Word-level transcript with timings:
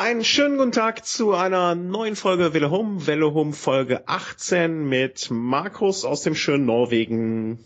Einen 0.00 0.24
schönen 0.24 0.56
guten 0.56 0.72
Tag 0.72 1.04
zu 1.04 1.34
einer 1.34 1.74
neuen 1.74 2.16
Folge 2.16 2.54
Welle 2.54 2.70
Home, 2.70 3.06
Welle 3.06 3.34
Home 3.34 3.52
Folge 3.52 4.08
18 4.08 4.88
mit 4.88 5.30
Markus 5.30 6.06
aus 6.06 6.22
dem 6.22 6.34
schönen 6.34 6.64
Norwegen. 6.64 7.62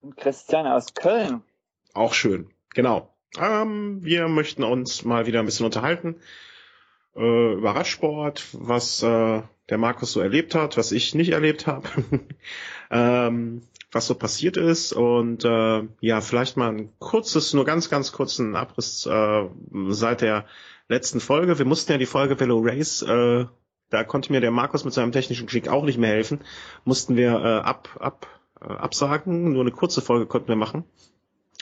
Und 0.00 0.16
Christian 0.16 0.66
aus 0.66 0.94
Köln. 0.94 1.42
Auch 1.92 2.14
schön, 2.14 2.48
genau. 2.72 3.14
Ähm, 3.38 4.02
wir 4.02 4.26
möchten 4.28 4.64
uns 4.64 5.04
mal 5.04 5.26
wieder 5.26 5.40
ein 5.40 5.44
bisschen 5.44 5.66
unterhalten 5.66 6.16
äh, 7.14 7.52
über 7.52 7.72
Radsport, 7.72 8.42
was 8.54 9.02
äh, 9.02 9.42
der 9.68 9.78
Markus 9.78 10.12
so 10.12 10.20
erlebt 10.20 10.54
hat, 10.54 10.78
was 10.78 10.92
ich 10.92 11.14
nicht 11.14 11.32
erlebt 11.32 11.66
habe, 11.66 11.86
ähm, 12.90 13.60
was 13.92 14.06
so 14.06 14.14
passiert 14.14 14.56
ist 14.56 14.94
und 14.94 15.44
äh, 15.44 15.82
ja, 16.00 16.22
vielleicht 16.22 16.56
mal 16.56 16.70
ein 16.70 16.98
kurzes, 17.00 17.52
nur 17.52 17.66
ganz, 17.66 17.90
ganz 17.90 18.12
kurzen 18.12 18.56
Abriss 18.56 19.04
äh, 19.04 19.44
seit 19.90 20.22
der 20.22 20.46
letzten 20.88 21.20
Folge. 21.20 21.58
Wir 21.58 21.66
mussten 21.66 21.92
ja 21.92 21.98
die 21.98 22.06
Folge 22.06 22.38
Velo 22.38 22.60
Race, 22.62 23.02
äh, 23.02 23.46
da 23.90 24.04
konnte 24.04 24.32
mir 24.32 24.40
der 24.40 24.50
Markus 24.50 24.84
mit 24.84 24.94
seinem 24.94 25.12
technischen 25.12 25.46
Geschick 25.46 25.68
auch 25.68 25.84
nicht 25.84 25.98
mehr 25.98 26.10
helfen, 26.10 26.40
mussten 26.84 27.16
wir 27.16 27.30
äh, 27.32 27.58
ab, 27.60 27.96
ab, 28.00 28.26
äh, 28.60 28.66
absagen, 28.66 29.52
nur 29.52 29.62
eine 29.62 29.70
kurze 29.70 30.02
Folge 30.02 30.26
konnten 30.26 30.48
wir 30.48 30.56
machen. 30.56 30.84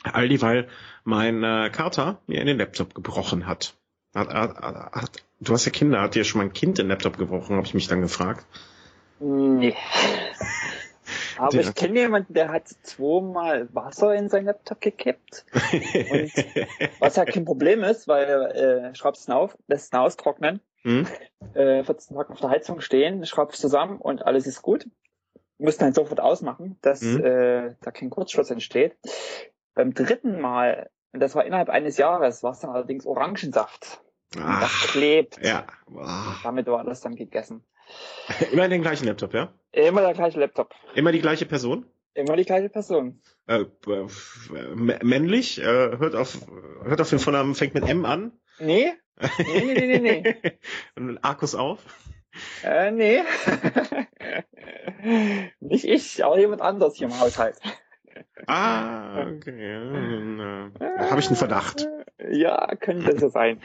All 0.03 0.29
dieweil 0.29 0.69
mein 1.05 1.43
äh, 1.43 1.71
Kater 1.71 2.21
mir 2.27 2.41
in 2.41 2.47
den 2.47 2.59
Laptop 2.59 2.95
gebrochen 2.95 3.47
hat. 3.47 3.75
Hat, 4.15 4.29
hat, 4.29 4.57
hat. 4.93 5.25
Du 5.41 5.53
hast 5.53 5.65
ja 5.65 5.73
Kinder, 5.73 6.01
hat 6.01 6.15
dir 6.15 6.25
schon 6.25 6.39
mal 6.39 6.45
ein 6.45 6.53
Kind 6.53 6.79
den 6.79 6.89
Laptop 6.89 7.19
gebrochen, 7.19 7.57
habe 7.57 7.67
ich 7.67 7.75
mich 7.75 7.89
dann 7.89 8.01
gefragt. 8.01 8.47
Nee. 9.19 9.75
Aber 11.39 11.55
ich 11.59 11.75
kenne 11.75 12.01
jemanden, 12.01 12.35
der 12.35 12.51
hat 12.51 12.69
zweimal 12.69 13.69
Wasser 13.75 14.15
in 14.15 14.29
sein 14.29 14.45
Laptop 14.45 14.81
gekippt. 14.81 15.47
Und 15.53 16.33
was 17.01 17.17
ja 17.17 17.25
kein 17.25 17.45
Problem 17.45 17.83
ist, 17.83 18.09
weil 18.09 18.29
äh, 18.29 18.95
schraubst 18.95 19.29
ihn 19.29 19.33
auf, 19.33 19.57
lässt 19.67 19.93
ihn 19.93 19.99
austrocknen, 19.99 20.61
hm? 20.83 21.07
äh, 21.55 21.83
14 21.85 22.17
Tage 22.17 22.33
auf 22.33 22.41
der 22.41 22.51
Heizung 22.51 22.81
stehen, 22.81 23.25
schraubst 23.27 23.61
zusammen 23.61 23.99
und 23.99 24.25
alles 24.25 24.47
ist 24.47 24.63
gut. 24.63 24.89
Musst 25.59 25.81
dann 25.81 25.95
sofort 25.95 26.21
ausmachen, 26.21 26.79
dass 26.83 27.01
hm? 27.01 27.25
äh, 27.25 27.75
da 27.81 27.91
kein 27.91 28.11
Kurzschluss 28.11 28.51
entsteht. 28.51 28.97
Beim 29.75 29.95
dritten 29.95 30.41
Mal, 30.41 30.91
und 31.13 31.21
das 31.21 31.35
war 31.35 31.45
innerhalb 31.45 31.69
eines 31.69 31.97
Jahres, 31.97 32.43
war 32.43 32.53
es 32.53 32.61
dann 32.61 32.71
allerdings 32.71 33.07
Orangensaft. 33.07 34.03
Ach, 34.41 34.61
das 34.61 34.91
klebt. 34.91 35.39
Ja. 35.45 35.67
Wow. 35.87 36.41
Damit 36.43 36.67
war 36.67 36.85
das 36.85 37.01
dann 37.01 37.15
gegessen. 37.15 37.65
Immer 38.53 38.69
den 38.69 38.83
gleichen 38.83 39.07
Laptop, 39.07 39.35
ja? 39.35 39.53
Immer 39.73 40.01
der 40.03 40.15
gleiche 40.15 40.41
Laptop. 40.41 40.75
Immer 40.95 41.13
die 41.13 41.21
gleiche 41.21 41.47
Person? 41.47 41.87
Immer 42.15 42.37
die 42.37 42.45
gleiche 42.45 42.69
Person. 42.69 43.21
Äh, 43.49 43.65
äh, 43.87 44.07
männlich, 44.75 45.61
äh, 45.61 45.65
hört 45.65 46.15
auf, 46.15 46.39
hört 46.85 47.01
auf 47.01 47.11
den 47.11 47.19
Vornamen, 47.19 47.55
fängt 47.55 47.75
mit 47.75 47.89
M 47.89 48.05
an? 48.05 48.33
Nee. 48.59 48.93
Nee, 49.39 49.65
nee, 49.65 49.75
nee, 49.75 49.99
nee. 49.99 50.21
nee. 50.23 50.59
Und 50.97 51.19
Arkus 51.25 51.55
auf? 51.55 51.81
Äh, 52.63 52.91
nee. 52.91 53.23
Nicht 55.61 55.85
ich, 55.85 56.25
aber 56.25 56.39
jemand 56.39 56.63
anders 56.63 56.97
hier 56.97 57.09
im 57.09 57.19
Haushalt. 57.19 57.57
Ah, 58.47 59.27
okay. 59.27 59.73
Ja, 59.73 60.67
äh, 60.67 61.11
Habe 61.11 61.21
ich 61.21 61.27
einen 61.27 61.37
Verdacht. 61.37 61.87
Ja, 62.19 62.75
könnte 62.77 63.19
so 63.19 63.29
sein. 63.29 63.61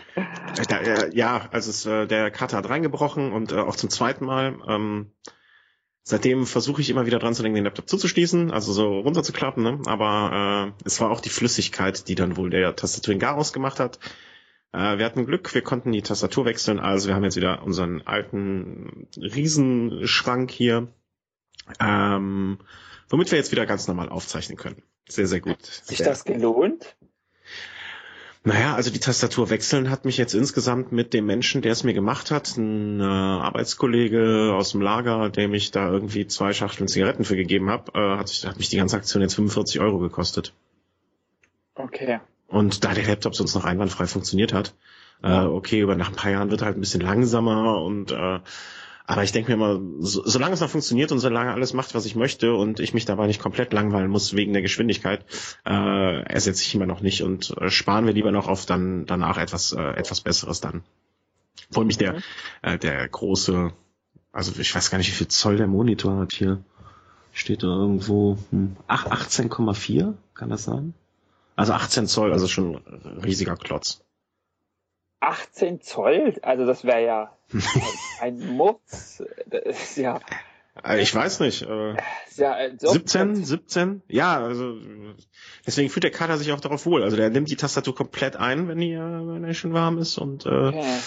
Ja, 1.11 1.47
also 1.51 1.69
es, 1.69 1.85
äh, 1.85 2.07
der 2.07 2.31
Kater 2.31 2.57
hat 2.57 2.69
reingebrochen 2.69 3.31
und 3.31 3.51
äh, 3.51 3.57
auch 3.57 3.75
zum 3.75 3.89
zweiten 3.89 4.25
Mal. 4.25 4.57
Ähm, 4.67 5.11
seitdem 6.03 6.47
versuche 6.47 6.81
ich 6.81 6.89
immer 6.89 7.05
wieder 7.05 7.19
dran 7.19 7.35
zu 7.35 7.43
denken, 7.43 7.57
den 7.57 7.65
Laptop 7.65 7.87
zuzuschließen, 7.87 8.51
also 8.51 8.73
so 8.73 8.99
runterzuklappen. 8.99 9.63
Ne? 9.63 9.79
Aber 9.85 10.73
äh, 10.79 10.83
es 10.85 10.99
war 10.99 11.11
auch 11.11 11.21
die 11.21 11.29
Flüssigkeit, 11.29 12.07
die 12.07 12.15
dann 12.15 12.37
wohl 12.37 12.49
der 12.49 12.75
Tastatur 12.75 13.13
in 13.13 13.19
Garaus 13.19 13.53
gemacht 13.53 13.79
hat. 13.79 13.99
Äh, 14.71 14.97
wir 14.97 15.05
hatten 15.05 15.27
Glück, 15.27 15.53
wir 15.53 15.61
konnten 15.61 15.91
die 15.91 16.01
Tastatur 16.01 16.45
wechseln. 16.45 16.79
Also 16.79 17.07
wir 17.07 17.15
haben 17.15 17.23
jetzt 17.23 17.37
wieder 17.37 17.61
unseren 17.63 18.01
alten 18.01 19.07
Riesenschrank 19.15 20.49
hier. 20.49 20.87
Ähm, 21.79 22.57
womit 23.09 23.31
wir 23.31 23.37
jetzt 23.37 23.51
wieder 23.51 23.67
ganz 23.67 23.87
normal 23.87 24.09
aufzeichnen 24.09 24.57
können. 24.57 24.81
Sehr, 25.07 25.27
sehr 25.27 25.41
gut. 25.41 25.63
Sich 25.63 25.99
das 25.99 26.23
gelohnt? 26.23 26.95
Naja, 28.43 28.73
also 28.75 28.89
die 28.89 28.99
Tastatur 28.99 29.49
wechseln 29.49 29.89
hat 29.89 30.05
mich 30.05 30.17
jetzt 30.17 30.33
insgesamt 30.33 30.93
mit 30.93 31.13
dem 31.13 31.25
Menschen, 31.25 31.61
der 31.61 31.73
es 31.73 31.83
mir 31.83 31.93
gemacht 31.93 32.31
hat, 32.31 32.55
ein 32.55 33.01
äh, 33.01 33.03
Arbeitskollege 33.03 34.53
aus 34.53 34.71
dem 34.71 34.81
Lager, 34.81 35.29
dem 35.29 35.53
ich 35.53 35.71
da 35.71 35.89
irgendwie 35.91 36.25
zwei 36.25 36.53
Schachteln 36.53 36.87
Zigaretten 36.87 37.25
für 37.25 37.35
gegeben 37.35 37.69
habe, 37.69 37.91
äh, 37.95 38.17
hat, 38.17 38.29
hat 38.45 38.57
mich 38.57 38.69
die 38.69 38.77
ganze 38.77 38.95
Aktion 38.95 39.21
jetzt 39.21 39.35
45 39.35 39.81
Euro 39.81 39.99
gekostet. 39.99 40.53
Okay. 41.75 42.19
Und 42.47 42.85
da 42.85 42.93
der 42.93 43.05
Laptop 43.05 43.35
sonst 43.35 43.55
noch 43.55 43.65
einwandfrei 43.65 44.07
funktioniert 44.07 44.53
hat, 44.53 44.73
äh, 45.21 45.41
okay, 45.41 45.81
über 45.81 45.95
nach 45.95 46.09
ein 46.09 46.15
paar 46.15 46.31
Jahren 46.31 46.49
wird 46.49 46.61
er 46.61 46.67
halt 46.67 46.77
ein 46.77 46.81
bisschen 46.81 47.01
langsamer 47.01 47.81
und 47.81 48.11
äh, 48.11 48.39
aber 49.09 49.23
ich 49.23 49.31
denke 49.31 49.49
mir 49.49 49.55
immer, 49.55 49.81
so, 50.05 50.21
solange 50.23 50.53
es 50.53 50.59
noch 50.59 50.69
funktioniert 50.69 51.11
und 51.11 51.17
solange 51.17 51.51
alles 51.51 51.73
macht, 51.73 51.95
was 51.95 52.05
ich 52.05 52.15
möchte 52.15 52.53
und 52.53 52.79
ich 52.79 52.93
mich 52.93 53.05
dabei 53.05 53.25
nicht 53.25 53.41
komplett 53.41 53.73
langweilen 53.73 54.07
muss 54.07 54.35
wegen 54.35 54.53
der 54.53 54.61
Geschwindigkeit, 54.61 55.25
äh, 55.65 56.21
ersetze 56.31 56.61
ich 56.61 56.75
immer 56.75 56.85
noch 56.85 57.01
nicht 57.01 57.23
und 57.23 57.57
äh, 57.57 57.71
sparen 57.71 58.05
wir 58.05 58.13
lieber 58.13 58.31
noch 58.31 58.47
auf 58.47 58.67
dann 58.67 59.07
danach 59.07 59.39
etwas 59.39 59.71
äh, 59.71 59.81
etwas 59.81 60.21
Besseres 60.21 60.61
dann. 60.61 60.83
Vor 61.71 61.81
allem 61.81 61.87
mich 61.87 61.97
der 61.97 62.13
mhm. 62.13 62.23
äh, 62.61 62.77
der 62.77 63.07
große, 63.07 63.73
also 64.31 64.61
ich 64.61 64.75
weiß 64.75 64.91
gar 64.91 64.99
nicht, 64.99 65.09
wie 65.09 65.15
viel 65.15 65.27
Zoll 65.27 65.57
der 65.57 65.67
Monitor 65.67 66.17
hat 66.17 66.33
hier. 66.33 66.63
Steht 67.33 67.63
da 67.63 67.67
irgendwo 67.67 68.37
hm, 68.51 68.77
18,4, 68.87 70.13
kann 70.35 70.49
das 70.51 70.65
sein? 70.65 70.93
Also 71.55 71.73
18 71.73 72.05
Zoll, 72.05 72.31
also 72.31 72.47
schon 72.47 72.75
ein 72.75 73.21
riesiger 73.23 73.55
Klotz. 73.55 74.03
18 75.21 75.81
Zoll? 75.81 76.35
Also 76.43 76.67
das 76.67 76.83
wäre 76.83 77.03
ja 77.03 77.38
ein 78.21 78.55
Murz. 78.55 79.23
Das 79.47 79.63
ist 79.65 79.97
ja. 79.97 80.19
Äh, 80.83 81.01
ich 81.01 81.13
weiß 81.13 81.39
nicht. 81.41 81.63
Äh, 81.63 81.95
ja, 82.35 82.57
17, 82.77 83.43
17? 83.43 84.01
Ja, 84.07 84.39
also 84.39 84.77
deswegen 85.65 85.89
fühlt 85.89 86.03
der 86.03 86.11
Kader 86.11 86.37
sich 86.37 86.51
auch 86.51 86.59
darauf 86.59 86.85
wohl. 86.85 87.03
Also 87.03 87.17
der 87.17 87.29
nimmt 87.29 87.49
die 87.49 87.55
Tastatur 87.55 87.95
komplett 87.95 88.35
ein, 88.35 88.67
wenn 88.67 88.79
die, 88.79 88.95
wenn 88.95 89.43
er 89.43 89.53
schon 89.53 89.73
warm 89.73 89.97
ist 89.97 90.17
und 90.17 90.45
äh, 90.45 90.49
okay. 90.49 90.97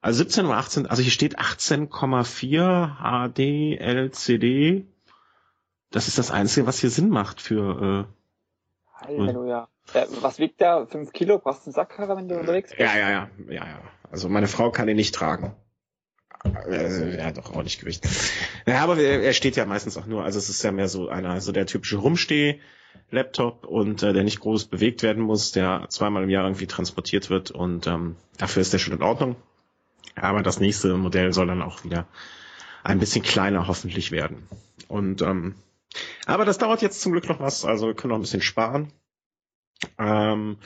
also 0.00 0.18
17 0.18 0.46
oder 0.46 0.56
18, 0.56 0.86
also 0.86 1.02
hier 1.02 1.12
steht 1.12 1.38
18,4 1.38 2.98
HD 2.98 3.80
LCD. 3.80 4.86
Das 5.90 6.08
ist 6.08 6.18
das 6.18 6.30
Einzige, 6.30 6.66
was 6.66 6.80
hier 6.80 6.90
Sinn 6.90 7.08
macht 7.08 7.40
für 7.40 8.08
äh, 8.08 9.06
Halleluja. 9.06 9.68
Äh, 9.92 10.06
was 10.20 10.38
wiegt 10.38 10.60
der? 10.60 10.86
5 10.86 11.12
Kilo? 11.12 11.38
Brauchst 11.38 11.62
du 11.62 11.66
einen 11.66 11.74
Sackkarre, 11.74 12.16
wenn 12.16 12.28
du 12.28 12.38
unterwegs 12.38 12.70
bist? 12.70 12.80
Ja, 12.80 12.96
ja, 12.98 13.10
ja, 13.10 13.30
ja, 13.48 13.64
ja. 13.64 13.80
Also 14.10 14.28
meine 14.28 14.48
Frau 14.48 14.70
kann 14.70 14.88
ihn 14.88 14.96
nicht 14.96 15.14
tragen. 15.14 15.54
Er 16.44 17.26
hat 17.26 17.38
auch 17.38 17.50
ordentlich 17.50 17.78
Gewicht. 17.78 18.06
Ja, 18.66 18.82
aber 18.82 18.98
er 18.98 19.32
steht 19.32 19.56
ja 19.56 19.66
meistens 19.66 19.96
auch 19.96 20.06
nur, 20.06 20.24
also 20.24 20.38
es 20.38 20.48
ist 20.48 20.62
ja 20.62 20.72
mehr 20.72 20.88
so 20.88 21.08
einer, 21.08 21.40
so 21.40 21.52
der 21.52 21.66
typische 21.66 21.96
Rumsteh-Laptop 21.96 23.66
und 23.66 24.02
äh, 24.02 24.12
der 24.12 24.24
nicht 24.24 24.40
groß 24.40 24.66
bewegt 24.66 25.02
werden 25.02 25.22
muss, 25.22 25.52
der 25.52 25.86
zweimal 25.88 26.22
im 26.22 26.30
Jahr 26.30 26.44
irgendwie 26.44 26.66
transportiert 26.66 27.30
wird 27.30 27.50
und 27.50 27.86
ähm, 27.86 28.16
dafür 28.36 28.62
ist 28.62 28.72
der 28.72 28.78
schon 28.78 28.94
in 28.94 29.02
Ordnung. 29.02 29.36
Aber 30.16 30.42
das 30.42 30.60
nächste 30.60 30.94
Modell 30.96 31.32
soll 31.32 31.46
dann 31.46 31.62
auch 31.62 31.82
wieder 31.84 32.06
ein 32.82 32.98
bisschen 32.98 33.22
kleiner 33.22 33.66
hoffentlich 33.66 34.10
werden. 34.12 34.46
Und 34.88 35.22
ähm, 35.22 35.54
aber 36.26 36.44
das 36.44 36.58
dauert 36.58 36.82
jetzt 36.82 37.00
zum 37.00 37.12
Glück 37.12 37.28
noch 37.28 37.40
was, 37.40 37.64
also 37.64 37.86
wir 37.86 37.94
können 37.94 38.10
noch 38.10 38.18
ein 38.18 38.22
bisschen 38.22 38.42
sparen. 38.42 38.92
Ähm, 39.98 40.58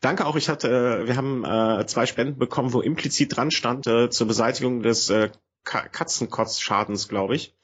danke 0.00 0.26
auch, 0.26 0.36
ich 0.36 0.48
hatte, 0.48 0.68
äh, 0.68 1.06
wir 1.06 1.16
haben 1.16 1.44
äh, 1.44 1.86
zwei 1.86 2.06
Spenden 2.06 2.38
bekommen, 2.38 2.72
wo 2.72 2.80
implizit 2.80 3.36
dran 3.36 3.50
stand 3.50 3.86
äh, 3.86 4.10
zur 4.10 4.26
Beseitigung 4.26 4.82
des 4.82 5.10
äh, 5.10 5.30
Katzenkotzschadens, 5.64 7.08
glaube 7.08 7.36
ich. 7.36 7.54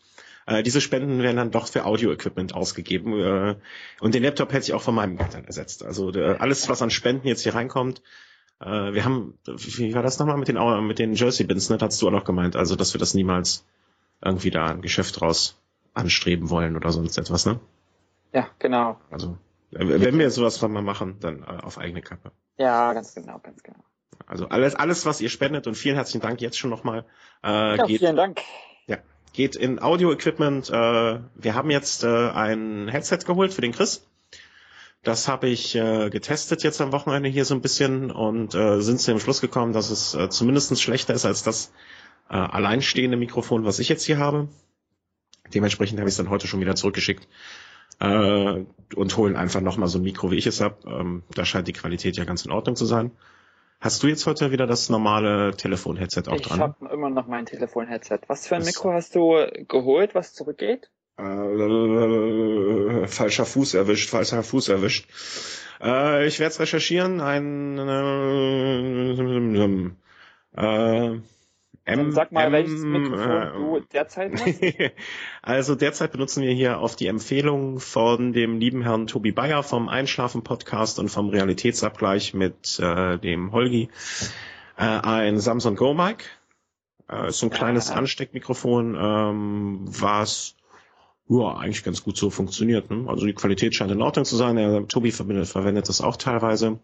Äh, 0.46 0.62
diese 0.62 0.80
Spenden 0.80 1.22
werden 1.22 1.36
dann 1.36 1.50
doch 1.50 1.68
für 1.68 1.84
Audio-Equipment 1.84 2.54
ausgegeben. 2.54 3.18
Äh, 3.20 3.56
und 4.00 4.14
den 4.14 4.22
Laptop 4.22 4.52
hätte 4.52 4.64
ich 4.64 4.74
auch 4.74 4.82
von 4.82 4.94
meinem 4.94 5.16
Geld 5.16 5.34
dann 5.34 5.44
ersetzt. 5.44 5.84
Also 5.84 6.10
alles, 6.10 6.68
was 6.68 6.82
an 6.82 6.90
Spenden 6.90 7.28
jetzt 7.28 7.42
hier 7.42 7.54
reinkommt, 7.54 8.02
äh, 8.60 8.92
wir 8.92 9.04
haben, 9.04 9.38
wie 9.46 9.94
war 9.94 10.02
das 10.02 10.18
nochmal 10.18 10.36
mit 10.36 10.48
den, 10.48 10.86
mit 10.86 10.98
den 10.98 11.14
Jersey-Bins, 11.14 11.70
ne? 11.70 11.78
Das 11.78 11.94
hast 11.94 12.02
du 12.02 12.08
auch 12.08 12.12
noch 12.12 12.24
gemeint. 12.24 12.56
Also, 12.56 12.76
dass 12.76 12.94
wir 12.94 12.98
das 12.98 13.14
niemals 13.14 13.64
irgendwie 14.24 14.50
da 14.50 14.66
ein 14.66 14.82
Geschäft 14.82 15.20
draus 15.20 15.58
anstreben 15.94 16.50
wollen 16.50 16.76
oder 16.76 16.90
sonst 16.90 17.18
etwas, 17.18 17.46
ne? 17.46 17.60
Ja, 18.32 18.48
genau. 18.58 18.98
Also 19.10 19.36
wenn 19.72 20.18
wir 20.18 20.30
sowas 20.30 20.60
mal 20.60 20.82
machen, 20.82 21.16
dann 21.20 21.42
äh, 21.42 21.46
auf 21.46 21.78
eigene 21.78 22.02
Kappe. 22.02 22.32
Ja, 22.58 22.92
ganz 22.92 23.14
genau, 23.14 23.38
ganz 23.38 23.62
genau. 23.62 23.82
Also 24.26 24.48
alles, 24.48 24.74
alles, 24.74 25.06
was 25.06 25.20
ihr 25.20 25.30
spendet 25.30 25.66
und 25.66 25.74
vielen 25.74 25.96
herzlichen 25.96 26.20
Dank 26.20 26.40
jetzt 26.40 26.58
schon 26.58 26.70
nochmal. 26.70 27.04
Äh, 27.42 27.76
ja, 27.76 27.86
geht, 27.86 27.98
vielen 28.00 28.16
Dank. 28.16 28.40
Ja, 28.86 28.98
geht 29.32 29.56
in 29.56 29.80
Audio-Equipment. 29.80 30.68
Äh, 30.68 30.72
wir 30.72 31.54
haben 31.54 31.70
jetzt 31.70 32.04
äh, 32.04 32.30
ein 32.30 32.88
Headset 32.88 33.18
geholt 33.26 33.54
für 33.54 33.62
den 33.62 33.72
Chris. 33.72 34.06
Das 35.02 35.26
habe 35.26 35.48
ich 35.48 35.74
äh, 35.74 36.10
getestet 36.10 36.62
jetzt 36.62 36.80
am 36.80 36.92
Wochenende 36.92 37.28
hier 37.28 37.44
so 37.44 37.54
ein 37.54 37.62
bisschen 37.62 38.10
und 38.12 38.54
äh, 38.54 38.80
sind 38.80 39.00
zu 39.00 39.10
dem 39.10 39.18
Schluss 39.18 39.40
gekommen, 39.40 39.72
dass 39.72 39.90
es 39.90 40.14
äh, 40.14 40.28
zumindest 40.28 40.80
schlechter 40.80 41.14
ist 41.14 41.24
als 41.24 41.42
das 41.42 41.72
äh, 42.30 42.34
alleinstehende 42.34 43.16
Mikrofon, 43.16 43.64
was 43.64 43.80
ich 43.80 43.88
jetzt 43.88 44.04
hier 44.04 44.18
habe. 44.18 44.48
Dementsprechend 45.52 45.98
habe 45.98 46.08
ich 46.08 46.12
es 46.12 46.18
dann 46.18 46.30
heute 46.30 46.46
schon 46.46 46.60
wieder 46.60 46.76
zurückgeschickt 46.76 47.26
äh, 48.02 48.64
und 48.94 49.16
holen 49.16 49.36
einfach 49.36 49.60
nochmal 49.60 49.88
so 49.88 49.98
ein 49.98 50.02
Mikro, 50.02 50.30
wie 50.30 50.36
ich 50.36 50.46
es 50.46 50.60
habe. 50.60 50.76
Ähm, 50.86 51.22
da 51.34 51.44
scheint 51.44 51.68
die 51.68 51.72
Qualität 51.72 52.16
ja 52.16 52.24
ganz 52.24 52.44
in 52.44 52.50
Ordnung 52.50 52.76
zu 52.76 52.84
sein. 52.84 53.12
Hast 53.80 54.02
du 54.02 54.08
jetzt 54.08 54.26
heute 54.26 54.50
wieder 54.52 54.66
das 54.66 54.90
normale 54.90 55.56
Telefon-Headset 55.56 56.22
auch 56.28 56.34
ich 56.34 56.42
dran? 56.42 56.58
Ich 56.58 56.62
habe 56.62 56.94
immer 56.94 57.10
noch 57.10 57.26
mein 57.26 57.46
Telefon-Headset. 57.46 58.20
Was 58.28 58.46
für 58.46 58.56
ein 58.56 58.60
das 58.60 58.68
Mikro 58.68 58.92
hast 58.92 59.14
du 59.14 59.46
geholt, 59.66 60.14
was 60.14 60.34
zurückgeht? 60.34 60.90
Äh, 61.18 63.06
falscher 63.06 63.44
Fuß 63.44 63.74
erwischt, 63.74 64.10
falscher 64.10 64.42
Fuß 64.42 64.68
erwischt. 64.68 65.08
Äh, 65.80 66.26
ich 66.26 66.38
werde 66.38 66.52
es 66.52 66.60
recherchieren. 66.60 67.20
Ein 67.20 67.78
äh, 70.56 71.20
M, 71.84 72.12
sag 72.12 72.30
mal, 72.30 72.46
M, 72.46 72.52
welches 72.52 72.82
Mikrofon 72.82 73.42
äh, 73.42 73.52
du 73.52 73.80
derzeit 73.92 74.32
hast. 74.32 74.60
also 75.42 75.74
derzeit 75.74 76.12
benutzen 76.12 76.42
wir 76.42 76.52
hier 76.52 76.78
auf 76.78 76.94
die 76.94 77.08
Empfehlung 77.08 77.80
von 77.80 78.32
dem 78.32 78.58
lieben 78.58 78.82
Herrn 78.82 79.08
Tobi 79.08 79.32
Bayer 79.32 79.62
vom 79.62 79.88
Einschlafen-Podcast 79.88 80.98
und 81.00 81.08
vom 81.08 81.28
Realitätsabgleich 81.28 82.34
mit 82.34 82.78
äh, 82.78 83.18
dem 83.18 83.50
Holgi 83.52 83.88
äh, 84.76 84.84
ein 84.84 85.40
Samsung 85.40 85.74
Go 85.74 85.92
Mic. 85.92 86.24
Äh, 87.10 87.28
ist 87.28 87.38
so 87.38 87.46
ein 87.46 87.50
kleines 87.50 87.88
ja. 87.88 87.96
Ansteckmikrofon, 87.96 88.96
ähm, 88.98 89.80
was 89.82 90.54
ja, 91.28 91.56
eigentlich 91.56 91.84
ganz 91.84 92.02
gut 92.02 92.16
so 92.16 92.30
funktioniert. 92.30 92.90
Ne? 92.90 93.08
Also 93.08 93.26
die 93.26 93.32
Qualität 93.32 93.74
scheint 93.74 93.90
in 93.90 94.02
Ordnung 94.02 94.24
zu 94.24 94.36
sein. 94.36 94.56
Der 94.56 94.86
Tobi 94.86 95.10
verwendet, 95.10 95.48
verwendet 95.48 95.88
das 95.88 96.00
auch 96.00 96.16
teilweise. 96.16 96.78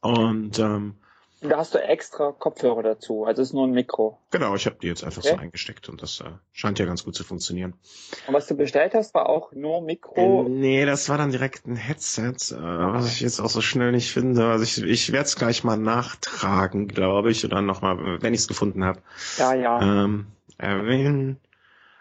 Und 0.00 0.58
ähm, 0.58 0.94
da 1.40 1.56
hast 1.56 1.74
du 1.74 1.78
extra 1.78 2.32
Kopfhörer 2.32 2.82
dazu, 2.82 3.24
also 3.24 3.40
es 3.40 3.48
ist 3.48 3.54
nur 3.54 3.66
ein 3.66 3.72
Mikro. 3.72 4.18
Genau, 4.30 4.54
ich 4.54 4.66
habe 4.66 4.76
die 4.80 4.88
jetzt 4.88 5.04
einfach 5.04 5.22
okay. 5.22 5.34
so 5.34 5.40
eingesteckt 5.40 5.88
und 5.88 6.02
das 6.02 6.20
äh, 6.20 6.24
scheint 6.52 6.78
ja 6.78 6.84
ganz 6.84 7.04
gut 7.04 7.14
zu 7.14 7.24
funktionieren. 7.24 7.74
Und 8.26 8.34
was 8.34 8.46
du 8.46 8.56
bestellt 8.56 8.94
hast, 8.94 9.14
war 9.14 9.28
auch 9.28 9.52
nur 9.52 9.80
Mikro? 9.80 10.44
Äh, 10.46 10.48
nee, 10.50 10.84
das 10.84 11.08
war 11.08 11.16
dann 11.16 11.30
direkt 11.30 11.66
ein 11.66 11.76
Headset, 11.76 12.52
äh, 12.52 12.56
was 12.56 13.06
ich 13.06 13.20
jetzt 13.20 13.40
auch 13.40 13.48
so 13.48 13.60
schnell 13.62 13.92
nicht 13.92 14.12
finde. 14.12 14.46
Also 14.48 14.64
ich, 14.64 14.82
ich 14.82 15.12
werde 15.12 15.24
es 15.24 15.36
gleich 15.36 15.64
mal 15.64 15.78
nachtragen, 15.78 16.88
glaube 16.88 17.30
ich, 17.30 17.44
oder 17.44 17.62
nochmal, 17.62 18.20
wenn 18.20 18.34
ich 18.34 18.40
es 18.40 18.48
gefunden 18.48 18.84
habe. 18.84 19.00
Ja, 19.38 19.54
ja. 19.54 20.04
Ähm, 20.04 20.26
erwähnen. 20.58 21.40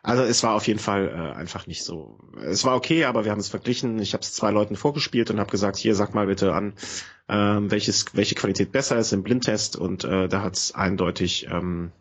Also 0.02 0.24
es 0.24 0.44
war 0.44 0.56
auf 0.56 0.68
jeden 0.68 0.80
Fall 0.80 1.10
äh, 1.10 1.38
einfach 1.38 1.68
nicht 1.68 1.84
so. 1.84 2.18
Es 2.42 2.64
war 2.64 2.76
okay, 2.76 3.06
aber 3.06 3.26
wir 3.26 3.32
haben 3.32 3.40
es 3.40 3.50
verglichen. 3.50 4.00
Ich 4.00 4.14
habe 4.14 4.22
es 4.22 4.34
zwei 4.34 4.52
Leuten 4.52 4.76
vorgespielt 4.76 5.30
und 5.30 5.40
habe 5.40 5.52
gesagt, 5.52 5.78
hier 5.78 5.96
sag 5.96 6.14
mal 6.14 6.28
bitte 6.28 6.54
an, 6.54 6.74
ähm, 7.28 7.70
welches, 7.70 8.16
welche 8.16 8.36
Qualität 8.36 8.72
besser 8.72 8.98
ist 8.98 9.12
im 9.12 9.24
Blindtest 9.24 9.76
und 9.76 10.04
äh, 10.06 10.28
da 10.30 10.42
hat 10.42 10.56
es 10.56 10.74
eindeutig 10.74 11.48
ähm, 11.52 11.92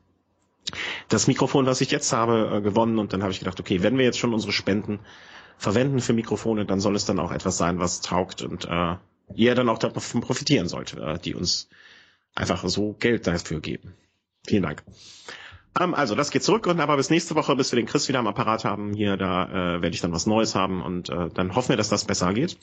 das 1.09 1.27
Mikrofon, 1.27 1.67
was 1.67 1.81
ich 1.81 1.91
jetzt 1.91 2.13
habe, 2.13 2.57
äh, 2.57 2.61
gewonnen 2.61 2.99
und 2.99 3.13
dann 3.13 3.23
habe 3.23 3.33
ich 3.33 3.41
gedacht, 3.41 3.59
okay, 3.59 3.83
wenn 3.83 3.99
wir 3.99 4.05
jetzt 4.05 4.19
schon 4.19 4.35
unsere 4.35 4.53
Spenden 4.53 5.01
verwenden 5.57 6.01
für 6.01 6.13
Mikrofone, 6.13 6.67
dann 6.67 6.81
soll 6.81 6.95
es 6.95 7.05
dann 7.05 7.19
auch 7.19 7.33
etwas 7.33 7.59
sein, 7.59 7.81
was 7.81 8.01
taugt 8.01 8.43
und 8.43 8.67
äh, 8.67 8.97
ihr 9.35 9.55
dann 9.55 9.69
auch 9.69 9.79
davon 9.79 10.21
profitieren 10.21 10.69
sollt, 10.69 10.95
äh, 10.95 11.19
die 11.19 11.35
uns 11.35 11.69
einfach 12.35 12.67
so 12.69 12.95
Geld 12.95 13.27
dafür 13.27 13.61
geben. 13.61 13.95
Vielen 14.47 14.63
Dank. 14.63 14.85
Um, 15.77 15.85
ähm, 15.85 15.95
also 15.95 16.15
das 16.15 16.31
geht 16.31 16.43
zurück 16.43 16.67
und 16.67 16.81
aber 16.81 16.97
bis 16.97 17.11
nächste 17.11 17.35
Woche, 17.35 17.57
bis 17.57 17.73
wir 17.73 17.77
den 17.77 17.87
Chris 17.87 18.09
wieder 18.09 18.19
am 18.19 18.27
Apparat 18.27 18.65
haben, 18.65 18.95
hier, 18.95 19.17
da 19.17 19.45
äh, 19.77 19.83
werde 19.83 19.95
ich 19.95 20.01
dann 20.01 20.13
was 20.13 20.27
Neues 20.27 20.55
haben 20.55 20.83
und 20.83 21.09
äh, 21.09 21.29
dann 21.29 21.55
hoffen 21.55 21.71
wir, 21.71 21.77
dass 21.77 21.89
das 21.89 22.05
besser 22.05 22.33
geht. 22.33 22.59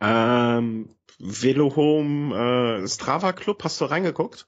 Ähm, 0.00 0.94
Velo 1.18 1.74
Home 1.76 2.82
äh, 2.82 2.88
Strava 2.88 3.32
Club, 3.32 3.64
hast 3.64 3.80
du 3.80 3.86
reingeguckt? 3.86 4.46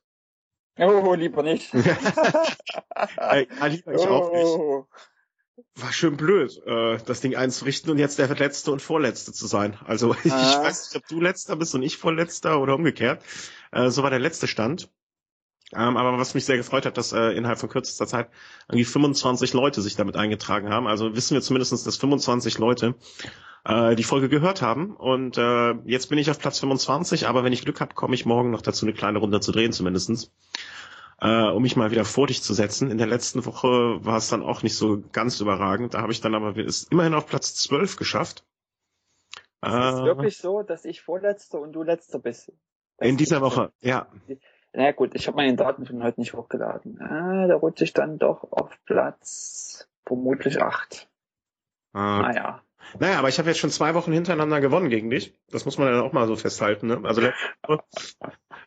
Oh, 0.79 1.15
lieber 1.15 1.43
nicht. 1.43 1.73
ja, 1.75 3.67
lieber 3.67 3.95
ich 3.95 4.07
oh. 4.07 4.09
auch 4.09 4.33
nicht. 4.33 4.89
War 5.75 5.93
schön 5.93 6.17
blöd, 6.17 6.61
äh, 6.67 6.99
das 7.05 7.21
Ding 7.21 7.35
einzurichten 7.35 7.91
und 7.91 7.99
jetzt 7.99 8.19
der 8.19 8.29
letzte 8.29 8.71
und 8.71 8.81
vorletzte 8.81 9.33
zu 9.33 9.47
sein. 9.47 9.77
Also 9.85 10.15
ich 10.25 10.33
ah. 10.33 10.63
weiß 10.63 10.91
nicht, 10.91 11.03
ob 11.03 11.09
du 11.09 11.21
letzter 11.21 11.57
bist 11.57 11.75
und 11.75 11.83
ich 11.83 11.97
vorletzter 11.97 12.61
oder 12.61 12.75
umgekehrt. 12.75 13.23
Äh, 13.73 13.91
so 13.91 14.03
war 14.03 14.11
der 14.11 14.21
letzte 14.21 14.47
Stand. 14.47 14.89
Ähm, 15.75 15.97
aber 15.99 16.19
was 16.19 16.35
mich 16.35 16.47
sehr 16.47 16.57
gefreut 16.57 16.87
hat, 16.87 16.97
dass 16.97 17.13
äh, 17.13 17.33
innerhalb 17.33 17.59
von 17.59 17.69
kürzester 17.69 18.07
Zeit 18.07 18.31
irgendwie 18.69 18.85
25 18.85 19.53
Leute 19.53 19.83
sich 19.83 19.97
damit 19.97 20.17
eingetragen 20.17 20.71
haben. 20.71 20.87
Also 20.87 21.15
wissen 21.15 21.35
wir 21.35 21.43
zumindestens, 21.43 21.85
dass 21.85 21.97
25 21.99 22.59
Leute 22.59 22.95
äh, 23.65 23.95
die 23.95 24.05
Folge 24.05 24.31
gehört 24.31 24.63
haben. 24.63 24.97
Und 24.97 25.37
äh, 25.37 25.73
jetzt 25.85 26.09
bin 26.09 26.19
ich 26.19 26.31
auf 26.31 26.39
Platz 26.39 26.59
25, 26.61 27.29
aber 27.29 27.45
wenn 27.45 27.53
ich 27.53 27.65
Glück 27.65 27.81
habe, 27.81 27.95
komme 27.95 28.15
ich 28.15 28.25
morgen 28.25 28.51
noch 28.51 28.63
dazu, 28.63 28.87
eine 28.87 28.95
kleine 28.95 29.19
Runde 29.19 29.41
zu 29.41 29.53
drehen 29.53 29.73
zumindestens. 29.73 30.33
Äh, 31.21 31.51
um 31.51 31.63
mich 31.63 31.77
mal 31.77 31.91
wieder 31.91 32.05
vor 32.05 32.29
dich 32.29 32.43
zu 32.43 32.55
setzen. 32.55 32.91
In 32.91 32.99
der 32.99 33.09
letzten 33.09 33.45
Woche 33.45 34.05
war 34.05 34.17
es 34.17 34.29
dann 34.29 34.43
auch 34.43 34.63
nicht 34.63 34.77
so 34.77 35.03
ganz 35.13 35.41
überragend. 35.41 35.95
Da 35.95 36.01
habe 36.01 36.13
ich 36.13 36.21
dann 36.21 36.35
aber 36.35 36.57
es 36.57 36.85
immerhin 36.85 37.15
auf 37.15 37.27
Platz 37.27 37.57
12 37.57 37.97
geschafft. 37.97 38.45
Es 39.61 39.69
ist 39.69 39.75
äh, 39.75 40.05
wirklich 40.05 40.39
so, 40.39 40.63
dass 40.63 40.85
ich 40.85 41.03
Vorletzter 41.03 41.61
und 41.61 41.73
du 41.73 41.83
Letzter 41.83 42.21
bist. 42.21 42.53
Das 42.99 43.09
in 43.09 43.17
dieser 43.17 43.41
Woche, 43.41 43.73
ja. 43.81 44.07
Na 44.79 44.93
gut, 44.93 45.17
ich 45.17 45.27
habe 45.27 45.39
meine 45.39 45.57
Daten 45.57 45.85
von 45.87 46.05
heute 46.05 46.21
nicht 46.21 46.35
hochgeladen. 46.35 47.01
Ah, 47.03 47.49
da 47.49 47.57
rutsche 47.57 47.83
ich 47.83 47.95
dann 47.95 48.17
doch 48.17 48.45
auf 48.53 48.71
Platz 48.85 49.89
vermutlich 50.07 50.63
acht. 50.63 51.09
Ah. 51.93 52.23
Naja. 52.23 52.63
Naja, 53.01 53.19
aber 53.19 53.29
ich 53.29 53.41
habe 53.41 53.49
jetzt 53.49 53.59
schon 53.59 53.73
zwei 53.73 53.95
Wochen 53.95 54.13
hintereinander 54.13 54.61
gewonnen 54.61 54.89
gegen 54.89 55.11
dich. 55.11 55.37
Das 55.51 55.65
muss 55.65 55.79
man 55.79 55.89
dann 55.89 56.01
auch 56.01 56.13
mal 56.13 56.29
so 56.29 56.37
festhalten. 56.37 56.87
Ne? 56.87 57.01
Also 57.03 57.23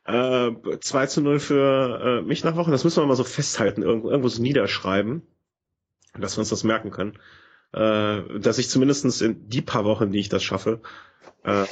äh, 0.03 0.79
2 0.79 1.05
zu 1.05 1.21
0 1.21 1.39
für 1.39 2.19
äh, 2.19 2.27
mich 2.27 2.43
nach 2.43 2.57
Wochen. 2.57 2.71
Das 2.71 2.83
müssen 2.83 3.01
wir 3.01 3.07
mal 3.07 3.15
so 3.15 3.23
festhalten, 3.23 3.81
irgendwo, 3.81 4.09
irgendwo 4.09 4.27
so 4.27 4.41
niederschreiben, 4.41 5.25
dass 6.13 6.35
wir 6.35 6.41
uns 6.41 6.49
das 6.49 6.65
merken 6.65 6.91
können. 6.91 7.17
Äh, 7.71 8.37
dass 8.37 8.57
ich 8.57 8.69
zumindestens 8.69 9.21
in 9.21 9.47
die 9.47 9.61
paar 9.61 9.85
Wochen, 9.85 10.11
die 10.11 10.19
ich 10.19 10.27
das 10.27 10.43
schaffe, 10.43 10.81
äh, 11.43 11.63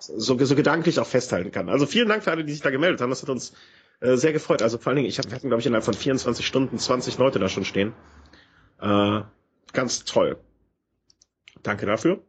so, 0.00 0.38
so 0.38 0.54
gedanklich 0.54 0.98
auch 0.98 1.06
festhalten 1.06 1.50
kann. 1.50 1.68
Also 1.68 1.86
vielen 1.86 2.08
Dank 2.08 2.24
für 2.24 2.30
alle, 2.30 2.44
die 2.44 2.52
sich 2.52 2.62
da 2.62 2.70
gemeldet 2.70 3.00
haben. 3.00 3.10
Das 3.10 3.22
hat 3.22 3.28
uns 3.28 3.52
äh, 4.00 4.16
sehr 4.16 4.32
gefreut. 4.32 4.62
Also 4.62 4.78
vor 4.78 4.88
allen 4.88 4.96
Dingen, 4.96 5.08
ich 5.08 5.18
hab, 5.18 5.26
wir 5.26 5.34
hatten, 5.34 5.48
glaube 5.48 5.60
ich, 5.60 5.66
innerhalb 5.66 5.84
von 5.84 5.94
24 5.94 6.46
Stunden 6.46 6.78
20 6.78 7.18
Leute 7.18 7.38
da 7.38 7.48
schon 7.48 7.64
stehen. 7.64 7.92
Äh, 8.80 9.20
ganz 9.72 10.04
toll. 10.04 10.38
Danke 11.62 11.86
dafür. 11.86 12.22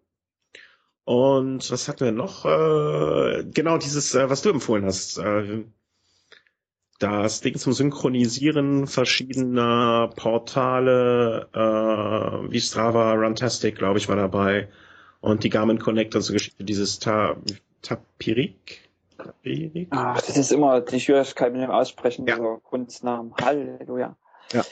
Und 1.04 1.72
was 1.72 1.88
hatten 1.88 2.06
wir 2.06 2.12
noch? 2.12 2.46
Äh, 2.46 3.44
genau 3.46 3.78
dieses, 3.78 4.14
äh, 4.16 4.30
was 4.30 4.42
du 4.42 4.50
empfohlen 4.50 4.86
hast. 4.86 5.18
Äh, 5.18 5.66
das 7.00 7.42
Ding 7.42 7.58
zum 7.58 7.74
Synchronisieren 7.74 8.86
verschiedener 8.86 10.12
Portale, 10.16 11.50
äh, 11.52 12.52
wie 12.52 12.62
Strava, 12.62 13.14
Runtastic, 13.14 13.76
glaube 13.76 13.98
ich, 13.98 14.08
war 14.08 14.16
dabei 14.16 14.70
und 15.22 15.44
die 15.44 15.50
Garmin 15.50 15.80
Connect, 15.80 16.16
also 16.16 16.34
Geschichte 16.34 16.64
dieses 16.64 17.00
Ta 17.00 17.38
Tapirik. 17.82 18.90
Tapirik? 19.18 19.88
Ach, 19.92 20.22
das 20.22 20.38
ist 20.38 20.52
immer 20.52 20.82
die 20.82 21.00
Schwierigkeit 21.00 21.54
mit 21.54 21.62
dem 21.62 21.72
Aussprechen 21.72 22.28
ja. 22.28 22.36
dieser 22.36 22.58
Kunstnamen. 22.58 23.34
Halleluja. 23.40 24.18
Ja. 24.52 24.66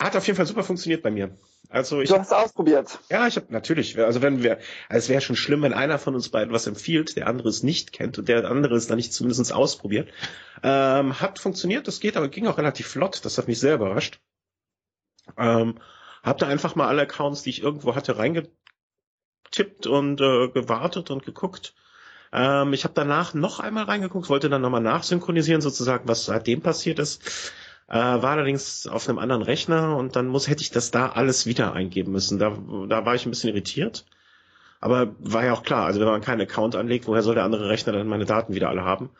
Hat 0.00 0.16
auf 0.16 0.26
jeden 0.26 0.36
Fall 0.36 0.46
super 0.46 0.62
funktioniert 0.62 1.02
bei 1.02 1.10
mir. 1.10 1.36
Also 1.70 2.00
ich, 2.00 2.08
du 2.08 2.18
hast 2.18 2.32
ausprobiert. 2.32 2.98
Ja, 3.10 3.26
ich 3.26 3.36
habe 3.36 3.46
natürlich. 3.50 3.98
Also 3.98 4.22
wenn 4.22 4.42
wir, 4.42 4.58
also 4.88 5.04
es 5.04 5.08
wäre 5.08 5.20
schon 5.20 5.36
schlimm, 5.36 5.62
wenn 5.62 5.74
einer 5.74 5.98
von 5.98 6.14
uns 6.14 6.30
beiden 6.30 6.54
was 6.54 6.66
empfiehlt, 6.66 7.16
der 7.16 7.26
andere 7.26 7.48
es 7.48 7.62
nicht 7.62 7.92
kennt 7.92 8.18
und 8.18 8.28
der 8.28 8.48
andere 8.48 8.76
es 8.76 8.86
dann 8.86 8.96
nicht 8.96 9.12
zumindest 9.12 9.52
ausprobiert. 9.52 10.08
Ähm, 10.62 11.20
hat 11.20 11.38
funktioniert, 11.38 11.86
das 11.86 12.00
geht, 12.00 12.16
aber 12.16 12.28
ging 12.28 12.46
auch 12.46 12.58
relativ 12.58 12.86
flott. 12.86 13.24
Das 13.24 13.36
hat 13.36 13.48
mich 13.48 13.60
sehr 13.60 13.74
überrascht. 13.74 14.20
Ähm, 15.36 15.78
hab 16.22 16.38
da 16.38 16.46
einfach 16.46 16.74
mal 16.74 16.88
alle 16.88 17.02
Accounts, 17.02 17.42
die 17.42 17.50
ich 17.50 17.62
irgendwo 17.62 17.94
hatte, 17.94 18.18
reinge 18.18 18.48
getippt 19.58 19.86
und 19.86 20.20
äh, 20.20 20.48
gewartet 20.48 21.10
und 21.10 21.24
geguckt. 21.24 21.74
Ähm, 22.32 22.72
ich 22.72 22.84
habe 22.84 22.94
danach 22.94 23.34
noch 23.34 23.60
einmal 23.60 23.84
reingeguckt, 23.84 24.28
wollte 24.28 24.48
dann 24.48 24.62
nochmal 24.62 24.80
nachsynchronisieren, 24.80 25.60
sozusagen, 25.60 26.08
was 26.08 26.26
seitdem 26.26 26.60
passiert 26.60 26.98
ist. 26.98 27.52
Äh, 27.88 27.96
war 27.96 28.32
allerdings 28.32 28.86
auf 28.86 29.08
einem 29.08 29.18
anderen 29.18 29.42
Rechner 29.42 29.96
und 29.96 30.14
dann 30.14 30.28
muss 30.28 30.48
hätte 30.48 30.62
ich 30.62 30.70
das 30.70 30.90
da 30.90 31.08
alles 31.08 31.46
wieder 31.46 31.72
eingeben 31.72 32.12
müssen. 32.12 32.38
Da, 32.38 32.56
da 32.88 33.04
war 33.04 33.14
ich 33.14 33.26
ein 33.26 33.30
bisschen 33.30 33.50
irritiert. 33.50 34.04
Aber 34.80 35.16
war 35.18 35.44
ja 35.44 35.52
auch 35.52 35.64
klar, 35.64 35.86
also 35.86 35.98
wenn 35.98 36.06
man 36.06 36.20
keinen 36.20 36.42
Account 36.42 36.76
anlegt, 36.76 37.08
woher 37.08 37.22
soll 37.22 37.34
der 37.34 37.44
andere 37.44 37.68
Rechner 37.68 37.92
dann 37.92 38.06
meine 38.06 38.26
Daten 38.26 38.54
wieder 38.54 38.68
alle 38.68 38.84
haben? 38.84 39.10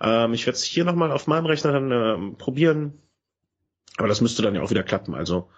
Ähm, 0.00 0.32
ich 0.34 0.46
werde 0.46 0.56
es 0.56 0.62
hier 0.62 0.84
nochmal 0.84 1.10
auf 1.10 1.26
meinem 1.26 1.46
Rechner 1.46 1.72
dann 1.72 1.90
äh, 1.90 2.34
probieren. 2.36 3.02
Aber 3.96 4.06
das 4.06 4.20
müsste 4.20 4.42
dann 4.42 4.54
ja 4.54 4.62
auch 4.62 4.70
wieder 4.70 4.84
klappen. 4.84 5.14
Also 5.16 5.48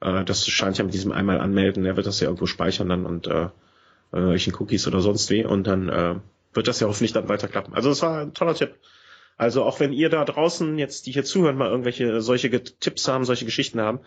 äh, 0.00 0.24
das 0.24 0.46
scheint 0.46 0.78
ja 0.78 0.84
mit 0.84 0.94
diesem 0.94 1.10
einmal 1.10 1.40
anmelden, 1.40 1.84
er 1.84 1.96
wird 1.96 2.06
das 2.06 2.20
ja 2.20 2.28
irgendwo 2.28 2.46
speichern 2.46 2.88
dann 2.88 3.06
und 3.06 3.26
äh, 3.26 3.48
äh, 4.12 4.16
irgendwelchen 4.16 4.54
Cookies 4.56 4.86
oder 4.86 5.00
sonst 5.00 5.30
wie 5.30 5.44
und 5.44 5.66
dann 5.66 5.88
äh, 5.88 6.16
wird 6.52 6.68
das 6.68 6.80
ja 6.80 6.88
hoffentlich 6.88 7.12
dann 7.12 7.28
weiter 7.28 7.48
klappen. 7.48 7.74
Also 7.74 7.88
das 7.90 8.02
war 8.02 8.20
ein 8.20 8.34
toller 8.34 8.54
Tipp. 8.54 8.74
Also 9.36 9.62
auch 9.64 9.78
wenn 9.78 9.92
ihr 9.92 10.10
da 10.10 10.24
draußen 10.24 10.78
jetzt, 10.78 11.06
die 11.06 11.12
hier 11.12 11.24
zuhören, 11.24 11.56
mal 11.56 11.70
irgendwelche 11.70 12.20
solche 12.20 12.50
Tipps 12.50 13.06
haben, 13.06 13.24
solche 13.24 13.44
Geschichten 13.44 13.80
haben, 13.80 14.00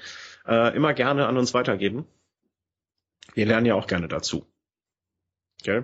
äh, 0.46 0.76
immer 0.76 0.94
gerne 0.94 1.28
an 1.28 1.38
uns 1.38 1.54
weitergeben. 1.54 2.06
Wir 3.34 3.46
lernen 3.46 3.66
ja 3.66 3.76
auch 3.76 3.88
gerne 3.88 4.10
dazu. 4.10 4.46
Okay? 5.62 5.84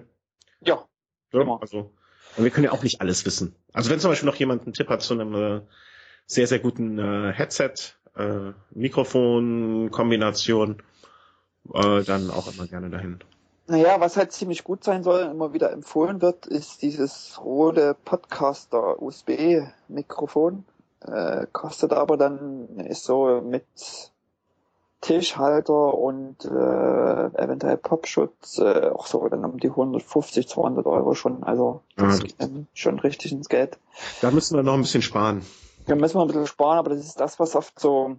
Ja. 0.59 0.85
ja 1.31 1.57
also, 1.61 1.93
und 2.35 2.43
wir 2.43 2.51
können 2.51 2.65
ja 2.65 2.71
auch 2.71 2.83
nicht 2.83 2.99
alles 2.99 3.25
wissen. 3.25 3.55
Also 3.71 3.89
wenn 3.89 4.01
zum 4.01 4.11
Beispiel 4.11 4.27
noch 4.27 4.35
jemand 4.35 4.63
einen 4.63 4.73
Tipp 4.73 4.89
hat 4.89 5.01
zu 5.01 5.13
einem 5.13 5.33
äh, 5.33 5.61
sehr, 6.25 6.47
sehr 6.47 6.59
guten 6.59 6.99
äh, 6.99 7.31
Headset, 7.31 7.73
äh, 8.15 8.51
Mikrofon, 8.71 9.91
Kombination, 9.91 10.83
äh, 11.73 12.03
dann 12.03 12.29
auch 12.31 12.51
immer 12.53 12.67
gerne 12.67 12.89
dahin. 12.89 13.19
Naja, 13.67 13.99
was 13.99 14.15
halt 14.15 14.31
ziemlich 14.31 14.63
gut 14.63 14.83
sein 14.83 15.03
soll, 15.03 15.21
immer 15.21 15.53
wieder 15.53 15.71
empfohlen 15.71 16.21
wird, 16.21 16.45
ist 16.45 16.81
dieses 16.81 17.39
rote 17.43 17.95
Podcaster 18.05 19.01
USB-Mikrofon. 19.01 20.63
Äh, 21.01 21.47
kostet 21.51 21.91
aber 21.91 22.15
dann, 22.15 22.79
ist 22.79 23.03
so 23.03 23.41
mit 23.41 23.65
Tischhalter 25.01 25.93
und 25.93 26.43
äh, 26.45 26.47
eventuell 26.47 27.77
Popschutz 27.77 28.57
äh, 28.57 28.89
auch 28.89 29.05
so 29.05 29.27
dann 29.27 29.45
um 29.45 29.59
die 29.59 29.69
150, 29.69 30.47
200 30.47 30.85
Euro 30.85 31.13
schon. 31.13 31.43
Also 31.43 31.81
das 31.95 32.19
ja, 32.19 32.25
das 32.25 32.49
geht 32.49 32.67
schon 32.73 32.99
richtig 32.99 33.31
ins 33.31 33.49
Geld. 33.49 33.77
Da 34.21 34.31
müssen 34.31 34.55
wir 34.55 34.63
noch 34.63 34.73
ein 34.73 34.81
bisschen 34.81 35.03
sparen. 35.03 35.45
Da 35.85 35.95
müssen 35.95 36.15
wir 36.15 36.21
ein 36.21 36.27
bisschen 36.27 36.47
sparen, 36.47 36.79
aber 36.79 36.89
das 36.91 37.05
ist 37.05 37.19
das, 37.19 37.39
was 37.39 37.55
oft 37.55 37.79
so 37.79 38.17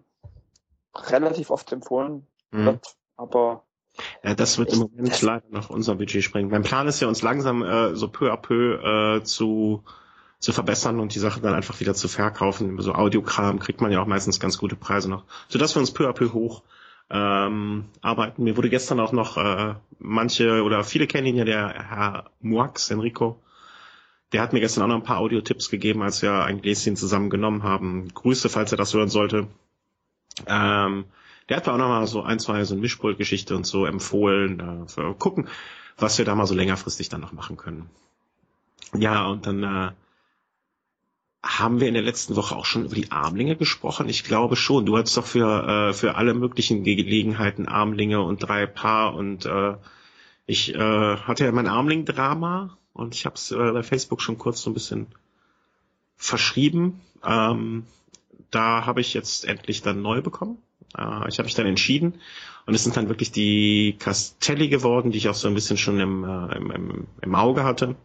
relativ 0.95 1.51
oft 1.51 1.73
empfohlen 1.73 2.27
mhm. 2.53 2.67
wird. 2.67 2.97
Aber 3.17 3.51
ja, 3.51 3.63
das 4.23 4.59
wird 4.59 4.73
im 4.73 4.81
Moment 4.81 5.21
leider 5.23 5.47
noch 5.51 5.71
unser 5.71 5.97
Budget 5.97 6.23
sprengen. 6.23 6.51
Mein 6.51 6.63
Plan 6.63 6.87
ist 6.89 7.01
ja, 7.01 7.09
uns 7.09 7.23
langsam 7.23 7.63
äh, 7.63 7.95
so 7.95 8.09
peu 8.09 8.33
à 8.33 8.37
peu 8.37 9.17
äh, 9.17 9.25
zu 9.25 9.83
zu 10.41 10.53
verbessern 10.53 11.01
und 11.01 11.15
die 11.15 11.19
Sache 11.19 11.41
dann 11.41 11.55
einfach 11.55 11.81
wieder 11.81 11.95
zu 11.95 12.07
verkaufen. 12.07 12.81
So 12.81 12.95
Audiokram 12.95 13.59
kriegt 13.59 13.81
man 13.81 13.91
ja 13.91 14.01
auch 14.01 14.07
meistens 14.07 14.39
ganz 14.39 14.59
gute 14.59 14.77
Preise 14.77 15.11
noch, 15.11 15.25
sodass 15.49 15.75
wir 15.75 15.81
uns 15.81 15.91
peu 15.91 16.09
à 16.09 16.13
peu 16.13 16.33
hoch 16.33 16.63
ähm, 17.11 17.87
arbeiten. 18.03 18.45
Mir 18.45 18.57
wurde 18.57 18.71
gestern 18.71 19.01
auch 19.01 19.13
noch 19.13 19.37
äh, 19.37 19.75
manche 19.99 20.63
oder 20.63 20.85
viele 20.85 21.07
kennen 21.07 21.27
ihn 21.27 21.37
ja, 21.37 21.45
der 21.45 21.69
Herr 21.69 22.31
Muax 22.41 22.91
Enrico. 22.91 23.41
Der 24.33 24.43
hat 24.43 24.53
mir 24.53 24.61
gestern 24.61 24.85
auch 24.85 24.89
noch 24.89 24.97
ein 24.97 25.05
paar 25.05 25.19
Audiotipps 25.19 25.71
gegeben, 25.71 26.03
als 26.03 26.21
wir 26.21 26.45
ein 26.45 26.61
Gläschen 26.61 26.97
zusammen 26.97 27.31
genommen 27.31 27.63
haben. 27.63 28.09
Grüße, 28.13 28.51
falls 28.51 28.71
er 28.73 28.79
das 28.79 28.93
hören 28.93 29.09
sollte. 29.09 29.49
Ähm, 30.47 31.07
der 31.49 31.57
hat 31.57 31.67
mir 31.67 31.73
auch 31.73 31.79
noch 31.79 31.89
mal 31.89 32.07
so 32.07 32.23
ein, 32.23 32.39
zwei 32.39 32.65
so 32.65 32.75
eine 32.75 32.83
Mischpult-Geschichte 32.83 33.57
und 33.57 33.67
so 33.67 33.87
empfohlen. 33.87 34.87
Äh, 34.97 35.15
gucken, 35.19 35.49
was 35.97 36.19
wir 36.19 36.25
da 36.25 36.35
mal 36.35 36.47
so 36.47 36.55
längerfristig 36.55 37.09
dann 37.09 37.21
noch 37.21 37.33
machen 37.33 37.57
können. 37.57 37.89
Ja, 38.95 39.27
und 39.27 39.47
dann 39.47 39.63
äh, 39.63 39.91
haben 41.43 41.81
wir 41.81 41.89
in 41.89 41.95
der 41.95 42.03
letzten 42.03 42.37
Woche 42.37 42.57
auch 42.57 42.65
schon 42.65 42.85
über 42.85 42.95
die 42.95 43.11
Armlinge 43.11 43.57
gesprochen? 43.57 44.09
Ich 44.09 44.25
glaube 44.25 44.57
schon. 44.57 44.87
Du 44.87 44.97
hattest 44.97 45.17
doch 45.17 45.27
für, 45.27 45.91
äh, 45.91 45.93
für 45.93 46.17
alle 46.17 46.35
möglichen 46.35 46.85
Gelegenheiten 46.85 47.69
Armlinge 47.69 48.21
und 48.21 48.39
drei 48.39 48.67
Paar 48.67 49.15
und 49.15 49.47
äh, 49.47 49.75
ich 50.47 50.75
äh, 50.75 51.17
hatte 51.17 51.45
ja 51.45 51.53
mein 51.53 51.67
Armling-Drama 51.67 52.77
und 52.95 53.15
ich 53.15 53.27
habe 53.27 53.37
es 53.37 53.51
äh, 53.53 53.73
bei 53.73 53.83
Facebook 53.83 54.23
schon 54.23 54.39
kurz 54.39 54.63
so 54.63 54.71
ein 54.71 54.75
bisschen 54.75 55.07
verschrieben. 56.17 57.01
Ähm, 57.25 57.85
da 58.51 58.87
habe 58.87 59.01
ich 59.01 59.15
jetzt 59.15 59.45
endlich 59.45 59.83
dann 59.83 60.03
neu 60.03 60.23
bekommen. 60.23 60.59
Äh, 60.97 61.29
ich 61.29 61.39
habe 61.39 61.45
mich 61.45 61.55
dann 61.55 61.67
entschieden 61.67 62.21
und 62.67 62.75
es 62.75 62.85
sind 62.85 62.97
dann 62.97 63.09
wirklich 63.09 63.33
die 63.33 63.97
Castelli 63.99 64.69
geworden, 64.69 65.11
die 65.11 65.19
ich 65.19 65.29
auch 65.29 65.35
so 65.35 65.49
ein 65.49 65.55
bisschen 65.55 65.77
schon 65.77 65.99
im, 66.01 66.25
äh, 66.25 66.57
im, 66.57 66.71
im, 66.71 67.07
im 67.23 67.35
Auge 67.35 67.65
hatte. 67.65 67.97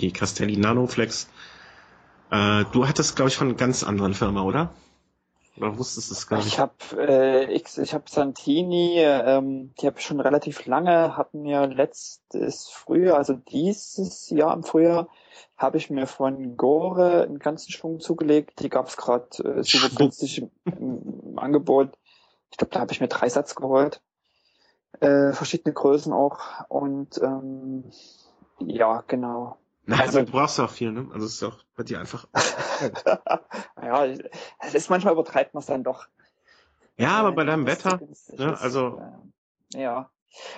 Die 0.00 0.12
Castelli 0.12 0.56
Nanoflex. 0.56 1.28
Äh, 2.30 2.64
du 2.72 2.86
hattest, 2.86 3.16
glaube 3.16 3.30
ich, 3.30 3.36
von 3.36 3.48
einer 3.48 3.56
ganz 3.56 3.82
anderen 3.82 4.14
Firma, 4.14 4.42
oder? 4.42 4.70
Oder 5.56 5.76
wusstest 5.78 6.10
du 6.10 6.14
es 6.14 6.26
gar 6.26 6.36
nicht? 6.36 6.48
Ich 6.48 6.58
habe 6.58 6.72
äh, 6.96 7.52
ich, 7.52 7.64
ich 7.78 7.94
hab 7.94 8.08
Santini, 8.08 8.98
ähm, 8.98 9.72
die 9.80 9.86
habe 9.86 9.98
ich 9.98 10.04
schon 10.04 10.20
relativ 10.20 10.66
lange, 10.66 11.16
hatten 11.16 11.42
mir 11.42 11.66
letztes 11.66 12.68
Frühjahr, 12.68 13.18
also 13.18 13.34
dieses 13.34 14.30
Jahr 14.30 14.54
im 14.54 14.62
Frühjahr, 14.62 15.08
habe 15.56 15.78
ich 15.78 15.90
mir 15.90 16.06
von 16.06 16.56
Gore 16.56 17.22
einen 17.22 17.40
ganzen 17.40 17.72
Schwung 17.72 17.98
zugelegt. 17.98 18.60
Die 18.60 18.68
gab 18.68 18.88
es 18.88 18.96
gerade 18.96 19.26
äh, 19.42 19.64
super 19.64 19.94
günstig 19.94 20.38
im, 20.38 20.50
im 20.64 21.38
Angebot. 21.38 21.90
Ich 22.50 22.56
glaube, 22.56 22.72
da 22.72 22.80
habe 22.80 22.92
ich 22.92 23.00
mir 23.00 23.08
drei 23.08 23.28
Satz 23.28 23.54
geholt. 23.54 24.02
Äh, 25.00 25.32
verschiedene 25.32 25.74
Größen 25.74 26.12
auch. 26.12 26.40
Und 26.68 27.18
ähm, 27.22 27.84
ja, 28.60 29.04
genau. 29.06 29.58
Na, 29.84 30.00
also, 30.00 30.22
du 30.22 30.30
brauchst 30.30 30.60
auch 30.60 30.70
viel, 30.70 30.92
ne? 30.92 31.08
Also 31.14 31.26
es 31.26 31.34
ist 31.34 31.42
auch 31.42 31.64
bei 31.74 31.82
dir 31.82 31.98
einfach. 31.98 32.28
ja, 33.82 34.04
es 34.04 34.74
ist 34.74 34.90
manchmal 34.90 35.14
übertreibt 35.14 35.54
man 35.54 35.60
es 35.60 35.66
dann 35.66 35.82
doch. 35.82 36.08
Ja, 36.98 37.12
aber 37.12 37.32
bei 37.32 37.44
deinem 37.44 37.66
Wetter, 37.66 38.00
ne, 38.36 38.58
also. 38.60 39.00
Äh, 39.74 39.80
ja. 39.80 40.10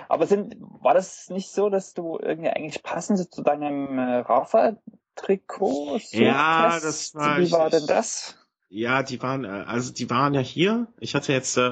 Aber 0.09 0.27
sind, 0.27 0.57
war 0.59 0.95
das 0.95 1.31
nicht 1.31 1.53
so, 1.53 1.71
dass 1.71 1.95
du 1.95 2.19
irgendwie 2.21 2.51
eigentlich 2.51 2.83
passend 2.83 3.33
zu 3.33 3.43
deinem 3.43 3.99
äh, 3.99 4.19
Rafa-Trikot 4.19 5.99
so 5.99 6.17
Ja, 6.17 6.81
das 6.81 7.15
war. 7.15 7.39
Wie 7.39 7.53
war 7.53 7.71
denn 7.71 7.87
das? 7.87 8.37
Ja, 8.71 9.03
die 9.03 9.21
waren, 9.21 9.45
äh, 9.45 9.65
also 9.67 9.93
die 9.93 10.09
waren 10.09 10.33
ja 10.33 10.41
hier. 10.41 10.87
Ich 11.01 11.15
hatte 11.15 11.33
jetzt 11.33 11.59
äh, 11.59 11.63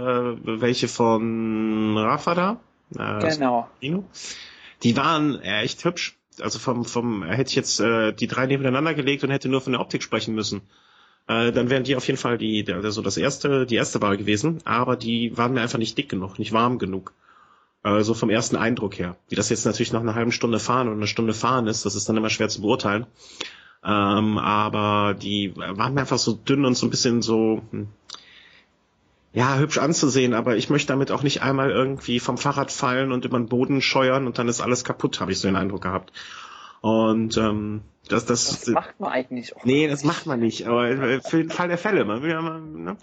welche 0.60 0.88
von 0.88 1.96
Rafa 1.96 2.34
da. 2.34 2.60
Äh, 2.96 3.30
genau. 3.30 3.68
Die 4.82 4.96
waren 4.96 5.40
echt 5.40 5.84
hübsch. 5.84 6.16
Also 6.40 6.58
vom, 6.58 6.84
vom, 6.84 7.22
hätte 7.24 7.50
ich 7.50 7.56
jetzt 7.56 7.80
äh, 7.80 8.12
die 8.12 8.26
drei 8.26 8.46
nebeneinander 8.46 8.94
gelegt 8.94 9.24
und 9.24 9.30
hätte 9.30 9.48
nur 9.48 9.60
von 9.60 9.72
der 9.72 9.80
Optik 9.80 10.02
sprechen 10.02 10.34
müssen. 10.34 10.62
Äh, 11.28 11.52
dann 11.52 11.70
wären 11.70 11.84
die 11.84 11.96
auf 11.96 12.06
jeden 12.06 12.18
Fall 12.18 12.38
die, 12.38 12.64
der, 12.64 12.80
der, 12.80 12.90
so 12.90 13.02
das 13.02 13.16
erste, 13.16 13.66
die 13.66 13.76
erste 13.76 14.02
Wahl 14.02 14.16
gewesen. 14.16 14.58
Aber 14.64 14.96
die 14.96 15.36
waren 15.36 15.52
mir 15.52 15.60
einfach 15.60 15.78
nicht 15.78 15.96
dick 15.98 16.08
genug, 16.08 16.38
nicht 16.38 16.52
warm 16.52 16.78
genug. 16.78 17.12
Also 17.82 18.14
vom 18.14 18.30
ersten 18.30 18.56
Eindruck 18.56 18.98
her. 18.98 19.16
Wie 19.28 19.36
das 19.36 19.50
jetzt 19.50 19.64
natürlich 19.64 19.92
nach 19.92 20.00
einer 20.00 20.16
halben 20.16 20.32
Stunde 20.32 20.58
fahren 20.58 20.88
und 20.88 20.96
eine 20.96 21.06
Stunde 21.06 21.32
fahren 21.32 21.68
ist, 21.68 21.86
das 21.86 21.94
ist 21.94 22.08
dann 22.08 22.16
immer 22.16 22.30
schwer 22.30 22.48
zu 22.48 22.60
beurteilen. 22.60 23.06
Ähm, 23.84 24.38
aber 24.38 25.14
die 25.14 25.56
waren 25.56 25.94
mir 25.94 26.00
einfach 26.00 26.18
so 26.18 26.32
dünn 26.32 26.64
und 26.64 26.74
so 26.74 26.86
ein 26.86 26.90
bisschen 26.90 27.22
so, 27.22 27.62
hm, 27.70 27.88
ja, 29.32 29.58
hübsch 29.58 29.78
anzusehen, 29.78 30.34
aber 30.34 30.56
ich 30.56 30.70
möchte 30.70 30.88
damit 30.88 31.10
auch 31.10 31.22
nicht 31.22 31.42
einmal 31.42 31.70
irgendwie 31.70 32.18
vom 32.18 32.38
Fahrrad 32.38 32.72
fallen 32.72 33.12
und 33.12 33.24
über 33.24 33.38
den 33.38 33.48
Boden 33.48 33.82
scheuern 33.82 34.26
und 34.26 34.38
dann 34.38 34.48
ist 34.48 34.60
alles 34.60 34.84
kaputt, 34.84 35.20
habe 35.20 35.32
ich 35.32 35.38
so 35.38 35.48
den 35.48 35.56
Eindruck 35.56 35.82
gehabt. 35.82 36.12
Und 36.80 37.36
ähm, 37.36 37.82
das, 38.08 38.24
das, 38.24 38.60
das 38.60 38.68
macht 38.68 38.98
man 39.00 39.12
eigentlich 39.12 39.54
auch. 39.56 39.64
Nee, 39.64 39.88
das 39.88 40.04
macht 40.04 40.26
man 40.26 40.40
nicht, 40.40 40.66
aber 40.66 41.20
für 41.20 41.38
den 41.38 41.50
Fall 41.50 41.68
der 41.68 41.78
Fälle. 41.78 42.04
Man 42.04 42.22
will 42.22 42.30
ja 42.30 42.40
mal, 42.40 42.60
ne? 42.60 42.96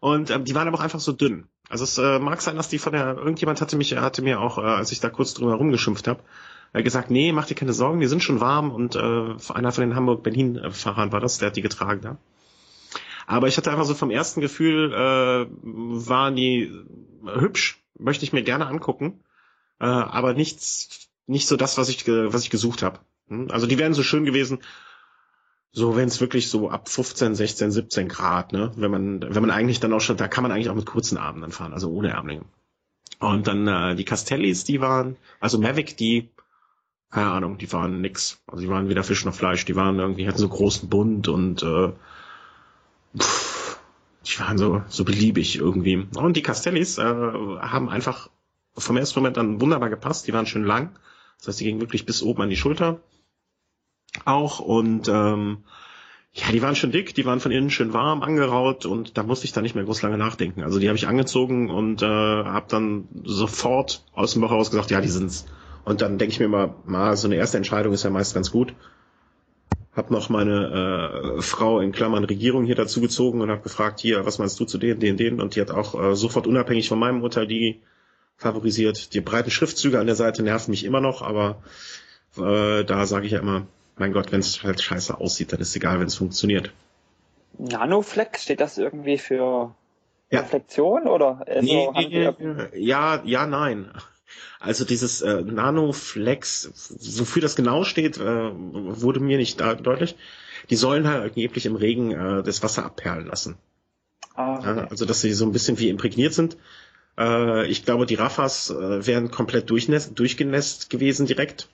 Und 0.00 0.30
ähm, 0.30 0.44
die 0.44 0.54
waren 0.54 0.66
aber 0.66 0.78
auch 0.78 0.82
einfach 0.82 1.00
so 1.00 1.12
dünn. 1.12 1.46
Also 1.68 1.84
es 1.84 1.98
äh, 1.98 2.18
mag 2.18 2.40
sein, 2.40 2.56
dass 2.56 2.68
die 2.68 2.78
von 2.78 2.92
der, 2.92 3.16
irgendjemand 3.16 3.60
hatte 3.60 3.76
mich, 3.76 3.96
hatte 3.96 4.22
mir 4.22 4.40
auch, 4.40 4.58
äh, 4.58 4.62
als 4.62 4.92
ich 4.92 5.00
da 5.00 5.10
kurz 5.10 5.34
drüber 5.34 5.54
rumgeschimpft 5.54 6.08
habe, 6.08 6.20
äh, 6.72 6.82
gesagt, 6.82 7.10
nee, 7.10 7.32
mach 7.32 7.46
dir 7.46 7.54
keine 7.54 7.72
Sorgen, 7.72 8.00
die 8.00 8.06
sind 8.06 8.22
schon 8.22 8.40
warm 8.40 8.70
und 8.70 8.96
äh, 8.96 8.98
einer 8.98 9.72
von 9.72 9.82
den 9.82 9.94
Hamburg-Berlin-Fahrern 9.94 11.12
war 11.12 11.20
das, 11.20 11.38
der 11.38 11.48
hat 11.48 11.56
die 11.56 11.62
getragen 11.62 12.00
da. 12.02 12.18
Aber 13.26 13.48
ich 13.48 13.56
hatte 13.56 13.70
einfach 13.70 13.84
so 13.84 13.94
vom 13.94 14.10
ersten 14.10 14.40
Gefühl, 14.40 14.92
äh, 14.92 15.46
waren 15.62 16.36
die 16.36 16.72
hübsch, 17.24 17.82
möchte 17.98 18.24
ich 18.24 18.32
mir 18.32 18.42
gerne 18.42 18.66
angucken, 18.66 19.20
äh, 19.78 19.84
aber 19.84 20.34
nichts, 20.34 21.08
nicht 21.26 21.46
so 21.46 21.56
das, 21.56 21.78
was 21.78 21.88
ich, 21.88 22.06
was 22.08 22.42
ich 22.42 22.50
gesucht 22.50 22.82
habe. 22.82 22.98
Hm? 23.28 23.48
Also 23.50 23.66
die 23.66 23.78
wären 23.78 23.94
so 23.94 24.02
schön 24.02 24.24
gewesen, 24.24 24.58
so 25.72 25.96
wenn 25.96 26.08
es 26.08 26.20
wirklich 26.20 26.50
so 26.50 26.70
ab 26.70 26.88
15, 26.88 27.34
16, 27.34 27.70
17 27.70 28.08
Grad, 28.08 28.52
ne, 28.52 28.72
wenn 28.76 28.90
man, 28.90 29.22
wenn 29.22 29.42
man 29.42 29.52
eigentlich 29.52 29.78
dann 29.80 29.92
auch 29.92 30.00
schon, 30.00 30.16
da 30.16 30.26
kann 30.26 30.42
man 30.42 30.50
eigentlich 30.50 30.68
auch 30.68 30.74
mit 30.74 30.86
kurzen 30.86 31.16
Armen 31.16 31.42
dann 31.42 31.52
fahren, 31.52 31.72
also 31.72 31.90
ohne 31.90 32.10
Ärmlinge. 32.10 32.44
Und 33.20 33.46
dann 33.46 33.68
äh, 33.68 33.94
die 33.94 34.04
Castellis, 34.04 34.64
die 34.64 34.80
waren, 34.80 35.16
also 35.38 35.58
Mavic, 35.58 35.96
die 35.96 36.30
keine 37.10 37.30
Ahnung, 37.30 37.58
die 37.58 37.72
waren 37.72 38.00
nix. 38.00 38.40
Also 38.46 38.62
die 38.62 38.68
waren 38.68 38.88
weder 38.88 39.02
Fisch 39.02 39.24
noch 39.24 39.34
Fleisch. 39.34 39.64
Die 39.64 39.76
waren 39.76 39.98
irgendwie, 39.98 40.28
hatten 40.28 40.38
so 40.38 40.48
großen 40.48 40.88
Bund 40.88 41.28
und 41.28 41.62
äh, 41.62 41.92
pff, 43.18 43.80
die 44.26 44.38
waren 44.38 44.58
so, 44.58 44.82
so 44.88 45.04
beliebig 45.04 45.56
irgendwie. 45.56 46.06
Und 46.14 46.36
die 46.36 46.42
Castellis 46.42 46.98
äh, 46.98 47.02
haben 47.04 47.88
einfach 47.88 48.30
vom 48.76 48.96
ersten 48.96 49.18
Moment 49.18 49.38
an 49.38 49.60
wunderbar 49.60 49.90
gepasst. 49.90 50.28
Die 50.28 50.32
waren 50.32 50.46
schön 50.46 50.64
lang. 50.64 50.98
Das 51.38 51.48
heißt, 51.48 51.60
die 51.60 51.64
gingen 51.64 51.80
wirklich 51.80 52.06
bis 52.06 52.22
oben 52.22 52.42
an 52.42 52.50
die 52.50 52.56
Schulter. 52.56 53.00
Auch 54.24 54.60
und 54.60 55.08
ähm, 55.08 55.64
ja, 56.32 56.52
die 56.52 56.62
waren 56.62 56.76
schön 56.76 56.92
dick, 56.92 57.14
die 57.14 57.24
waren 57.26 57.40
von 57.40 57.50
innen 57.50 57.70
schön 57.70 57.92
warm, 57.92 58.22
angeraut 58.22 58.86
und 58.86 59.18
da 59.18 59.24
musste 59.24 59.46
ich 59.46 59.52
dann 59.52 59.64
nicht 59.64 59.74
mehr 59.74 59.84
groß 59.84 60.02
lange 60.02 60.18
nachdenken. 60.18 60.62
Also 60.62 60.78
die 60.78 60.88
habe 60.88 60.96
ich 60.96 61.08
angezogen 61.08 61.70
und 61.70 62.02
äh, 62.02 62.06
habe 62.06 62.66
dann 62.68 63.08
sofort 63.24 64.04
aus 64.12 64.32
dem 64.32 64.42
Bauch 64.42 64.50
heraus 64.50 64.70
gesagt, 64.70 64.90
ja, 64.90 65.00
die 65.00 65.08
sind's. 65.08 65.46
Und 65.84 66.02
dann 66.02 66.18
denke 66.18 66.32
ich 66.32 66.40
mir 66.40 66.48
mal, 66.48 66.74
mal, 66.84 67.16
so 67.16 67.28
eine 67.28 67.36
erste 67.36 67.56
Entscheidung 67.56 67.92
ist 67.92 68.04
ja 68.04 68.10
meist 68.10 68.34
ganz 68.34 68.50
gut. 68.50 68.74
Hab 69.94 70.10
noch 70.10 70.28
meine 70.28 71.36
äh, 71.38 71.42
Frau 71.42 71.80
in 71.80 71.92
Klammern 71.92 72.24
Regierung 72.24 72.64
hier 72.64 72.76
dazu 72.76 73.00
gezogen 73.00 73.40
und 73.40 73.50
habe 73.50 73.62
gefragt, 73.62 74.00
hier, 74.00 74.24
was 74.24 74.38
meinst 74.38 74.58
du 74.60 74.64
zu 74.64 74.78
denen, 74.78 75.00
denen, 75.00 75.16
denen? 75.16 75.40
Und 75.40 75.56
die 75.56 75.60
hat 75.60 75.70
auch 75.70 76.00
äh, 76.00 76.14
sofort 76.14 76.46
unabhängig 76.46 76.88
von 76.88 76.98
meinem 76.98 77.22
Urteil 77.22 77.46
die 77.46 77.80
favorisiert. 78.36 79.14
Die 79.14 79.20
breiten 79.20 79.50
Schriftzüge 79.50 79.98
an 79.98 80.06
der 80.06 80.16
Seite 80.16 80.42
nerven 80.42 80.70
mich 80.70 80.84
immer 80.84 81.00
noch, 81.00 81.22
aber 81.22 81.62
äh, 82.38 82.84
da 82.84 83.06
sage 83.06 83.26
ich 83.26 83.32
ja 83.32 83.40
immer, 83.40 83.66
mein 83.96 84.12
Gott, 84.12 84.32
wenn 84.32 84.40
es 84.40 84.62
halt 84.62 84.80
scheiße 84.80 85.18
aussieht, 85.18 85.52
dann 85.52 85.60
ist 85.60 85.76
egal, 85.76 86.00
wenn 86.00 86.06
es 86.06 86.14
funktioniert. 86.14 86.72
Nanoflex, 87.58 88.44
steht 88.44 88.60
das 88.60 88.78
irgendwie 88.78 89.18
für 89.18 89.74
ja. 90.30 90.40
Reflexion 90.40 91.06
oder? 91.06 91.42
Also 91.46 91.60
nee, 91.60 91.88
nee, 91.94 92.32
ja, 92.74 93.20
ja, 93.24 93.46
nein. 93.46 93.90
Also 94.58 94.84
dieses 94.84 95.22
äh, 95.22 95.42
Nanoflex, 95.42 96.70
wofür 97.18 97.42
das 97.42 97.56
genau 97.56 97.84
steht, 97.84 98.18
äh, 98.18 98.50
wurde 98.52 99.20
mir 99.20 99.38
nicht 99.38 99.60
deutlich. 99.60 100.16
Die 100.68 100.76
sollen 100.76 101.08
halt 101.08 101.22
angeblich 101.22 101.66
im 101.66 101.76
Regen 101.76 102.12
äh, 102.12 102.42
das 102.42 102.62
Wasser 102.62 102.84
abperlen 102.84 103.26
lassen. 103.26 103.56
Ah, 104.34 104.58
okay. 104.58 104.86
also 104.90 105.04
dass 105.06 105.20
sie 105.20 105.32
so 105.32 105.44
ein 105.44 105.52
bisschen 105.52 105.78
wie 105.78 105.88
imprägniert 105.88 106.32
sind. 106.32 106.56
Äh, 107.18 107.66
ich 107.66 107.84
glaube, 107.84 108.06
die 108.06 108.14
Raffas 108.14 108.70
äh, 108.70 109.06
wären 109.06 109.30
komplett 109.30 109.70
durchgenässt 109.70 110.90
gewesen 110.90 111.26
direkt. 111.26 111.68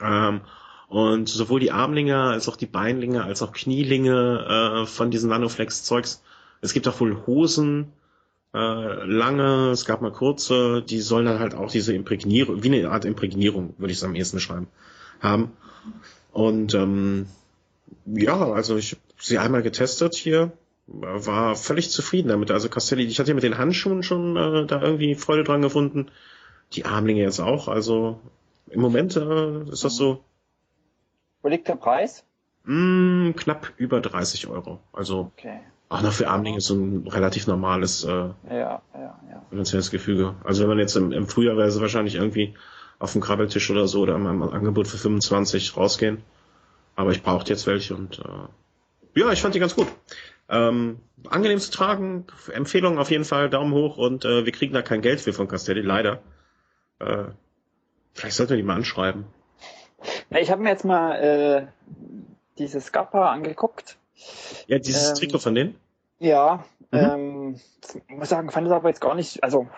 Ähm, 0.00 0.40
und 0.88 1.28
sowohl 1.28 1.60
die 1.60 1.72
Armlinge 1.72 2.20
als 2.20 2.48
auch 2.48 2.56
die 2.56 2.66
Beinlinge 2.66 3.24
als 3.24 3.42
auch 3.42 3.52
Knielinge 3.52 4.82
äh, 4.84 4.86
von 4.86 5.10
diesen 5.10 5.30
Nanoflex-Zeugs. 5.30 6.22
Es 6.60 6.72
gibt 6.72 6.86
auch 6.88 7.00
wohl 7.00 7.26
Hosen, 7.26 7.92
äh, 8.54 9.04
lange, 9.04 9.70
es 9.70 9.84
gab 9.84 10.00
mal 10.00 10.12
kurze, 10.12 10.82
die 10.82 11.00
sollen 11.00 11.26
dann 11.26 11.40
halt 11.40 11.54
auch 11.54 11.70
diese 11.70 11.92
Imprägnierung, 11.92 12.62
wie 12.62 12.72
eine 12.72 12.88
Art 12.88 13.04
Imprägnierung, 13.04 13.74
würde 13.78 13.90
ich 13.90 13.98
es 13.98 14.04
am 14.04 14.14
ehesten 14.14 14.36
beschreiben, 14.36 14.68
haben. 15.20 15.52
Und 16.32 16.72
ähm, 16.74 17.26
ja, 18.06 18.52
also 18.52 18.76
ich 18.76 18.92
habe 18.92 19.02
sie 19.18 19.38
einmal 19.38 19.62
getestet 19.62 20.14
hier, 20.14 20.52
war 20.86 21.56
völlig 21.56 21.90
zufrieden 21.90 22.28
damit. 22.28 22.50
Also 22.50 22.68
Castelli, 22.68 23.04
ich 23.04 23.18
hatte 23.18 23.30
ja 23.30 23.34
mit 23.34 23.42
den 23.42 23.58
Handschuhen 23.58 24.02
schon 24.02 24.36
äh, 24.36 24.66
da 24.66 24.80
irgendwie 24.80 25.14
Freude 25.16 25.44
dran 25.44 25.62
gefunden. 25.62 26.10
Die 26.72 26.84
Armlinge 26.84 27.22
jetzt 27.22 27.40
auch. 27.40 27.68
Also 27.68 28.20
im 28.68 28.80
Moment 28.80 29.16
äh, 29.16 29.70
ist 29.70 29.84
das 29.84 29.96
so. 29.96 30.22
Wo 31.42 31.48
liegt 31.48 31.68
der 31.68 31.76
Preis? 31.76 32.24
Mm, 32.64 33.32
knapp 33.32 33.72
über 33.76 34.00
30 34.00 34.46
Euro. 34.46 34.80
Also 34.92 35.32
okay. 35.36 35.60
Auch 35.94 36.02
noch 36.02 36.12
für 36.12 36.28
Armlinge 36.28 36.60
so 36.60 36.74
ein 36.74 37.06
relativ 37.06 37.46
normales 37.46 38.04
äh, 38.04 38.08
ja, 38.08 38.34
ja, 38.50 38.82
ja. 38.94 39.46
finanzielles 39.50 39.90
Gefüge. 39.90 40.34
Also 40.42 40.62
wenn 40.62 40.68
man 40.68 40.78
jetzt 40.78 40.96
im, 40.96 41.12
im 41.12 41.28
Frühjahr 41.28 41.56
wäre 41.56 41.68
es 41.68 41.80
wahrscheinlich 41.80 42.16
irgendwie 42.16 42.54
auf 42.98 43.12
dem 43.12 43.20
Krabbeltisch 43.20 43.70
oder 43.70 43.86
so 43.86 44.00
oder 44.00 44.16
im 44.16 44.42
Angebot 44.42 44.88
für 44.88 44.98
25 44.98 45.76
rausgehen. 45.76 46.22
Aber 46.96 47.12
ich 47.12 47.22
brauchte 47.22 47.52
jetzt 47.52 47.66
welche 47.66 47.94
und 47.94 48.18
äh, 48.18 49.20
ja, 49.20 49.30
ich 49.30 49.40
fand 49.40 49.54
die 49.54 49.60
ganz 49.60 49.76
gut. 49.76 49.86
Ähm, 50.48 50.98
angenehm 51.28 51.58
zu 51.58 51.70
tragen, 51.70 52.26
Empfehlung 52.52 52.98
auf 52.98 53.10
jeden 53.10 53.24
Fall, 53.24 53.48
Daumen 53.48 53.72
hoch 53.72 53.96
und 53.96 54.24
äh, 54.24 54.44
wir 54.44 54.52
kriegen 54.52 54.74
da 54.74 54.82
kein 54.82 55.00
Geld 55.00 55.20
für 55.20 55.32
von 55.32 55.48
Castelli, 55.48 55.80
leider. 55.80 56.22
Äh, 56.98 57.26
vielleicht 58.14 58.36
sollten 58.36 58.50
wir 58.50 58.56
die 58.56 58.62
mal 58.64 58.76
anschreiben. 58.76 59.26
Na, 60.30 60.40
ich 60.40 60.50
habe 60.50 60.62
mir 60.62 60.70
jetzt 60.70 60.84
mal 60.84 61.14
äh, 61.14 61.66
dieses 62.58 62.86
Scappa 62.86 63.30
angeguckt. 63.30 63.96
Ja, 64.66 64.78
dieses 64.78 65.10
ähm, 65.10 65.14
Trikot 65.16 65.38
von 65.38 65.54
denen? 65.54 65.76
Ja, 66.24 66.64
mhm. 66.90 66.98
ähm, 66.98 67.60
ich 68.08 68.16
muss 68.16 68.30
sagen, 68.30 68.50
fand 68.50 68.66
es 68.66 68.72
aber 68.72 68.88
jetzt 68.88 69.02
gar 69.02 69.14
nicht, 69.14 69.44
also 69.44 69.68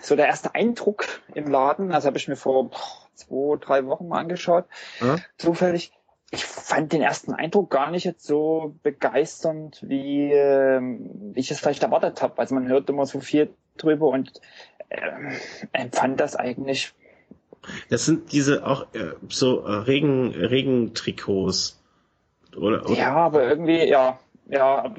so 0.00 0.14
der 0.14 0.26
erste 0.26 0.54
Eindruck 0.54 1.04
im 1.34 1.50
Laden, 1.50 1.90
also 1.90 2.06
habe 2.06 2.16
ich 2.16 2.28
mir 2.28 2.36
vor 2.36 2.70
zwei, 3.14 3.56
drei 3.56 3.84
Wochen 3.86 4.06
mal 4.06 4.20
angeschaut, 4.20 4.66
mhm. 5.00 5.20
zufällig. 5.36 5.92
Ich 6.30 6.44
fand 6.44 6.92
den 6.92 7.02
ersten 7.02 7.32
Eindruck 7.34 7.70
gar 7.70 7.90
nicht 7.90 8.04
jetzt 8.04 8.24
so 8.24 8.76
begeisternd, 8.84 9.82
wie, 9.82 10.32
äh, 10.32 10.80
wie 10.80 11.40
ich 11.40 11.50
es 11.50 11.58
vielleicht 11.58 11.82
erwartet 11.82 12.22
habe. 12.22 12.38
Also 12.38 12.54
man 12.54 12.68
hört 12.68 12.88
immer 12.88 13.04
so 13.04 13.18
viel 13.18 13.52
drüber 13.76 14.06
und 14.06 14.40
äh, 14.90 15.00
empfand 15.72 16.20
das 16.20 16.36
eigentlich. 16.36 16.94
Das 17.90 18.06
sind 18.06 18.30
diese 18.30 18.64
auch 18.64 18.86
äh, 18.94 19.14
so 19.28 19.56
Regen, 19.56 20.30
Regentrikots. 20.30 21.82
Oder, 22.56 22.88
oder? 22.88 22.94
Ja, 22.94 23.16
aber 23.16 23.42
irgendwie, 23.42 23.84
ja, 23.84 24.18
ja, 24.46 24.92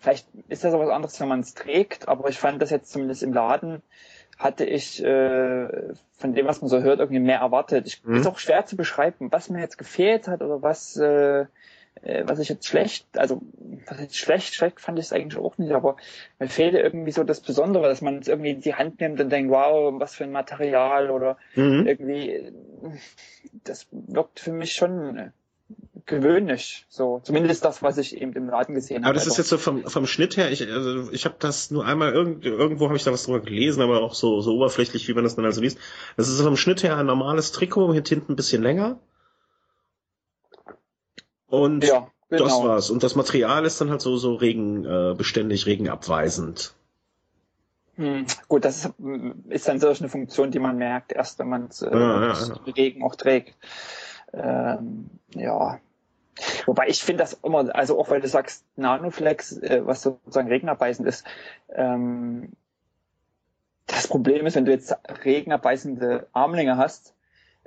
vielleicht 0.00 0.26
ist 0.48 0.64
das 0.64 0.74
auch 0.74 0.80
was 0.80 0.90
anderes, 0.90 1.20
wenn 1.20 1.28
man 1.28 1.40
es 1.40 1.54
trägt, 1.54 2.08
aber 2.08 2.28
ich 2.28 2.38
fand 2.38 2.60
das 2.60 2.70
jetzt 2.70 2.92
zumindest 2.92 3.22
im 3.22 3.32
Laden 3.32 3.82
hatte 4.38 4.64
ich 4.64 5.02
äh, 5.02 5.68
von 6.16 6.32
dem, 6.32 6.46
was 6.46 6.60
man 6.60 6.68
so 6.68 6.80
hört, 6.80 7.00
irgendwie 7.00 7.20
mehr 7.20 7.40
erwartet. 7.40 7.86
Ich, 7.86 8.04
mhm. 8.04 8.16
Ist 8.16 8.26
auch 8.26 8.38
schwer 8.38 8.64
zu 8.66 8.76
beschreiben, 8.76 9.32
was 9.32 9.50
mir 9.50 9.60
jetzt 9.60 9.78
gefehlt 9.78 10.28
hat 10.28 10.42
oder 10.42 10.62
was, 10.62 10.96
äh, 10.96 11.46
äh, 12.02 12.22
was 12.24 12.38
ich 12.38 12.48
jetzt 12.48 12.66
schlecht, 12.66 13.06
also 13.16 13.42
was 13.86 14.00
jetzt 14.00 14.16
schlecht, 14.16 14.54
schlecht 14.54 14.80
fand 14.80 14.98
ich 14.98 15.06
es 15.06 15.12
eigentlich 15.12 15.42
auch 15.42 15.58
nicht, 15.58 15.72
aber 15.72 15.96
mir 16.38 16.48
fehlte 16.48 16.78
irgendwie 16.78 17.10
so 17.10 17.24
das 17.24 17.40
Besondere, 17.40 17.88
dass 17.88 18.00
man 18.00 18.18
es 18.18 18.28
irgendwie 18.28 18.50
in 18.50 18.60
die 18.60 18.74
Hand 18.74 19.00
nimmt 19.00 19.20
und 19.20 19.30
denkt, 19.30 19.50
wow, 19.50 19.92
was 19.98 20.14
für 20.14 20.24
ein 20.24 20.32
Material 20.32 21.10
oder 21.10 21.36
mhm. 21.56 21.86
irgendwie, 21.86 22.52
das 23.64 23.88
wirkt 23.90 24.38
für 24.38 24.52
mich 24.52 24.74
schon 24.74 25.32
gewöhnlich. 26.06 26.86
So, 26.88 27.20
zumindest 27.22 27.64
das, 27.64 27.82
was 27.82 27.98
ich 27.98 28.16
eben 28.20 28.32
im 28.32 28.48
Laden 28.48 28.74
gesehen 28.74 29.04
habe. 29.04 29.06
Aber 29.06 29.14
das 29.14 29.26
ist 29.26 29.38
jetzt 29.38 29.48
so 29.48 29.58
vom, 29.58 29.84
vom 29.84 30.06
Schnitt 30.06 30.36
her, 30.36 30.50
ich, 30.50 30.68
also 30.70 31.10
ich 31.12 31.24
habe 31.24 31.36
das 31.38 31.70
nur 31.70 31.84
einmal, 31.84 32.12
irgend, 32.12 32.44
irgendwo 32.44 32.86
habe 32.86 32.96
ich 32.96 33.04
da 33.04 33.12
was 33.12 33.24
drüber 33.24 33.40
gelesen, 33.40 33.82
aber 33.82 34.02
auch 34.02 34.14
so, 34.14 34.40
so 34.40 34.56
oberflächlich, 34.56 35.08
wie 35.08 35.14
man 35.14 35.24
das 35.24 35.36
dann 35.36 35.44
also 35.44 35.60
liest. 35.60 35.78
Das 36.16 36.28
ist 36.28 36.40
vom 36.40 36.56
Schnitt 36.56 36.82
her 36.82 36.96
ein 36.96 37.06
normales 37.06 37.52
Trikot, 37.52 37.92
hinten 37.92 38.32
ein 38.32 38.36
bisschen 38.36 38.62
länger. 38.62 38.98
Und 41.46 41.84
ja, 41.84 42.08
genau. 42.28 42.44
das 42.44 42.52
war's. 42.62 42.90
Und 42.90 43.02
das 43.02 43.14
Material 43.14 43.64
ist 43.64 43.80
dann 43.80 43.90
halt 43.90 44.00
so, 44.00 44.16
so 44.16 44.34
regenbeständig, 44.34 45.66
äh, 45.66 45.70
regenabweisend. 45.70 46.74
Hm, 47.96 48.26
gut, 48.46 48.64
das 48.64 48.84
ist, 48.84 48.94
ist 49.48 49.68
dann 49.68 49.80
solch 49.80 50.00
eine 50.00 50.08
Funktion, 50.08 50.52
die 50.52 50.60
man 50.60 50.76
merkt, 50.76 51.12
erst 51.12 51.38
wenn 51.40 51.48
man 51.48 51.66
es 51.66 51.82
äh, 51.82 51.90
ja, 51.90 52.26
ja, 52.26 52.32
ja. 52.32 52.72
Regen 52.76 53.02
auch 53.02 53.16
trägt. 53.16 53.56
Ähm, 54.32 55.10
ja, 55.34 55.80
Wobei 56.66 56.88
ich 56.88 57.02
finde 57.02 57.22
das 57.22 57.34
immer, 57.42 57.74
also 57.74 57.98
auch 57.98 58.10
weil 58.10 58.20
du 58.20 58.28
sagst 58.28 58.64
Nanoflex, 58.76 59.58
äh, 59.58 59.84
was 59.84 60.02
sozusagen 60.02 60.48
regenabweisend 60.48 61.08
ist, 61.08 61.26
ähm, 61.74 62.52
das 63.86 64.06
Problem 64.06 64.46
ist, 64.46 64.54
wenn 64.54 64.66
du 64.66 64.72
jetzt 64.72 64.94
regenabweisende 65.24 66.26
Armlinge 66.32 66.76
hast, 66.76 67.14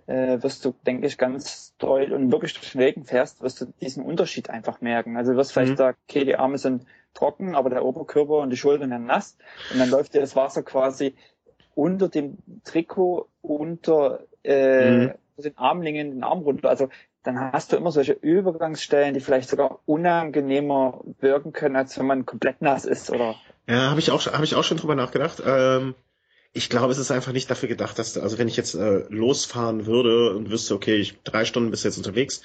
äh, 0.08 0.42
wirst 0.42 0.64
du, 0.66 0.74
denke 0.86 1.08
ich, 1.08 1.18
ganz 1.18 1.76
doll 1.78 2.14
und 2.14 2.32
wirklich 2.32 2.54
durch 2.54 2.72
den 2.72 2.82
Regen 2.82 3.06
fährst, 3.06 3.42
wirst 3.42 3.62
du 3.62 3.66
diesen 3.82 4.04
Unterschied 4.04 4.50
einfach 4.50 4.82
merken. 4.82 5.18
Also 5.18 5.32
du 5.32 5.38
wirst 5.38 5.54
vielleicht 5.54 5.74
mhm. 5.74 5.78
sagen, 5.78 5.98
okay, 6.08 6.26
die 6.26 6.36
Arme 6.36 6.58
sind 6.58 6.86
trocken, 7.14 7.56
aber 7.56 7.70
der 7.70 7.84
Oberkörper 7.84 8.38
und 8.38 8.52
die 8.52 8.58
Schultern 8.58 8.90
sind 8.90 9.06
nass 9.06 9.38
und 9.72 9.80
dann 9.80 9.90
läuft 9.90 10.14
dir 10.14 10.22
das 10.22 10.36
Wasser 10.36 10.64
quasi 10.64 11.16
unter 11.76 12.10
dem 12.10 12.38
Trikot, 12.64 13.28
unter 13.42 14.22
äh, 14.44 14.92
mhm. 14.92 15.14
den 15.38 15.58
Armlingen, 15.58 16.12
den 16.12 16.24
Arm 16.24 16.40
runter. 16.40 16.70
Also 16.70 16.90
dann 17.24 17.40
hast 17.52 17.72
du 17.72 17.78
immer 17.78 17.92
solche 17.92 18.14
Übergangsstellen, 18.14 19.14
die 19.14 19.20
vielleicht 19.20 19.50
sogar 19.50 19.80
unangenehmer 19.86 21.02
wirken 21.20 21.54
können, 21.54 21.76
als 21.76 21.98
wenn 21.98 22.08
man 22.08 22.26
komplett 22.26 22.62
nass 22.62 22.86
ist, 22.86 23.10
oder? 23.12 23.36
Ja, 23.68 23.90
habe 23.92 24.00
ich 24.00 24.12
auch, 24.12 24.26
habe 24.26 24.44
ich 24.44 24.56
auch 24.56 24.64
schon 24.64 24.78
drüber 24.78 24.96
nachgedacht. 24.96 25.42
Ähm, 25.46 25.94
ich 26.54 26.70
glaube, 26.70 26.92
es 26.92 26.98
ist 26.98 27.12
einfach 27.12 27.32
nicht 27.32 27.50
dafür 27.50 27.70
gedacht, 27.70 27.98
dass, 28.00 28.18
also 28.18 28.38
wenn 28.38 28.48
ich 28.48 28.58
jetzt 28.58 28.76
äh, 28.76 29.06
losfahren 29.10 29.86
würde 29.86 30.36
und 30.36 30.50
wüsste, 30.50 30.74
okay, 30.74 30.96
ich 30.96 31.22
drei 31.24 31.46
Stunden 31.46 31.72
bist 31.72 31.86
jetzt 31.86 31.98
unterwegs 31.98 32.42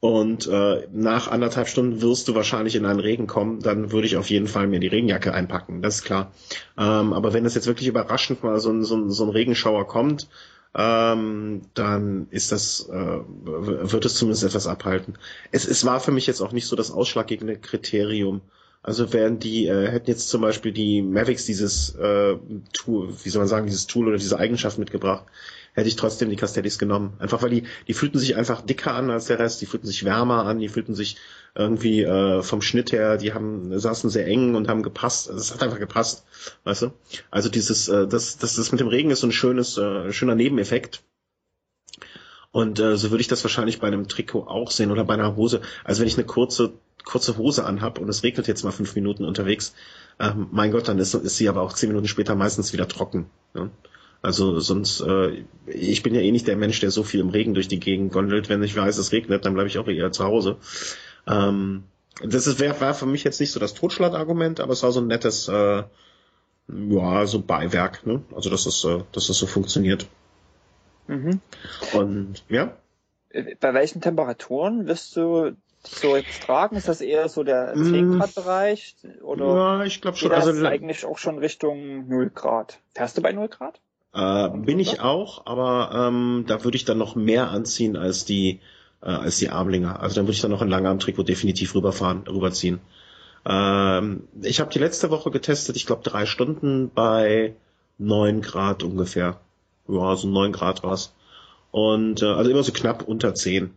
und 0.00 0.46
äh, 0.46 0.86
nach 0.92 1.28
anderthalb 1.28 1.68
Stunden 1.68 2.00
wirst 2.00 2.28
du 2.28 2.34
wahrscheinlich 2.34 2.76
in 2.76 2.86
einen 2.86 3.00
Regen 3.00 3.26
kommen, 3.26 3.60
dann 3.60 3.92
würde 3.92 4.06
ich 4.06 4.16
auf 4.16 4.30
jeden 4.30 4.46
Fall 4.46 4.66
mir 4.68 4.78
die 4.80 4.86
Regenjacke 4.86 5.34
einpacken, 5.34 5.82
das 5.82 5.96
ist 5.96 6.04
klar. 6.04 6.32
Ähm, 6.78 7.12
aber 7.12 7.32
wenn 7.32 7.44
es 7.44 7.54
jetzt 7.54 7.66
wirklich 7.66 7.88
überraschend 7.88 8.42
mal 8.44 8.60
so 8.60 8.70
ein, 8.70 8.84
so 8.84 8.96
ein, 8.96 9.10
so 9.10 9.24
ein 9.24 9.30
Regenschauer 9.30 9.86
kommt, 9.88 10.28
ähm, 10.76 11.62
dann 11.72 12.26
ist 12.30 12.52
das, 12.52 12.88
äh, 12.90 13.18
wird 13.44 14.04
es 14.04 14.14
zumindest 14.14 14.44
etwas 14.44 14.66
abhalten. 14.66 15.14
Es, 15.50 15.66
es 15.66 15.86
war 15.86 16.00
für 16.00 16.12
mich 16.12 16.26
jetzt 16.26 16.42
auch 16.42 16.52
nicht 16.52 16.66
so 16.66 16.76
das 16.76 16.90
ausschlaggebende 16.90 17.56
Kriterium. 17.56 18.42
Also 18.82 19.12
wären 19.12 19.38
die, 19.38 19.66
äh, 19.66 19.88
hätten 19.90 20.10
jetzt 20.10 20.28
zum 20.28 20.42
Beispiel 20.42 20.72
die 20.72 21.00
Mavics 21.00 21.46
dieses 21.46 21.94
äh, 21.96 22.36
Tool, 22.74 23.08
wie 23.24 23.28
soll 23.30 23.40
man 23.40 23.48
sagen, 23.48 23.66
dieses 23.66 23.86
Tool 23.86 24.06
oder 24.08 24.18
diese 24.18 24.38
Eigenschaft 24.38 24.78
mitgebracht, 24.78 25.24
hätte 25.76 25.88
ich 25.88 25.96
trotzdem 25.96 26.30
die 26.30 26.36
Castellis 26.36 26.78
genommen. 26.78 27.12
Einfach 27.18 27.42
weil 27.42 27.50
die, 27.50 27.64
die 27.86 27.94
fühlten 27.94 28.18
sich 28.18 28.34
einfach 28.34 28.62
dicker 28.62 28.94
an 28.94 29.10
als 29.10 29.26
der 29.26 29.38
Rest, 29.38 29.60
die 29.60 29.66
fühlten 29.66 29.86
sich 29.86 30.04
wärmer 30.04 30.46
an, 30.46 30.58
die 30.58 30.68
fühlten 30.68 30.94
sich 30.94 31.18
irgendwie 31.54 32.02
äh, 32.02 32.42
vom 32.42 32.62
Schnitt 32.62 32.92
her, 32.92 33.18
die 33.18 33.34
haben 33.34 33.78
saßen 33.78 34.10
sehr 34.10 34.26
eng 34.26 34.54
und 34.54 34.68
haben 34.68 34.82
gepasst. 34.82 35.28
Also 35.28 35.40
es 35.40 35.52
hat 35.52 35.62
einfach 35.62 35.78
gepasst, 35.78 36.24
weißt 36.64 36.82
du? 36.82 36.92
Also 37.30 37.50
dieses, 37.50 37.88
äh, 37.88 38.08
das, 38.08 38.38
das, 38.38 38.56
das 38.56 38.72
mit 38.72 38.80
dem 38.80 38.88
Regen 38.88 39.10
ist 39.10 39.20
so 39.20 39.26
ein 39.26 39.32
schönes, 39.32 39.76
äh, 39.76 40.12
schöner 40.12 40.34
Nebeneffekt. 40.34 41.02
Und 42.52 42.80
äh, 42.80 42.96
so 42.96 43.10
würde 43.10 43.20
ich 43.20 43.28
das 43.28 43.44
wahrscheinlich 43.44 43.80
bei 43.80 43.86
einem 43.86 44.08
Trikot 44.08 44.46
auch 44.48 44.70
sehen 44.70 44.90
oder 44.90 45.04
bei 45.04 45.12
einer 45.14 45.36
Hose. 45.36 45.60
Also 45.84 46.00
wenn 46.00 46.08
ich 46.08 46.16
eine 46.16 46.24
kurze, 46.24 46.72
kurze 47.04 47.36
Hose 47.36 47.66
anhab 47.66 47.98
und 47.98 48.08
es 48.08 48.22
regnet 48.22 48.48
jetzt 48.48 48.64
mal 48.64 48.70
fünf 48.70 48.94
Minuten 48.94 49.26
unterwegs, 49.26 49.74
ähm, 50.18 50.48
mein 50.52 50.72
Gott, 50.72 50.88
dann 50.88 50.98
ist, 50.98 51.12
ist 51.12 51.36
sie 51.36 51.50
aber 51.50 51.60
auch 51.60 51.74
zehn 51.74 51.90
Minuten 51.90 52.08
später 52.08 52.34
meistens 52.34 52.72
wieder 52.72 52.88
trocken. 52.88 53.28
Ne? 53.52 53.70
Also 54.26 54.58
sonst, 54.58 55.02
äh, 55.02 55.44
ich 55.66 56.02
bin 56.02 56.12
ja 56.12 56.20
eh 56.20 56.32
nicht 56.32 56.48
der 56.48 56.56
Mensch, 56.56 56.80
der 56.80 56.90
so 56.90 57.04
viel 57.04 57.20
im 57.20 57.28
Regen 57.28 57.54
durch 57.54 57.68
die 57.68 57.78
Gegend 57.78 58.12
gondelt. 58.12 58.48
Wenn 58.48 58.60
ich 58.64 58.76
weiß, 58.76 58.98
es 58.98 59.12
regnet, 59.12 59.44
dann 59.44 59.54
bleibe 59.54 59.68
ich 59.68 59.78
auch 59.78 59.86
eher 59.86 60.10
zu 60.10 60.24
Hause. 60.24 60.56
Ähm, 61.28 61.84
das 62.20 62.48
ist, 62.48 62.58
wär, 62.58 62.80
war 62.80 62.92
für 62.94 63.06
mich 63.06 63.22
jetzt 63.22 63.38
nicht 63.38 63.52
so 63.52 63.60
das 63.60 63.74
Totschlagargument, 63.74 64.58
aber 64.58 64.72
es 64.72 64.82
war 64.82 64.90
so 64.90 64.98
ein 64.98 65.06
nettes, 65.06 65.46
äh, 65.46 65.84
ja, 66.66 67.26
so 67.26 67.40
Beiwerk, 67.40 68.04
ne? 68.04 68.24
Also 68.34 68.50
dass 68.50 68.66
es, 68.66 68.84
äh, 68.84 69.04
dass 69.12 69.28
es 69.28 69.38
so 69.38 69.46
funktioniert. 69.46 70.08
Mhm. 71.06 71.40
Und 71.92 72.42
ja. 72.48 72.76
Bei 73.60 73.74
welchen 73.74 74.00
Temperaturen 74.00 74.88
wirst 74.88 75.14
du 75.14 75.52
so 75.84 76.16
jetzt 76.16 76.42
tragen? 76.42 76.74
Ist 76.74 76.88
das 76.88 77.00
eher 77.00 77.28
so 77.28 77.44
der 77.44 77.74
10 77.74 78.08
mm. 78.08 78.18
Grad 78.18 78.34
Bereich? 78.34 78.96
Oder 79.22 79.46
ja, 79.46 79.84
ich 79.84 80.00
glaube 80.00 80.16
schon. 80.16 80.32
Also 80.32 80.66
eigentlich 80.66 81.04
auch 81.04 81.18
schon 81.18 81.38
Richtung 81.38 82.08
0 82.08 82.30
Grad. 82.30 82.80
Fährst 82.92 83.16
du 83.16 83.22
bei 83.22 83.30
0 83.30 83.46
Grad? 83.46 83.80
Äh, 84.16 84.48
bin 84.48 84.78
ich 84.78 85.00
auch, 85.00 85.44
aber 85.44 85.90
ähm, 85.94 86.44
da 86.46 86.64
würde 86.64 86.76
ich 86.76 86.86
dann 86.86 86.96
noch 86.96 87.16
mehr 87.16 87.50
anziehen 87.50 87.96
als 87.98 88.24
die 88.24 88.60
äh, 89.02 89.10
als 89.10 89.36
die 89.36 89.50
Armlinger. 89.50 90.00
Also 90.00 90.16
dann 90.16 90.24
würde 90.24 90.32
ich 90.32 90.40
dann 90.40 90.50
noch 90.50 90.62
ein 90.62 90.70
Langarm-Trikot 90.70 91.24
definitiv 91.24 91.74
rüberfahren, 91.74 92.26
rüberziehen. 92.26 92.80
Ähm, 93.44 94.22
ich 94.40 94.60
habe 94.60 94.72
die 94.72 94.78
letzte 94.78 95.10
Woche 95.10 95.30
getestet, 95.30 95.76
ich 95.76 95.84
glaube 95.84 96.02
drei 96.02 96.24
Stunden 96.24 96.90
bei 96.94 97.56
neun 97.98 98.40
Grad 98.40 98.82
ungefähr. 98.82 99.38
Ja, 99.86 100.16
so 100.16 100.28
neun 100.28 100.52
Grad 100.52 100.82
war's. 100.82 101.14
Und 101.70 102.22
äh, 102.22 102.26
also 102.26 102.50
immer 102.50 102.62
so 102.62 102.72
knapp 102.72 103.02
unter 103.06 103.34
zehn. 103.34 103.74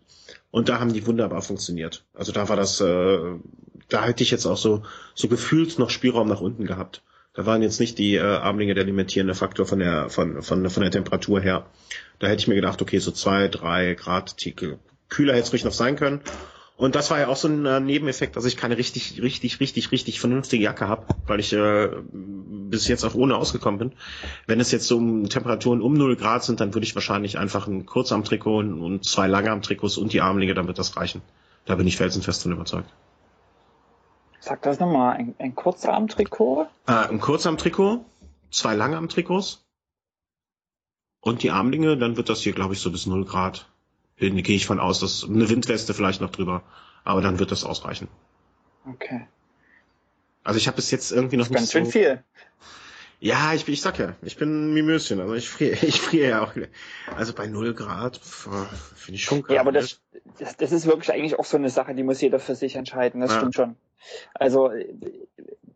Und 0.51 0.69
da 0.69 0.79
haben 0.79 0.93
die 0.93 1.05
wunderbar 1.05 1.41
funktioniert. 1.41 2.05
Also 2.13 2.31
da 2.31 2.47
war 2.47 2.55
das, 2.55 2.79
äh, 2.79 3.19
da 3.89 4.05
hätte 4.05 4.23
ich 4.23 4.31
jetzt 4.31 4.45
auch 4.45 4.57
so, 4.57 4.83
so 5.15 5.27
gefühlt 5.27 5.79
noch 5.79 5.89
Spielraum 5.89 6.29
nach 6.29 6.41
unten 6.41 6.65
gehabt. 6.65 7.01
Da 7.39 7.45
waren 7.45 7.61
jetzt 7.61 7.79
nicht 7.79 7.97
die 7.97 8.15
äh, 8.15 8.19
Armlinge 8.19 8.73
der 8.73 8.83
limitierende 8.83 9.33
Faktor 9.33 9.65
von 9.65 9.79
der, 9.79 10.09
von, 10.09 10.41
von, 10.41 10.69
von 10.69 10.83
der 10.83 10.91
Temperatur 10.91 11.39
her. 11.39 11.67
Da 12.19 12.27
hätte 12.27 12.41
ich 12.41 12.49
mir 12.49 12.55
gedacht, 12.55 12.81
okay, 12.81 12.99
so 12.99 13.11
zwei, 13.11 13.47
drei 13.47 13.93
Grad 13.93 14.35
kühler 15.07 15.33
hätte 15.33 15.43
es 15.43 15.53
ruhig 15.53 15.63
noch 15.63 15.71
sein 15.71 15.95
können. 15.95 16.19
Und 16.75 16.95
das 16.95 17.09
war 17.11 17.17
ja 17.17 17.29
auch 17.29 17.37
so 17.37 17.47
ein 17.47 17.65
äh, 17.65 17.79
Nebeneffekt, 17.79 18.35
dass 18.35 18.43
ich 18.43 18.57
keine 18.57 18.77
richtig, 18.77 19.21
richtig, 19.21 19.61
richtig, 19.61 19.93
richtig 19.93 20.19
vernünftige 20.19 20.65
Jacke 20.65 20.89
habe, 20.89 21.05
weil 21.27 21.39
ich 21.39 21.53
äh, 21.53 21.87
bis 22.11 22.89
jetzt 22.89 23.05
auch 23.05 23.15
ohne 23.15 23.37
ausgekommen 23.37 23.79
bin. 23.79 23.93
Wenn 24.45 24.59
es 24.59 24.73
jetzt 24.73 24.87
so 24.87 24.97
um 24.97 25.29
Temperaturen 25.29 25.79
um 25.79 25.93
0 25.93 26.17
Grad 26.17 26.43
sind, 26.43 26.59
dann 26.59 26.73
würde 26.73 26.83
ich 26.83 26.95
wahrscheinlich 26.95 27.37
einfach 27.39 27.67
ein 27.67 27.85
Kurzarmtrikot 27.85 28.59
und 28.59 29.05
zwei 29.05 29.27
Langarmtrikots 29.27 29.97
und 29.97 30.11
die 30.11 30.19
Armlinge, 30.19 30.57
wird 30.67 30.77
das 30.77 30.97
reichen. 30.97 31.21
Da 31.63 31.75
bin 31.75 31.87
ich 31.87 31.95
felsenfest 31.95 32.43
von 32.43 32.51
überzeugt. 32.51 32.89
Sag 34.39 34.61
das 34.61 34.79
nochmal, 34.79 35.17
ein, 35.17 35.35
ein 35.37 35.55
Kurzarmtrikot? 35.55 36.67
Äh, 36.87 36.91
ein 36.91 37.19
Kurzarmtrikot, 37.19 38.05
zwei 38.51 38.73
Langarmtrikots 38.73 39.65
und 41.21 41.43
die 41.43 41.51
Armlinge, 41.51 41.97
dann 41.97 42.17
wird 42.17 42.29
das 42.29 42.41
hier, 42.41 42.53
glaube 42.53 42.73
ich, 42.73 42.79
so 42.79 42.91
bis 42.91 43.05
0 43.05 43.25
Grad 43.25 43.69
gehe 44.19 44.55
ich 44.55 44.65
von 44.65 44.79
aus, 44.79 44.99
dass 44.99 45.23
eine 45.23 45.49
Windweste 45.49 45.93
vielleicht 45.93 46.21
noch 46.21 46.29
drüber, 46.29 46.63
aber 47.03 47.21
dann 47.21 47.39
wird 47.39 47.51
das 47.51 47.63
ausreichen. 47.63 48.09
Okay. 48.85 49.27
Also 50.43 50.57
ich 50.57 50.67
habe 50.67 50.75
bis 50.75 50.91
jetzt 50.91 51.11
irgendwie 51.11 51.37
noch 51.37 51.49
nicht 51.49 51.57
ganz 51.57 51.71
so. 51.71 51.79
Ganz 51.79 51.93
schön 51.93 52.03
viel. 52.03 52.23
Ja, 53.19 53.53
ich, 53.53 53.67
ich 53.67 53.81
sag 53.81 53.99
ja, 53.99 54.15
ich 54.21 54.37
bin 54.37 54.73
Mimöschen, 54.73 55.19
also 55.19 55.33
ich 55.33 55.49
friere, 55.49 55.73
ich 55.85 55.99
friere 55.99 56.29
ja 56.29 56.43
auch. 56.43 56.53
Also 57.15 57.33
bei 57.33 57.47
null 57.47 57.73
Grad 57.73 58.17
finde 58.17 59.15
ich 59.15 59.23
schon 59.23 59.43
krass. 59.43 59.55
Ja, 59.55 59.61
aber 59.61 59.71
das, 59.71 60.01
das, 60.37 60.55
das 60.57 60.71
ist 60.71 60.85
wirklich 60.85 61.11
eigentlich 61.11 61.37
auch 61.37 61.45
so 61.45 61.57
eine 61.57 61.69
Sache, 61.69 61.95
die 61.95 62.03
muss 62.03 62.21
jeder 62.21 62.39
für 62.39 62.55
sich 62.55 62.75
entscheiden, 62.75 63.21
das 63.21 63.31
ja. 63.31 63.37
stimmt 63.37 63.55
schon. 63.55 63.75
Also 64.33 64.71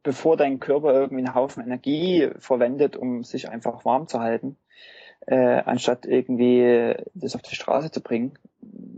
bevor 0.04 0.38
dein 0.38 0.60
Körper 0.60 0.94
irgendwie 0.94 1.26
einen 1.26 1.36
Haufen 1.36 1.64
Energie 1.64 2.30
verwendet, 2.40 2.96
um 2.96 3.24
sich 3.24 3.50
einfach 3.50 3.84
warm 3.86 4.08
zu 4.08 4.20
halten, 4.20 4.58
äh, 5.26 5.62
anstatt 5.66 6.06
irgendwie 6.06 6.96
das 7.14 7.36
auf 7.36 7.42
die 7.42 7.56
Straße 7.56 7.92
zu 7.92 8.02
bringen, 8.02 8.34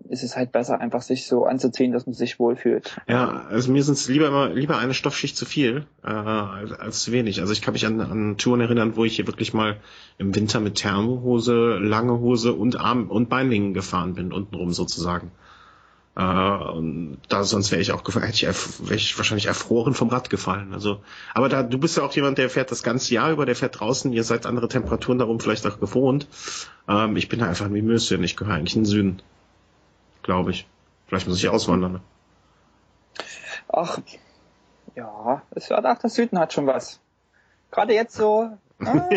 ist 0.09 0.23
es 0.23 0.35
halt 0.35 0.51
besser, 0.51 0.79
einfach 0.79 1.01
sich 1.01 1.27
so 1.27 1.45
anzuziehen, 1.45 1.91
dass 1.91 2.05
man 2.05 2.13
sich 2.13 2.39
wohlfühlt. 2.39 2.97
Ja, 3.07 3.45
also 3.49 3.71
mir 3.71 3.83
sind 3.83 3.95
es 3.95 4.07
lieber 4.07 4.27
immer 4.27 4.49
lieber 4.49 4.77
eine 4.77 4.93
Stoffschicht 4.93 5.35
zu 5.35 5.45
viel 5.45 5.85
äh, 6.03 6.07
als, 6.09 6.71
als 6.73 7.03
zu 7.03 7.11
wenig. 7.11 7.41
Also 7.41 7.53
ich 7.53 7.61
kann 7.61 7.73
mich 7.73 7.85
an, 7.85 7.99
an 8.01 8.37
Touren 8.37 8.61
erinnern, 8.61 8.95
wo 8.95 9.05
ich 9.05 9.15
hier 9.15 9.27
wirklich 9.27 9.53
mal 9.53 9.77
im 10.17 10.35
Winter 10.35 10.59
mit 10.59 10.75
Thermohose, 10.75 11.77
lange 11.79 12.19
Hose 12.19 12.53
und 12.53 12.79
Arm 12.79 13.09
und 13.09 13.29
Beinlingen 13.29 13.73
gefahren 13.73 14.13
bin, 14.13 14.31
untenrum 14.31 14.71
sozusagen. 14.71 15.31
Äh, 16.15 16.21
und 16.21 17.17
da 17.27 17.43
sonst 17.43 17.71
wäre 17.71 17.81
ich 17.81 17.91
auch 17.91 18.03
hätte 18.15 18.29
ich, 18.31 18.43
wäre 18.43 18.95
ich 18.95 19.17
wahrscheinlich 19.17 19.47
erfroren 19.47 19.93
vom 19.93 20.09
Rad 20.09 20.29
gefallen. 20.29 20.73
Also, 20.73 21.01
aber 21.33 21.49
da 21.49 21.63
du 21.63 21.77
bist 21.77 21.97
ja 21.97 22.03
auch 22.03 22.13
jemand, 22.13 22.37
der 22.37 22.49
fährt 22.49 22.71
das 22.71 22.83
ganze 22.83 23.13
Jahr 23.13 23.31
über, 23.31 23.45
der 23.45 23.55
fährt 23.55 23.79
draußen. 23.79 24.13
Ihr 24.13 24.23
seid 24.23 24.45
andere 24.45 24.69
Temperaturen 24.69 25.19
darum 25.19 25.39
vielleicht 25.39 25.67
auch 25.67 25.79
gewohnt. 25.79 26.27
Ähm, 26.87 27.17
ich 27.17 27.27
bin 27.27 27.39
da 27.39 27.47
einfach 27.47 27.65
ein 27.65 27.73
Mimöschen. 27.73 28.23
Ich 28.23 28.37
gehöre 28.37 28.55
eigentlich 28.55 28.75
in 28.75 28.83
den 28.83 28.89
Süden, 28.89 29.21
glaube 30.23 30.51
ich. 30.51 30.67
Vielleicht 31.07 31.27
muss 31.27 31.37
ich 31.37 31.49
auswandern. 31.49 32.01
Ach, 33.67 33.99
ja, 34.95 35.41
es 35.51 35.69
wird 35.69 35.85
auch 35.85 35.97
der 35.97 36.09
Süden 36.09 36.39
hat 36.39 36.53
schon 36.53 36.67
was. 36.67 36.99
Gerade 37.71 37.93
jetzt 37.93 38.15
so. 38.15 38.57
Ah, 38.85 39.09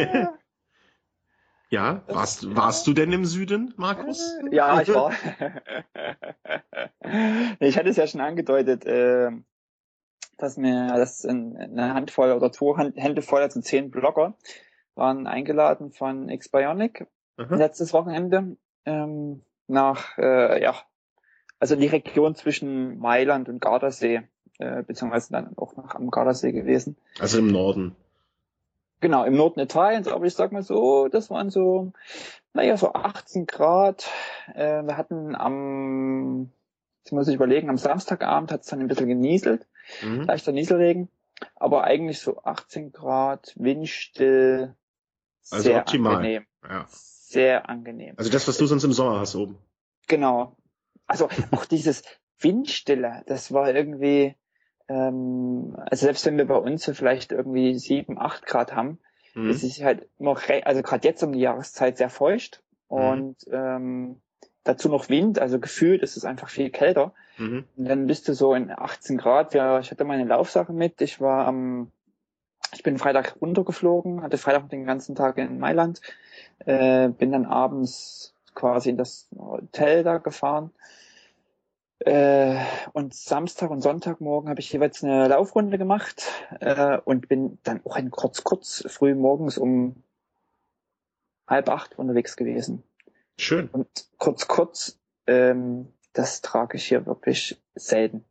Ja, 1.71 2.03
warst, 2.07 2.57
warst 2.57 2.87
du 2.87 2.95
denn 2.95 3.13
im 3.13 3.27
Süden, 3.27 3.75
Markus? 3.77 4.39
Ja, 4.51 4.81
ich 4.81 4.89
war. 4.89 5.13
ich 7.61 7.77
hatte 7.77 7.91
es 7.91 7.97
ja 7.97 8.07
schon 8.07 8.23
angedeutet, 8.23 8.87
äh, 8.87 9.31
dass 10.39 10.57
mir 10.57 10.95
das 10.97 11.27
eine 11.27 11.93
Handvoll 11.93 12.33
oder 12.33 12.51
zwei 12.53 12.91
Hände 12.97 13.21
voll, 13.21 13.43
also 13.43 13.61
zehn 13.61 13.91
Blogger, 13.91 14.35
waren 14.95 15.27
eingeladen 15.27 15.93
von 15.93 16.29
X-Bionic 16.29 17.07
letztes 17.37 17.93
Wochenende 17.93 18.57
ähm, 18.85 19.43
nach, 19.67 20.19
äh, 20.19 20.63
ja, 20.63 20.75
also 21.61 21.77
die 21.77 21.87
Region 21.87 22.35
zwischen 22.35 22.99
Mailand 22.99 23.49
und 23.49 23.61
Gardasee, 23.61 24.23
äh, 24.59 24.83
beziehungsweise 24.83 25.33
dann 25.33 25.57
auch 25.57 25.77
nach 25.77 25.95
am 25.95 26.11
Gardasee 26.11 26.53
gewesen. 26.53 26.97
Also 27.21 27.39
im 27.39 27.49
Norden. 27.49 27.95
Genau, 29.01 29.25
im 29.25 29.37
Norden 29.37 29.61
Italiens, 29.61 30.09
aber 30.09 30.27
ich 30.27 30.35
sag 30.35 30.51
mal 30.51 30.63
so, 30.63 31.09
das 31.09 31.31
waren 31.31 31.51
so, 31.51 31.93
naja, 32.53 32.77
so 32.77 32.93
18 32.93 33.47
Grad. 33.47 34.11
Äh, 34.55 34.83
wir 34.83 34.97
hatten 34.97 35.37
am, 35.37 36.51
jetzt 37.05 37.13
muss 37.13 37.29
ich 37.29 37.37
überlegen, 37.37 37.71
am 37.71 37.79
Samstagabend 37.79 38.51
hat 38.51 38.63
es 38.63 38.67
dann 38.67 38.81
ein 38.81 38.89
bisschen 38.89 39.09
genieselt, 39.09 39.67
mhm. 40.03 40.23
leichter 40.23 40.53
Nieselregen, 40.53 41.09
aber 41.55 41.85
eigentlich 41.85 42.21
so 42.21 42.43
18 42.43 42.91
Grad, 42.91 43.53
windstill, 43.57 44.75
also 45.51 45.63
sehr 45.63 45.79
optimal. 45.79 46.17
angenehm. 46.17 46.47
Ja. 46.69 46.87
Sehr 46.89 47.69
angenehm. 47.69 48.15
Also 48.17 48.31
das, 48.31 48.49
was 48.49 48.59
du 48.59 48.67
sonst 48.67 48.85
im 48.85 48.93
Sommer 48.93 49.21
hast 49.21 49.37
oben. 49.37 49.59
Genau. 50.09 50.57
Also 51.07 51.29
auch 51.53 51.67
dieses 51.67 52.03
Windstille, 52.41 53.23
das 53.27 53.53
war 53.53 53.73
irgendwie, 53.73 54.35
ähm, 54.89 55.77
also 55.77 56.07
selbst 56.07 56.27
wenn 56.27 56.39
wir 56.39 56.47
bei 56.47 56.57
uns 56.57 56.85
so 56.85 56.95
vielleicht 56.95 57.33
irgendwie 57.33 57.79
sieben, 57.79 58.19
acht 58.19 58.47
Grad 58.47 58.75
haben, 58.75 58.99
mhm. 59.35 59.51
ist 59.51 59.63
es 59.63 59.83
halt 59.83 60.09
noch, 60.19 60.43
also 60.65 60.83
gerade 60.83 61.07
jetzt 61.07 61.23
um 61.23 61.33
die 61.33 61.41
Jahreszeit 61.41 61.99
sehr 61.99 62.11
feucht 62.11 62.63
mhm. 62.89 62.97
und 62.97 63.37
ähm, 63.53 64.21
dazu 64.65 64.89
noch 64.89 65.09
Wind, 65.09 65.39
also 65.39 65.59
gefühlt 65.59 66.03
ist 66.03 66.17
es 66.17 66.25
einfach 66.25 66.49
viel 66.49 66.71
kälter. 66.71 67.13
Mhm. 67.39 67.65
Und 67.77 67.85
dann 67.89 68.07
bist 68.07 68.29
du 68.29 68.35
so 68.35 68.55
in 68.55 68.71
18 68.71 69.17
Grad. 69.17 69.55
Ja, 69.55 69.79
ich 69.79 69.91
hatte 69.91 70.05
meine 70.05 70.25
Laufsache 70.25 70.73
mit. 70.73 71.01
Ich 71.01 71.21
war 71.21 71.47
am, 71.47 71.91
ich 72.75 72.83
bin 72.83 72.99
Freitag 72.99 73.37
runtergeflogen, 73.41 74.23
hatte 74.23 74.39
Freitag 74.39 74.69
den 74.71 74.85
ganzen 74.85 75.15
Tag 75.15 75.39
in 75.39 75.59
Mailand, 75.59 76.01
äh, 76.67 77.09
bin 77.09 77.33
dann 77.33 77.47
abends 77.47 78.35
quasi 78.55 78.91
in 78.91 78.97
das 78.97 79.29
Hotel 79.39 80.03
da 80.03 80.19
gefahren 80.19 80.71
äh, 82.01 82.57
und 82.93 83.15
Samstag 83.15 83.71
und 83.71 83.81
Sonntagmorgen 83.81 84.49
habe 84.49 84.61
ich 84.61 84.73
jeweils 84.73 85.03
eine 85.03 85.29
Laufrunde 85.29 85.79
gemacht 85.79 86.31
äh, 86.61 86.99
und 87.05 87.29
bin 87.29 87.59
dann 87.65 87.81
auch 87.85 87.97
in 87.97 88.11
kurz, 88.11 88.45
kurz 88.45 88.85
früh 88.89 89.15
morgens 89.15 89.59
um 89.59 90.03
halb 91.47 91.69
acht 91.69 91.99
unterwegs 91.99 92.37
gewesen. 92.37 92.85
Schön. 93.37 93.69
Und 93.69 93.89
kurz, 94.19 94.47
kurz, 94.47 94.99
ähm, 95.27 95.89
das 96.13 96.41
trage 96.41 96.77
ich 96.77 96.87
hier 96.87 97.07
wirklich 97.07 97.61
selten. 97.75 98.25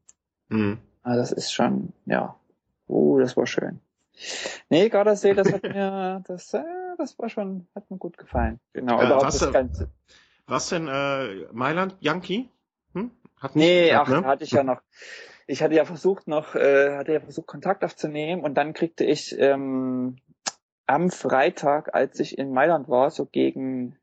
Mhm. 0.50 0.80
Also 1.04 1.20
das 1.22 1.32
ist 1.32 1.54
schon, 1.54 1.94
ja, 2.06 2.36
uh, 2.88 3.20
das 3.20 3.38
war 3.38 3.48
schön. 3.48 3.80
Nee, 4.70 4.90
Gardasee, 4.90 5.34
das 5.34 5.52
hat 5.52 5.64
mir, 5.64 6.24
das, 6.28 6.54
äh, 6.54 6.64
das 6.98 7.18
war 7.20 7.30
schon, 7.30 7.68
hat 7.76 7.90
mir 7.90 7.98
gut 7.98 8.18
gefallen. 8.18 8.60
Genau. 8.74 9.02
Äh, 9.02 9.10
was, 9.10 9.40
das 9.40 9.52
Ganze. 9.52 9.90
was 10.48 10.70
denn, 10.70 10.88
äh, 10.88 11.48
Mailand, 11.52 11.96
Yankee? 12.00 12.50
Hm? 12.94 13.12
Hat 13.39 13.56
nee, 13.56 13.86
geklappt, 13.86 14.10
ach, 14.10 14.21
ne? 14.21 14.28
hatte 14.28 14.43
ich 14.43 14.52
ja 14.52 14.63
noch. 14.63 14.82
Ich 15.45 15.63
hatte 15.63 15.76
ja 15.76 15.86
versucht 15.86 16.28
noch, 16.28 16.56
äh, 16.56 16.97
hatte 16.97 17.13
ja 17.13 17.19
versucht 17.21 17.47
Kontakt 17.47 17.84
aufzunehmen 17.84 18.43
und 18.43 18.56
dann 18.56 18.73
kriegte 18.73 19.06
ich 19.06 19.38
ähm, 19.39 20.17
am 20.88 21.10
Freitag, 21.10 21.93
als 21.93 22.19
ich 22.19 22.38
in 22.38 22.52
Mailand 22.52 22.89
war, 22.89 23.12
so 23.12 23.26
gegen 23.26 23.97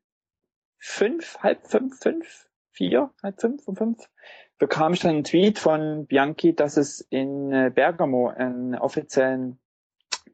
fünf, 0.79 1.39
halb 1.39 1.67
fünf, 1.67 1.99
fünf, 1.99 2.47
vier, 2.71 3.11
halb 3.21 3.41
fünf 3.41 3.67
um 3.67 3.75
fünf, 3.75 4.09
bekam 4.57 4.93
ich 4.93 5.01
dann 5.01 5.11
einen 5.11 5.23
Tweet 5.23 5.59
von 5.59 6.05
Bianchi, 6.07 6.55
dass 6.55 6.77
es 6.77 7.01
in 7.01 7.51
äh, 7.51 7.71
Bergamo 7.73 8.29
einen 8.29 8.75
offiziellen 8.75 9.59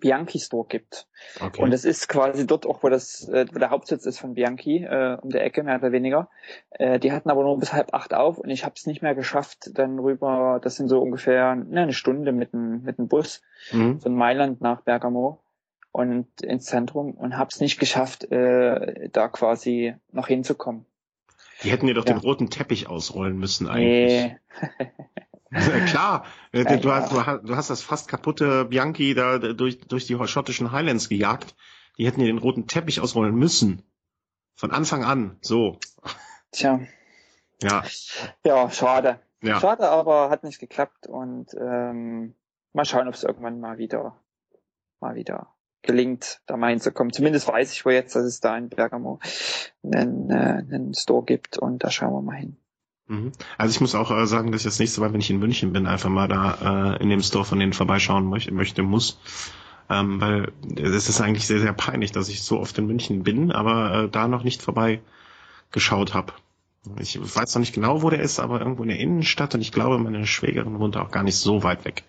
Bianchi 0.02 0.40
Store 0.40 0.68
gibt. 0.68 1.08
Okay. 1.40 1.62
Und 1.62 1.72
es 1.72 1.86
ist 1.86 2.10
quasi 2.10 2.46
dort 2.46 2.66
auch, 2.66 2.84
wo 2.84 2.90
das, 2.90 3.30
äh, 3.30 3.46
wo 3.54 3.60
der 3.60 3.70
Hauptsitz 3.70 4.06
ist 4.06 4.20
von 4.20 4.34
Bianchi, 4.34 4.84
äh, 4.84 5.18
um 5.22 5.30
der 5.30 5.46
Ecke 5.46 5.64
mehr 5.64 5.78
oder 5.78 5.94
weniger. 5.94 6.30
Äh, 6.72 7.00
die 7.00 7.14
hatten 7.14 7.30
aber 7.30 7.44
nur 7.44 7.58
bis 7.58 7.72
halb 7.72 7.94
acht 7.94 8.14
auf 8.14 8.38
und 8.38 8.50
ich 8.50 8.66
habe 8.66 8.76
es 8.76 8.86
nicht 8.86 9.02
mehr 9.02 9.16
geschafft, 9.16 9.70
dann 9.74 9.98
rüber, 10.00 10.60
das 10.62 10.76
sind 10.76 10.90
so 10.90 11.02
ungefähr 11.02 11.56
ne, 11.56 11.84
eine 11.84 11.94
Stunde 11.94 12.34
mit 12.34 12.52
dem, 12.52 12.84
mit 12.84 12.98
dem 12.98 13.08
Bus 13.08 13.42
mhm. 13.72 14.02
von 14.02 14.14
Mailand 14.14 14.60
nach 14.60 14.82
Bergamo 14.82 15.40
und 15.94 16.42
ins 16.42 16.66
Zentrum 16.66 17.12
und 17.12 17.38
habe 17.38 17.50
es 17.52 17.62
nicht 17.62 17.80
geschafft, 17.80 18.30
äh, 18.32 19.10
da 19.10 19.30
quasi 19.30 19.96
noch 20.12 20.28
hinzukommen. 20.28 20.86
Die 21.64 21.72
hätten 21.72 21.86
dir 21.86 21.94
doch 21.94 22.06
ja. 22.06 22.14
den 22.14 22.20
roten 22.20 22.50
Teppich 22.50 22.90
ausrollen 22.90 23.38
müssen 23.38 23.68
eigentlich. 23.68 24.24
Nee. 24.24 24.38
Klar, 25.88 26.26
äh, 26.54 26.64
du, 26.64 26.80
du, 26.80 26.92
hast, 26.92 27.12
du 27.12 27.56
hast 27.56 27.70
das 27.70 27.82
fast 27.82 28.08
kaputte 28.08 28.66
Bianchi 28.66 29.14
da 29.14 29.38
durch, 29.38 29.80
durch 29.80 30.08
die 30.08 30.18
schottischen 30.28 30.72
Highlands 30.72 31.10
gejagt. 31.10 31.56
Die 31.98 32.06
hätten 32.06 32.22
dir 32.22 32.28
den 32.28 32.38
roten 32.38 32.68
Teppich 32.68 33.02
ausrollen 33.02 33.36
müssen. 33.36 33.84
Von 34.56 34.72
Anfang 34.72 35.04
an, 35.04 35.38
so. 35.42 35.78
Tja. 36.52 36.80
Ja. 37.62 37.84
Ja, 38.46 38.70
schade. 38.72 39.20
Ja. 39.42 39.60
Schade, 39.60 39.90
aber 39.90 40.30
hat 40.30 40.44
nicht 40.44 40.60
geklappt 40.60 41.08
und 41.08 41.54
ähm, 41.60 42.36
mal 42.74 42.86
schauen, 42.86 43.08
ob 43.08 43.14
es 43.14 43.24
irgendwann 43.24 43.60
mal 43.60 43.78
wieder, 43.78 44.20
mal 45.00 45.16
wieder 45.16 45.54
gelingt, 45.82 46.42
da 46.46 46.58
mal 46.58 46.70
hinzukommen. 46.70 47.12
Zumindest 47.12 47.48
weiß 47.48 47.74
ich 47.74 47.86
wo 47.86 47.90
jetzt, 47.90 48.16
dass 48.16 48.24
es 48.24 48.40
da 48.40 48.56
in 48.58 48.70
Bergamo 48.70 49.20
einen, 49.84 50.30
äh, 50.30 50.64
einen 50.70 50.94
Store 50.94 51.26
gibt 51.26 51.58
und 51.58 51.84
da 51.84 51.90
schauen 51.90 52.14
wir 52.14 52.22
mal 52.22 52.38
hin. 52.38 52.58
Mhm. 53.12 53.34
Also 53.58 53.76
ich 53.76 53.82
muss 53.82 53.94
auch 53.94 54.10
äh, 54.10 54.26
sagen, 54.26 54.54
dass 54.54 54.62
ich 54.62 54.66
das 54.66 54.80
nächste 54.80 55.02
Mal, 55.02 55.12
wenn 55.12 55.20
ich 55.20 55.30
in 55.30 55.40
München 55.40 55.74
bin, 55.74 55.86
einfach 55.86 56.10
mal 56.10 56.30
da 56.30 56.94
äh, 56.94 57.04
in 57.04 57.10
dem 57.10 57.22
Store 57.22 57.44
von 57.44 57.60
denen 57.60 57.74
vorbeischauen 57.74 58.30
möchte, 58.30 58.54
möchte 58.54 58.84
muss. 58.84 59.20
Ähm, 59.90 60.22
weil 60.22 60.54
es 60.78 61.10
ist 61.10 61.20
eigentlich 61.20 61.46
sehr, 61.46 61.60
sehr 61.60 61.74
peinlich, 61.74 62.14
dass 62.14 62.30
ich 62.30 62.42
so 62.42 62.58
oft 62.62 62.78
in 62.78 62.88
München 62.88 63.24
bin, 63.24 63.52
aber 63.52 64.04
äh, 64.06 64.10
da 64.10 64.30
noch 64.30 64.46
nicht 64.46 64.62
vorbei 64.62 65.02
geschaut 65.72 66.14
habe. 66.14 66.32
Ich 67.00 67.20
weiß 67.22 67.54
noch 67.54 67.60
nicht 67.60 67.76
genau, 67.76 68.02
wo 68.02 68.10
der 68.10 68.22
ist, 68.22 68.40
aber 68.40 68.62
irgendwo 68.62 68.84
in 68.84 68.90
der 68.90 69.00
Innenstadt 69.00 69.54
und 69.56 69.62
ich 69.62 69.74
glaube, 69.74 69.98
meine 69.98 70.26
Schwägerin 70.26 70.80
wohnt 70.80 70.96
auch 70.96 71.12
gar 71.12 71.24
nicht 71.24 71.36
so 71.36 71.64
weit 71.64 71.84
weg. 71.84 72.06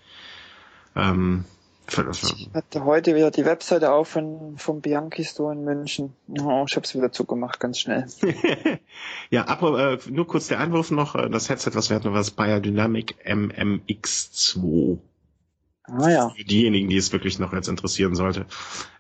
Ähm, 0.95 1.45
ich 1.89 2.49
hatte 2.55 2.85
heute 2.85 3.15
wieder 3.15 3.31
die 3.31 3.45
Webseite 3.45 3.93
auf 3.93 4.09
von, 4.09 4.57
vom 4.57 4.81
Bianchi 4.81 5.25
Store 5.25 5.53
in 5.53 5.65
München. 5.65 6.15
Oh, 6.29 6.65
ich 6.69 6.77
habe 6.77 6.85
es 6.85 6.95
wieder 6.95 7.13
zugemacht, 7.13 7.61
ganz 7.61 7.79
schnell. 7.79 8.07
ja, 9.31 9.49
aber 9.49 9.93
äh, 9.93 9.99
nur 10.11 10.27
kurz 10.27 10.49
der 10.49 10.61
Einwurf 10.61 10.91
noch. 10.91 11.15
Äh, 11.15 11.29
das 11.29 11.49
Headset, 11.49 11.73
was 11.75 11.91
wir 11.91 11.97
hatten, 11.97 12.09
war 12.11 12.19
das 12.19 12.31
Biodynamic 12.31 13.17
MMX2. 13.27 14.99
Ah 15.85 16.09
ja. 16.09 16.31
Für 16.31 16.45
diejenigen, 16.45 16.89
die 16.89 16.97
es 16.97 17.13
wirklich 17.13 17.39
noch 17.39 17.53
jetzt 17.53 17.69
interessieren 17.69 18.15
sollte. 18.15 18.47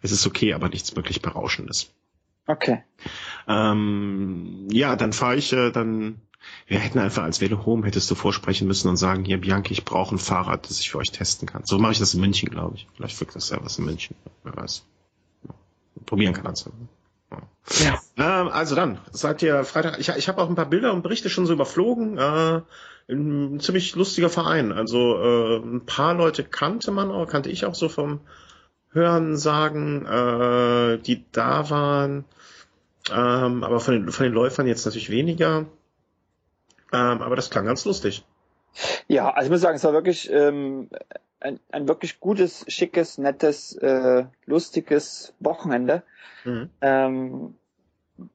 Es 0.02 0.12
ist 0.12 0.26
okay, 0.26 0.52
aber 0.52 0.68
nichts 0.68 0.94
wirklich 0.96 1.22
Berauschendes. 1.22 1.92
Okay. 2.46 2.82
Ähm, 3.46 4.66
ja, 4.70 4.96
dann 4.96 5.12
fahre 5.12 5.36
ich 5.36 5.52
äh, 5.52 5.70
dann 5.70 6.20
wir 6.66 6.78
hätten 6.78 6.98
einfach 6.98 7.22
als 7.22 7.40
Velo 7.40 7.64
Home 7.66 7.86
hättest 7.86 8.10
du 8.10 8.14
vorsprechen 8.14 8.66
müssen 8.66 8.88
und 8.88 8.96
sagen, 8.96 9.24
hier 9.24 9.40
Bianchi, 9.40 9.72
ich 9.72 9.84
brauche 9.84 10.14
ein 10.14 10.18
Fahrrad, 10.18 10.68
das 10.68 10.80
ich 10.80 10.90
für 10.90 10.98
euch 10.98 11.10
testen 11.10 11.48
kann. 11.48 11.64
So 11.64 11.78
mache 11.78 11.92
ich 11.92 11.98
das 11.98 12.14
in 12.14 12.20
München, 12.20 12.50
glaube 12.50 12.76
ich. 12.76 12.86
Vielleicht 12.94 13.20
wirkt 13.20 13.36
das 13.36 13.50
ja 13.50 13.58
was 13.62 13.78
in 13.78 13.84
München. 13.84 14.16
Wer 14.44 14.56
weiß. 14.56 14.84
Probieren 16.06 16.34
kann 16.34 16.44
das. 16.44 16.68
Ja. 17.80 18.00
Ähm, 18.16 18.48
also 18.48 18.74
dann, 18.74 18.98
seid 19.12 19.42
ihr 19.42 19.64
Freitag, 19.64 19.98
ich, 19.98 20.08
ich 20.08 20.28
habe 20.28 20.42
auch 20.42 20.48
ein 20.48 20.54
paar 20.54 20.68
Bilder 20.68 20.92
und 20.92 21.02
Berichte 21.02 21.30
schon 21.30 21.46
so 21.46 21.52
überflogen. 21.52 22.18
Äh, 22.18 22.62
ein 23.08 23.60
ziemlich 23.60 23.94
lustiger 23.94 24.30
Verein. 24.30 24.72
Also 24.72 25.16
äh, 25.16 25.56
ein 25.58 25.84
paar 25.86 26.14
Leute 26.14 26.44
kannte 26.44 26.90
man 26.90 27.10
auch, 27.10 27.26
kannte 27.26 27.50
ich 27.50 27.64
auch 27.64 27.74
so 27.74 27.88
vom 27.88 28.20
Hören 28.90 29.36
sagen, 29.36 30.06
äh, 30.06 30.98
die 30.98 31.24
da 31.32 31.70
waren. 31.70 32.24
Ähm, 33.10 33.64
aber 33.64 33.80
von 33.80 33.94
den, 33.94 34.12
von 34.12 34.24
den 34.24 34.32
Läufern 34.32 34.66
jetzt 34.66 34.84
natürlich 34.84 35.10
weniger. 35.10 35.66
Ähm, 36.92 37.22
aber 37.22 37.36
das 37.36 37.50
klang 37.50 37.66
ganz 37.66 37.84
lustig. 37.84 38.24
Ja, 39.08 39.30
also 39.30 39.46
ich 39.46 39.50
muss 39.50 39.60
sagen, 39.60 39.76
es 39.76 39.84
war 39.84 39.92
wirklich 39.92 40.30
ähm, 40.30 40.88
ein, 41.40 41.60
ein 41.70 41.88
wirklich 41.88 42.20
gutes, 42.20 42.64
schickes, 42.68 43.18
nettes, 43.18 43.74
äh, 43.76 44.24
lustiges 44.46 45.34
Wochenende, 45.40 46.02
mhm. 46.44 46.70
ähm, 46.80 47.54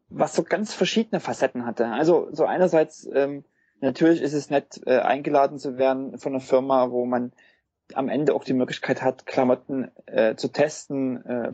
was 0.09 0.35
so 0.35 0.43
ganz 0.43 0.73
verschiedene 0.73 1.19
Facetten 1.19 1.65
hatte. 1.65 1.87
Also 1.87 2.27
so 2.31 2.45
einerseits 2.45 3.09
ähm, 3.13 3.43
natürlich 3.81 4.21
ist 4.21 4.33
es 4.33 4.49
nett, 4.49 4.81
äh, 4.85 4.99
eingeladen 4.99 5.59
zu 5.59 5.77
werden 5.77 6.17
von 6.17 6.33
einer 6.33 6.41
Firma, 6.41 6.91
wo 6.91 7.05
man 7.05 7.31
am 7.93 8.09
Ende 8.09 8.33
auch 8.33 8.43
die 8.43 8.53
Möglichkeit 8.53 9.01
hat, 9.01 9.25
Klamotten 9.25 9.91
äh, 10.07 10.35
zu 10.35 10.49
testen, 10.49 11.25
äh, 11.25 11.51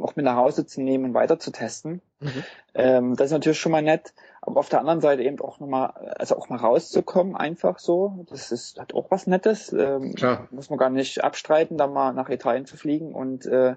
auch 0.00 0.16
mit 0.16 0.24
nach 0.24 0.36
Hause 0.36 0.66
zu 0.66 0.80
nehmen 0.80 1.04
und 1.04 1.14
weiter 1.14 1.38
zu 1.38 1.52
testen. 1.52 2.02
Mhm. 2.20 2.44
Ähm, 2.74 3.16
das 3.16 3.26
ist 3.26 3.32
natürlich 3.32 3.60
schon 3.60 3.72
mal 3.72 3.82
nett, 3.82 4.12
aber 4.46 4.60
auf 4.60 4.68
der 4.68 4.80
anderen 4.80 5.00
Seite 5.00 5.22
eben 5.22 5.40
auch 5.40 5.60
nochmal, 5.60 5.90
also 6.18 6.36
auch 6.36 6.48
mal 6.48 6.56
rauszukommen, 6.56 7.36
einfach 7.36 7.78
so. 7.78 8.24
Das 8.30 8.52
ist 8.52 8.80
hat 8.80 8.94
auch 8.94 9.10
was 9.10 9.26
Nettes. 9.26 9.72
Ähm, 9.72 10.14
Klar. 10.14 10.48
Muss 10.50 10.70
man 10.70 10.78
gar 10.78 10.90
nicht 10.90 11.22
abstreiten, 11.22 11.76
da 11.76 11.86
mal 11.86 12.12
nach 12.12 12.28
Italien 12.28 12.64
zu 12.64 12.76
fliegen 12.76 13.12
und 13.12 13.44
äh, 13.46 13.74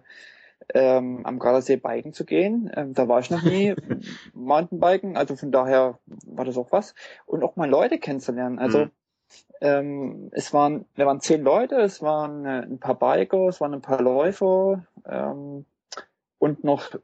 ähm, 0.74 1.26
am 1.26 1.40
Gardasee 1.40 1.78
biken 1.78 2.14
zu 2.14 2.26
gehen. 2.26 2.72
Ähm, 2.76 2.94
da 2.94 3.08
war 3.08 3.20
ich 3.20 3.32
noch 3.32 3.42
nie 3.42 3.76
Mountainbiken, 4.34 5.18
also 5.18 5.36
von 5.36 5.52
daher 5.52 5.98
war 6.26 6.46
das 6.46 6.58
auch 6.58 6.72
was. 6.72 6.94
Und 7.26 7.44
auch 7.44 7.56
mal 7.56 7.70
Leute 7.70 7.98
kennenzulernen. 7.98 8.60
Also 8.60 8.86
mhm 8.86 8.92
ähm, 9.62 10.30
es 10.32 10.54
waren, 10.54 10.86
wir 10.96 11.06
waren 11.06 11.20
zehn 11.20 11.44
Leute, 11.44 11.76
es 11.76 12.02
waren 12.02 12.46
äh, 12.46 12.62
ein 12.62 12.80
paar 12.80 12.96
Biker, 12.96 13.48
es 13.48 13.60
waren 13.62 13.74
ein 13.74 13.82
paar 13.82 14.02
Läufer 14.02 14.86
ähm, 15.06 15.66
und 16.40 16.64
noch, 16.64 16.96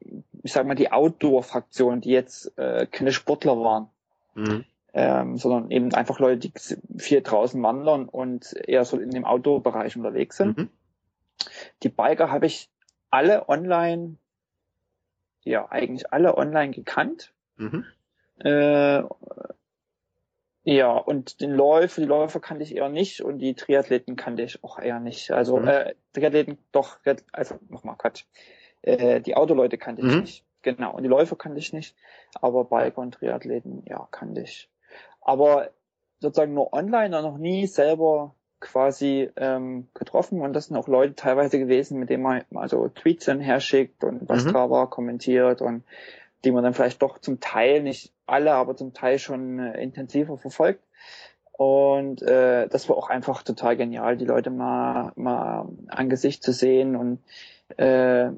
ich 0.43 0.53
sag 0.53 0.65
mal, 0.65 0.75
die 0.75 0.91
Outdoor-Fraktion, 0.91 2.01
die 2.01 2.11
jetzt 2.11 2.57
äh, 2.57 2.87
keine 2.89 3.11
Sportler 3.11 3.59
waren, 3.59 3.89
mhm. 4.33 4.65
ähm, 4.93 5.37
sondern 5.37 5.69
eben 5.71 5.93
einfach 5.93 6.19
Leute, 6.19 6.49
die 6.49 6.53
viel 6.97 7.21
draußen 7.21 7.61
wandern 7.61 8.07
und 8.07 8.53
eher 8.53 8.85
so 8.85 8.97
in 8.97 9.11
dem 9.11 9.25
Outdoor-Bereich 9.25 9.97
unterwegs 9.97 10.37
sind. 10.37 10.57
Mhm. 10.57 10.69
Die 11.83 11.89
Biker 11.89 12.31
habe 12.31 12.45
ich 12.45 12.69
alle 13.11 13.49
online, 13.49 14.15
ja, 15.43 15.69
eigentlich 15.69 16.11
alle 16.13 16.37
online 16.37 16.71
gekannt. 16.71 17.33
Mhm. 17.57 17.85
Äh, 18.39 19.03
ja, 20.67 20.91
und 20.91 21.41
den 21.41 21.51
Läufer, 21.51 22.01
die 22.01 22.07
Läufer 22.07 22.39
kannte 22.39 22.63
ich 22.63 22.75
eher 22.75 22.89
nicht 22.89 23.21
und 23.21 23.37
die 23.37 23.53
Triathleten 23.53 24.15
kannte 24.15 24.43
ich 24.43 24.63
auch 24.63 24.79
eher 24.79 24.99
nicht. 24.99 25.31
Also 25.31 25.59
mhm. 25.59 25.67
äh, 25.67 25.93
Triathleten 26.13 26.57
doch, 26.71 26.99
also 27.33 27.59
nochmal 27.69 27.97
Quatsch. 27.97 28.23
Äh, 28.85 29.21
die 29.21 29.35
Autoleute 29.35 29.77
kannte 29.77 30.01
ich 30.01 30.13
mhm. 30.13 30.21
nicht. 30.21 30.43
Genau. 30.61 30.95
Und 30.95 31.03
die 31.03 31.09
Läufer 31.09 31.35
kannte 31.35 31.59
ich 31.59 31.73
nicht. 31.73 31.95
Aber 32.41 32.65
Biker 32.65 32.99
und 32.99 33.13
Triathleten, 33.13 33.83
ja, 33.87 34.07
kannte 34.11 34.41
ich. 34.41 34.69
Aber 35.21 35.69
sozusagen 36.19 36.53
nur 36.53 36.73
online 36.73 37.17
und 37.17 37.23
noch 37.23 37.37
nie 37.37 37.67
selber 37.67 38.33
quasi 38.59 39.29
ähm, 39.35 39.87
getroffen 39.93 40.41
und 40.41 40.53
das 40.53 40.67
sind 40.67 40.77
auch 40.77 40.87
Leute 40.87 41.13
teilweise 41.13 41.59
gewesen, 41.59 41.99
mit 41.99 42.09
denen 42.09 42.23
man 42.23 42.43
also 42.55 42.87
Tweets 42.87 43.25
dann 43.25 43.39
herschickt 43.39 44.03
und 44.03 44.27
was 44.27 44.45
mhm. 44.45 44.53
da 44.53 44.69
war, 44.69 44.89
kommentiert 44.89 45.61
und 45.61 45.83
die 46.43 46.51
man 46.51 46.63
dann 46.63 46.73
vielleicht 46.73 47.01
doch 47.01 47.19
zum 47.19 47.39
Teil, 47.39 47.83
nicht 47.83 48.11
alle, 48.25 48.53
aber 48.53 48.75
zum 48.75 48.93
Teil 48.93 49.19
schon 49.19 49.59
äh, 49.59 49.81
intensiver 49.81 50.37
verfolgt. 50.37 50.81
Und 51.51 52.21
äh, 52.21 52.67
das 52.67 52.89
war 52.89 52.97
auch 52.97 53.09
einfach 53.09 53.43
total 53.43 53.77
genial, 53.77 54.17
die 54.17 54.25
Leute 54.25 54.49
mal, 54.49 55.11
mal 55.15 55.69
Angesicht 55.87 56.43
zu 56.43 56.51
sehen 56.51 56.95
und 56.95 57.19
äh, 57.77 58.29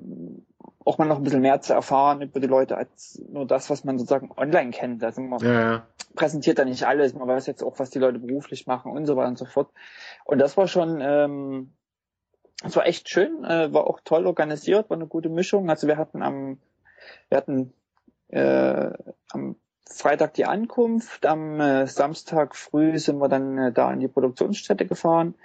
auch 0.86 0.98
mal 0.98 1.06
noch 1.06 1.18
ein 1.18 1.24
bisschen 1.24 1.42
mehr 1.42 1.60
zu 1.62 1.74
erfahren 1.74 2.22
über 2.22 2.40
die 2.40 2.48
Leute 2.48 2.78
als 2.78 3.22
nur 3.30 3.46
das, 3.46 3.70
was 3.70 3.84
man 3.84 4.00
sozusagen 4.00 4.32
online 4.38 4.72
kennt. 4.72 5.04
Also 5.04 5.22
man 5.22 5.40
ja, 5.40 5.54
ja. 5.54 5.88
präsentiert 6.16 6.60
da 6.60 6.66
nicht 6.66 6.88
alles, 6.88 7.13
man 7.13 7.28
weiß 7.28 7.46
jetzt 7.46 7.62
auch, 7.62 7.78
was 7.80 7.90
die 7.90 8.00
Leute 8.00 8.20
beruflich 8.20 8.68
machen 8.68 8.92
und 8.92 9.06
so 9.06 9.18
weiter 9.18 9.28
und 9.28 9.38
so 9.38 9.46
fort. 9.46 9.70
Und 10.24 10.40
das 10.40 10.56
war 10.56 10.68
schon, 10.68 11.00
ähm, 11.02 11.74
das 12.63 12.76
war 12.76 12.86
echt 12.88 13.10
schön, 13.10 13.44
äh, 13.44 13.74
war 13.74 13.86
auch 13.86 14.00
toll 14.04 14.26
organisiert, 14.26 14.90
war 14.90 14.98
eine 14.98 15.08
gute 15.08 15.30
Mischung. 15.30 15.70
Also 15.70 15.88
wir 15.88 15.98
hatten 15.98 16.24
am, 16.24 16.58
wir 17.30 17.38
hatten 17.38 17.74
äh, 18.30 18.92
am 19.32 19.58
Freitag 19.90 20.34
die 20.36 20.46
Ankunft, 20.46 21.26
am 21.26 21.60
äh, 21.60 21.88
Samstag 21.88 22.56
früh 22.56 22.98
sind 22.98 23.20
wir 23.20 23.30
dann 23.30 23.58
äh, 23.58 23.72
da 23.72 23.92
in 23.92 24.00
die 24.00 24.08
Produktionsstätte 24.08 24.86
gefahren, 24.86 25.36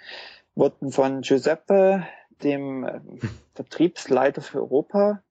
wurden 0.55 0.91
von 0.93 1.23
Giuseppe, 1.23 2.07
dem 2.45 2.85
äh, 2.85 3.01
Vertriebsleiter 3.55 4.43
für 4.43 4.59
Europa, 4.59 5.23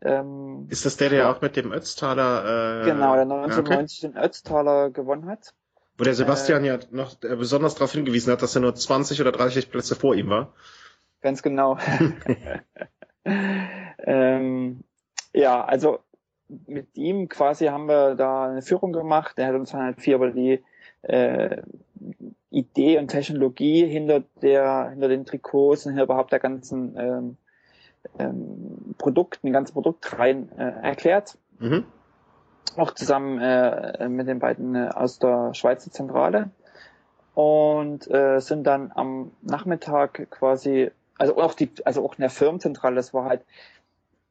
ähm, 0.00 0.66
ist 0.70 0.86
das 0.86 0.96
der, 0.96 1.10
der 1.10 1.30
auch 1.30 1.40
mit 1.40 1.56
dem 1.56 1.72
Ötztaler 1.72 2.82
äh, 2.82 2.84
genau, 2.84 3.14
der 3.14 3.22
1990 3.22 4.04
okay. 4.04 4.12
den 4.12 4.22
Ötztaler 4.22 4.90
gewonnen 4.90 5.26
hat? 5.26 5.54
Wo 5.96 6.04
der 6.04 6.14
Sebastian 6.14 6.62
äh, 6.64 6.68
ja 6.68 6.78
noch 6.92 7.20
äh, 7.24 7.34
besonders 7.34 7.74
darauf 7.74 7.92
hingewiesen 7.92 8.32
hat, 8.32 8.42
dass 8.42 8.54
er 8.54 8.60
nur 8.60 8.74
20 8.74 9.20
oder 9.20 9.32
30 9.32 9.70
Plätze 9.70 9.96
vor 9.96 10.14
ihm 10.14 10.30
war. 10.30 10.52
Ganz 11.20 11.42
genau. 11.42 11.78
ähm, 13.24 14.84
ja, 15.32 15.64
also 15.64 15.98
mit 16.48 16.96
ihm 16.96 17.28
quasi 17.28 17.66
haben 17.66 17.88
wir 17.88 18.14
da 18.14 18.50
eine 18.50 18.62
Führung 18.62 18.92
gemacht. 18.92 19.38
Er 19.38 19.48
hat 19.48 19.56
uns 19.56 19.74
halt 19.74 20.00
viel 20.00 20.14
über 20.14 20.30
die 20.30 20.62
äh, 21.02 21.62
Idee 22.50 22.98
und 22.98 23.08
Technologie 23.08 23.86
hinter 23.86 24.22
der 24.42 24.90
hinter 24.90 25.08
den 25.08 25.26
Trikots 25.26 25.86
und 25.86 25.98
überhaupt 25.98 26.32
der 26.32 26.38
ganzen 26.38 26.96
ähm, 26.98 27.36
ähm, 28.18 28.94
Produkt, 28.96 29.42
den 29.42 29.52
ganzen 29.52 29.74
Produktreihen 29.74 30.50
äh, 30.58 30.72
erklärt. 30.82 31.38
Mhm. 31.58 31.84
Auch 32.76 32.92
zusammen 32.92 33.38
äh, 33.40 34.08
mit 34.08 34.28
den 34.28 34.38
beiden 34.38 34.74
äh, 34.74 34.88
aus 34.94 35.18
der 35.18 35.54
Schweizer 35.54 35.90
Zentrale. 35.90 36.50
Und 37.34 38.10
äh, 38.10 38.40
sind 38.40 38.66
dann 38.66 38.90
am 38.94 39.30
Nachmittag 39.42 40.28
quasi, 40.30 40.90
also 41.18 41.36
auch 41.36 41.54
die, 41.54 41.70
also 41.84 42.04
auch 42.04 42.14
in 42.14 42.22
der 42.22 42.30
Firmenzentrale, 42.30 42.96
das 42.96 43.14
war 43.14 43.26
halt 43.26 43.42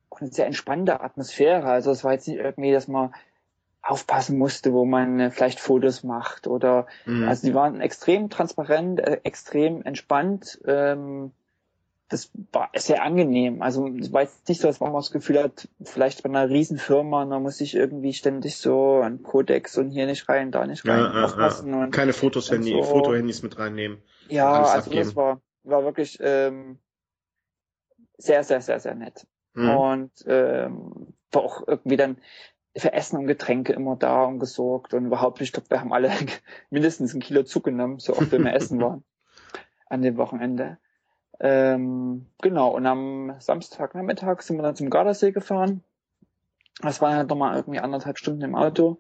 auch 0.10 0.20
eine 0.20 0.30
sehr 0.30 0.46
entspannte 0.46 1.00
Atmosphäre. 1.02 1.68
Also 1.68 1.92
es 1.92 2.04
war 2.04 2.14
jetzt 2.14 2.28
nicht 2.28 2.38
irgendwie, 2.38 2.72
dass 2.72 2.88
man 2.88 3.14
aufpassen 3.88 4.38
musste, 4.38 4.74
wo 4.74 4.86
man 4.86 5.20
äh, 5.20 5.32
vielleicht 5.32 5.60
Fotos 5.60 6.04
macht 6.04 6.48
oder 6.48 6.88
mhm. 7.06 7.28
also 7.28 7.48
die 7.48 7.54
waren 7.54 7.82
extrem 7.82 8.30
transparent, 8.30 9.00
äh, 9.00 9.22
extrem 9.24 9.82
entspannt. 9.84 10.60
Ähm, 10.66 11.32
das 12.10 12.32
war 12.54 12.70
sehr 12.74 13.04
angenehm. 13.04 13.62
Also 13.62 13.88
es 14.00 14.14
war 14.14 14.22
jetzt 14.22 14.48
nicht 14.48 14.62
so, 14.62 14.68
dass 14.68 14.80
man 14.80 14.94
das 14.94 15.12
Gefühl 15.12 15.44
hat, 15.44 15.68
vielleicht 15.84 16.24
bei 16.24 16.30
einer 16.30 16.50
Riesenfirma, 16.50 17.26
da 17.26 17.40
muss 17.40 17.60
ich 17.60 17.76
irgendwie 17.76 18.14
ständig 18.14 18.58
so 18.58 19.02
an 19.04 19.24
Codex 19.24 19.78
und 19.78 19.90
hier 19.90 20.06
nicht 20.06 20.30
rein, 20.30 20.52
da 20.52 20.66
nicht 20.66 20.88
rein 20.88 21.00
ja, 21.00 21.26
aufpassen. 21.26 21.74
Ja, 21.74 21.82
ja. 21.82 21.88
Keine 21.88 22.14
Fotos, 22.14 22.50
Handy, 22.50 22.72
so. 22.72 22.84
Fotohandys 22.84 23.44
mit 23.44 23.60
reinnehmen. 23.60 23.98
Ja, 24.30 24.64
also 24.64 24.78
abgeben. 24.78 25.04
das 25.04 25.16
war 25.16 25.42
war 25.68 25.84
wirklich 25.84 26.18
ähm, 26.22 26.80
sehr, 28.18 28.44
sehr, 28.44 28.62
sehr, 28.62 28.80
sehr 28.80 28.96
nett. 28.96 29.28
Mhm. 29.54 29.70
Und 29.70 30.12
ähm, 30.26 31.14
war 31.32 31.44
auch 31.44 31.68
irgendwie 31.68 31.98
dann 31.98 32.18
für 32.78 32.94
Essen 32.94 33.18
und 33.18 33.28
Getränke 33.28 33.74
immer 33.74 33.96
da 33.96 34.26
und 34.26 34.40
gesorgt 34.40 34.94
und 34.94 35.06
überhaupt, 35.06 35.42
ich 35.42 35.52
glaube, 35.52 35.70
wir 35.70 35.80
haben 35.80 35.94
alle 35.94 36.12
mindestens 36.70 37.14
ein 37.14 37.22
Kilo 37.22 37.44
zugenommen, 37.44 38.00
so 38.00 38.14
oft 38.14 38.32
wir 38.32 38.40
mehr 38.40 38.56
essen 38.56 38.80
waren 38.82 39.04
an 39.90 40.02
dem 40.02 40.18
Wochenende. 40.18 40.78
Ähm, 41.40 42.26
genau, 42.42 42.76
und 42.76 42.86
am 42.86 43.36
Samstagnachmittag 43.40 44.42
sind 44.42 44.58
wir 44.58 44.64
dann 44.64 44.76
zum 44.76 44.90
Gardasee 44.90 45.32
gefahren. 45.32 45.84
Das 46.82 47.02
war 47.02 47.16
halt 47.16 47.30
nochmal 47.30 47.56
irgendwie 47.56 47.80
anderthalb 47.80 48.18
Stunden 48.18 48.42
im 48.42 48.56
Auto. 48.56 49.00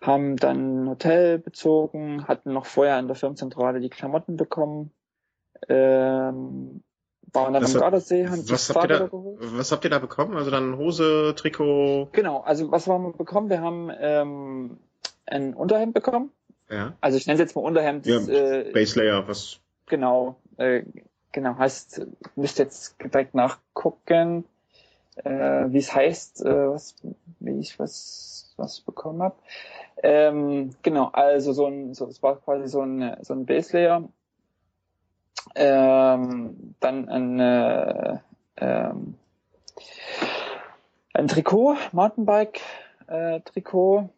Haben 0.00 0.36
dann 0.36 0.84
ein 0.84 0.88
Hotel 0.88 1.38
bezogen, 1.38 2.26
hatten 2.26 2.52
noch 2.52 2.66
vorher 2.66 2.98
in 2.98 3.06
der 3.06 3.16
Firmenzentrale 3.16 3.80
die 3.80 3.90
Klamotten 3.90 4.36
bekommen. 4.36 4.90
Ähm, 5.68 6.82
waren 7.32 7.54
dann 7.54 7.62
was 7.62 7.74
am 7.74 7.80
Gardasee, 7.80 8.28
haben 8.28 8.48
was 8.48 8.74
habt, 8.74 8.90
ihr 8.90 8.98
da, 8.98 9.08
was 9.10 9.72
habt 9.72 9.84
ihr 9.84 9.90
da 9.90 9.98
bekommen? 9.98 10.36
Also 10.36 10.50
dann 10.50 10.76
Hose, 10.76 11.34
Trikot? 11.36 12.08
Genau, 12.12 12.40
also 12.40 12.70
was 12.70 12.86
haben 12.86 13.04
wir 13.04 13.12
bekommen? 13.12 13.50
Wir 13.50 13.60
haben 13.60 13.90
ähm, 13.98 14.78
ein 15.26 15.54
Unterhemd 15.54 15.94
bekommen. 15.94 16.30
Ja. 16.70 16.94
Also 17.00 17.16
ich 17.16 17.26
nenne 17.26 17.34
es 17.34 17.40
jetzt 17.40 17.56
mal 17.56 17.62
Unterhemd. 17.62 18.06
Ja, 18.06 18.18
äh, 18.18 18.70
Base 18.72 18.98
Layer, 18.98 19.26
was? 19.26 19.60
Genau, 19.86 20.36
äh, 20.56 20.84
genau, 21.32 21.58
heißt, 21.58 22.06
müsst 22.36 22.58
jetzt 22.58 22.96
direkt 23.02 23.34
nachgucken, 23.34 24.44
äh, 25.16 25.30
wie 25.68 25.78
es 25.78 25.94
heißt, 25.94 26.44
äh, 26.44 26.70
was, 26.70 26.94
wie 27.40 27.58
ich 27.58 27.78
was, 27.78 28.52
was 28.56 28.80
bekommen 28.80 29.22
habe. 29.22 29.34
Ähm, 30.02 30.70
genau, 30.82 31.10
also 31.12 31.52
so 31.52 31.66
ein, 31.66 31.94
so, 31.94 32.06
es 32.06 32.22
war 32.22 32.36
quasi 32.36 32.68
so 32.68 32.82
ein, 32.82 33.16
so 33.22 33.34
ein 33.34 33.46
Base 33.46 33.76
Layer. 33.76 34.08
Ähm, 35.54 36.74
dann 36.80 37.08
ein, 37.08 37.40
äh, 37.40 38.18
ähm, 38.58 39.14
ein 41.14 41.28
Trikot, 41.28 41.76
Mountainbike 41.92 42.60
äh, 43.08 43.40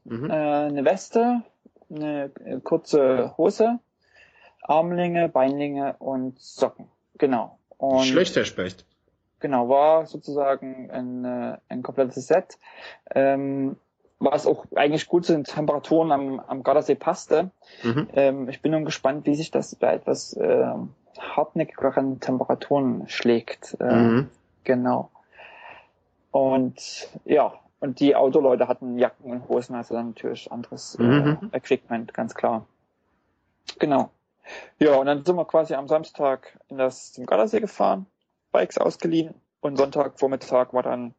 mhm. 0.04 0.30
äh, 0.30 0.32
eine 0.32 0.84
Weste, 0.84 1.42
eine 1.90 2.30
kurze 2.62 3.36
Hose, 3.36 3.78
Armlinge, 4.62 5.28
Beinlinge 5.28 5.96
und 5.98 6.40
Socken. 6.40 6.88
Genau. 7.18 7.58
Und 7.78 8.04
Schlecht, 8.04 8.36
Herr 8.36 8.44
Specht. 8.44 8.84
Genau, 9.40 9.68
war 9.68 10.06
sozusagen 10.06 10.90
ein, 10.90 11.24
äh, 11.24 11.58
ein 11.68 11.82
komplettes 11.82 12.26
Set. 12.26 12.58
Ähm, 13.14 13.76
was 14.20 14.46
auch 14.46 14.66
eigentlich 14.76 15.08
gut 15.08 15.24
zu 15.24 15.32
den 15.32 15.42
Temperaturen 15.42 16.12
am, 16.12 16.38
am 16.38 16.62
Gardasee 16.62 16.94
passte. 16.94 17.50
Mhm. 17.82 18.08
Ähm, 18.12 18.48
ich 18.48 18.62
bin 18.62 18.70
nun 18.70 18.84
gespannt, 18.84 19.26
wie 19.26 19.34
sich 19.34 19.50
das 19.50 19.74
bei 19.74 19.94
etwas 19.94 20.36
hartnäckigeren 21.18 22.20
Temperaturen 22.20 23.08
schlägt. 23.08 23.76
Äh, 23.80 23.94
mhm. 23.94 24.30
Genau. 24.64 25.10
Und 26.30 27.08
ja, 27.24 27.52
und 27.80 28.00
die 28.00 28.14
Autoleute 28.14 28.68
hatten 28.68 28.98
Jacken 28.98 29.30
und 29.30 29.48
Hosen, 29.48 29.74
also 29.74 29.94
dann 29.94 30.08
natürlich 30.08 30.50
anderes 30.50 30.94
äh, 30.96 31.02
mhm. 31.02 31.50
Equipment, 31.52 32.14
ganz 32.14 32.34
klar. 32.34 32.66
Genau. 33.78 34.10
Ja, 34.78 34.96
und 34.96 35.06
dann 35.06 35.24
sind 35.24 35.36
wir 35.36 35.44
quasi 35.44 35.74
am 35.74 35.88
Samstag 35.88 36.58
in 36.68 36.78
das, 36.78 37.12
zum 37.12 37.26
Gardasee 37.26 37.60
gefahren, 37.60 38.06
Bikes 38.50 38.78
ausgeliehen 38.78 39.34
und 39.60 39.76
Sonntagvormittag 39.76 40.72
war 40.72 40.82
dann 40.82 41.14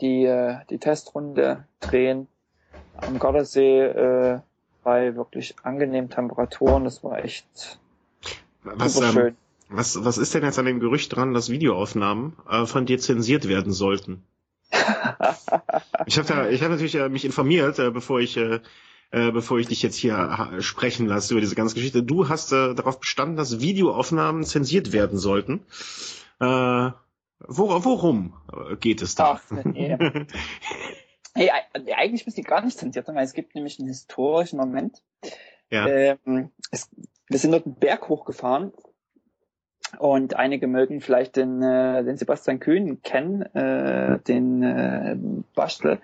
die, 0.00 0.24
äh, 0.24 0.58
die 0.70 0.78
Testrunde 0.78 1.64
drehen 1.80 2.28
am 2.96 3.18
Gardasee 3.18 3.80
äh, 3.82 4.40
bei 4.82 5.16
wirklich 5.16 5.54
angenehmen 5.62 6.10
Temperaturen. 6.10 6.84
Das 6.84 7.02
war 7.04 7.24
echt 7.24 7.78
was, 8.62 9.00
ähm, 9.00 9.36
was, 9.68 10.04
was 10.04 10.18
ist 10.18 10.34
denn 10.34 10.44
jetzt 10.44 10.58
an 10.58 10.66
dem 10.66 10.80
Gerücht 10.80 11.14
dran, 11.14 11.34
dass 11.34 11.50
Videoaufnahmen 11.50 12.36
äh, 12.48 12.66
von 12.66 12.86
dir 12.86 12.98
zensiert 12.98 13.48
werden 13.48 13.72
sollten? 13.72 14.22
ich 16.06 16.18
habe 16.18 16.28
da, 16.28 16.48
ich 16.48 16.62
habe 16.62 16.72
natürlich 16.72 16.94
äh, 16.94 17.08
mich 17.08 17.24
informiert, 17.24 17.78
äh, 17.78 17.90
bevor 17.90 18.20
ich 18.20 18.36
äh, 18.36 18.60
äh, 19.10 19.30
bevor 19.30 19.58
ich 19.58 19.66
dich 19.66 19.82
jetzt 19.82 19.96
hier 19.96 20.56
sprechen 20.60 21.06
lasse 21.06 21.34
über 21.34 21.42
diese 21.42 21.54
ganze 21.54 21.74
Geschichte. 21.74 22.02
Du 22.02 22.30
hast 22.30 22.52
äh, 22.52 22.74
darauf 22.74 22.98
bestanden, 22.98 23.36
dass 23.36 23.60
Videoaufnahmen 23.60 24.44
zensiert 24.44 24.92
werden 24.92 25.18
sollten. 25.18 25.66
Äh, 26.40 26.44
wor 26.44 27.84
worum 27.84 28.34
geht 28.80 29.02
es 29.02 29.14
da? 29.14 29.40
Ach, 29.42 29.64
nee. 29.64 29.98
hey, 31.34 31.50
eigentlich 31.94 32.24
müsste 32.24 32.40
die 32.40 32.46
gar 32.46 32.64
nicht 32.64 32.78
zensiert 32.78 33.04
sein, 33.04 33.14
weil 33.14 33.24
es 33.24 33.34
gibt 33.34 33.54
nämlich 33.54 33.78
einen 33.78 33.88
historischen 33.88 34.58
Moment. 34.58 35.02
Ja. 35.70 35.86
Ähm, 35.86 36.50
es, 36.70 36.88
wir 37.32 37.38
sind 37.38 37.52
dort 37.52 37.66
einen 37.66 37.74
Berg 37.74 38.08
hochgefahren 38.08 38.72
und 39.98 40.36
einige 40.36 40.66
mögen 40.66 41.00
vielleicht 41.00 41.36
den, 41.36 41.62
äh, 41.62 42.04
den 42.04 42.16
Sebastian 42.16 42.60
Kühn 42.60 43.02
kennen, 43.02 43.42
äh, 43.54 44.20
den 44.20 44.62
äh, 44.62 45.16
Bastel. 45.54 46.00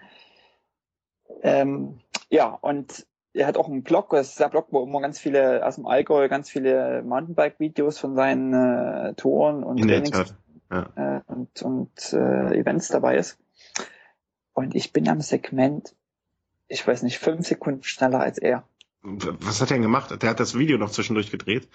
Ähm, 1.43 2.01
ja, 2.31 2.47
und 2.47 3.07
er 3.35 3.47
hat 3.47 3.57
auch 3.57 3.69
einen 3.69 3.83
Blog, 3.83 4.11
das 4.11 4.31
ist 4.31 4.41
der 4.41 4.49
Blog, 4.49 4.69
wo 4.71 4.83
immer 4.83 5.01
ganz 5.01 5.19
viele 5.19 5.64
aus 5.64 5.77
dem 5.77 5.87
Allgäu, 5.87 6.29
ganz 6.29 6.51
viele 6.51 7.03
Mountainbike-Videos 7.03 7.99
von 7.99 8.17
seinen 8.17 8.53
äh, 8.53 9.14
Touren 9.14 9.62
und 9.62 9.79
In 9.79 9.88
Trainings 9.88 10.35
ja. 10.71 10.91
äh, 10.97 11.21
und, 11.27 11.62
und 11.62 12.12
äh, 12.12 12.59
Events 12.59 12.88
dabei 12.88 13.17
ist. 13.17 13.38
Und 14.55 14.75
ich 14.75 14.93
bin 14.93 15.09
am 15.09 15.21
Segment, 15.21 15.95
ich 16.67 16.87
weiß 16.87 17.03
nicht, 17.03 17.19
fünf 17.19 17.47
Sekunden 17.47 17.85
schneller 17.85 18.21
als 18.21 18.38
er. 18.38 18.64
Was 19.03 19.61
hat 19.61 19.71
er 19.71 19.75
denn 19.75 19.83
gemacht? 19.83 20.23
Der 20.23 20.31
hat 20.31 20.41
das 20.41 20.59
Video 20.59 20.79
noch 20.79 20.91
zwischendurch 20.91 21.31
gedreht. 21.31 21.69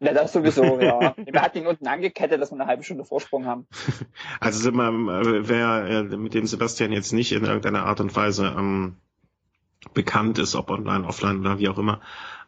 Ja, 0.00 0.12
das 0.12 0.32
sowieso, 0.32 0.80
ja. 0.80 1.14
Wir 1.32 1.40
hatten 1.40 1.58
ihn 1.58 1.66
unten 1.66 1.86
angekettet, 1.86 2.40
dass 2.40 2.50
wir 2.50 2.58
eine 2.58 2.66
halbe 2.66 2.82
Stunde 2.82 3.04
Vorsprung 3.04 3.46
haben. 3.46 3.66
Also 4.40 4.72
wer 4.74 5.86
äh, 5.86 6.02
mit 6.02 6.34
dem 6.34 6.46
Sebastian 6.46 6.90
jetzt 6.90 7.12
nicht 7.12 7.32
in 7.32 7.44
irgendeiner 7.44 7.86
Art 7.86 8.00
und 8.00 8.14
Weise 8.16 8.52
ähm, 8.58 8.96
bekannt 9.94 10.38
ist, 10.38 10.56
ob 10.56 10.70
online, 10.70 11.06
offline 11.06 11.40
oder 11.40 11.58
wie 11.58 11.68
auch 11.68 11.78
immer. 11.78 12.00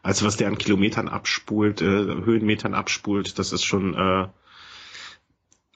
Also 0.03 0.25
was 0.25 0.35
der 0.35 0.49
an 0.49 0.57
Kilometern 0.57 1.07
abspult, 1.07 1.81
äh, 1.81 1.85
Höhenmetern 1.85 2.73
abspult, 2.73 3.39
das 3.39 3.53
ist 3.53 3.63
schon 3.63 3.93
äh, 3.93 4.27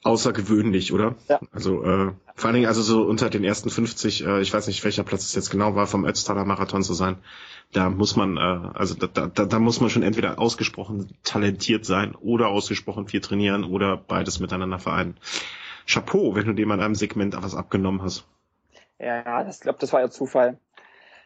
außergewöhnlich, 0.02 0.92
oder? 0.92 1.16
Ja. 1.28 1.40
Also 1.52 1.82
äh, 1.82 2.12
vor 2.34 2.46
allen 2.46 2.54
Dingen 2.54 2.66
also 2.66 2.82
so 2.82 3.02
unter 3.02 3.28
den 3.28 3.44
ersten 3.44 3.70
50, 3.70 4.26
äh, 4.26 4.40
ich 4.40 4.52
weiß 4.52 4.66
nicht, 4.66 4.82
welcher 4.84 5.04
Platz 5.04 5.24
es 5.24 5.34
jetzt 5.34 5.50
genau 5.50 5.74
war, 5.74 5.86
vom 5.86 6.06
Ötztaler 6.06 6.44
Marathon 6.44 6.82
zu 6.82 6.94
sein. 6.94 7.18
Da 7.72 7.90
muss 7.90 8.16
man, 8.16 8.36
äh, 8.36 8.40
also 8.74 8.94
da, 8.94 9.26
da, 9.26 9.44
da 9.44 9.58
muss 9.58 9.80
man 9.80 9.90
schon 9.90 10.02
entweder 10.02 10.38
ausgesprochen 10.38 11.16
talentiert 11.22 11.84
sein 11.84 12.14
oder 12.14 12.48
ausgesprochen 12.48 13.08
viel 13.08 13.20
trainieren 13.20 13.64
oder 13.64 13.96
beides 13.96 14.40
miteinander 14.40 14.78
vereinen. 14.78 15.18
Chapeau, 15.86 16.34
wenn 16.34 16.46
du 16.46 16.54
dem 16.54 16.70
an 16.70 16.80
einem 16.80 16.94
Segment 16.94 17.36
was 17.40 17.54
abgenommen 17.54 18.02
hast. 18.02 18.26
Ja, 18.98 19.44
das 19.44 19.60
glaube, 19.60 19.78
das 19.80 19.92
war 19.92 20.00
ja 20.00 20.10
Zufall. 20.10 20.58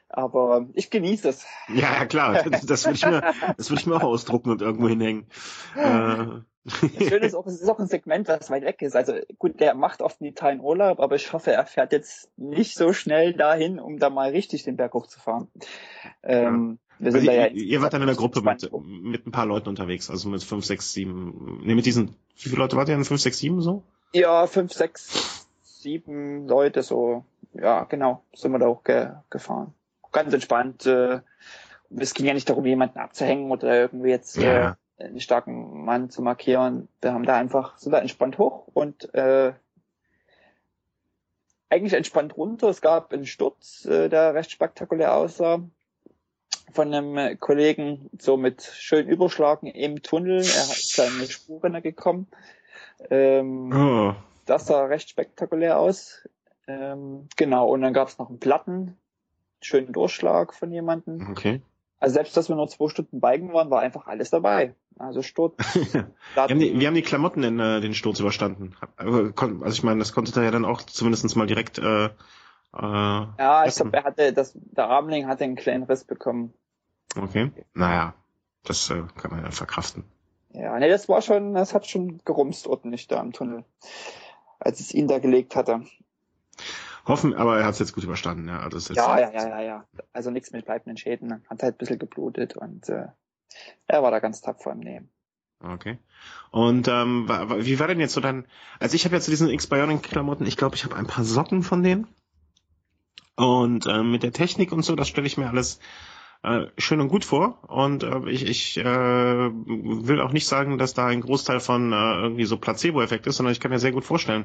Aber 0.08 0.66
ich 0.74 0.90
genieße 0.90 1.28
es. 1.28 1.46
Ja, 1.68 2.04
klar. 2.06 2.44
Das 2.64 2.84
würde 2.84 2.96
ich 2.96 3.06
mir, 3.06 3.34
das 3.56 3.70
würde 3.70 3.80
ich 3.80 3.86
mir 3.86 3.96
auch 3.96 4.04
ausdrucken 4.04 4.50
und 4.50 4.62
irgendwo 4.62 4.88
hinhängen. 4.88 5.26
Äh. 5.76 6.42
Das 6.64 7.08
Schöne 7.08 7.26
ist 7.26 7.34
auch, 7.34 7.46
es 7.46 7.60
ist 7.60 7.68
auch 7.68 7.78
ein 7.78 7.86
Segment, 7.86 8.28
das 8.28 8.50
weit 8.50 8.64
weg 8.64 8.80
ist. 8.80 8.96
Also 8.96 9.14
gut, 9.38 9.60
der 9.60 9.74
macht 9.74 10.00
oft 10.00 10.20
einen 10.20 10.30
Italien 10.30 10.60
Urlaub, 10.60 10.98
aber 10.98 11.16
ich 11.16 11.32
hoffe, 11.32 11.52
er 11.52 11.66
fährt 11.66 11.92
jetzt 11.92 12.30
nicht 12.38 12.76
so 12.76 12.92
schnell 12.92 13.34
dahin, 13.34 13.78
um 13.78 13.98
da 13.98 14.08
mal 14.08 14.30
richtig 14.30 14.62
den 14.62 14.76
Berg 14.76 14.94
hochzufahren. 14.94 15.48
Ähm, 16.22 16.78
wir 16.98 17.12
sind 17.12 17.28
also 17.28 17.30
da 17.30 17.46
ja 17.46 17.46
ihr 17.48 17.82
wart 17.82 17.92
dann 17.92 18.00
in 18.00 18.06
der 18.06 18.16
Gruppe 18.16 18.40
mit, 18.40 18.70
mit 19.02 19.26
ein 19.26 19.32
paar 19.32 19.46
Leuten 19.46 19.68
unterwegs, 19.68 20.08
also 20.08 20.28
mit 20.28 20.42
fünf, 20.42 20.64
sechs, 20.64 20.92
sieben. 20.92 21.60
Ne, 21.64 21.74
mit 21.74 21.84
diesen, 21.84 22.16
wie 22.36 22.48
viele 22.48 22.62
Leute 22.62 22.76
wart 22.76 22.88
ihr 22.88 22.94
denn? 22.94 23.04
Fünf, 23.04 23.20
sechs, 23.20 23.38
sieben 23.38 23.60
so? 23.60 23.82
Ja, 24.12 24.46
fünf, 24.46 24.72
sechs, 24.72 25.46
sieben 25.62 26.48
Leute 26.48 26.82
so. 26.82 27.24
Ja, 27.52 27.84
genau, 27.84 28.22
sind 28.34 28.52
wir 28.52 28.58
da 28.58 28.66
auch 28.66 28.84
ge 28.84 29.10
gefahren 29.28 29.74
ganz 30.14 30.32
entspannt. 30.32 30.86
Äh, 30.86 31.20
es 31.94 32.14
ging 32.14 32.24
ja 32.24 32.32
nicht 32.32 32.48
darum, 32.48 32.64
jemanden 32.64 32.98
abzuhängen 32.98 33.50
oder 33.50 33.74
irgendwie 33.78 34.08
jetzt 34.08 34.38
ja. 34.38 34.70
äh, 34.70 34.74
einen 34.98 35.20
starken 35.20 35.84
Mann 35.84 36.10
zu 36.10 36.22
markieren. 36.22 36.88
Wir 37.00 37.12
haben 37.12 37.24
da 37.24 37.36
einfach, 37.36 37.78
sind 37.78 37.92
da 37.92 37.98
entspannt 37.98 38.38
hoch 38.38 38.68
und 38.72 39.12
äh, 39.14 39.52
eigentlich 41.68 41.94
entspannt 41.94 42.36
runter. 42.36 42.68
Es 42.68 42.80
gab 42.80 43.12
einen 43.12 43.26
Sturz, 43.26 43.84
äh, 43.86 44.08
der 44.08 44.34
recht 44.34 44.50
spektakulär 44.50 45.14
aussah 45.14 45.60
von 46.72 46.92
einem 46.92 47.38
Kollegen 47.38 48.10
so 48.18 48.36
mit 48.36 48.62
schön 48.62 49.08
Überschlagen 49.08 49.66
im 49.66 50.02
Tunnel. 50.02 50.38
Er 50.38 50.68
hat 50.68 50.76
seine 50.76 51.26
Spuren 51.26 51.80
gekommen. 51.82 52.26
Ähm, 53.10 53.72
oh. 53.72 54.14
Das 54.46 54.66
sah 54.66 54.84
recht 54.84 55.08
spektakulär 55.08 55.78
aus. 55.78 56.28
Ähm, 56.66 57.28
genau, 57.36 57.68
und 57.68 57.82
dann 57.82 57.92
gab 57.92 58.08
es 58.08 58.18
noch 58.18 58.28
einen 58.28 58.40
Platten, 58.40 58.96
schönen 59.60 59.92
Durchschlag 59.92 60.54
von 60.54 60.70
jemandem. 60.72 61.30
Okay. 61.30 61.60
Also 62.04 62.16
selbst, 62.16 62.36
dass 62.36 62.50
wir 62.50 62.56
nur 62.56 62.68
zwei 62.68 62.88
Stunden 62.88 63.18
Biken 63.18 63.54
waren, 63.54 63.70
war 63.70 63.80
einfach 63.80 64.06
alles 64.06 64.28
dabei. 64.28 64.74
Also 64.98 65.22
Sturz. 65.22 65.54
wir, 65.94 66.06
haben 66.36 66.58
die, 66.58 66.78
wir 66.78 66.86
haben 66.86 66.94
die 66.94 67.00
Klamotten 67.00 67.42
in 67.42 67.58
äh, 67.58 67.80
den 67.80 67.94
Sturz 67.94 68.20
überstanden. 68.20 68.76
Also 68.96 69.32
ich 69.68 69.82
meine, 69.82 70.00
das 70.00 70.12
konnte 70.12 70.38
er 70.38 70.44
ja 70.44 70.50
dann 70.50 70.66
auch 70.66 70.82
zumindest 70.82 71.34
mal 71.34 71.46
direkt. 71.46 71.78
Äh, 71.78 72.04
äh, 72.04 72.10
ja, 72.74 73.64
ich 73.64 73.74
glaube, 73.76 73.96
er 73.96 74.04
hatte 74.04 74.34
das, 74.34 74.52
der 74.54 74.86
Armling 74.90 75.26
hatte 75.26 75.44
einen 75.44 75.56
kleinen 75.56 75.84
Riss 75.84 76.04
bekommen. 76.04 76.52
Okay. 77.16 77.50
Naja, 77.72 78.12
das 78.64 78.90
äh, 78.90 79.02
kann 79.16 79.30
man 79.30 79.42
ja 79.42 79.50
verkraften. 79.50 80.04
Ja, 80.52 80.78
nee, 80.78 80.90
das 80.90 81.08
war 81.08 81.22
schon, 81.22 81.54
das 81.54 81.72
hat 81.72 81.86
schon 81.86 82.20
gerumst 82.26 82.66
ordentlich 82.66 83.08
da 83.08 83.18
im 83.22 83.32
Tunnel, 83.32 83.64
als 84.58 84.80
es 84.80 84.92
ihn 84.92 85.08
da 85.08 85.20
gelegt 85.20 85.56
hatte. 85.56 85.80
Hoffen, 87.06 87.34
aber 87.34 87.58
er 87.58 87.66
hat 87.66 87.74
es 87.74 87.80
jetzt 87.80 87.92
gut 87.92 88.04
überstanden, 88.04 88.48
ja. 88.48 88.60
Also 88.60 88.78
jetzt 88.78 88.96
ja, 88.96 89.18
ja, 89.18 89.32
ja, 89.32 89.48
ja, 89.48 89.60
ja. 89.60 89.84
Also 90.12 90.30
nichts 90.30 90.52
mit 90.52 90.64
bleibenden 90.64 90.96
Schäden. 90.96 91.44
Hat 91.48 91.62
halt 91.62 91.74
ein 91.74 91.78
bisschen 91.78 91.98
geblutet 91.98 92.56
und 92.56 92.88
äh, 92.88 93.08
er 93.86 94.02
war 94.02 94.10
da 94.10 94.20
ganz 94.20 94.40
tapfer 94.40 94.72
im 94.72 94.80
Nehmen. 94.80 95.10
Okay. 95.60 95.98
Und 96.50 96.88
ähm, 96.88 97.28
wie 97.28 97.78
war 97.78 97.88
denn 97.88 98.00
jetzt 98.00 98.14
so 98.14 98.20
dann? 98.20 98.46
Also 98.80 98.94
ich 98.94 99.04
habe 99.04 99.14
ja 99.14 99.20
zu 99.20 99.30
diesen 99.30 99.48
X-Bionic-Klamotten, 99.50 100.46
ich 100.46 100.56
glaube, 100.56 100.76
ich 100.76 100.84
habe 100.84 100.96
ein 100.96 101.06
paar 101.06 101.24
Socken 101.24 101.62
von 101.62 101.82
denen. 101.82 102.06
Und 103.36 103.86
äh, 103.86 104.02
mit 104.02 104.22
der 104.22 104.32
Technik 104.32 104.72
und 104.72 104.82
so, 104.82 104.94
das 104.94 105.08
stelle 105.08 105.26
ich 105.26 105.36
mir 105.36 105.48
alles 105.48 105.80
äh, 106.42 106.66
schön 106.78 107.00
und 107.00 107.08
gut 107.08 107.24
vor. 107.24 107.58
Und 107.68 108.02
äh, 108.02 108.30
ich, 108.30 108.46
ich 108.46 108.76
äh, 108.76 108.84
will 108.84 110.20
auch 110.20 110.32
nicht 110.32 110.46
sagen, 110.46 110.78
dass 110.78 110.94
da 110.94 111.06
ein 111.06 111.22
Großteil 111.22 111.60
von 111.60 111.92
äh, 111.92 111.96
irgendwie 111.96 112.44
so 112.44 112.58
Placebo-Effekt 112.58 113.26
ist, 113.26 113.36
sondern 113.36 113.52
ich 113.52 113.60
kann 113.60 113.70
mir 113.70 113.78
sehr 113.78 113.92
gut 113.92 114.04
vorstellen, 114.04 114.44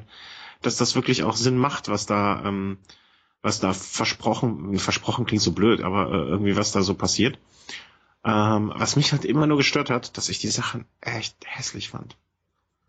dass 0.62 0.76
das 0.76 0.94
wirklich 0.94 1.22
auch 1.22 1.36
Sinn 1.36 1.56
macht, 1.56 1.88
was 1.88 2.06
da, 2.06 2.42
ähm, 2.44 2.78
was 3.42 3.60
da 3.60 3.72
versprochen, 3.72 4.78
versprochen 4.78 5.26
klingt 5.26 5.42
so 5.42 5.52
blöd, 5.52 5.82
aber 5.82 6.10
äh, 6.10 6.28
irgendwie 6.28 6.56
was 6.56 6.72
da 6.72 6.82
so 6.82 6.94
passiert. 6.94 7.38
Ähm, 8.24 8.72
was 8.74 8.96
mich 8.96 9.12
halt 9.12 9.24
immer 9.24 9.46
nur 9.46 9.56
gestört 9.56 9.88
hat, 9.88 10.16
dass 10.16 10.28
ich 10.28 10.38
die 10.38 10.48
Sachen 10.48 10.84
echt 11.00 11.36
hässlich 11.46 11.88
fand. 11.88 12.16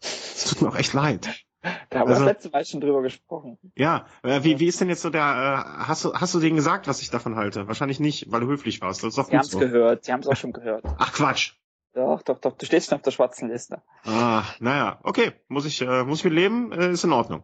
Es 0.01 0.45
tut 0.45 0.61
mir 0.61 0.69
auch 0.69 0.75
echt 0.75 0.93
leid. 0.93 1.29
Da 1.61 1.99
haben 1.99 2.09
also, 2.09 2.21
wir 2.21 2.25
das 2.25 2.35
letzte 2.35 2.49
Mal 2.49 2.65
schon 2.65 2.81
drüber 2.81 3.01
gesprochen. 3.01 3.57
Ja, 3.75 4.07
äh, 4.23 4.43
wie, 4.43 4.59
wie 4.59 4.65
ist 4.65 4.81
denn 4.81 4.89
jetzt 4.89 5.03
so 5.03 5.09
der, 5.09 5.21
äh, 5.21 5.83
hast 5.85 6.03
du, 6.03 6.13
hast 6.13 6.33
du 6.33 6.39
denen 6.39 6.55
gesagt, 6.55 6.87
was 6.87 7.01
ich 7.01 7.11
davon 7.11 7.35
halte? 7.35 7.67
Wahrscheinlich 7.67 7.99
nicht, 7.99 8.31
weil 8.31 8.41
du 8.41 8.47
höflich 8.47 8.81
warst. 8.81 9.03
Das 9.03 9.09
ist 9.09 9.17
doch 9.17 9.27
Sie 9.27 9.37
haben 9.37 9.41
es 9.41 9.51
so. 9.51 9.59
gehört, 9.59 10.03
sie 10.03 10.11
haben 10.11 10.21
es 10.21 10.27
auch 10.27 10.35
schon 10.35 10.53
gehört. 10.53 10.83
Ach 10.97 11.13
Quatsch. 11.13 11.53
Doch, 11.93 12.21
doch, 12.21 12.39
doch, 12.39 12.53
du 12.57 12.65
stehst 12.65 12.89
schon 12.89 12.97
auf 12.97 13.01
der 13.01 13.11
schwarzen 13.11 13.49
Liste. 13.49 13.81
Ah, 14.05 14.43
naja, 14.59 14.99
okay, 15.03 15.33
muss 15.49 15.65
ich, 15.65 15.81
äh, 15.81 16.03
muss 16.03 16.19
ich 16.19 16.25
mit 16.25 16.33
leben, 16.33 16.71
äh, 16.71 16.91
ist 16.91 17.03
in 17.03 17.11
Ordnung. 17.11 17.43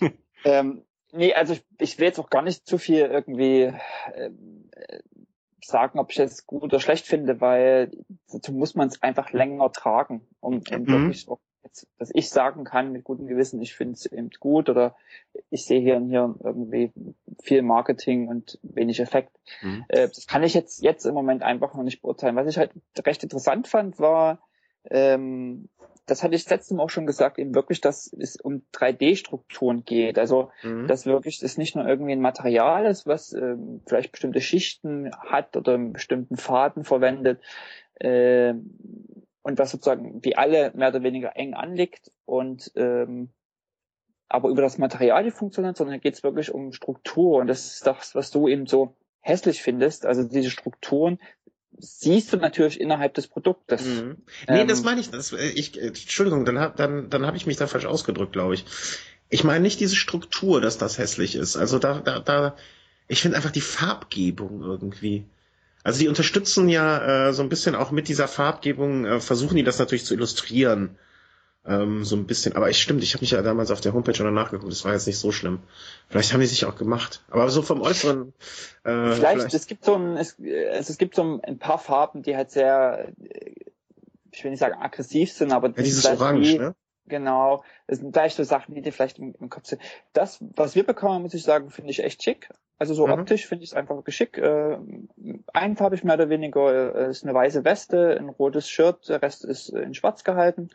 ähm, 0.44 0.84
nee, 1.12 1.32
also 1.32 1.54
ich, 1.54 1.64
ich 1.78 1.98
will 1.98 2.06
jetzt 2.06 2.18
auch 2.18 2.28
gar 2.28 2.42
nicht 2.42 2.66
zu 2.66 2.76
viel 2.76 3.00
irgendwie 3.00 3.72
äh, 4.12 4.30
sagen, 5.62 5.98
ob 5.98 6.10
ich 6.10 6.18
es 6.18 6.46
gut 6.46 6.62
oder 6.62 6.78
schlecht 6.78 7.06
finde, 7.06 7.40
weil 7.40 7.90
dazu 8.30 8.52
muss 8.52 8.74
man 8.74 8.88
es 8.88 9.02
einfach 9.02 9.32
länger 9.32 9.72
tragen, 9.72 10.26
um, 10.40 10.62
um 10.70 10.82
mhm. 10.82 10.86
wirklich 10.86 11.28
auch 11.28 11.40
jetzt, 11.64 11.86
dass 11.98 12.10
ich 12.14 12.30
sagen 12.30 12.64
kann 12.64 12.92
mit 12.92 13.04
gutem 13.04 13.26
Gewissen, 13.26 13.60
ich 13.60 13.74
finde 13.74 13.94
es 13.94 14.06
eben 14.06 14.30
gut 14.38 14.68
oder 14.68 14.96
ich 15.50 15.64
sehe 15.64 15.80
hier 15.80 15.96
und 15.96 16.08
hier 16.08 16.34
irgendwie 16.42 16.92
viel 17.42 17.62
Marketing 17.62 18.28
und 18.28 18.58
wenig 18.62 19.00
Effekt. 19.00 19.32
Mhm. 19.62 19.84
Äh, 19.88 20.08
das 20.08 20.26
kann 20.26 20.42
ich 20.42 20.54
jetzt, 20.54 20.82
jetzt 20.82 21.04
im 21.06 21.14
Moment 21.14 21.42
einfach 21.42 21.74
noch 21.74 21.82
nicht 21.82 22.02
beurteilen. 22.02 22.36
Was 22.36 22.48
ich 22.48 22.58
halt 22.58 22.70
recht 23.04 23.22
interessant 23.22 23.66
fand, 23.66 23.98
war, 23.98 24.40
ähm, 24.90 25.68
das 26.06 26.22
hatte 26.22 26.34
ich 26.34 26.48
letztem 26.48 26.80
auch 26.80 26.90
schon 26.90 27.06
gesagt, 27.06 27.38
eben 27.38 27.54
wirklich, 27.54 27.80
dass 27.80 28.12
es 28.12 28.36
um 28.36 28.62
3D-Strukturen 28.74 29.84
geht. 29.84 30.18
Also, 30.18 30.50
mhm. 30.62 30.86
dass 30.86 31.06
wirklich 31.06 31.42
es 31.42 31.56
nicht 31.56 31.74
nur 31.74 31.86
irgendwie 31.86 32.12
ein 32.12 32.20
Material 32.20 32.84
ist, 32.84 33.06
was 33.06 33.32
ähm, 33.32 33.80
vielleicht 33.86 34.12
bestimmte 34.12 34.42
Schichten 34.42 35.10
hat 35.16 35.56
oder 35.56 35.74
einen 35.74 35.94
bestimmten 35.94 36.36
Faden 36.36 36.84
verwendet, 36.84 37.40
äh, 38.00 38.54
und 39.44 39.58
was 39.58 39.70
sozusagen 39.70 40.24
wie 40.24 40.36
alle 40.36 40.72
mehr 40.74 40.88
oder 40.88 41.02
weniger 41.02 41.36
eng 41.36 41.54
anliegt 41.54 42.10
und 42.24 42.72
ähm, 42.74 43.28
aber 44.28 44.48
über 44.48 44.62
das 44.62 44.78
Material 44.78 45.22
die 45.22 45.30
funktioniert, 45.30 45.76
sondern 45.76 46.00
geht 46.00 46.14
es 46.14 46.24
wirklich 46.24 46.52
um 46.52 46.72
Struktur 46.72 47.38
und 47.38 47.46
das 47.46 47.74
ist 47.74 47.86
das, 47.86 48.14
was 48.14 48.30
du 48.30 48.48
eben 48.48 48.66
so 48.66 48.96
hässlich 49.20 49.62
findest. 49.62 50.06
Also 50.06 50.24
diese 50.24 50.50
Strukturen 50.50 51.18
siehst 51.78 52.32
du 52.32 52.38
natürlich 52.38 52.80
innerhalb 52.80 53.14
des 53.14 53.28
Produktes. 53.28 53.84
Mhm. 53.84 54.16
Nee, 54.48 54.62
ähm, 54.62 54.68
das 54.68 54.82
meine 54.82 55.00
ich, 55.00 55.10
das, 55.10 55.32
äh, 55.32 55.50
ich. 55.50 55.80
Entschuldigung, 55.80 56.46
dann 56.46 56.58
hab, 56.58 56.76
dann, 56.76 57.10
dann 57.10 57.26
habe 57.26 57.36
ich 57.36 57.46
mich 57.46 57.58
da 57.58 57.66
falsch 57.66 57.86
ausgedrückt, 57.86 58.32
glaube 58.32 58.54
ich. 58.54 58.64
Ich 59.28 59.44
meine 59.44 59.60
nicht 59.60 59.78
diese 59.78 59.96
Struktur, 59.96 60.60
dass 60.60 60.78
das 60.78 60.98
hässlich 60.98 61.34
ist. 61.34 61.56
Also 61.56 61.78
da, 61.78 62.00
da, 62.00 62.20
da 62.20 62.56
ich 63.08 63.20
finde 63.20 63.36
einfach 63.36 63.50
die 63.50 63.60
Farbgebung 63.60 64.62
irgendwie. 64.62 65.26
Also 65.84 66.00
die 66.00 66.08
unterstützen 66.08 66.68
ja 66.68 67.28
äh, 67.28 67.32
so 67.34 67.42
ein 67.42 67.50
bisschen 67.50 67.74
auch 67.74 67.90
mit 67.90 68.08
dieser 68.08 68.26
Farbgebung, 68.26 69.04
äh, 69.04 69.20
versuchen 69.20 69.56
die 69.56 69.62
das 69.62 69.78
natürlich 69.78 70.06
zu 70.06 70.14
illustrieren. 70.14 70.98
Ähm, 71.66 72.04
so 72.04 72.16
ein 72.16 72.26
bisschen. 72.26 72.56
Aber 72.56 72.68
ich 72.68 72.80
stimmt, 72.80 73.02
ich 73.02 73.14
habe 73.14 73.22
mich 73.22 73.30
ja 73.30 73.40
damals 73.42 73.70
auf 73.70 73.80
der 73.80 73.92
Homepage 73.92 74.14
schon 74.14 74.32
nachgeguckt, 74.34 74.70
das 74.70 74.84
war 74.84 74.92
jetzt 74.92 75.06
nicht 75.06 75.18
so 75.18 75.30
schlimm. 75.30 75.60
Vielleicht 76.08 76.32
haben 76.32 76.40
die 76.40 76.46
sich 76.46 76.64
auch 76.64 76.76
gemacht. 76.76 77.22
Aber 77.30 77.48
so 77.48 77.62
vom 77.62 77.80
Äußeren. 77.80 78.32
Äh, 78.82 79.12
vielleicht, 79.12 79.18
vielleicht, 79.18 79.54
es 79.54 79.66
gibt 79.66 79.84
so 79.84 79.94
ein, 79.94 80.16
es, 80.16 80.36
also 80.38 80.92
es 80.92 80.98
gibt 80.98 81.14
so 81.14 81.40
ein 81.42 81.58
paar 81.58 81.78
Farben, 81.78 82.22
die 82.22 82.36
halt 82.36 82.50
sehr, 82.50 83.12
ich 84.30 84.42
will 84.42 84.50
nicht 84.50 84.60
sagen 84.60 84.80
aggressiv 84.80 85.32
sind, 85.32 85.52
aber 85.52 85.68
ja, 85.68 85.82
dieses 85.82 86.04
Orange, 86.04 86.42
die, 86.42 86.58
ne? 86.58 86.74
Genau, 87.06 87.64
das 87.86 87.98
sind 87.98 88.12
gleich 88.12 88.34
so 88.34 88.44
Sachen, 88.44 88.74
die 88.74 88.82
dir 88.82 88.92
vielleicht 88.92 89.18
im, 89.18 89.34
im 89.38 89.50
Kopf 89.50 89.66
sind. 89.66 89.82
Das, 90.12 90.38
was 90.56 90.74
wir 90.74 90.84
bekommen, 90.84 91.22
muss 91.22 91.34
ich 91.34 91.42
sagen, 91.42 91.70
finde 91.70 91.90
ich 91.90 92.02
echt 92.02 92.22
schick. 92.22 92.48
Also 92.78 92.94
so 92.94 93.06
mhm. 93.06 93.12
optisch 93.12 93.46
finde 93.46 93.64
ich 93.64 93.70
es 93.70 93.76
einfach 93.76 94.02
geschickt. 94.04 94.38
Äh, 94.38 94.78
einfarbig 95.52 96.02
mehr 96.02 96.14
oder 96.14 96.28
weniger 96.28 96.96
äh, 96.96 97.10
ist 97.10 97.24
eine 97.24 97.34
weiße 97.34 97.64
Weste, 97.64 98.16
ein 98.18 98.30
rotes 98.30 98.68
Shirt, 98.68 99.08
der 99.08 99.22
Rest 99.22 99.44
ist 99.44 99.68
in 99.68 99.94
schwarz 99.94 100.24
gehalten. 100.24 100.70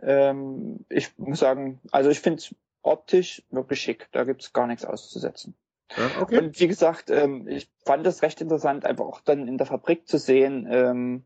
Ähm, 0.00 0.84
ich 0.88 1.16
muss 1.18 1.40
sagen, 1.40 1.80
also 1.90 2.10
ich 2.10 2.20
finde 2.20 2.38
es 2.38 2.54
optisch 2.82 3.42
wirklich 3.50 3.80
schick. 3.80 4.08
Da 4.12 4.24
gibt's 4.24 4.52
gar 4.52 4.66
nichts 4.66 4.84
auszusetzen. 4.84 5.54
Ja, 5.96 6.22
okay. 6.22 6.38
Und 6.38 6.58
wie 6.60 6.68
gesagt, 6.68 7.10
ähm, 7.10 7.46
ich 7.48 7.68
fand 7.84 8.06
es 8.06 8.22
recht 8.22 8.40
interessant, 8.40 8.84
einfach 8.84 9.04
auch 9.04 9.20
dann 9.20 9.48
in 9.48 9.58
der 9.58 9.66
Fabrik 9.66 10.08
zu 10.08 10.18
sehen, 10.18 10.66
ähm, 10.70 11.24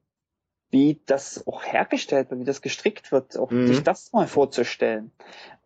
wie 0.71 1.01
das 1.07 1.47
auch 1.47 1.65
hergestellt 1.65 2.31
wird, 2.31 2.41
wie 2.41 2.45
das 2.45 2.63
gestrickt 2.63 3.11
wird, 3.13 3.39
auch 3.39 3.51
mhm. 3.51 3.69
sich 3.69 3.83
das 3.83 4.13
mal 4.13 4.27
vorzustellen. 4.27 5.13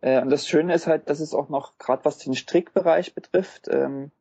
Äh, 0.01 0.21
und 0.21 0.29
das 0.29 0.47
Schöne 0.47 0.73
ist 0.73 0.87
halt, 0.87 1.09
dass 1.09 1.19
es 1.19 1.33
auch 1.33 1.49
noch, 1.49 1.77
gerade 1.77 2.05
was 2.05 2.19
den 2.19 2.35
Strickbereich 2.35 3.13
betrifft, 3.13 3.67
ähm, 3.69 4.11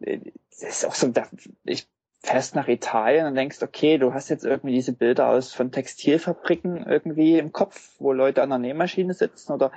äh, 0.00 0.20
ist 0.60 0.86
auch 0.86 0.94
so, 0.94 1.08
da, 1.08 1.26
ich 1.64 1.88
fährst 2.22 2.54
nach 2.54 2.68
Italien 2.68 3.26
und 3.26 3.34
denkst, 3.34 3.62
okay, 3.62 3.96
du 3.96 4.12
hast 4.12 4.28
jetzt 4.28 4.44
irgendwie 4.44 4.74
diese 4.74 4.92
Bilder 4.92 5.28
aus 5.28 5.54
von 5.54 5.72
Textilfabriken 5.72 6.86
irgendwie 6.86 7.38
im 7.38 7.52
Kopf, 7.52 7.94
wo 7.98 8.12
Leute 8.12 8.42
an 8.42 8.50
der 8.50 8.58
Nähmaschine 8.58 9.14
sitzen 9.14 9.52
oder 9.52 9.72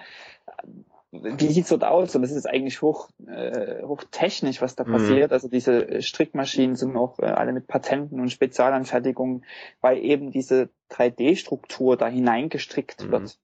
wie 1.13 1.51
sieht's 1.51 1.69
dort 1.69 1.83
aus? 1.83 2.15
Und 2.15 2.23
das 2.23 2.31
ist 2.31 2.47
eigentlich 2.47 2.81
hoch, 2.81 3.09
äh, 3.27 3.83
hochtechnisch, 3.83 4.61
was 4.61 4.75
da 4.75 4.83
mhm. 4.83 4.93
passiert. 4.93 5.31
Also 5.31 5.47
diese 5.47 6.01
Strickmaschinen 6.01 6.75
sind 6.75 6.97
auch 6.97 7.19
äh, 7.19 7.25
alle 7.25 7.53
mit 7.53 7.67
Patenten 7.67 8.19
und 8.19 8.29
Spezialanfertigungen, 8.29 9.45
weil 9.79 9.99
eben 9.99 10.31
diese 10.31 10.69
3D-Struktur 10.91 11.97
da 11.97 12.07
hineingestrickt 12.07 13.05
mhm. 13.05 13.11
wird. 13.11 13.39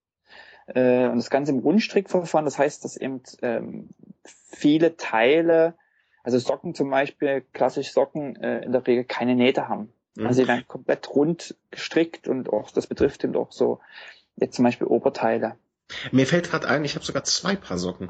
Äh, 0.67 1.07
und 1.09 1.17
das 1.17 1.29
Ganze 1.29 1.51
im 1.51 1.59
Rundstrickverfahren, 1.59 2.45
das 2.45 2.57
heißt, 2.57 2.83
dass 2.83 2.97
eben 2.97 3.21
ähm, 3.43 3.89
viele 4.25 4.97
Teile, 4.97 5.75
also 6.23 6.39
Socken 6.39 6.73
zum 6.73 6.89
Beispiel, 6.89 7.45
klassisch 7.53 7.91
Socken, 7.91 8.35
äh, 8.37 8.63
in 8.65 8.71
der 8.71 8.85
Regel 8.85 9.03
keine 9.03 9.35
Nähte 9.35 9.69
haben. 9.69 9.93
Mhm. 10.15 10.25
Also 10.25 10.41
sie 10.41 10.47
werden 10.47 10.65
komplett 10.67 11.13
rund 11.13 11.55
gestrickt 11.69 12.27
und 12.27 12.51
auch, 12.51 12.71
das 12.71 12.87
betrifft 12.87 13.23
eben 13.23 13.35
auch 13.35 13.51
so, 13.51 13.79
jetzt 14.37 14.55
zum 14.55 14.65
Beispiel 14.65 14.87
Oberteile. 14.87 15.55
Mir 16.11 16.27
fällt 16.27 16.49
gerade 16.49 16.67
ein, 16.67 16.85
ich 16.85 16.95
habe 16.95 17.05
sogar 17.05 17.23
zwei 17.23 17.55
Paar 17.55 17.77
Socken. 17.77 18.09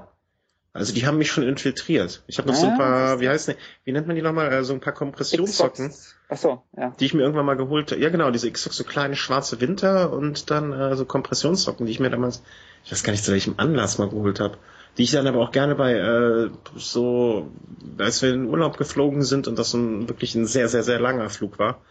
Also 0.72 0.94
die 0.94 1.06
haben 1.06 1.18
mich 1.18 1.32
schon 1.32 1.44
infiltriert. 1.44 2.24
Ich 2.28 2.38
habe 2.38 2.48
noch 2.48 2.56
ah, 2.56 2.60
so 2.60 2.68
ein 2.68 2.74
ah, 2.74 2.78
paar, 2.78 3.20
wie 3.20 3.28
heißt 3.28 3.48
ne, 3.48 3.56
wie 3.86 3.92
nennt 3.92 4.06
man 4.06 4.16
die 4.16 4.22
nochmal, 4.22 4.54
äh, 4.54 4.64
so 4.64 4.74
ein 4.74 4.80
paar 4.80 4.94
Kompressionssocken. 4.94 5.92
Ach 6.30 6.38
so, 6.38 6.62
ja. 6.78 6.94
Die 7.00 7.06
ich 7.06 7.14
mir 7.14 7.22
irgendwann 7.24 7.46
mal 7.46 7.58
geholt, 7.58 7.92
ja 7.92 8.10
genau, 8.10 8.30
diese 8.30 8.48
X-Sock, 8.48 8.74
so 8.74 8.84
kleine 8.84 9.16
schwarze 9.16 9.60
Winter 9.62 10.14
und 10.14 10.52
dann 10.52 10.72
äh, 10.72 10.96
so 10.96 11.06
Kompressionssocken, 11.06 11.88
die 11.88 11.92
ich 11.92 12.00
mir 12.00 12.12
damals, 12.12 12.44
ich 12.86 12.92
weiß 12.92 13.04
gar 13.04 13.12
nicht 13.12 13.26
zu 13.26 13.32
welchem 13.32 13.56
Anlass 13.58 13.98
mal 13.98 14.10
geholt 14.10 14.40
habe. 14.40 14.58
Die 14.98 15.04
ich 15.04 15.12
dann 15.12 15.28
aber 15.28 15.40
auch 15.40 15.52
gerne 15.52 15.76
bei 15.76 15.94
äh, 15.94 16.50
so, 16.76 17.50
als 17.98 18.22
wir 18.22 18.30
in 18.30 18.44
den 18.44 18.50
Urlaub 18.50 18.78
geflogen 18.78 19.24
sind 19.24 19.48
und 19.48 19.58
das 19.58 19.72
so 19.72 19.78
ein, 19.78 20.08
wirklich 20.08 20.36
ein 20.36 20.46
sehr, 20.46 20.70
sehr, 20.70 20.84
sehr 20.84 21.00
langer 21.00 21.30
Flug 21.30 21.58
war, 21.58 21.82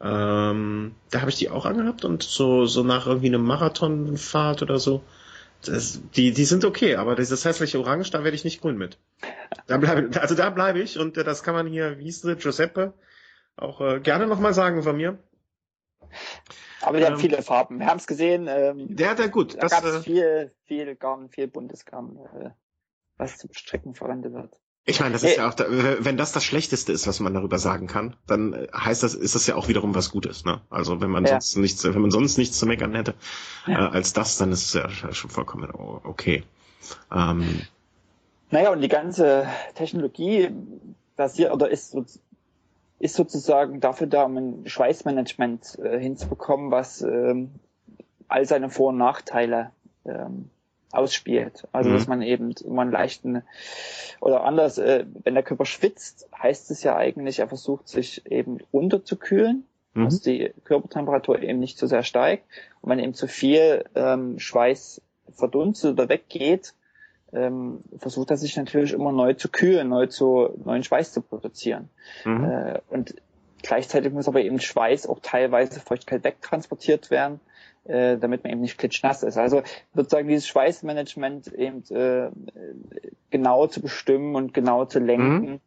ähm, 0.00 0.94
da 1.10 1.20
habe 1.20 1.30
ich 1.30 1.36
die 1.36 1.50
auch 1.50 1.66
angehabt 1.66 2.04
und 2.04 2.22
so, 2.22 2.66
so 2.66 2.82
nach 2.84 3.06
irgendwie 3.06 3.28
einem 3.28 3.44
Marathonfahrt 3.44 4.62
oder 4.62 4.78
so, 4.78 5.02
das, 5.64 6.00
die, 6.16 6.32
die 6.32 6.44
sind 6.44 6.64
okay, 6.64 6.96
aber 6.96 7.14
dieses 7.14 7.44
hässliche 7.44 7.78
Orange, 7.78 8.10
da 8.10 8.24
werde 8.24 8.34
ich 8.34 8.44
nicht 8.44 8.60
grün 8.60 8.76
mit. 8.76 8.98
Da 9.66 9.78
bleibe, 9.78 10.20
also 10.20 10.34
da 10.34 10.50
bleibe 10.50 10.80
ich 10.80 10.98
und 10.98 11.16
äh, 11.16 11.24
das 11.24 11.42
kann 11.42 11.54
man 11.54 11.66
hier, 11.66 11.98
wie 11.98 12.04
hieß 12.04 12.24
es, 12.24 12.42
Giuseppe, 12.42 12.94
auch 13.56 13.80
äh, 13.80 14.00
gerne 14.00 14.26
nochmal 14.26 14.54
sagen 14.54 14.82
von 14.82 14.96
mir. 14.96 15.18
Aber 16.80 16.98
die 16.98 17.04
ähm, 17.04 17.12
haben 17.12 17.20
viele 17.20 17.42
Farben. 17.42 17.78
Wir 17.78 17.86
haben 17.86 17.98
es 17.98 18.06
gesehen. 18.06 18.48
Ähm, 18.48 18.94
der 18.94 19.10
hat 19.10 19.18
ja 19.18 19.28
gut. 19.28 19.54
Da 19.54 19.68
gab 19.68 19.84
es 19.84 19.94
äh, 19.94 20.00
viel, 20.00 20.54
viel 20.64 20.96
Garn, 20.96 21.28
viel 21.28 21.48
buntes 21.48 21.84
Garn, 21.84 22.18
äh, 22.34 22.50
was 23.16 23.38
zum 23.38 23.52
Stricken 23.52 23.94
verwendet 23.94 24.32
wird. 24.32 24.60
Ich 24.84 24.98
meine, 24.98 25.12
das 25.12 25.22
ist 25.22 25.36
ja 25.36 25.48
auch, 25.48 25.54
wenn 25.58 26.16
das 26.16 26.32
das 26.32 26.44
Schlechteste 26.44 26.92
ist, 26.92 27.06
was 27.06 27.20
man 27.20 27.32
darüber 27.32 27.58
sagen 27.58 27.86
kann, 27.86 28.16
dann 28.26 28.52
äh, 28.52 28.66
heißt 28.74 29.02
das, 29.02 29.14
ist 29.14 29.36
das 29.36 29.46
ja 29.46 29.54
auch 29.54 29.68
wiederum 29.68 29.94
was 29.94 30.10
Gutes, 30.10 30.44
ne? 30.44 30.60
Also 30.70 31.00
wenn 31.00 31.10
man 31.10 31.24
ja. 31.24 31.32
sonst 31.32 31.56
nichts, 31.56 31.84
wenn 31.84 32.00
man 32.00 32.10
sonst 32.10 32.36
nichts 32.36 32.58
zu 32.58 32.66
meckern 32.66 32.94
hätte 32.94 33.14
ja. 33.66 33.86
äh, 33.86 33.90
als 33.92 34.12
das, 34.12 34.38
dann 34.38 34.50
ist 34.50 34.64
es 34.64 34.72
ja 34.72 34.90
schon 35.12 35.30
vollkommen 35.30 35.70
okay. 35.72 36.42
Ähm, 37.14 37.62
naja, 38.50 38.72
und 38.72 38.80
die 38.80 38.88
ganze 38.88 39.46
Technologie 39.76 40.50
basiert 41.16 41.52
oder 41.52 41.70
ist, 41.70 41.96
ist 42.98 43.14
sozusagen 43.14 43.80
dafür 43.80 44.08
da, 44.08 44.24
um 44.24 44.36
ein 44.36 44.68
Schweißmanagement 44.68 45.78
äh, 45.78 46.00
hinzubekommen, 46.00 46.72
was 46.72 47.02
ähm, 47.02 47.52
all 48.26 48.46
seine 48.46 48.68
Vor- 48.68 48.88
und 48.88 48.98
Nachteile 48.98 49.70
ähm, 50.04 50.50
ausspielt. 50.92 51.66
Also 51.72 51.90
mhm. 51.90 51.94
dass 51.94 52.06
man 52.06 52.22
eben 52.22 52.52
immer 52.64 52.82
einen 52.82 52.92
leichten 52.92 53.42
oder 54.20 54.44
anders, 54.44 54.78
äh, 54.78 55.06
wenn 55.24 55.34
der 55.34 55.42
Körper 55.42 55.64
schwitzt, 55.64 56.28
heißt 56.40 56.70
es 56.70 56.82
ja 56.82 56.96
eigentlich, 56.96 57.38
er 57.38 57.48
versucht 57.48 57.88
sich 57.88 58.30
eben 58.30 58.58
runterzukühlen, 58.72 59.64
mhm. 59.94 60.04
dass 60.04 60.20
die 60.20 60.52
Körpertemperatur 60.64 61.42
eben 61.42 61.58
nicht 61.58 61.78
zu 61.78 61.86
sehr 61.86 62.02
steigt. 62.02 62.44
Und 62.82 62.90
wenn 62.90 62.98
eben 62.98 63.14
zu 63.14 63.26
viel 63.26 63.84
ähm, 63.94 64.38
Schweiß 64.38 65.00
verdunstet 65.32 65.92
oder 65.92 66.08
weggeht, 66.08 66.74
ähm, 67.32 67.80
versucht 67.96 68.30
er 68.30 68.36
sich 68.36 68.54
natürlich 68.56 68.92
immer 68.92 69.10
neu 69.10 69.32
zu 69.32 69.48
kühlen, 69.48 69.88
neu 69.88 70.06
zu 70.06 70.50
neuen 70.62 70.84
Schweiß 70.84 71.12
zu 71.12 71.22
produzieren. 71.22 71.88
Mhm. 72.26 72.44
Äh, 72.44 72.80
und 72.90 73.14
gleichzeitig 73.62 74.12
muss 74.12 74.28
aber 74.28 74.42
eben 74.42 74.60
Schweiß 74.60 75.06
auch 75.06 75.20
teilweise 75.22 75.80
Feuchtigkeit 75.80 76.22
wegtransportiert 76.24 77.10
werden 77.10 77.40
äh, 77.84 78.16
damit 78.18 78.44
man 78.44 78.52
eben 78.52 78.60
nicht 78.60 78.78
klitschnass 78.78 79.22
ist. 79.22 79.36
Also 79.36 79.62
sozusagen 79.94 80.28
dieses 80.28 80.46
Schweißmanagement 80.46 81.52
eben 81.52 81.82
äh, 81.90 82.30
genau 83.30 83.66
zu 83.66 83.80
bestimmen 83.80 84.36
und 84.36 84.54
genau 84.54 84.84
zu 84.84 84.98
lenken. 84.98 85.50
Mhm. 85.52 85.60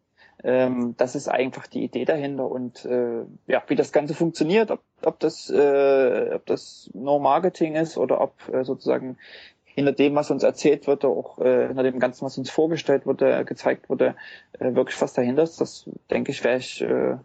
Ähm, 0.44 0.96
das 0.98 1.16
ist 1.16 1.28
einfach 1.28 1.66
die 1.68 1.84
Idee 1.84 2.06
dahinter 2.06 2.50
und 2.50 2.86
äh, 2.86 3.24
ja, 3.48 3.64
wie 3.68 3.76
das 3.76 3.92
Ganze 3.92 4.14
funktioniert, 4.14 4.70
ob, 4.70 4.82
ob 5.04 5.20
das 5.20 5.50
äh, 5.50 6.32
ob 6.36 6.46
das 6.46 6.90
nur 6.94 7.20
Marketing 7.20 7.76
ist 7.76 7.98
oder 7.98 8.22
ob 8.22 8.34
äh, 8.54 8.64
sozusagen 8.64 9.18
hinter 9.64 9.92
dem, 9.92 10.16
was 10.16 10.32
uns 10.32 10.44
erzählt 10.44 10.88
wurde, 10.88 11.08
auch 11.08 11.40
äh, 11.40 11.68
hinter 11.68 11.84
dem 11.84 12.00
Ganzen, 12.00 12.26
was 12.26 12.38
uns 12.38 12.50
vorgestellt 12.50 13.06
wurde, 13.06 13.44
gezeigt 13.44 13.90
wurde, 13.90 14.16
äh, 14.60 14.74
wirklich 14.74 15.02
was 15.02 15.14
dahinter 15.14 15.44
ist. 15.44 15.60
Das 15.60 15.90
denke 16.12 16.32
ich, 16.32 16.44
werde 16.44 16.60
ich 16.60 16.82
äh, 16.82 17.18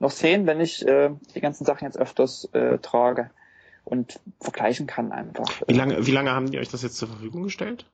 noch 0.00 0.10
sehen, 0.10 0.46
wenn 0.46 0.60
ich 0.60 0.86
äh, 0.86 1.10
die 1.34 1.40
ganzen 1.40 1.64
Sachen 1.64 1.84
jetzt 1.84 1.98
öfters 1.98 2.48
äh, 2.52 2.78
trage 2.78 3.30
und 3.84 4.20
vergleichen 4.40 4.86
kann 4.86 5.12
einfach. 5.12 5.62
Wie 5.66 5.74
lange, 5.74 6.06
wie 6.06 6.12
lange 6.12 6.32
haben 6.32 6.50
die 6.50 6.58
euch 6.58 6.68
das 6.68 6.82
jetzt 6.82 6.96
zur 6.96 7.08
Verfügung 7.08 7.44
gestellt? 7.44 7.86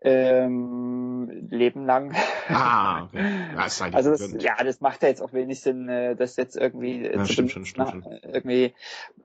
Ähm, 0.00 1.48
Leben 1.50 1.84
lang. 1.84 2.14
Ah, 2.48 3.04
okay. 3.06 3.48
Ist 3.66 3.80
halt 3.80 3.94
also 3.96 4.10
das, 4.10 4.32
ja, 4.38 4.62
das 4.62 4.80
macht 4.80 5.02
ja 5.02 5.08
jetzt 5.08 5.20
auch 5.20 5.32
wenig 5.32 5.60
Sinn, 5.60 5.88
äh, 5.88 6.14
das 6.14 6.36
jetzt 6.36 6.56
irgendwie 6.56 7.04
ja, 7.04 7.24
zu 7.24 7.32
stimmt, 7.32 7.50
stimmt, 7.50 7.68
stimmt, 7.68 8.04
na, 8.06 8.18
irgendwie 8.22 8.74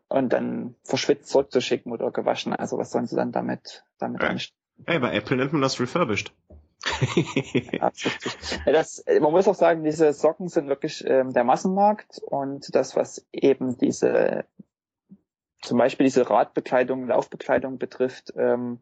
und 0.07 0.33
dann 0.33 0.75
verschwitzt 0.83 1.29
zurückzuschicken 1.29 1.91
oder 1.91 2.09
gewaschen. 2.09 2.53
Also 2.53 2.79
was 2.79 2.89
sollen 2.89 3.05
sie 3.05 3.15
dann 3.15 3.31
damit 3.31 3.83
damit 3.99 4.23
ja. 4.23 4.35
Ey, 4.85 4.99
bei 4.99 5.13
Apple 5.13 5.37
nennt 5.37 5.53
man 5.53 5.61
das 5.61 5.79
refurbished. 5.79 6.33
ja, 7.71 7.91
das, 8.65 9.05
man 9.21 9.31
muss 9.31 9.47
auch 9.47 9.55
sagen, 9.55 9.83
diese 9.83 10.11
Socken 10.11 10.49
sind 10.49 10.67
wirklich 10.67 11.03
ähm, 11.05 11.33
der 11.33 11.43
Massenmarkt 11.43 12.19
und 12.25 12.73
das, 12.75 12.95
was 12.95 13.25
eben 13.31 13.77
diese 13.77 14.45
zum 15.63 15.77
Beispiel 15.77 16.05
diese 16.05 16.29
Radbekleidung, 16.29 17.07
Laufbekleidung 17.07 17.77
betrifft, 17.77 18.33
ähm, 18.37 18.79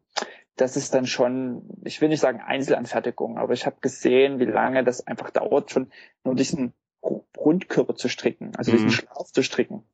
das 0.56 0.76
ist 0.76 0.94
dann 0.94 1.06
schon, 1.06 1.62
ich 1.84 2.00
will 2.00 2.08
nicht 2.08 2.20
sagen 2.20 2.40
Einzelanfertigung, 2.40 3.38
aber 3.38 3.54
ich 3.54 3.64
habe 3.64 3.76
gesehen, 3.80 4.38
wie 4.38 4.44
lange 4.44 4.84
das 4.84 5.06
einfach 5.06 5.30
dauert, 5.30 5.70
schon 5.70 5.90
nur 6.24 6.34
diesen 6.34 6.74
Rundkörper 7.02 7.94
zu 7.94 8.08
stricken, 8.08 8.52
also 8.56 8.70
mhm. 8.70 8.76
diesen 8.76 8.90
Schlauch 8.90 9.26
zu 9.26 9.42
stricken. 9.42 9.84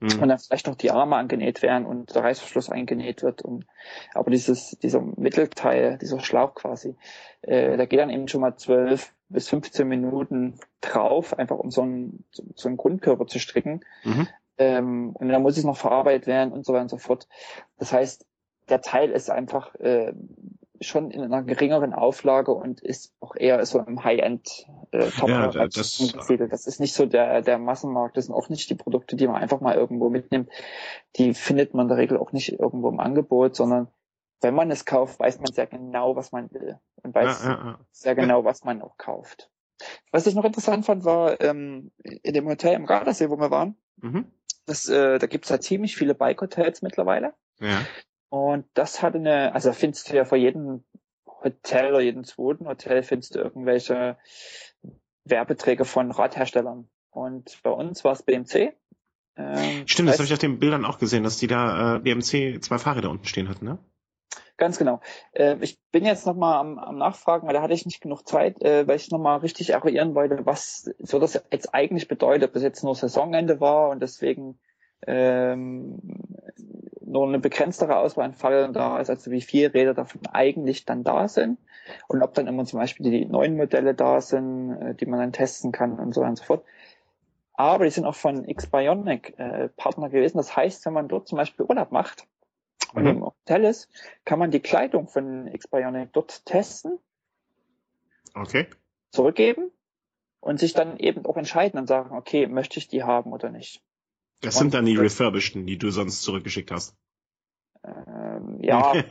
Mhm. 0.00 0.22
Und 0.22 0.28
dann 0.28 0.38
vielleicht 0.38 0.66
noch 0.66 0.76
die 0.76 0.92
Arme 0.92 1.16
angenäht 1.16 1.60
werden 1.62 1.84
und 1.84 2.14
der 2.14 2.22
Reißverschluss 2.22 2.70
eingenäht 2.70 3.22
wird. 3.22 3.42
Und, 3.42 3.66
aber 4.14 4.30
dieses, 4.30 4.78
dieser 4.80 5.00
Mittelteil, 5.00 5.98
dieser 5.98 6.20
Schlauch 6.20 6.54
quasi, 6.54 6.96
äh, 7.42 7.76
da 7.76 7.84
geht 7.84 7.98
dann 7.98 8.10
eben 8.10 8.28
schon 8.28 8.40
mal 8.40 8.56
zwölf 8.56 9.12
bis 9.28 9.48
15 9.48 9.86
Minuten 9.86 10.60
drauf, 10.80 11.36
einfach 11.36 11.58
um 11.58 11.70
so 11.70 11.82
einen, 11.82 12.24
so 12.30 12.68
einen 12.68 12.76
Grundkörper 12.76 13.26
zu 13.26 13.40
stricken. 13.40 13.80
Mhm. 14.04 14.28
Ähm, 14.58 15.10
und 15.14 15.28
dann 15.28 15.42
muss 15.42 15.56
es 15.56 15.64
noch 15.64 15.76
verarbeitet 15.76 16.26
werden 16.26 16.52
und 16.52 16.66
so 16.66 16.72
weiter 16.72 16.82
und 16.82 16.90
so 16.90 16.98
fort. 16.98 17.28
Das 17.78 17.92
heißt, 17.92 18.26
der 18.68 18.80
Teil 18.80 19.10
ist 19.10 19.30
einfach 19.30 19.74
äh, 19.76 20.12
schon 20.80 21.10
in 21.10 21.22
einer 21.22 21.42
geringeren 21.42 21.92
Auflage 21.92 22.52
und 22.52 22.80
ist 22.80 23.12
auch 23.20 23.34
eher 23.34 23.64
so 23.66 23.80
im 23.80 24.04
High-End 24.04 24.66
äh, 24.92 25.10
Top 25.10 25.28
ja, 25.28 25.48
das, 25.48 26.14
das 26.50 26.66
ist 26.66 26.80
nicht 26.80 26.94
so 26.94 27.06
der, 27.06 27.42
der 27.42 27.58
Massenmarkt, 27.58 28.16
das 28.16 28.26
sind 28.26 28.34
auch 28.34 28.48
nicht 28.48 28.70
die 28.70 28.74
Produkte, 28.74 29.16
die 29.16 29.26
man 29.26 29.36
einfach 29.36 29.60
mal 29.60 29.74
irgendwo 29.74 30.08
mitnimmt. 30.08 30.50
Die 31.16 31.34
findet 31.34 31.74
man 31.74 31.84
in 31.84 31.88
der 31.88 31.98
Regel 31.98 32.18
auch 32.18 32.32
nicht 32.32 32.58
irgendwo 32.58 32.88
im 32.88 33.00
Angebot, 33.00 33.56
sondern 33.56 33.88
wenn 34.40 34.54
man 34.54 34.70
es 34.70 34.84
kauft, 34.84 35.18
weiß 35.18 35.38
man 35.38 35.52
sehr 35.52 35.66
genau, 35.66 36.14
was 36.14 36.30
man 36.30 36.50
will 36.52 36.78
und 37.02 37.14
weiß 37.14 37.44
ja, 37.44 37.50
ja, 37.50 37.78
sehr 37.90 38.14
genau, 38.14 38.44
was 38.44 38.64
man 38.64 38.82
auch 38.82 38.96
kauft. 38.96 39.50
Was 40.12 40.26
ich 40.26 40.34
noch 40.34 40.44
interessant 40.44 40.84
fand, 40.86 41.04
war 41.04 41.40
ähm, 41.40 41.90
in 42.02 42.34
dem 42.34 42.46
Hotel 42.48 42.74
im 42.74 42.86
Gardasee, 42.86 43.30
wo 43.30 43.36
wir 43.36 43.50
waren, 43.50 43.76
mhm. 43.96 44.26
Das, 44.68 44.88
äh, 44.88 45.18
da 45.18 45.26
gibt's 45.26 45.50
halt 45.50 45.62
ziemlich 45.62 45.96
viele 45.96 46.14
Bike-Hotels 46.14 46.82
mittlerweile. 46.82 47.34
Ja. 47.60 47.84
Und 48.30 48.66
das 48.74 49.02
hat 49.02 49.14
eine, 49.14 49.54
also 49.54 49.72
findest 49.72 50.10
du 50.10 50.16
ja 50.16 50.24
vor 50.24 50.38
jedem 50.38 50.84
Hotel 51.42 51.90
oder 51.90 52.00
jedem 52.00 52.24
zweiten 52.24 52.66
Hotel 52.66 53.02
findest 53.02 53.34
du 53.34 53.40
irgendwelche 53.40 54.16
Werbeträge 55.24 55.84
von 55.84 56.10
Radherstellern. 56.10 56.88
Und 57.10 57.58
bei 57.62 57.70
uns 57.70 58.04
war 58.04 58.12
es 58.12 58.22
BMC. 58.22 58.74
Ähm, 59.36 59.86
Stimmt, 59.86 60.08
das, 60.08 60.18
habe 60.18 60.26
ich 60.26 60.32
auf 60.32 60.38
den 60.38 60.58
Bildern 60.58 60.84
auch 60.84 60.98
gesehen, 60.98 61.22
dass 61.22 61.38
die 61.38 61.46
da 61.46 61.96
äh, 61.96 61.98
BMC 62.00 62.62
zwei 62.62 62.78
Fahrräder 62.78 63.10
unten 63.10 63.26
stehen 63.26 63.48
hatten, 63.48 63.64
ne? 63.64 63.78
Ganz 64.58 64.76
genau. 64.76 65.00
Äh, 65.32 65.56
ich 65.60 65.80
bin 65.92 66.04
jetzt 66.04 66.26
nochmal 66.26 66.58
am, 66.58 66.78
am 66.78 66.98
Nachfragen, 66.98 67.46
weil 67.46 67.54
da 67.54 67.62
hatte 67.62 67.74
ich 67.74 67.86
nicht 67.86 68.00
genug 68.00 68.26
Zeit, 68.26 68.60
äh, 68.60 68.86
weil 68.86 68.96
ich 68.96 69.10
nochmal 69.10 69.38
richtig 69.38 69.70
eruieren 69.70 70.14
wollte, 70.14 70.44
was 70.44 70.90
so 70.98 71.20
das 71.20 71.42
jetzt 71.50 71.74
eigentlich 71.74 72.08
bedeutet, 72.08 72.48
ob 72.48 72.52
das 72.54 72.64
jetzt 72.64 72.82
nur 72.82 72.96
Saisonende 72.96 73.60
war 73.60 73.88
und 73.88 74.02
deswegen 74.02 74.58
ähm, 75.06 76.00
nur 77.00 77.28
eine 77.28 77.38
begrenztere 77.38 77.96
Auswahl 77.96 78.26
an 78.26 78.34
Fahrrädern 78.34 78.72
da 78.72 78.98
ist, 78.98 79.10
also 79.10 79.30
wie 79.30 79.40
viele 79.40 79.72
Räder 79.72 79.94
davon 79.94 80.20
eigentlich 80.32 80.84
dann 80.84 81.04
da 81.04 81.28
sind 81.28 81.58
und 82.08 82.20
ob 82.22 82.34
dann 82.34 82.48
immer 82.48 82.64
zum 82.64 82.80
Beispiel 82.80 83.08
die 83.08 83.26
neuen 83.26 83.56
Modelle 83.56 83.94
da 83.94 84.20
sind, 84.20 84.72
äh, 84.72 84.94
die 84.96 85.06
man 85.06 85.20
dann 85.20 85.32
testen 85.32 85.70
kann 85.70 86.00
und 86.00 86.14
so 86.14 86.20
weiter 86.20 86.30
und 86.30 86.38
so 86.38 86.44
fort. 86.44 86.64
Aber 87.54 87.84
die 87.84 87.90
sind 87.90 88.04
auch 88.04 88.14
von 88.14 88.44
X-Bionic 88.44 89.38
äh, 89.38 89.68
Partner 89.76 90.08
gewesen. 90.08 90.36
Das 90.36 90.56
heißt, 90.56 90.84
wenn 90.86 90.92
man 90.92 91.08
dort 91.08 91.26
zum 91.26 91.38
Beispiel 91.38 91.66
Urlaub 91.66 91.90
macht, 91.90 92.26
mhm. 92.94 93.27
Ist, 93.56 93.88
kann 94.24 94.38
man 94.38 94.50
die 94.50 94.60
Kleidung 94.60 95.08
von 95.08 95.46
X-Bionic 95.48 96.12
dort 96.12 96.44
testen. 96.46 96.98
Okay. 98.34 98.66
Zurückgeben 99.10 99.70
und 100.40 100.60
sich 100.60 100.74
dann 100.74 100.98
eben 100.98 101.24
auch 101.26 101.36
entscheiden 101.36 101.78
und 101.78 101.86
sagen, 101.86 102.16
okay, 102.16 102.46
möchte 102.46 102.78
ich 102.78 102.88
die 102.88 103.02
haben 103.02 103.32
oder 103.32 103.50
nicht. 103.50 103.82
Das 104.40 104.56
und 104.56 104.60
sind 104.60 104.74
dann 104.74 104.84
die 104.84 104.96
refurbisheden, 104.96 105.66
die 105.66 105.78
du 105.78 105.90
sonst 105.90 106.22
zurückgeschickt 106.22 106.70
hast. 106.70 106.94
Ähm, 107.84 108.58
ja. 108.60 108.92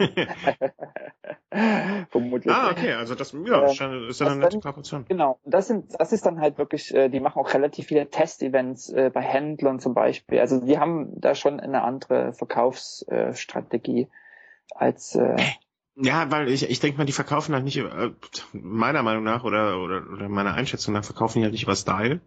Vermutlich. 2.10 2.54
Ah, 2.54 2.72
okay, 2.72 2.94
also 2.94 3.16
das 3.16 3.32
ja, 3.32 3.64
ähm, 3.64 4.10
ist 4.10 4.20
ja 4.20 4.28
eine 4.28 4.38
nette 4.38 4.60
Kooperation. 4.60 5.06
Genau, 5.08 5.40
das 5.46 5.68
sind, 5.68 6.00
das 6.00 6.12
ist 6.14 6.26
dann 6.26 6.40
halt 6.40 6.58
wirklich, 6.58 6.94
äh, 6.94 7.10
die 7.10 7.20
machen 7.20 7.40
auch 7.40 7.54
relativ 7.54 7.88
viele 7.88 8.10
Testevents 8.10 8.90
äh, 8.90 9.10
bei 9.14 9.22
Händlern 9.22 9.80
zum 9.80 9.94
Beispiel. 9.94 10.40
Also 10.40 10.60
die 10.60 10.78
haben 10.78 11.20
da 11.20 11.36
schon 11.36 11.60
eine 11.60 11.84
andere 11.84 12.34
Verkaufsstrategie 12.34 14.10
als 14.76 15.16
äh, 15.16 15.36
ja, 16.00 16.30
weil 16.30 16.50
ich, 16.50 16.70
ich 16.70 16.80
denke 16.80 17.00
mal, 17.00 17.06
die 17.06 17.12
verkaufen 17.12 17.56
halt 17.56 17.64
nicht, 17.64 17.78
äh, 17.78 18.12
meiner 18.54 19.02
Meinung 19.02 19.24
nach 19.24 19.44
oder, 19.44 19.82
oder, 19.82 20.04
oder 20.12 20.30
meiner 20.30 20.54
Einschätzung 20.54 20.94
nach, 20.94 21.04
verkaufen 21.04 21.40
die 21.40 21.44
halt 21.44 21.54
nicht 21.54 21.64
über 21.64 21.76
Style, 21.76 22.22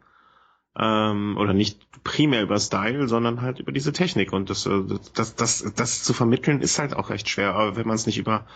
ähm, 0.77 1.37
oder 1.39 1.53
nicht 1.53 1.81
primär 2.03 2.43
über 2.43 2.59
Style, 2.59 3.07
sondern 3.07 3.43
halt 3.43 3.61
über 3.61 3.71
diese 3.71 3.93
Technik. 3.93 4.33
Und 4.33 4.51
das, 4.51 4.67
äh, 4.67 4.83
das, 5.15 5.37
das, 5.37 5.73
das 5.77 6.03
zu 6.03 6.13
vermitteln 6.13 6.63
ist 6.63 6.81
halt 6.81 6.95
auch 6.95 7.11
recht 7.11 7.29
schwer, 7.29 7.55
aber 7.55 7.77
wenn 7.77 7.87
man 7.87 7.95
es 7.97 8.07
nicht 8.07 8.19
über 8.19 8.47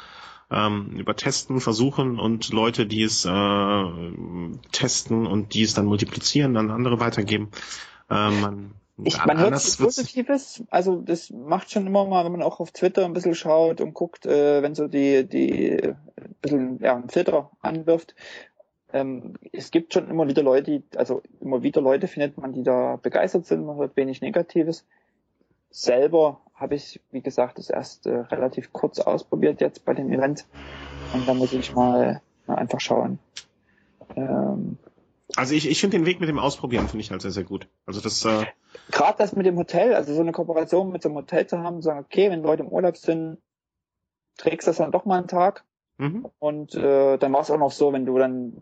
ähm, 0.50 0.90
über 0.98 1.16
Testen 1.16 1.60
versuchen 1.60 2.18
und 2.18 2.52
Leute, 2.52 2.86
die 2.86 3.02
es 3.02 3.24
äh, 3.24 4.50
testen 4.72 5.26
und 5.26 5.54
die 5.54 5.62
es 5.62 5.74
dann 5.74 5.86
multiplizieren, 5.86 6.54
dann 6.54 6.70
andere 6.70 7.00
weitergeben. 7.00 7.50
Äh, 8.10 8.30
man, 8.30 8.74
ich, 9.02 9.24
man 9.24 9.38
hört 9.38 9.52
Positives, 9.52 10.62
also 10.70 11.00
das 11.00 11.30
macht 11.30 11.70
schon 11.70 11.86
immer 11.86 12.06
mal, 12.06 12.24
wenn 12.24 12.32
man 12.32 12.42
auch 12.42 12.60
auf 12.60 12.70
Twitter 12.70 13.04
ein 13.04 13.12
bisschen 13.12 13.34
schaut 13.34 13.80
und 13.80 13.92
guckt, 13.92 14.24
äh, 14.24 14.62
wenn 14.62 14.74
so 14.74 14.86
die, 14.86 15.28
die 15.28 15.82
ein 15.82 16.36
bisschen 16.40 16.78
ja, 16.80 16.94
einen 16.94 17.08
Filter 17.08 17.50
anwirft, 17.60 18.14
ähm, 18.92 19.34
es 19.52 19.72
gibt 19.72 19.92
schon 19.92 20.08
immer 20.08 20.28
wieder 20.28 20.44
Leute, 20.44 20.70
die, 20.70 20.96
also 20.96 21.22
immer 21.40 21.64
wieder 21.64 21.80
Leute 21.80 22.06
findet 22.06 22.38
man, 22.38 22.52
die 22.52 22.62
da 22.62 22.96
begeistert 22.96 23.46
sind, 23.46 23.66
man 23.66 23.76
hört 23.76 23.96
wenig 23.96 24.20
Negatives. 24.20 24.86
Selber 25.70 26.40
habe 26.54 26.76
ich, 26.76 27.00
wie 27.10 27.20
gesagt, 27.20 27.58
das 27.58 27.70
erst 27.70 28.06
äh, 28.06 28.14
relativ 28.14 28.72
kurz 28.72 29.00
ausprobiert 29.00 29.60
jetzt 29.60 29.84
bei 29.84 29.94
dem 29.94 30.12
Event. 30.12 30.46
Und 31.12 31.26
da 31.26 31.34
muss 31.34 31.52
ich 31.52 31.74
mal, 31.74 32.22
mal 32.46 32.54
einfach 32.54 32.78
schauen. 32.78 33.18
Ähm, 34.14 34.78
also 35.36 35.54
ich, 35.54 35.68
ich 35.68 35.80
finde 35.80 35.98
den 35.98 36.06
Weg 36.06 36.20
mit 36.20 36.28
dem 36.28 36.38
Ausprobieren 36.38 36.88
finde 36.88 37.02
ich 37.02 37.10
halt 37.10 37.22
sehr, 37.22 37.30
sehr 37.30 37.44
gut. 37.44 37.68
Also 37.86 38.00
das 38.00 38.24
äh 38.24 38.46
gerade 38.90 39.18
das 39.18 39.34
mit 39.34 39.46
dem 39.46 39.56
Hotel, 39.56 39.94
also 39.94 40.14
so 40.14 40.20
eine 40.20 40.32
Kooperation 40.32 40.92
mit 40.92 41.02
so 41.02 41.08
einem 41.08 41.16
Hotel 41.16 41.46
zu 41.46 41.58
haben, 41.58 41.82
sagen, 41.82 42.00
okay, 42.00 42.30
wenn 42.30 42.42
Leute 42.42 42.62
im 42.62 42.68
Urlaub 42.68 42.96
sind, 42.96 43.38
trägst 44.36 44.66
du 44.66 44.70
das 44.70 44.78
dann 44.78 44.92
doch 44.92 45.04
mal 45.04 45.18
einen 45.18 45.28
Tag 45.28 45.64
Mhm. 45.98 46.26
Und 46.38 46.74
äh, 46.74 47.18
dann 47.18 47.32
war 47.32 47.40
es 47.40 47.50
auch 47.50 47.58
noch 47.58 47.70
so, 47.70 47.92
wenn 47.92 48.06
du 48.06 48.18
dann 48.18 48.52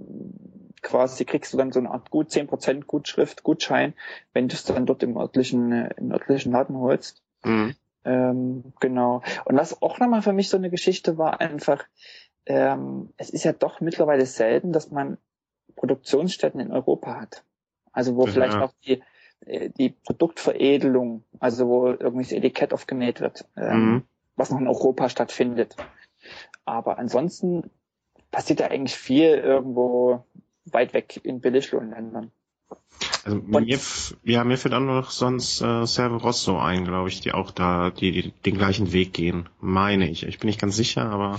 quasi 0.83 1.25
kriegst 1.25 1.53
du 1.53 1.57
dann 1.57 1.73
so 1.73 1.79
eine 1.79 1.91
Art 1.91 2.11
gut 2.11 2.31
10% 2.31 2.87
Gutschrift, 2.87 3.43
Gutschein, 3.43 3.95
wenn 4.33 4.49
du 4.49 4.55
es 4.55 4.65
dann 4.65 4.85
dort 4.85 5.03
im 5.03 5.17
örtlichen, 5.17 5.73
im 5.73 6.11
örtlichen 6.11 6.53
Laden 6.53 6.77
holst. 6.77 7.23
Mhm. 7.45 7.75
Ähm, 8.05 8.73
genau. 8.81 9.23
Und 9.45 9.57
was 9.57 9.81
auch 9.81 9.99
nochmal 10.01 10.23
für 10.23 10.33
mich 10.33 10.49
so 10.49 10.57
eine 10.57 10.71
Geschichte 10.71 11.19
war, 11.19 11.41
einfach, 11.41 11.85
ähm, 12.47 13.11
es 13.17 13.31
ist 13.31 13.45
ja 13.45 13.53
doch 13.53 13.81
mittlerweile 13.81 14.27
selten, 14.27 14.73
dass 14.73 14.91
man 14.91 15.19
Produktionsstätten 15.77 16.61
in 16.61 16.73
Europa 16.73 17.21
hat. 17.21 17.45
Also 17.93 18.17
wo 18.17 18.27
ja. 18.27 18.33
vielleicht 18.33 18.59
noch 18.59 18.73
die, 18.85 19.03
äh, 19.41 19.71
die 19.71 19.91
Produktveredelung, 19.91 21.25
also 21.39 21.69
wo 21.69 21.87
irgendwie 21.89 22.23
das 22.23 22.33
Etikett 22.33 22.73
aufgenäht 22.73 23.21
wird, 23.21 23.45
ähm, 23.57 23.85
mhm. 23.85 24.03
was 24.37 24.51
noch 24.51 24.61
in 24.61 24.69
Europa 24.69 25.09
stattfindet. 25.09 25.77
Aber 26.65 26.99
ansonsten 26.99 27.71
passiert 28.31 28.61
da 28.61 28.67
eigentlich 28.67 28.97
viel 28.97 29.29
irgendwo 29.29 30.25
weit 30.65 30.95
weg 30.95 31.21
in 31.23 31.41
Billiglohnländern. 31.41 32.31
Also 33.25 33.37
mir, 33.39 33.79
ja, 34.25 34.45
mir 34.45 34.57
fällt 34.57 34.75
auch 34.75 34.81
noch 34.81 35.11
sonst 35.11 35.61
äh, 35.61 35.87
Servo 35.87 36.17
Rosso 36.17 36.59
ein, 36.59 36.85
glaube 36.85 37.09
ich, 37.09 37.21
die 37.21 37.33
auch 37.33 37.51
da 37.51 37.91
die, 37.91 38.11
die 38.11 38.31
den 38.31 38.57
gleichen 38.57 38.93
Weg 38.93 39.13
gehen, 39.13 39.49
meine 39.61 40.09
ich. 40.09 40.25
Ich 40.25 40.39
bin 40.39 40.49
nicht 40.49 40.61
ganz 40.61 40.77
sicher, 40.77 41.03
aber 41.03 41.39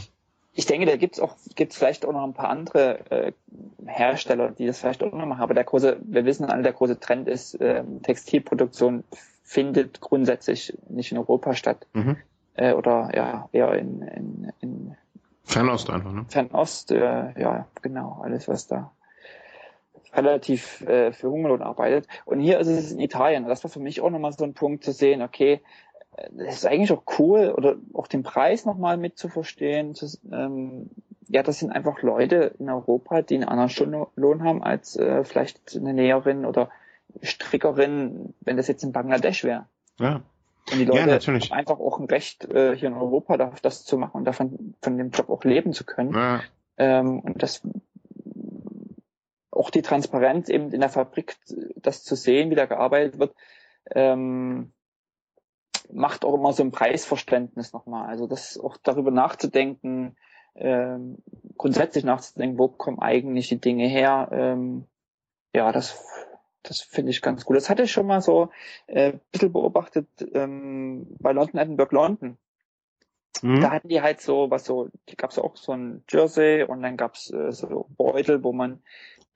ich 0.53 0.65
denke, 0.65 0.85
da 0.85 0.95
gibt's 0.97 1.19
auch 1.19 1.35
gibt's 1.55 1.77
vielleicht 1.77 2.05
auch 2.05 2.13
noch 2.13 2.23
ein 2.23 2.33
paar 2.33 2.49
andere 2.49 2.99
äh, 3.09 3.31
Hersteller, 3.85 4.51
die 4.51 4.67
das 4.67 4.79
vielleicht 4.79 5.03
auch 5.03 5.11
noch 5.11 5.25
machen. 5.25 5.41
Aber 5.41 5.53
der 5.53 5.63
große, 5.63 5.97
wir 6.03 6.25
wissen 6.25 6.45
alle, 6.45 6.63
der 6.63 6.73
große 6.73 6.99
Trend 6.99 7.27
ist, 7.27 7.59
äh, 7.59 7.83
Textilproduktion 8.03 9.03
findet 9.43 9.99
grundsätzlich 9.99 10.77
nicht 10.89 11.11
in 11.11 11.17
Europa 11.17 11.55
statt. 11.55 11.87
Mhm. 11.93 12.17
Äh, 12.55 12.73
oder 12.73 13.09
ja, 13.15 13.49
eher 13.51 13.73
in, 13.73 14.01
in, 14.03 14.53
in 14.59 14.95
Fernost 15.43 15.89
einfach, 15.89 16.13
ne? 16.13 16.25
Fernost, 16.29 16.91
äh, 16.91 17.39
ja, 17.39 17.67
genau, 17.81 18.21
alles 18.23 18.47
was 18.47 18.67
da 18.67 18.91
relativ 20.15 20.81
äh, 20.81 21.11
für 21.11 21.29
Hungerlohn 21.29 21.61
arbeitet. 21.61 22.07
Und 22.25 22.39
hier 22.39 22.59
ist 22.59 22.67
es 22.67 22.91
in 22.91 22.99
Italien. 22.99 23.47
Das 23.47 23.63
war 23.63 23.71
für 23.71 23.79
mich 23.79 24.01
auch 24.01 24.11
nochmal 24.11 24.33
so 24.33 24.43
ein 24.43 24.53
Punkt 24.53 24.83
zu 24.83 24.91
sehen, 24.91 25.23
okay, 25.23 25.61
das 26.31 26.55
ist 26.55 26.65
eigentlich 26.65 26.91
auch 26.91 27.03
cool 27.19 27.53
oder 27.55 27.75
auch 27.93 28.07
den 28.07 28.23
Preis 28.23 28.65
nochmal 28.65 28.97
mit 28.97 29.17
zu. 29.17 29.29
Das, 29.29 30.21
ähm, 30.31 30.89
ja, 31.27 31.43
das 31.43 31.59
sind 31.59 31.71
einfach 31.71 32.01
Leute 32.01 32.55
in 32.59 32.69
Europa, 32.69 33.21
die 33.21 33.35
einen 33.35 33.45
anderen 33.45 33.69
Stundenlohn 33.69 34.43
haben 34.43 34.63
als 34.63 34.95
äh, 34.95 35.23
vielleicht 35.23 35.75
eine 35.75 35.93
Näherin 35.93 36.45
oder 36.45 36.69
Strickerin, 37.21 38.33
wenn 38.41 38.57
das 38.57 38.67
jetzt 38.67 38.83
in 38.83 38.91
Bangladesch 38.91 39.43
wäre. 39.43 39.65
Ja. 39.99 40.21
Und 40.71 40.79
die 40.79 40.85
Leute 40.85 41.09
ja, 41.09 41.19
haben 41.19 41.51
einfach 41.51 41.79
auch 41.79 41.99
ein 41.99 42.05
Recht 42.05 42.45
äh, 42.45 42.75
hier 42.75 42.87
in 42.87 42.95
Europa, 42.95 43.37
das 43.37 43.83
zu 43.83 43.97
machen 43.97 44.17
und 44.17 44.25
davon 44.25 44.75
von 44.81 44.97
dem 44.97 45.11
Job 45.11 45.29
auch 45.29 45.43
leben 45.43 45.73
zu 45.73 45.83
können. 45.83 46.13
Ja. 46.13 46.41
Ähm, 46.77 47.19
und 47.19 47.43
das 47.43 47.61
auch 49.51 49.69
die 49.69 49.81
Transparenz 49.81 50.49
eben 50.49 50.71
in 50.71 50.79
der 50.79 50.89
Fabrik, 50.89 51.35
das 51.75 52.03
zu 52.03 52.15
sehen, 52.15 52.49
wie 52.49 52.55
da 52.55 52.65
gearbeitet 52.65 53.19
wird, 53.19 53.35
ähm, 53.91 54.71
macht 55.91 56.25
auch 56.25 56.33
immer 56.33 56.53
so 56.53 56.63
ein 56.63 56.71
Preisverständnis 56.71 57.73
nochmal. 57.73 58.07
Also 58.07 58.27
das 58.27 58.59
auch 58.59 58.77
darüber 58.77 59.11
nachzudenken, 59.11 60.15
ähm, 60.55 61.17
grundsätzlich 61.57 62.03
nachzudenken, 62.03 62.57
wo 62.57 62.67
kommen 62.67 62.99
eigentlich 62.99 63.49
die 63.49 63.59
Dinge 63.59 63.87
her. 63.87 64.29
Ähm, 64.31 64.85
ja, 65.55 65.71
das, 65.71 66.03
das 66.63 66.81
finde 66.81 67.11
ich 67.11 67.21
ganz 67.21 67.45
gut. 67.45 67.57
Das 67.57 67.69
hatte 67.69 67.83
ich 67.83 67.91
schon 67.91 68.07
mal 68.07 68.21
so 68.21 68.49
äh, 68.87 69.13
ein 69.13 69.21
bisschen 69.31 69.53
beobachtet 69.53 70.07
ähm, 70.33 71.07
bei 71.19 71.31
London 71.31 71.59
Edinburgh 71.59 71.95
London. 71.95 72.37
Mhm. 73.41 73.61
Da 73.61 73.71
hatten 73.71 73.89
die 73.89 74.01
halt 74.01 74.21
so, 74.21 74.49
was 74.49 74.65
so, 74.65 74.89
die 75.09 75.17
gab's 75.17 75.37
auch 75.37 75.57
so 75.57 75.73
ein 75.73 76.03
Jersey 76.09 76.63
und 76.63 76.81
dann 76.81 76.97
gab's 76.97 77.31
äh, 77.31 77.51
so 77.51 77.87
Beutel, 77.97 78.43
wo 78.43 78.53
man 78.53 78.81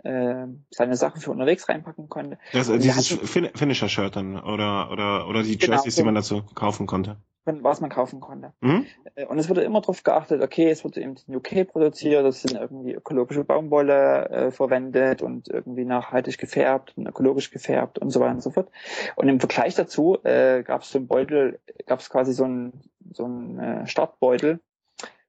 äh, 0.04 0.48
seine 0.72 0.96
Sachen 0.96 1.22
für 1.22 1.32
unterwegs 1.32 1.68
reinpacken 1.70 2.10
konnte. 2.10 2.38
Das, 2.54 2.68
dieses 2.68 3.12
hatten, 3.12 3.50
Finisher-Shirt 3.56 4.16
dann 4.16 4.40
oder 4.40 4.92
oder 4.92 5.28
oder 5.28 5.44
die 5.44 5.58
genau, 5.58 5.74
Jerseys, 5.76 5.96
genau, 5.96 6.04
die 6.04 6.06
man 6.06 6.16
dazu 6.16 6.44
kaufen 6.56 6.88
konnte. 6.88 7.18
Was 7.46 7.80
man 7.80 7.90
kaufen 7.90 8.20
konnte. 8.20 8.52
Mhm. 8.60 8.86
Äh, 9.16 9.26
und 9.26 9.40
es 9.40 9.48
wurde 9.50 9.62
immer 9.62 9.80
darauf 9.80 10.04
geachtet, 10.04 10.42
okay, 10.42 10.70
es 10.70 10.84
wurde 10.84 11.02
eben 11.02 11.16
in 11.28 11.36
UK 11.38 11.66
produziert, 11.68 12.26
es 12.26 12.42
sind 12.42 12.60
irgendwie 12.60 12.94
ökologische 12.94 13.46
Baumwolle 13.46 14.30
äh, 14.30 14.52
verwendet 14.52 15.22
und 15.22 15.48
irgendwie 15.48 15.86
nachhaltig 15.86 16.38
gefärbt 16.38 16.98
und 16.98 17.08
ökologisch 17.08 17.50
gefärbt 17.50 18.00
und 18.00 18.10
so 18.10 18.20
weiter 18.20 18.34
und 18.34 18.44
so 18.44 18.52
fort. 18.52 18.70
Und 19.16 19.30
im 19.30 19.40
Vergleich 19.40 19.76
dazu 19.76 20.18
äh, 20.24 20.64
gab 20.64 20.82
es 20.82 20.92
so 20.92 21.00
ein 21.00 21.08
Beutel, 21.08 21.60
gab 21.86 22.02
es 22.02 22.10
quasi 22.10 22.34
so 22.34 22.44
ein 22.44 22.74
so 23.14 23.26
ein 23.26 23.60
äh, 23.60 23.88
Startbeutel, 23.88 24.60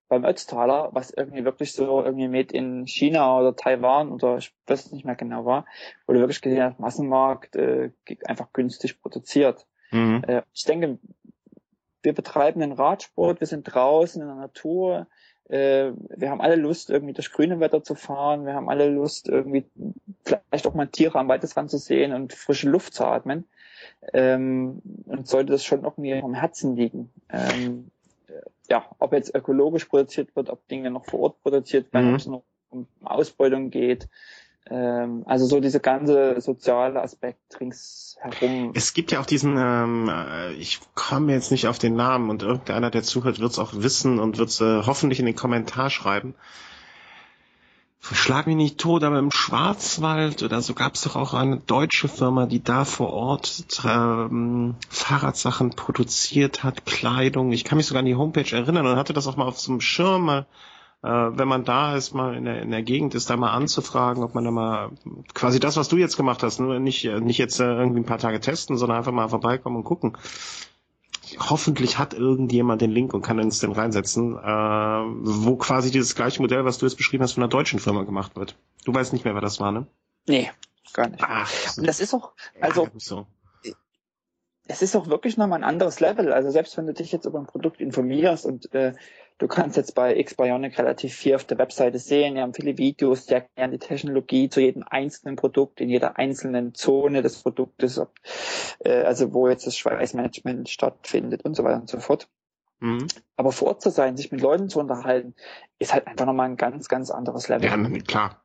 beim 0.09 0.25
Ötztaler, 0.25 0.89
was 0.93 1.11
irgendwie 1.11 1.45
wirklich 1.45 1.73
so 1.73 2.03
irgendwie 2.03 2.29
mit 2.29 2.53
in 2.53 2.87
China 2.87 3.39
oder 3.39 3.55
Taiwan 3.55 4.11
oder 4.11 4.39
ich 4.39 4.53
weiß 4.67 4.93
nicht 4.93 5.05
mehr 5.05 5.17
genau 5.17 5.45
war, 5.45 5.67
wo 6.07 6.13
du 6.13 6.21
wirklich 6.21 6.41
gesehen 6.41 6.63
hast, 6.63 6.81
Massenmarkt 6.81 7.57
äh, 7.57 7.91
einfach 8.25 8.53
günstig 8.53 9.01
produziert. 9.01 9.67
Mhm. 9.91 10.23
Äh, 10.27 10.43
ich 10.55 10.65
denke, 10.65 10.99
wir 12.03 12.15
betreiben 12.15 12.61
den 12.61 12.73
Radsport, 12.73 13.41
wir 13.41 13.47
sind 13.47 13.65
draußen 13.65 14.23
in 14.23 14.29
der 14.29 14.37
Natur, 14.37 15.07
äh, 15.49 15.93
wir 16.17 16.31
haben 16.31 16.41
alle 16.41 16.57
Lust, 16.57 16.91
irgendwie 16.91 17.15
durch 17.15 17.33
grüne 17.33 17.61
Wetter 17.61 17.83
zu 17.83 17.95
fahren, 17.95 18.47
wir 18.47 18.55
haben 18.55 18.69
alle 18.69 18.89
Lust, 18.89 19.29
irgendwie 19.29 19.67
vielleicht 20.25 20.67
auch 20.67 20.75
mal 20.75 20.89
Tiere 20.89 21.19
am 21.19 21.29
Weitesrand 21.29 21.71
zu 21.71 21.79
sehen 21.79 22.13
und 22.13 22.33
frische 22.33 22.69
Luft 22.69 22.95
zu 22.95 23.05
atmen. 23.05 23.45
Ähm, 24.13 24.83
und 25.07 25.29
sollte 25.29 25.53
das 25.53 25.65
schon 25.65 25.85
irgendwie 25.85 26.15
am 26.15 26.35
Herzen 26.35 26.77
liegen. 26.77 27.11
Ähm, 27.31 27.91
ja, 28.69 28.85
ob 28.99 29.13
jetzt 29.13 29.35
ökologisch 29.35 29.87
produziert 29.87 30.35
wird, 30.37 30.51
ob 30.51 30.67
Dinge 30.69 30.91
noch 30.91 31.05
vor 31.05 31.21
Ort 31.21 31.43
produziert 31.43 31.93
werden, 31.93 32.09
mhm. 32.09 32.15
ob 32.15 32.21
es 32.21 32.27
noch 32.27 32.43
um 32.71 32.87
Ausbeutung 33.03 33.71
geht. 33.71 34.09
Ähm, 34.71 35.23
also 35.27 35.47
so 35.47 35.61
diese 35.61 35.81
ganze 35.81 36.41
soziale 36.41 37.01
Aspekt 37.01 37.59
ringsherum. 37.59 38.73
Es 38.75 38.93
gibt 38.93 39.13
ja 39.13 39.21
auch 39.21 39.27
diesen, 39.27 39.57
ähm, 39.57 40.11
äh, 40.13 40.53
ich 40.53 40.81
komme 40.95 41.33
jetzt 41.33 41.51
nicht 41.51 41.69
auf 41.69 41.79
den 41.79 41.95
Namen 41.95 42.29
und 42.29 42.43
irgendeiner, 42.43 42.91
der 42.91 43.03
zuhört, 43.03 43.41
wird 43.41 43.53
es 43.53 43.59
auch 43.59 43.73
wissen 43.75 44.19
und 44.19 44.37
wird 44.37 44.51
es 44.51 44.61
äh, 44.61 44.83
hoffentlich 44.85 45.21
in 45.21 45.27
den 45.27 45.37
Kommentar 45.37 45.89
schreiben 45.89 46.35
schlag 48.01 48.47
mich 48.47 48.57
nicht 48.57 48.79
tot, 48.79 49.03
aber 49.05 49.19
im 49.19 49.31
Schwarzwald 49.31 50.43
oder 50.43 50.61
so 50.63 50.75
gab 50.75 50.95
es 50.95 51.03
doch 51.03 51.17
auch 51.17 51.35
eine 51.35 51.59
deutsche 51.59 52.09
Firma, 52.09 52.47
die 52.47 52.63
da 52.63 52.85
vor 52.85 53.13
Ort 53.13 53.65
ähm, 53.85 54.77
Fahrradsachen 54.89 55.71
produziert 55.71 56.63
hat, 56.65 56.87
Kleidung. 56.87 57.53
Ich 57.53 57.65
kann 57.65 57.77
mich 57.77 57.87
sogar 57.87 58.01
an 58.01 58.07
die 58.07 58.17
Homepage 58.17 58.51
erinnern 58.55 58.87
und 58.87 58.97
hatte 58.97 59.13
das 59.13 59.27
auch 59.27 59.37
mal 59.37 59.47
auf 59.47 59.59
so 59.59 59.73
einem 59.73 59.81
Schirm 59.81 60.45
äh, 61.03 61.09
wenn 61.09 61.47
man 61.47 61.65
da 61.65 61.95
ist, 61.95 62.13
mal 62.13 62.35
in 62.35 62.45
der, 62.45 62.61
in 62.63 62.71
der 62.71 62.83
Gegend 62.83 63.15
ist, 63.15 63.31
da 63.31 63.37
mal 63.37 63.53
anzufragen, 63.53 64.25
ob 64.25 64.35
man 64.35 64.45
da 64.45 64.51
mal 64.51 64.91
quasi 65.33 65.61
das, 65.61 65.77
was 65.77 65.89
du 65.89 65.97
jetzt 65.97 66.17
gemacht 66.17 66.43
hast, 66.43 66.59
nur 66.59 66.79
nicht, 66.81 67.05
nicht 67.05 67.39
jetzt 67.39 67.61
äh, 67.61 67.65
irgendwie 67.65 68.01
ein 68.01 68.07
paar 68.07 68.19
Tage 68.19 68.41
testen, 68.41 68.77
sondern 68.77 68.99
einfach 68.99 69.13
mal 69.13 69.29
vorbeikommen 69.29 69.77
und 69.77 69.85
gucken 69.85 70.17
hoffentlich 71.39 71.99
hat 71.99 72.15
irgendjemand 72.15 72.81
den 72.81 72.91
Link 72.91 73.15
und 73.15 73.23
kann 73.23 73.41
uns 73.41 73.59
den 73.61 73.73
reinsetzen, 73.73 74.37
äh, 74.37 74.41
wo 74.43 75.57
quasi 75.57 75.91
dieses 75.91 76.15
gleiche 76.15 76.41
Modell, 76.41 76.65
was 76.65 76.79
du 76.79 76.87
jetzt 76.87 76.97
beschrieben 76.97 77.23
hast, 77.23 77.33
von 77.33 77.43
einer 77.43 77.51
deutschen 77.51 77.79
Firma 77.79 78.05
gemacht 78.05 78.37
wird. 78.37 78.57
Du 78.85 78.95
weißt 78.95 79.13
nicht 79.13 79.25
mehr, 79.25 79.35
wer 79.35 79.41
das 79.41 79.61
war, 79.61 79.73
ne? 79.73 79.87
Nee, 80.27 80.51
gar 80.93 81.09
nicht. 81.09 81.23
Ach, 81.27 81.51
und 81.77 81.87
das 81.87 82.01
ist 82.01 82.15
auch, 82.15 82.33
also, 82.61 82.85
ja, 82.85 82.91
so. 82.97 83.27
es 84.67 84.83
ist 84.83 84.97
auch 84.97 85.09
wirklich 85.09 85.37
nochmal 85.37 85.61
ein 85.61 85.65
anderes 85.65 86.01
Level. 86.01 86.33
Also 86.33 86.51
selbst 86.51 86.77
wenn 86.77 86.87
du 86.87 86.95
dich 86.95 87.13
jetzt 87.13 87.25
über 87.25 87.39
ein 87.39 87.47
Produkt 87.47 87.81
informierst 87.81 88.47
und 88.47 88.73
äh, 88.75 88.95
Du 89.39 89.47
kannst 89.47 89.77
jetzt 89.77 89.95
bei 89.95 90.17
X-Bionic 90.17 90.77
relativ 90.79 91.15
viel 91.15 91.37
auf 91.37 91.45
der 91.45 91.59
Webseite 91.59 92.01
sehen. 92.01 92.35
Wir 92.35 92.43
haben 92.43 92.55
viele 92.55 92.77
Videos, 92.77 93.27
die 93.27 93.35
erklären 93.35 93.71
die 93.71 93.79
Technologie 93.79 94.49
zu 94.49 94.61
jedem 94.61 94.83
einzelnen 94.83 95.37
Produkt, 95.37 95.81
in 95.81 95.89
jeder 95.89 96.19
einzelnen 96.19 96.75
Zone 96.75 97.23
des 97.23 97.43
Produktes, 97.43 98.01
ob, 98.01 98.13
äh, 98.81 99.03
also 99.03 99.33
wo 99.33 99.49
jetzt 99.49 99.67
das 99.67 99.77
Schweißmanagement 99.77 100.69
stattfindet 100.69 101.45
und 101.45 101.55
so 101.55 101.63
weiter 101.63 101.81
und 101.81 101.89
so 101.89 102.01
fort. 102.01 102.29
Mhm. 102.81 103.07
Aber 103.37 103.53
vor 103.53 103.69
Ort 103.69 103.83
zu 103.83 103.91
sein, 103.91 104.17
sich 104.17 104.33
mit 104.33 104.41
Leuten 104.41 104.69
zu 104.69 104.81
unterhalten, 104.81 105.35
ist 105.79 105.95
halt 105.95 106.09
einfach 106.09 106.27
nochmal 106.27 106.49
ein 106.49 106.57
ganz, 106.57 106.89
ganz 106.89 107.11
anderes 107.11 107.49
Level. 107.49 107.65
Ja, 107.65 108.01
klar. 108.01 108.43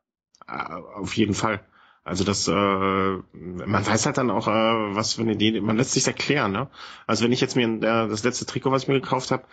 Äh, 0.48 0.74
auf 0.96 1.16
jeden 1.18 1.34
Fall. 1.34 1.62
Also 2.04 2.24
das, 2.24 2.48
äh, 2.48 2.52
man 2.52 3.88
weiß 3.88 4.06
halt 4.06 4.18
dann 4.18 4.30
auch, 4.30 4.48
äh, 4.48 4.52
was 4.96 5.14
für 5.14 5.22
eine 5.22 5.34
Idee, 5.34 5.60
man 5.62 5.78
lässt 5.78 5.94
sich 5.94 6.06
erklären. 6.06 6.52
Ne? 6.52 6.68
Also 7.08 7.24
wenn 7.24 7.32
ich 7.32 7.42
jetzt 7.42 7.56
mir 7.56 7.68
äh, 7.68 7.80
das 7.80 8.24
letzte 8.24 8.46
Trikot, 8.46 8.72
was 8.72 8.84
ich 8.84 8.88
mir 8.90 9.00
gekauft 9.00 9.32
habe, 9.32 9.44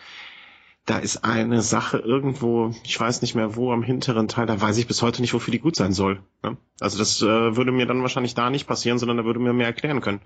da 0.87 0.99
ist 0.99 1.25
eine 1.25 1.63
Sache 1.63 1.99
irgendwo, 1.99 2.75
ich 2.85 2.99
weiß 2.99 3.23
nicht 3.23 3.35
mehr 3.35 3.55
wo, 3.55 3.73
am 3.73 3.83
hinteren 3.83 4.29
Teil, 4.29 4.47
da 4.47 4.61
weiß 4.61 4.79
ich 4.79 4.87
bis 4.87 5.03
heute 5.03 5.21
nicht, 5.21 5.35
wofür 5.35 5.53
die 5.53 5.61
gut 5.61 5.77
sein 5.77 5.93
soll. 5.93 6.23
Ne? 6.43 6.57
Also 6.81 6.99
das 6.99 7.23
äh, 7.23 7.57
würde 7.57 7.71
mir 7.71 7.87
dann 7.87 8.03
wahrscheinlich 8.03 8.35
da 8.35 8.51
nicht 8.51 8.67
passieren, 8.67 8.99
sondern 8.99 9.19
da 9.19 9.25
würde 9.25 9.39
mir 9.39 9.53
mehr 9.53 9.67
erklären 9.67 10.01
können, 10.01 10.21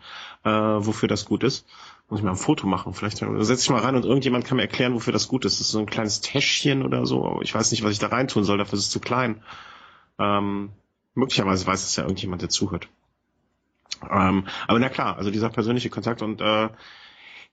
äh, 0.45 0.51
wofür 0.51 1.09
das 1.09 1.25
gut 1.25 1.43
ist. 1.43 1.67
Muss 2.09 2.21
ich 2.21 2.25
mal 2.25 2.33
ein 2.33 2.37
Foto 2.37 2.67
machen, 2.67 2.95
vielleicht 2.95 3.19
setze 3.19 3.63
ich 3.63 3.71
mal 3.71 3.81
rein 3.81 3.97
und 3.97 4.05
irgendjemand 4.05 4.45
kann 4.45 4.57
mir 4.57 4.63
erklären, 4.63 4.95
wofür 4.95 5.13
das 5.13 5.29
gut 5.29 5.45
ist. 5.45 5.61
Das 5.61 5.67
ist 5.67 5.73
so 5.73 5.81
ein 5.81 5.87
kleines 5.87 6.21
Täschchen 6.21 6.83
oder 6.83 7.05
so, 7.05 7.41
ich 7.43 7.55
weiß 7.55 7.71
nicht, 7.71 7.83
was 7.83 7.93
ich 7.93 7.99
da 7.99 8.09
reintun 8.09 8.45
soll, 8.45 8.59
dafür 8.59 8.79
ist 8.79 8.87
es 8.87 8.91
zu 8.91 9.01
klein. 9.01 9.43
Ähm, 10.19 10.71
möglicherweise 11.15 11.67
weiß 11.67 11.85
es 11.85 11.97
ja 11.97 12.05
irgendjemand, 12.05 12.43
der 12.43 12.49
zuhört. 12.49 12.89
Ähm, 14.11 14.47
aber 14.67 14.79
na 14.79 14.89
klar, 14.89 15.17
also 15.17 15.31
dieser 15.31 15.49
persönliche 15.49 15.91
Kontakt 15.91 16.23
und 16.23 16.41
äh, 16.41 16.69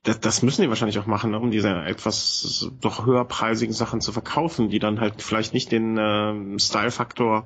das, 0.03 0.19
das 0.19 0.41
müssen 0.41 0.63
die 0.63 0.69
wahrscheinlich 0.69 0.97
auch 0.99 1.05
machen, 1.05 1.31
ne, 1.31 1.39
um 1.39 1.51
diese 1.51 1.69
etwas 1.69 2.69
doch 2.81 3.05
höherpreisigen 3.05 3.73
Sachen 3.73 4.01
zu 4.01 4.11
verkaufen, 4.11 4.69
die 4.69 4.79
dann 4.79 4.99
halt 4.99 5.21
vielleicht 5.21 5.53
nicht 5.53 5.71
den 5.71 5.97
äh, 5.97 6.59
Style-Faktor 6.59 7.45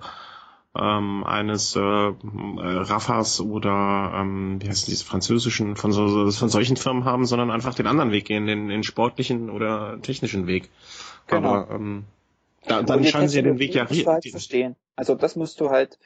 ähm, 0.78 1.24
eines 1.26 1.76
äh, 1.76 1.80
Raffas 1.80 3.42
oder 3.42 4.14
ähm, 4.16 4.62
wie 4.62 4.70
heißt 4.70 4.88
diese 4.88 5.06
französischen 5.06 5.76
von 5.76 5.92
so 5.92 6.32
von 6.32 6.50
solchen 6.50 6.78
Firmen 6.78 7.06
haben, 7.06 7.26
sondern 7.26 7.52
einfach 7.52 7.74
den 7.74 7.88
anderen 7.88 8.12
Weg 8.12 8.26
gehen, 8.26 8.46
den, 8.46 8.68
den 8.70 8.84
sportlichen 8.84 9.50
oder 9.50 10.00
technischen 10.02 10.48
Weg. 10.48 10.70
Genau. 11.28 11.50
Aber 11.50 11.76
ähm, 11.76 12.06
da, 12.66 12.82
dann 12.82 13.04
scheinen 13.06 13.30
sie 13.30 13.42
den 13.42 13.60
Weg 13.60 13.76
ja 13.76 13.88
halt 13.88 14.30
verstehen. 14.30 14.76
Also 14.96 15.16
das 15.16 15.36
musst 15.36 15.60
du 15.60 15.70
halt, 15.70 16.00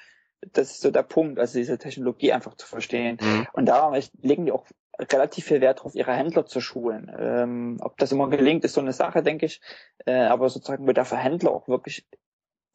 das 0.53 0.71
ist 0.71 0.81
so 0.81 0.91
der 0.91 1.03
Punkt, 1.03 1.39
also 1.39 1.57
diese 1.57 1.77
Technologie 1.77 2.31
einfach 2.31 2.55
zu 2.55 2.67
verstehen. 2.67 3.17
Mhm. 3.21 3.47
Und 3.53 3.65
da 3.65 3.91
legen 4.21 4.45
die 4.45 4.51
auch 4.51 4.65
relativ 4.99 5.45
viel 5.45 5.61
Wert 5.61 5.79
darauf, 5.79 5.95
ihre 5.95 6.13
Händler 6.13 6.45
zu 6.45 6.59
schulen. 6.61 7.11
Ähm, 7.17 7.77
ob 7.81 7.97
das 7.97 8.11
immer 8.11 8.29
gelingt, 8.29 8.65
ist 8.65 8.73
so 8.73 8.81
eine 8.81 8.93
Sache, 8.93 9.23
denke 9.23 9.45
ich. 9.45 9.61
Äh, 10.05 10.13
aber 10.13 10.49
sozusagen, 10.49 10.87
wo 10.87 10.91
der 10.91 11.05
Verhändler 11.05 11.51
auch 11.51 11.67
wirklich 11.67 12.05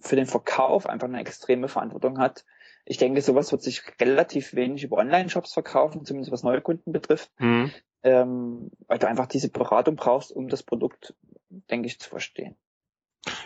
für 0.01 0.16
den 0.16 0.27
Verkauf 0.27 0.87
einfach 0.87 1.09
eine 1.09 1.20
extreme 1.20 1.68
Verantwortung 1.68 2.18
hat. 2.18 2.45
Ich 2.85 2.99
denke, 2.99 3.22
sowas 3.22 3.53
wird 3.53 3.62
sich 3.62 3.83
relativ 4.01 4.55
wenig 4.55 4.85
über 4.85 4.99
Online-Shops 4.99 5.55
verkaufen, 5.55 6.05
zumindest 6.05 6.33
was 6.33 6.43
Neukunden 6.43 6.93
betrifft. 6.93 7.31
Mhm. 7.39 7.70
Ähm, 8.03 8.70
weil 8.87 8.99
du 8.99 9.09
einfach 9.09 9.27
diese 9.27 9.51
Beratung 9.51 9.97
brauchst, 9.97 10.31
um 10.31 10.49
das 10.49 10.62
Produkt, 10.62 11.14
denke 11.70 11.87
ich, 11.87 11.99
zu 11.99 12.11
verstehen. 12.11 12.57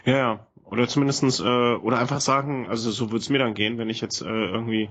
Ja, 0.05 0.17
ja. 0.17 0.47
Oder 0.65 0.89
zumindestens, 0.89 1.39
äh, 1.41 1.43
oder 1.43 1.99
einfach 1.99 2.21
sagen, 2.21 2.69
also 2.69 2.91
so 2.91 3.11
würde 3.11 3.23
es 3.23 3.31
mir 3.31 3.39
dann 3.39 3.55
gehen, 3.55 3.79
wenn 3.79 3.89
ich 3.89 4.01
jetzt 4.01 4.21
äh, 4.21 4.27
irgendwie 4.27 4.91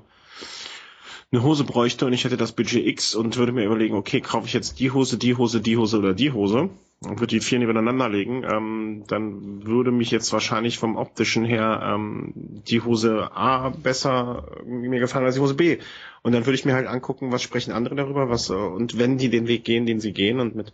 eine 1.31 1.43
Hose 1.43 1.63
bräuchte 1.63 2.05
und 2.05 2.13
ich 2.13 2.23
hätte 2.23 2.37
das 2.37 2.53
Budget 2.53 2.85
X 2.85 3.13
und 3.13 3.37
würde 3.37 3.51
mir 3.51 3.65
überlegen, 3.65 3.95
okay, 3.95 4.21
kaufe 4.21 4.47
ich 4.47 4.53
jetzt 4.53 4.79
die 4.79 4.91
Hose, 4.91 5.17
die 5.17 5.35
Hose, 5.35 5.59
die 5.59 5.77
Hose 5.77 5.97
oder 5.97 6.13
die 6.13 6.31
Hose 6.31 6.69
und 7.01 7.19
würde 7.19 7.27
die 7.27 7.41
vier 7.41 7.59
nebeneinander 7.59 8.09
legen, 8.09 8.43
ähm, 8.49 9.03
dann 9.07 9.65
würde 9.65 9.91
mich 9.91 10.09
jetzt 10.09 10.31
wahrscheinlich 10.31 10.79
vom 10.79 10.95
optischen 10.95 11.43
her 11.43 11.81
ähm, 11.83 12.33
die 12.35 12.81
Hose 12.81 13.29
A 13.35 13.69
besser 13.69 14.47
mir 14.65 14.99
gefallen 14.99 15.25
als 15.25 15.35
die 15.35 15.41
Hose 15.41 15.53
B. 15.53 15.77
Und 16.23 16.31
dann 16.31 16.45
würde 16.45 16.55
ich 16.55 16.65
mir 16.65 16.73
halt 16.73 16.87
angucken, 16.87 17.31
was 17.31 17.43
sprechen 17.43 17.71
andere 17.71 17.95
darüber, 17.95 18.29
was 18.29 18.49
äh, 18.49 18.53
und 18.53 18.97
wenn 18.97 19.17
die 19.17 19.29
den 19.29 19.47
Weg 19.47 19.63
gehen, 19.63 19.85
den 19.85 19.99
sie 19.99 20.13
gehen 20.13 20.39
und 20.39 20.55
mit 20.55 20.73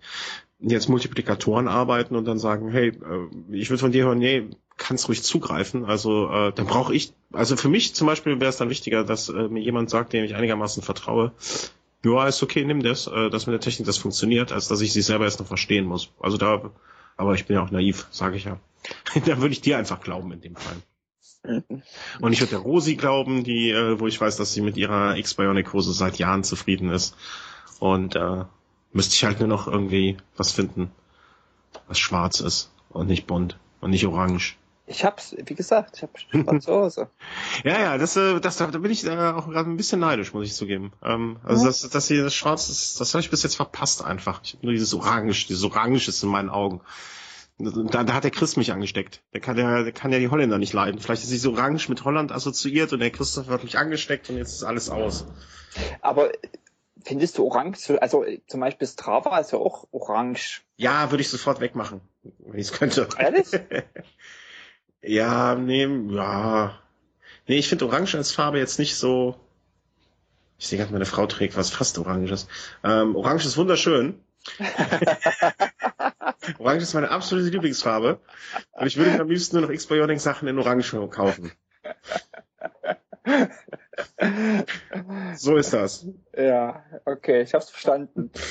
jetzt 0.59 0.87
Multiplikatoren 0.87 1.67
arbeiten 1.67 2.15
und 2.15 2.25
dann 2.25 2.39
sagen, 2.39 2.69
hey, 2.69 2.89
äh, 2.89 3.55
ich 3.55 3.69
würde 3.69 3.81
von 3.81 3.91
dir 3.91 4.05
hören, 4.05 4.19
nee, 4.19 4.49
kannst 4.77 5.07
ruhig 5.07 5.23
zugreifen. 5.23 5.85
Also 5.85 6.29
äh, 6.29 6.51
dann 6.53 6.65
brauche 6.65 6.93
ich, 6.93 7.13
also 7.31 7.55
für 7.55 7.69
mich 7.69 7.93
zum 7.95 8.07
Beispiel 8.07 8.39
wäre 8.39 8.49
es 8.49 8.57
dann 8.57 8.69
wichtiger, 8.69 9.03
dass 9.03 9.29
äh, 9.29 9.47
mir 9.47 9.61
jemand 9.61 9.89
sagt, 9.89 10.13
dem 10.13 10.23
ich 10.23 10.35
einigermaßen 10.35 10.83
vertraue, 10.83 11.31
ja, 12.05 12.27
ist 12.27 12.43
okay, 12.43 12.65
nimm 12.65 12.83
das, 12.83 13.07
äh, 13.07 13.29
dass 13.29 13.47
mit 13.47 13.53
der 13.53 13.61
Technik 13.61 13.85
das 13.87 13.97
funktioniert, 13.97 14.51
als 14.51 14.67
dass 14.67 14.81
ich 14.81 14.91
sie 14.91 15.01
selber 15.01 15.25
jetzt 15.25 15.39
noch 15.39 15.47
verstehen 15.47 15.85
muss. 15.85 16.11
Also 16.19 16.37
da, 16.37 16.71
aber 17.15 17.33
ich 17.35 17.45
bin 17.45 17.55
ja 17.55 17.63
auch 17.63 17.71
naiv, 17.71 18.07
sage 18.11 18.37
ich 18.37 18.45
ja. 18.45 18.59
da 19.25 19.41
würde 19.41 19.53
ich 19.53 19.61
dir 19.61 19.77
einfach 19.77 20.01
glauben 20.01 20.31
in 20.31 20.41
dem 20.41 20.55
Fall. 20.55 20.75
Und 22.21 22.31
ich 22.31 22.39
würde 22.39 22.51
der 22.51 22.59
Rosi 22.59 22.95
glauben, 22.95 23.43
die, 23.43 23.71
äh, 23.71 23.99
wo 23.99 24.07
ich 24.07 24.19
weiß, 24.19 24.37
dass 24.37 24.53
sie 24.53 24.61
mit 24.61 24.77
ihrer 24.77 25.17
X-Bionic-Hose 25.17 25.93
seit 25.93 26.17
Jahren 26.17 26.43
zufrieden 26.43 26.89
ist. 26.89 27.15
Und 27.79 28.15
äh, 28.15 28.45
müsste 28.93 29.15
ich 29.15 29.25
halt 29.25 29.39
nur 29.39 29.49
noch 29.49 29.67
irgendwie 29.67 30.17
was 30.37 30.51
finden, 30.51 30.91
was 31.87 31.99
schwarz 31.99 32.39
ist 32.39 32.71
und 32.89 33.07
nicht 33.07 33.27
bunt 33.27 33.57
und 33.81 33.91
nicht 33.91 34.05
orange. 34.05 34.57
Ich 34.85 35.05
hab's, 35.05 35.33
wie 35.37 35.55
gesagt, 35.55 35.97
ich 35.97 36.03
hab 36.03 36.19
schwarze 36.19 36.73
Hose. 36.73 37.09
ja, 37.63 37.79
ja, 37.79 37.97
das, 37.97 38.17
äh, 38.17 38.41
das, 38.41 38.57
da 38.57 38.65
bin 38.67 38.91
ich 38.91 39.05
äh, 39.05 39.09
auch 39.09 39.47
gerade 39.47 39.69
ein 39.69 39.77
bisschen 39.77 40.01
neidisch, 40.01 40.33
muss 40.33 40.45
ich 40.45 40.53
zugeben. 40.53 40.91
Ähm, 41.01 41.37
also 41.43 41.61
ja. 41.61 41.67
das, 41.67 41.89
das 41.89 42.07
hier, 42.07 42.23
das 42.23 42.35
Schwarz, 42.35 42.67
das, 42.67 42.95
das 42.95 43.13
habe 43.13 43.21
ich 43.21 43.29
bis 43.29 43.43
jetzt 43.43 43.55
verpasst 43.55 44.03
einfach. 44.03 44.41
Ich 44.43 44.55
hab 44.55 44.63
nur 44.63 44.73
dieses 44.73 44.93
Orange, 44.93 45.47
dieses 45.47 45.63
Orange 45.63 46.09
ist 46.09 46.21
in 46.21 46.29
meinen 46.29 46.49
Augen. 46.49 46.81
Da, 47.59 48.03
da 48.03 48.13
hat 48.13 48.25
der 48.25 48.31
Chris 48.31 48.57
mich 48.57 48.73
angesteckt. 48.73 49.21
Der 49.33 49.39
kann 49.39 49.57
ja, 49.57 49.83
der 49.83 49.93
kann 49.93 50.11
ja 50.11 50.19
die 50.19 50.27
Holländer 50.27 50.57
nicht 50.57 50.73
leiden. 50.73 50.99
Vielleicht 50.99 51.23
ist 51.23 51.29
sie 51.29 51.37
so 51.37 51.51
orange 51.51 51.87
mit 51.87 52.03
Holland 52.03 52.31
assoziiert 52.31 52.91
und 52.91 52.99
der 52.99 53.11
Christoph 53.11 53.47
hat 53.47 53.63
mich 53.63 53.77
angesteckt 53.77 54.29
und 54.29 54.37
jetzt 54.37 54.53
ist 54.53 54.63
alles 54.63 54.89
aus. 54.89 55.25
Aber 56.01 56.31
findest 57.05 57.37
du 57.37 57.45
orange, 57.45 58.01
also 58.01 58.25
zum 58.47 58.59
Beispiel 58.59 58.87
Strava 58.87 59.37
ist 59.37 59.51
ja 59.51 59.59
auch 59.59 59.87
orange. 59.91 60.61
Ja, 60.75 61.11
würde 61.11 61.21
ich 61.21 61.29
sofort 61.29 61.61
wegmachen, 61.61 62.01
wenn 62.39 62.59
ich 62.59 62.67
es 62.67 62.73
könnte. 62.73 63.07
Ehrlich? 63.17 63.47
ja, 65.03 65.55
nee, 65.55 65.85
ja. 65.85 66.79
Nee, 67.47 67.57
ich 67.57 67.67
finde 67.67 67.85
Orange 67.85 68.17
als 68.17 68.31
Farbe 68.31 68.59
jetzt 68.59 68.79
nicht 68.79 68.95
so. 68.95 69.35
Ich 70.57 70.67
sehe 70.67 70.79
gerade, 70.79 70.93
meine 70.93 71.05
Frau 71.05 71.27
trägt 71.27 71.57
was 71.57 71.69
fast 71.69 71.97
Oranges. 71.97 72.47
Ähm, 72.83 73.15
Orange 73.15 73.45
ist 73.45 73.57
wunderschön. 73.57 74.19
Orange 76.57 76.83
ist 76.83 76.93
meine 76.93 77.09
absolute 77.09 77.49
Lieblingsfarbe. 77.49 78.19
Und 78.71 78.87
ich 78.87 78.97
würde 78.97 79.19
am 79.19 79.29
liebsten 79.29 79.57
nur 79.57 79.67
noch 79.67 79.73
X-Bionic 79.73 80.19
Sachen 80.19 80.47
in 80.47 80.57
Orange 80.57 81.09
kaufen. 81.09 81.51
so 85.35 85.57
ist 85.57 85.73
das. 85.73 86.07
Ja, 86.35 86.83
okay, 87.05 87.41
ich 87.41 87.53
hab's 87.53 87.69
verstanden. 87.69 88.31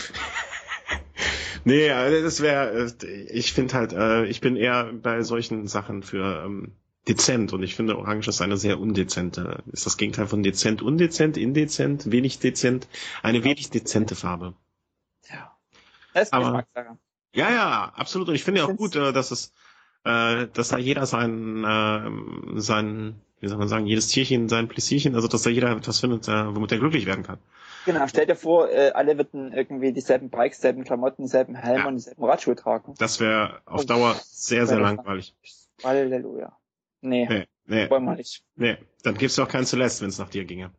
nee, 1.64 1.90
also 1.90 2.22
das 2.22 2.40
wäre, 2.40 2.92
äh, 3.02 3.06
ich 3.30 3.52
finde 3.52 3.74
halt, 3.74 3.92
äh, 3.92 4.26
ich 4.26 4.40
bin 4.40 4.56
eher 4.56 4.92
bei 4.92 5.22
solchen 5.22 5.66
Sachen 5.66 6.02
für 6.02 6.44
ähm, 6.44 6.72
dezent 7.08 7.52
und 7.52 7.62
ich 7.62 7.74
finde 7.74 7.98
Orange 7.98 8.28
ist 8.28 8.40
eine 8.40 8.56
sehr 8.56 8.78
undezente, 8.78 9.62
ist 9.72 9.86
das 9.86 9.96
Gegenteil 9.96 10.26
von 10.26 10.42
dezent, 10.42 10.82
undezent, 10.82 11.36
indezent, 11.36 12.10
wenig 12.10 12.38
dezent, 12.38 12.88
eine 13.22 13.44
wenig 13.44 13.70
dezente 13.70 14.14
Farbe. 14.14 14.54
Ja. 15.30 15.56
Das 16.14 16.24
ist 16.24 16.32
Aber, 16.32 16.66
ja, 17.34 17.50
ja, 17.50 17.92
absolut. 17.96 18.28
Und 18.28 18.34
ich 18.34 18.44
finde 18.44 18.64
auch 18.64 18.76
gut, 18.76 18.94
äh, 18.96 19.12
dass 19.12 19.30
es, 19.30 19.52
dass 20.04 20.68
da 20.68 20.78
jeder 20.78 21.06
sein, 21.06 21.62
äh, 21.62 22.60
sein, 22.60 23.20
wie 23.42 23.48
soll 23.48 23.58
man 23.58 23.68
sagen, 23.68 23.86
jedes 23.86 24.06
Tierchen 24.06 24.48
sein 24.48 24.68
Pläsierchen, 24.68 25.16
also 25.16 25.26
dass 25.26 25.42
da 25.42 25.50
jeder 25.50 25.76
etwas 25.76 25.98
findet, 25.98 26.28
äh, 26.28 26.54
womit 26.54 26.70
er 26.70 26.78
glücklich 26.78 27.06
werden 27.06 27.24
kann. 27.24 27.38
Genau, 27.84 28.06
stell 28.06 28.26
dir 28.26 28.36
vor, 28.36 28.70
äh, 28.70 28.92
alle 28.94 29.16
würden 29.18 29.52
irgendwie 29.52 29.92
dieselben 29.92 30.30
Bikes, 30.30 30.58
dieselben 30.58 30.84
Klamotten, 30.84 31.22
dieselben 31.22 31.56
Helme 31.56 31.80
ja. 31.80 31.88
und 31.88 31.96
dieselben 31.96 32.24
Radschuhe 32.24 32.54
tragen. 32.54 32.94
Das 32.98 33.18
wäre 33.18 33.60
auf 33.66 33.84
Dauer 33.84 34.14
sehr, 34.22 34.68
sehr 34.68 34.78
langweilig. 34.78 35.34
Halleluja. 35.82 36.56
Nee, 37.00 37.26
nee, 37.26 37.48
nee. 37.66 37.90
wollen 37.90 38.04
wir 38.04 38.14
nicht. 38.14 38.44
Nee, 38.54 38.78
dann 39.02 39.18
gibt's 39.18 39.34
doch 39.34 39.48
kein 39.48 39.66
Celeste, 39.66 40.02
wenn 40.02 40.10
es 40.10 40.18
nach 40.18 40.30
dir 40.30 40.44
ginge. 40.44 40.70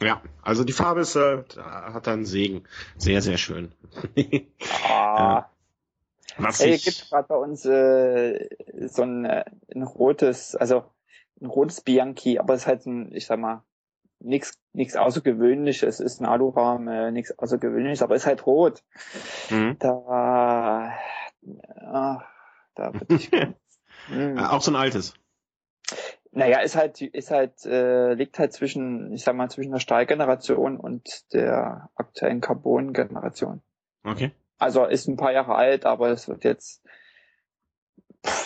Ja, 0.00 0.22
also 0.40 0.64
die 0.64 0.72
Farbe 0.72 1.02
ist, 1.02 1.14
äh, 1.14 1.42
hat 1.58 2.08
einen 2.08 2.24
Segen. 2.24 2.64
Sehr, 2.96 3.20
sehr 3.20 3.36
schön. 3.36 3.72
ah. 4.88 5.44
Was 6.38 6.60
Ey, 6.60 6.74
ich... 6.74 6.84
gibt 6.84 7.08
gerade 7.10 7.28
bei 7.28 7.36
uns 7.36 7.64
äh, 7.64 8.48
so 8.86 9.02
ein, 9.02 9.24
äh, 9.24 9.44
ein 9.74 9.82
rotes, 9.82 10.54
also 10.56 10.84
ein 11.40 11.46
rotes 11.46 11.80
Bianchi, 11.80 12.38
aber 12.38 12.54
es 12.54 12.62
ist 12.62 12.66
halt 12.66 12.86
ein, 12.86 13.12
ich 13.14 13.26
sag 13.26 13.38
mal, 13.38 13.62
nichts 14.20 14.58
nichts 14.72 14.96
Außergewöhnliches, 14.96 15.82
es 15.82 16.00
ist 16.00 16.20
ein 16.20 16.26
Alurahmen, 16.26 16.88
äh, 16.88 17.10
nichts 17.10 17.38
Außergewöhnliches, 17.38 18.02
aber 18.02 18.14
es 18.14 18.22
ist 18.22 18.26
halt 18.26 18.46
rot. 18.46 18.82
Mhm. 19.50 19.76
Da, 19.78 20.94
ja, 21.42 22.24
da 22.74 22.94
würde 22.94 23.14
ich. 23.14 23.30
mh. 24.08 24.50
Auch 24.50 24.62
so 24.62 24.70
ein 24.70 24.76
altes. 24.76 25.14
Naja, 26.30 26.60
ist 26.60 26.76
halt, 26.76 27.02
ist 27.02 27.30
halt, 27.30 27.66
äh, 27.66 28.14
liegt 28.14 28.38
halt 28.38 28.54
zwischen, 28.54 29.12
ich 29.12 29.22
sag 29.22 29.36
mal, 29.36 29.50
zwischen 29.50 29.72
der 29.72 29.80
Stahlgeneration 29.80 30.78
und 30.78 31.30
der 31.34 31.90
aktuellen 31.94 32.40
Carbon-Generation. 32.40 33.60
Okay. 34.04 34.32
Also 34.58 34.84
ist 34.84 35.08
ein 35.08 35.16
paar 35.16 35.32
Jahre 35.32 35.54
alt, 35.54 35.86
aber 35.86 36.10
es 36.10 36.28
wird 36.28 36.44
jetzt 36.44 36.82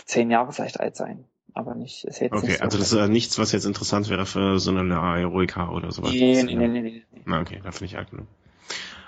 zehn 0.06 0.30
Jahre 0.30 0.52
vielleicht 0.52 0.80
alt 0.80 0.96
sein. 0.96 1.24
Aber 1.54 1.74
nicht, 1.74 2.04
ist 2.04 2.20
jetzt 2.20 2.34
Okay, 2.34 2.46
nicht 2.48 2.58
so 2.58 2.64
also 2.64 2.78
das 2.78 2.92
ist 2.92 2.98
äh, 2.98 3.08
nichts, 3.08 3.38
was 3.38 3.52
jetzt 3.52 3.64
interessant 3.64 4.10
wäre 4.10 4.26
für 4.26 4.58
so 4.58 4.70
eine 4.70 4.94
Heroica 4.94 5.70
oder 5.70 5.90
sowas. 5.90 6.12
Nee, 6.12 6.42
nee, 6.42 6.54
nee, 6.54 6.68
nee, 6.68 6.80
nee. 6.82 7.22
Na, 7.24 7.40
okay, 7.40 7.60
da 7.64 7.70
finde 7.70 7.86
ich 7.86 7.96
alt 7.96 8.10
genug. 8.10 8.26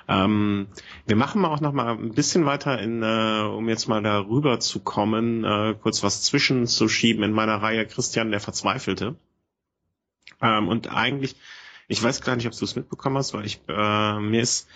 Ähm, 0.09 0.69
wir 1.07 1.17
machen 1.17 1.43
mal 1.43 1.49
auch 1.49 1.61
noch 1.61 1.73
mal 1.75 1.91
ein 1.91 2.15
bisschen 2.15 2.47
weiter 2.47 2.79
in, 2.79 3.03
äh, 3.03 3.43
um 3.43 3.69
jetzt 3.69 3.89
mal 3.89 4.03
darüber 4.03 4.59
zu 4.59 4.81
kommen, 4.81 5.45
äh, 5.45 5.75
kurz 5.81 6.03
was 6.03 6.23
zwischenzuschieben 6.23 7.23
in 7.23 7.33
meiner 7.33 7.57
Reihe 7.61 7.87
Christian 7.87 8.31
der 8.31 8.41
Verzweifelte. 8.41 9.17
Ähm, 10.41 10.69
und 10.69 10.91
eigentlich, 10.91 11.37
ich 11.89 12.03
weiß 12.03 12.23
gar 12.23 12.37
nicht, 12.37 12.47
ob 12.47 12.57
du 12.57 12.65
es 12.65 12.77
mitbekommen 12.77 13.19
hast, 13.19 13.35
weil 13.35 13.45
ich 13.45 13.61
äh, 13.69 14.19
mir 14.19 14.41
ist 14.41 14.69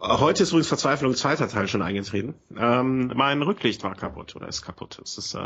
heute 0.00 0.42
ist 0.42 0.50
übrigens 0.50 0.68
Verzweiflung 0.68 1.14
zweiter 1.14 1.48
Teil 1.48 1.68
schon 1.68 1.82
eingetreten. 1.82 2.34
Ähm, 2.56 3.12
mein 3.14 3.42
Rücklicht 3.42 3.82
war 3.84 3.94
kaputt 3.94 4.36
oder 4.36 4.48
ist 4.48 4.62
kaputt. 4.62 5.00
Es 5.02 5.18
ist 5.18 5.34
äh, 5.34 5.38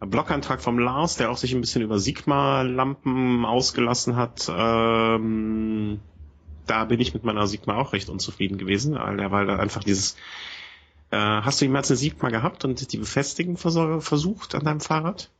ein 0.00 0.10
Blogantrag 0.10 0.60
vom 0.60 0.78
Lars, 0.78 1.16
der 1.16 1.30
auch 1.30 1.36
sich 1.36 1.54
ein 1.54 1.60
bisschen 1.60 1.82
über 1.82 1.98
Sigma-Lampen 1.98 3.44
ausgelassen 3.44 4.16
hat. 4.16 4.50
Ähm, 4.50 6.00
da 6.66 6.84
bin 6.84 7.00
ich 7.00 7.14
mit 7.14 7.24
meiner 7.24 7.46
Sigma 7.46 7.76
auch 7.76 7.92
recht 7.92 8.08
unzufrieden 8.08 8.56
gewesen, 8.56 8.94
weil, 8.94 9.46
da 9.46 9.56
einfach 9.56 9.82
dieses 9.82 10.16
äh, 11.10 11.16
Hast 11.16 11.60
du 11.60 11.64
jemals 11.64 11.90
eine 11.90 11.96
Sigma 11.96 12.28
gehabt 12.28 12.64
und 12.64 12.92
die 12.92 12.98
Befestigung 12.98 13.56
versucht 13.56 14.54
an 14.54 14.64
deinem 14.64 14.80
Fahrrad? 14.80 15.30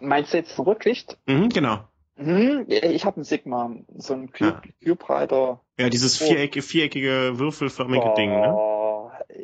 Meinst 0.00 0.32
du 0.32 0.38
jetzt 0.38 0.58
Rücklicht? 0.58 1.18
Mhm, 1.26 1.50
genau. 1.50 1.84
Mhm, 2.16 2.66
ich 2.68 3.04
habe 3.04 3.20
ein 3.20 3.24
Sigma, 3.24 3.74
so 3.96 4.14
ein 4.14 4.30
Cube, 4.30 4.62
ja. 4.80 4.94
Cube 4.94 5.08
Rider. 5.08 5.60
Ja, 5.78 5.88
dieses 5.88 6.22
oh. 6.22 6.26
viereckige, 6.26 6.62
viereckige 6.62 7.38
würfelförmige 7.38 8.04
oh. 8.04 8.14
Ding, 8.14 8.30
ne? 8.30 8.56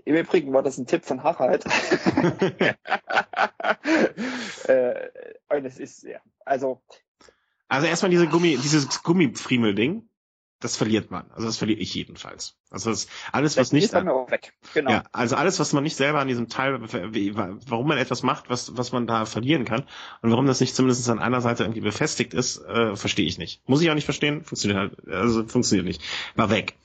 Im 0.05 0.14
Übrigen 0.14 0.53
war 0.53 0.62
das 0.62 0.79
ein 0.79 0.87
Tipp 0.87 1.05
von 1.05 1.25
Harald. 1.25 1.64
äh, 4.68 4.95
und 5.49 5.64
es 5.64 5.81
ist, 5.81 6.05
ja, 6.05 6.21
also. 6.45 6.81
Also 7.68 7.87
erstmal 7.87 8.11
diese 8.11 8.29
Gummi, 8.29 8.57
dieses 8.57 9.03
Gummifriemel-Ding 9.03 10.09
das 10.61 10.77
verliert 10.77 11.11
man. 11.11 11.31
Also 11.31 11.47
das 11.47 11.57
verliere 11.57 11.81
ich 11.81 11.95
jedenfalls. 11.95 12.57
Also 12.71 12.91
das, 12.91 13.09
alles, 13.33 13.57
was 13.57 13.73
nicht, 13.73 13.93
genau. 14.75 14.91
ja, 14.91 15.05
also 15.11 15.37
alles, 15.37 15.59
was 15.59 15.73
man 15.73 15.83
nicht 15.83 15.97
selber 15.97 16.21
an 16.21 16.29
diesem 16.29 16.49
Teil, 16.49 16.81
warum 16.81 17.89
man 17.89 17.99
etwas 17.99 18.23
macht, 18.23 18.51
was, 18.51 18.77
was 18.77 18.93
man 18.93 19.07
da 19.07 19.25
verlieren 19.25 19.65
kann 19.65 19.85
und 20.21 20.31
warum 20.31 20.47
das 20.47 20.61
nicht 20.61 20.77
zumindest 20.77 21.09
an 21.09 21.19
einer 21.19 21.41
Seite 21.41 21.65
irgendwie 21.65 21.81
befestigt 21.81 22.35
ist, 22.35 22.59
äh, 22.59 22.95
verstehe 22.95 23.27
ich 23.27 23.39
nicht. 23.39 23.67
Muss 23.69 23.81
ich 23.81 23.91
auch 23.91 23.95
nicht 23.95 24.05
verstehen, 24.05 24.45
funktioniert 24.45 24.79
halt, 24.79 25.09
also 25.09 25.47
funktioniert 25.47 25.87
nicht. 25.87 26.03
War 26.37 26.51
weg. 26.51 26.77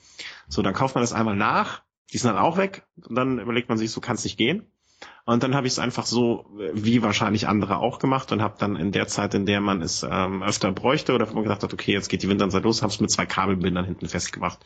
So, 0.48 0.62
dann 0.62 0.74
kauft 0.74 0.94
man 0.94 1.02
das 1.02 1.12
einmal 1.12 1.36
nach, 1.36 1.82
die 2.12 2.18
sind 2.18 2.32
dann 2.32 2.42
auch 2.42 2.56
weg 2.56 2.86
und 3.02 3.14
dann 3.14 3.38
überlegt 3.38 3.68
man 3.68 3.78
sich, 3.78 3.90
so 3.90 4.00
kann 4.00 4.16
es 4.16 4.24
nicht 4.24 4.38
gehen. 4.38 4.66
Und 5.24 5.42
dann 5.42 5.54
habe 5.54 5.66
ich 5.66 5.72
es 5.72 5.78
einfach 5.78 6.06
so, 6.06 6.46
wie 6.72 7.02
wahrscheinlich 7.02 7.48
andere 7.48 7.78
auch 7.78 7.98
gemacht 7.98 8.30
und 8.30 8.40
habe 8.40 8.54
dann 8.58 8.76
in 8.76 8.92
der 8.92 9.08
Zeit, 9.08 9.34
in 9.34 9.44
der 9.44 9.60
man 9.60 9.82
es 9.82 10.06
ähm, 10.08 10.42
öfter 10.42 10.70
bräuchte 10.70 11.14
oder 11.14 11.26
man 11.32 11.42
gedacht 11.42 11.64
hat, 11.64 11.72
okay, 11.72 11.92
jetzt 11.92 12.08
geht 12.08 12.22
die 12.22 12.28
Winterzeit 12.28 12.62
los, 12.62 12.82
habe 12.82 12.92
es 12.92 13.00
mit 13.00 13.10
zwei 13.10 13.26
Kabelbindern 13.26 13.84
hinten 13.84 14.08
festgemacht. 14.08 14.60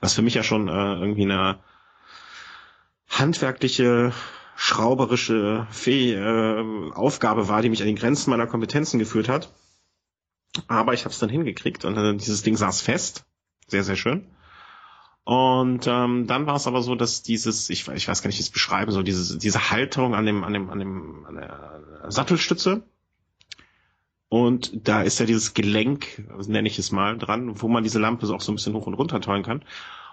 Was 0.00 0.14
für 0.14 0.22
mich 0.22 0.34
ja 0.34 0.44
schon 0.44 0.68
äh, 0.68 0.72
irgendwie 0.72 1.24
eine 1.24 1.58
handwerkliche 3.08 4.12
schrauberische 4.56 5.66
Fee, 5.70 6.14
äh, 6.14 6.92
Aufgabe 6.92 7.48
war, 7.48 7.62
die 7.62 7.68
mich 7.68 7.82
an 7.82 7.88
die 7.88 7.94
Grenzen 7.94 8.30
meiner 8.30 8.46
Kompetenzen 8.46 8.98
geführt 8.98 9.28
hat. 9.28 9.52
Aber 10.68 10.94
ich 10.94 11.00
habe 11.04 11.12
es 11.12 11.18
dann 11.18 11.28
hingekriegt 11.28 11.84
und 11.84 11.96
äh, 11.96 12.16
dieses 12.16 12.42
Ding 12.42 12.56
saß 12.56 12.80
fest. 12.80 13.24
Sehr, 13.66 13.82
sehr 13.82 13.96
schön. 13.96 14.26
Und 15.24 15.86
ähm, 15.86 16.26
dann 16.26 16.46
war 16.46 16.56
es 16.56 16.66
aber 16.66 16.82
so, 16.82 16.94
dass 16.94 17.22
dieses, 17.22 17.70
ich, 17.70 17.88
ich 17.88 18.08
weiß 18.08 18.22
gar 18.22 18.28
nicht, 18.28 18.36
wie 18.36 18.40
ich 18.40 18.46
es 18.46 18.52
beschreiben 18.52 18.92
soll, 18.92 19.04
diese, 19.04 19.38
diese 19.38 19.70
Halterung 19.70 20.14
an 20.14 20.26
dem, 20.26 20.44
an 20.44 20.52
dem, 20.52 20.70
an 20.70 20.78
dem, 20.78 21.26
an 21.26 21.34
der 21.36 22.04
Sattelstütze. 22.08 22.82
Und 24.28 24.88
da 24.88 25.02
ist 25.02 25.20
ja 25.20 25.26
dieses 25.26 25.54
Gelenk, 25.54 26.28
nenne 26.46 26.68
ich 26.68 26.78
es 26.78 26.92
mal, 26.92 27.16
dran, 27.16 27.62
wo 27.62 27.68
man 27.68 27.84
diese 27.84 27.98
Lampe 27.98 28.26
so 28.26 28.34
auch 28.34 28.40
so 28.40 28.52
ein 28.52 28.56
bisschen 28.56 28.74
hoch 28.74 28.86
und 28.86 28.94
runter 28.94 29.20
tollen 29.20 29.42
kann. 29.42 29.64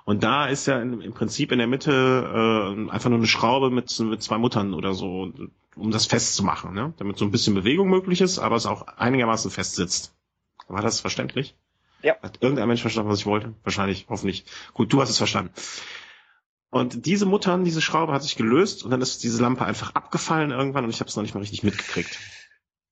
Und 0.05 0.23
da 0.23 0.47
ist 0.47 0.65
ja 0.67 0.81
in, 0.81 1.01
im 1.01 1.13
Prinzip 1.13 1.51
in 1.51 1.57
der 1.57 1.67
Mitte 1.67 1.91
äh, 1.91 2.91
einfach 2.91 3.09
nur 3.09 3.19
eine 3.19 3.27
Schraube 3.27 3.69
mit, 3.69 3.99
mit 3.99 4.23
zwei 4.23 4.37
Muttern 4.37 4.73
oder 4.73 4.93
so, 4.93 5.31
um 5.75 5.91
das 5.91 6.05
festzumachen, 6.05 6.73
ne? 6.73 6.93
damit 6.97 7.17
so 7.17 7.25
ein 7.25 7.31
bisschen 7.31 7.53
Bewegung 7.53 7.89
möglich 7.89 8.21
ist, 8.21 8.39
aber 8.39 8.55
es 8.55 8.65
auch 8.65 8.87
einigermaßen 8.87 9.51
fest 9.51 9.75
sitzt. 9.75 10.15
War 10.67 10.81
das 10.81 11.01
verständlich? 11.01 11.55
Ja. 12.03 12.15
Hat 12.21 12.37
irgendein 12.41 12.67
Mensch 12.67 12.81
verstanden, 12.81 13.09
was 13.09 13.19
ich 13.19 13.25
wollte? 13.25 13.53
Wahrscheinlich, 13.63 14.07
hoffentlich. 14.09 14.45
Gut, 14.73 14.91
du 14.91 15.01
hast 15.01 15.09
es 15.09 15.17
verstanden. 15.17 15.53
Und 16.69 17.05
diese 17.05 17.25
Muttern, 17.25 17.65
diese 17.65 17.81
Schraube 17.81 18.13
hat 18.13 18.23
sich 18.23 18.37
gelöst 18.37 18.83
und 18.83 18.91
dann 18.91 19.01
ist 19.01 19.23
diese 19.23 19.41
Lampe 19.41 19.65
einfach 19.65 19.93
abgefallen 19.93 20.51
irgendwann 20.51 20.85
und 20.85 20.89
ich 20.89 21.01
habe 21.01 21.09
es 21.09 21.15
noch 21.15 21.23
nicht 21.23 21.33
mal 21.33 21.41
richtig 21.41 21.63
mitgekriegt. 21.63 22.17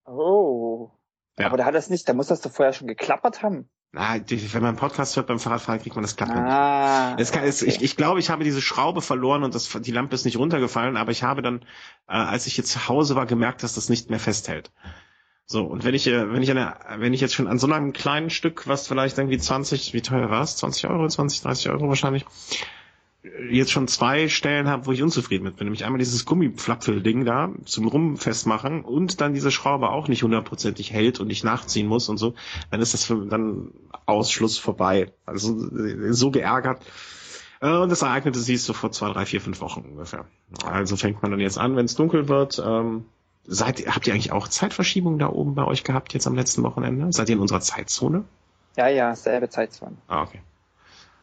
Oh. 0.05 0.91
Ja. 1.39 1.47
Aber 1.47 1.57
da 1.57 1.64
hat 1.64 1.76
das 1.76 1.89
nicht, 1.89 2.07
da 2.10 2.14
muss 2.14 2.28
das 2.28 2.41
doch 2.41 2.51
vorher 2.51 2.74
schon 2.74 2.88
geklappert 2.88 3.41
haben. 3.41 3.70
Na, 3.91 4.20
wenn 4.30 4.62
man 4.62 4.70
einen 4.70 4.78
Podcast 4.78 5.16
hört 5.16 5.28
beim 5.28 5.39
Fahrradfahren, 5.39 5.82
kriegt 5.82 5.95
man 5.95 6.03
das 6.03 6.16
Klappern 6.16 6.45
ah, 6.45 7.12
nicht. 7.12 7.22
Es 7.22 7.32
kann, 7.32 7.43
es, 7.43 7.64
ich, 7.64 7.82
ich 7.82 7.95
glaube, 7.95 8.20
ich 8.20 8.30
habe 8.30 8.43
diese 8.43 8.62
Schraube 8.62 9.01
verloren 9.01 9.43
und 9.43 9.55
das, 9.55 9.70
die 9.82 9.91
Lampe 9.91 10.14
ist 10.14 10.26
nicht 10.26 10.38
runtergefallen, 10.38 10.95
aber 10.95 11.12
ich 11.12 11.24
habe 11.24 11.41
dann, 11.41 11.62
äh, 12.07 12.14
als 12.14 12.45
ich 12.45 12.55
jetzt 12.57 12.72
zu 12.72 12.88
Hause 12.88 13.16
war, 13.16 13.26
gemerkt, 13.26 13.64
dass 13.64 13.74
das 13.74 13.89
nicht 13.89 14.10
mehr 14.12 14.20
festhält. 14.20 14.72
So, 15.51 15.63
und 15.63 15.83
wenn 15.83 15.95
ich, 15.95 16.05
äh, 16.05 16.31
wenn 16.31 16.43
ich 16.43 16.51
eine, 16.51 16.75
wenn 16.97 17.11
ich 17.11 17.21
jetzt 17.21 17.33
schon 17.33 17.47
an 17.47 17.57
so 17.57 17.65
einem 17.65 17.91
kleinen 17.91 18.29
Stück, 18.29 18.67
was 18.67 18.87
vielleicht 18.87 19.17
irgendwie 19.17 19.39
20, 19.39 19.95
wie 19.95 20.01
teuer 20.01 20.29
war 20.29 20.43
es? 20.43 20.57
20 20.57 20.87
Euro, 20.87 21.07
20, 21.07 21.41
30 21.41 21.71
Euro 21.71 21.89
wahrscheinlich, 21.89 22.23
jetzt 23.49 23.71
schon 23.71 23.87
zwei 23.87 24.29
Stellen 24.29 24.67
habe, 24.67 24.85
wo 24.85 24.91
ich 24.91 25.01
unzufrieden 25.01 25.43
mit 25.43 25.57
bin. 25.57 25.65
Nämlich 25.65 25.85
einmal 25.85 25.97
dieses 25.97 26.25
Gummiflapfel-Ding 26.25 27.25
da 27.25 27.49
zum 27.65 27.87
Rumfestmachen 27.87 28.83
und 28.85 29.21
dann 29.21 29.33
diese 29.33 29.49
Schraube 29.49 29.89
auch 29.89 30.07
nicht 30.07 30.21
hundertprozentig 30.21 30.93
hält 30.93 31.19
und 31.19 31.31
ich 31.31 31.43
nachziehen 31.43 31.87
muss 31.87 32.09
und 32.09 32.17
so, 32.17 32.35
dann 32.69 32.79
ist 32.79 32.93
das 32.93 33.03
für, 33.03 33.25
dann 33.25 33.71
Ausschluss 34.05 34.59
vorbei. 34.59 35.11
Also 35.25 35.57
so 36.11 36.29
geärgert. 36.29 36.85
Äh, 37.59 37.75
und 37.75 37.89
das 37.89 38.03
ereignete 38.03 38.37
sich 38.37 38.61
so 38.61 38.73
vor 38.73 38.91
zwei, 38.91 39.11
drei, 39.13 39.25
vier, 39.25 39.41
fünf 39.41 39.61
Wochen 39.61 39.81
ungefähr. 39.81 40.25
Also 40.63 40.95
fängt 40.95 41.23
man 41.23 41.31
dann 41.31 41.39
jetzt 41.39 41.57
an, 41.57 41.75
wenn 41.75 41.85
es 41.85 41.95
dunkel 41.95 42.27
wird, 42.27 42.61
ähm, 42.63 43.05
Seid, 43.51 43.87
habt 43.87 44.05
ihr 44.05 44.13
eigentlich 44.13 44.31
auch 44.31 44.47
Zeitverschiebung 44.47 45.17
da 45.17 45.27
oben 45.27 45.55
bei 45.55 45.65
euch 45.65 45.83
gehabt 45.83 46.13
jetzt 46.13 46.27
am 46.27 46.35
letzten 46.35 46.61
Wochenende? 46.61 47.11
Seid 47.11 47.29
ihr 47.29 47.35
in 47.35 47.41
unserer 47.41 47.61
Zeitzone? 47.61 48.23
Ja, 48.77 48.87
ja, 48.87 49.15
selbe 49.15 49.49
Zeitzone. 49.49 49.97
Ah, 50.07 50.21
okay. 50.21 50.39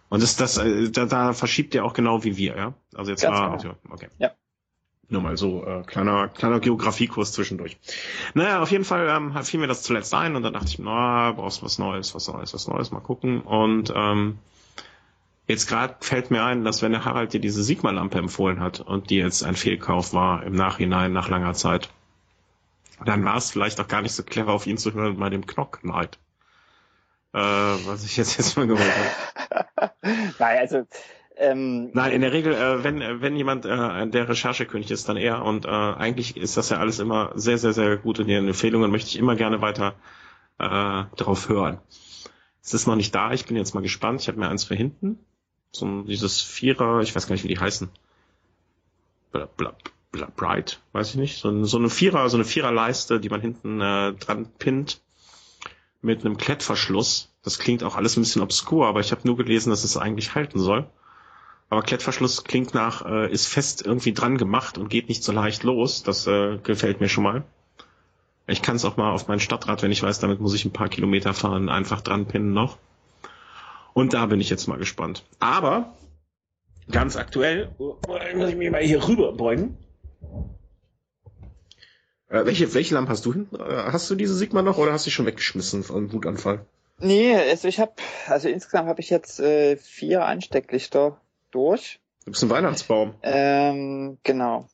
Und 0.08 0.24
ist 0.24 0.40
das, 0.40 0.58
äh, 0.58 0.90
da, 0.90 1.06
da 1.06 1.32
verschiebt 1.34 1.72
ihr 1.74 1.84
auch 1.84 1.92
genau 1.92 2.24
wie 2.24 2.36
wir, 2.36 2.56
ja? 2.56 2.74
Also 2.96 3.12
jetzt 3.12 3.22
Ganz 3.22 3.38
war, 3.38 3.56
genau. 3.56 3.74
okay. 3.90 4.08
Ja. 4.18 4.32
Nur 5.08 5.22
mal 5.22 5.36
so 5.36 5.64
äh, 5.64 5.82
kleiner 5.84 6.26
kleiner 6.26 6.58
Geografiekurs 6.58 7.30
zwischendurch. 7.30 7.78
Naja, 8.34 8.60
auf 8.60 8.72
jeden 8.72 8.84
Fall 8.84 9.08
ähm, 9.08 9.40
fiel 9.44 9.60
mir 9.60 9.68
das 9.68 9.84
zuletzt 9.84 10.12
ein 10.12 10.34
und 10.34 10.42
dann 10.42 10.52
dachte 10.52 10.66
ich, 10.66 10.80
na, 10.80 11.30
brauchst 11.30 11.62
was 11.62 11.78
Neues, 11.78 12.12
was 12.12 12.26
Neues, 12.26 12.54
was 12.54 12.66
Neues, 12.66 12.90
mal 12.90 13.00
gucken. 13.00 13.40
Und 13.42 13.92
ähm, 13.94 14.38
jetzt 15.46 15.68
gerade 15.68 15.94
fällt 16.00 16.32
mir 16.32 16.42
ein, 16.42 16.64
dass 16.64 16.82
wenn 16.82 16.90
der 16.90 17.04
Harald 17.04 17.32
dir 17.32 17.40
diese 17.40 17.62
Sigma-Lampe 17.62 18.18
empfohlen 18.18 18.58
hat 18.58 18.80
und 18.80 19.10
die 19.10 19.16
jetzt 19.16 19.44
ein 19.44 19.54
Fehlkauf 19.54 20.12
war 20.12 20.42
im 20.42 20.54
Nachhinein 20.54 21.12
nach 21.12 21.28
langer 21.28 21.54
Zeit, 21.54 21.88
dann 23.04 23.24
war 23.24 23.36
es 23.36 23.50
vielleicht 23.50 23.80
auch 23.80 23.88
gar 23.88 24.02
nicht 24.02 24.14
so 24.14 24.22
clever, 24.22 24.52
auf 24.52 24.66
ihn 24.66 24.78
zu 24.78 24.94
hören 24.94 25.18
bei 25.18 25.30
dem 25.30 25.46
Knock 25.46 25.80
Knight. 25.80 26.18
Äh, 27.32 27.38
was 27.38 28.04
ich 28.04 28.16
jetzt 28.16 28.38
jetzt 28.38 28.56
mal 28.56 28.66
geholt 28.66 28.90
habe. 29.78 29.92
Nein, 30.38 30.58
also 30.58 30.86
ähm, 31.36 31.90
Nein, 31.92 32.12
in 32.12 32.20
der 32.22 32.32
Regel, 32.32 32.54
äh, 32.54 32.82
wenn 32.82 33.20
wenn 33.20 33.36
jemand 33.36 33.66
äh, 33.66 34.08
der 34.08 34.28
Recherchekönig 34.28 34.90
ist, 34.90 35.08
dann 35.08 35.18
er. 35.18 35.44
Und 35.44 35.66
äh, 35.66 35.68
eigentlich 35.68 36.36
ist 36.36 36.56
das 36.56 36.70
ja 36.70 36.78
alles 36.78 36.98
immer 36.98 37.32
sehr, 37.34 37.58
sehr, 37.58 37.74
sehr 37.74 37.98
gut 37.98 38.18
in 38.18 38.28
den 38.28 38.48
Empfehlungen. 38.48 38.90
Möchte 38.90 39.10
ich 39.10 39.18
immer 39.18 39.36
gerne 39.36 39.60
weiter 39.60 39.94
äh, 40.58 41.04
drauf 41.16 41.48
hören. 41.48 41.78
Es 42.62 42.72
ist 42.72 42.86
noch 42.86 42.96
nicht 42.96 43.14
da. 43.14 43.32
Ich 43.32 43.44
bin 43.44 43.56
jetzt 43.56 43.74
mal 43.74 43.82
gespannt. 43.82 44.22
Ich 44.22 44.28
habe 44.28 44.38
mir 44.38 44.48
eins 44.48 44.64
für 44.64 44.74
hinten. 44.74 45.18
So 45.72 46.02
dieses 46.02 46.40
Vierer, 46.40 47.00
ich 47.00 47.14
weiß 47.14 47.26
gar 47.26 47.34
nicht, 47.34 47.44
wie 47.44 47.54
die 47.54 47.60
heißen. 47.60 47.90
Blab, 49.30 49.56
blab. 49.58 49.76
Bright, 50.36 50.80
weiß 50.92 51.10
ich 51.10 51.16
nicht, 51.16 51.38
so, 51.38 51.64
so 51.64 51.78
eine 51.78 51.90
Vierer, 51.90 52.28
so 52.28 52.36
eine 52.36 52.44
Viererleiste, 52.44 53.20
die 53.20 53.28
man 53.28 53.40
hinten 53.40 53.80
äh, 53.80 54.12
dran 54.14 54.46
pinnt 54.58 55.00
mit 56.02 56.24
einem 56.24 56.36
Klettverschluss. 56.36 57.32
Das 57.42 57.58
klingt 57.58 57.84
auch 57.84 57.96
alles 57.96 58.16
ein 58.16 58.22
bisschen 58.22 58.42
obskur, 58.42 58.86
aber 58.86 59.00
ich 59.00 59.12
habe 59.12 59.22
nur 59.24 59.36
gelesen, 59.36 59.70
dass 59.70 59.84
es 59.84 59.96
eigentlich 59.96 60.34
halten 60.34 60.58
soll. 60.58 60.86
Aber 61.68 61.82
Klettverschluss 61.82 62.44
klingt 62.44 62.74
nach, 62.74 63.04
äh, 63.04 63.30
ist 63.30 63.46
fest 63.46 63.84
irgendwie 63.84 64.12
dran 64.12 64.38
gemacht 64.38 64.78
und 64.78 64.88
geht 64.88 65.08
nicht 65.08 65.24
so 65.24 65.32
leicht 65.32 65.64
los. 65.64 66.02
Das 66.02 66.26
äh, 66.26 66.58
gefällt 66.58 67.00
mir 67.00 67.08
schon 67.08 67.24
mal. 67.24 67.44
Ich 68.46 68.62
kann 68.62 68.76
es 68.76 68.84
auch 68.84 68.96
mal 68.96 69.10
auf 69.10 69.26
mein 69.26 69.40
Stadtrad, 69.40 69.82
wenn 69.82 69.90
ich 69.90 70.02
weiß, 70.02 70.20
damit 70.20 70.40
muss 70.40 70.54
ich 70.54 70.64
ein 70.64 70.72
paar 70.72 70.88
Kilometer 70.88 71.34
fahren, 71.34 71.68
einfach 71.68 72.00
dran 72.00 72.26
pinnen 72.26 72.52
noch. 72.52 72.78
Und 73.92 74.12
da 74.12 74.26
bin 74.26 74.40
ich 74.40 74.50
jetzt 74.50 74.68
mal 74.68 74.78
gespannt. 74.78 75.24
Aber 75.40 75.94
ganz 76.90 77.16
aktuell, 77.16 77.74
muss 77.78 78.50
ich 78.50 78.56
mich 78.56 78.70
mal 78.70 78.82
hier 78.82 79.06
rüberbeugen. 79.06 79.76
Äh, 82.28 82.44
welche, 82.44 82.74
welche 82.74 82.94
Lampe 82.94 83.10
hast 83.10 83.24
du 83.24 83.32
hinten? 83.32 83.56
Äh, 83.56 83.92
hast 83.92 84.10
du 84.10 84.14
diese 84.14 84.34
Sigma 84.34 84.62
noch 84.62 84.78
oder 84.78 84.92
hast 84.92 85.06
du 85.06 85.10
schon 85.10 85.26
weggeschmissen 85.26 85.82
von 85.82 86.12
Wutanfall? 86.12 86.66
Nee, 86.98 87.36
also 87.36 87.68
ich 87.68 87.78
habe, 87.78 87.92
also 88.26 88.48
insgesamt 88.48 88.88
habe 88.88 89.00
ich 89.00 89.10
jetzt 89.10 89.38
äh, 89.38 89.76
vier 89.76 90.24
Anstecklichter 90.24 91.20
durch. 91.50 92.00
Du 92.24 92.30
bist 92.32 92.42
ein 92.42 92.50
Weihnachtsbaum. 92.50 93.14
Ähm, 93.22 94.18
genau. 94.22 94.68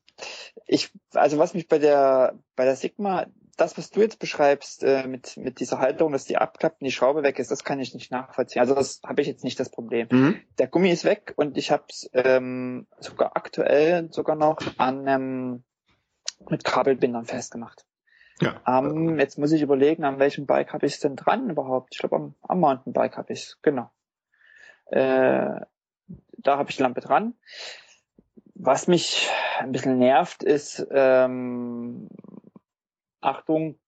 Ich, 0.67 0.91
also 1.13 1.39
was 1.39 1.55
mich 1.55 1.69
bei 1.69 1.79
der 1.79 2.39
bei 2.55 2.65
der 2.65 2.77
Sigma, 2.77 3.27
das 3.57 3.77
was 3.77 3.91
du 3.91 4.01
jetzt 4.01 4.21
beschreibst 4.21 4.85
äh, 4.85 5.07
mit 5.07 5.37
mit 5.37 5.59
dieser 5.59 5.81
Halterung, 5.81 6.13
dass 6.13 6.25
die 6.25 6.37
abklappt 6.37 6.81
und 6.81 6.85
die 6.87 6.93
Schraube 6.93 7.23
weg 7.25 7.39
ist, 7.39 7.51
das 7.51 7.65
kann 7.65 7.81
ich 7.81 7.93
nicht 7.93 8.13
nachvollziehen. 8.13 8.61
Also 8.61 8.75
das 8.75 9.01
habe 9.05 9.21
ich 9.21 9.27
jetzt 9.27 9.45
nicht 9.45 9.59
das 9.59 9.71
Problem. 9.71 10.07
Mhm. 10.11 10.41
Der 10.59 10.69
Gummi 10.69 10.91
ist 10.91 11.05
weg 11.05 11.35
und 11.37 11.59
ich 11.59 11.71
habe 11.71 11.85
es 11.89 12.09
ähm, 12.15 12.87
sogar 13.01 13.37
aktuell 13.37 14.09
sogar 14.13 14.37
noch 14.37 14.61
an 14.79 15.07
ähm, 15.09 15.65
mit 16.51 16.65
Kabelbindern 16.65 17.25
festgemacht. 17.25 17.85
Ja. 18.41 18.61
Ähm, 18.67 19.19
jetzt 19.19 19.39
muss 19.39 19.53
ich 19.53 19.63
überlegen, 19.63 20.05
an 20.05 20.19
welchem 20.19 20.47
Bike 20.47 20.73
habe 20.73 20.87
ich 20.87 20.95
es 20.95 21.01
denn 21.01 21.17
dran 21.17 21.51
überhaupt? 21.51 21.91
Ich 21.93 21.99
glaube, 21.99 22.17
am, 22.17 22.35
am 22.43 22.61
Mountainbike 22.61 23.17
habe 23.17 23.33
ich 23.33 23.41
es, 23.41 23.59
genau. 23.63 23.91
Äh, 24.87 25.61
da 26.39 26.59
habe 26.59 26.71
ich 26.71 26.77
die 26.77 26.83
Lampe 26.83 27.01
dran. 27.01 27.35
Was 28.55 28.89
mich 28.89 29.31
ein 29.59 29.73
bisschen 29.73 29.99
nervt, 29.99 30.43
ist, 30.43 30.87
ähm, 30.91 32.09
Achtung, 33.21 33.79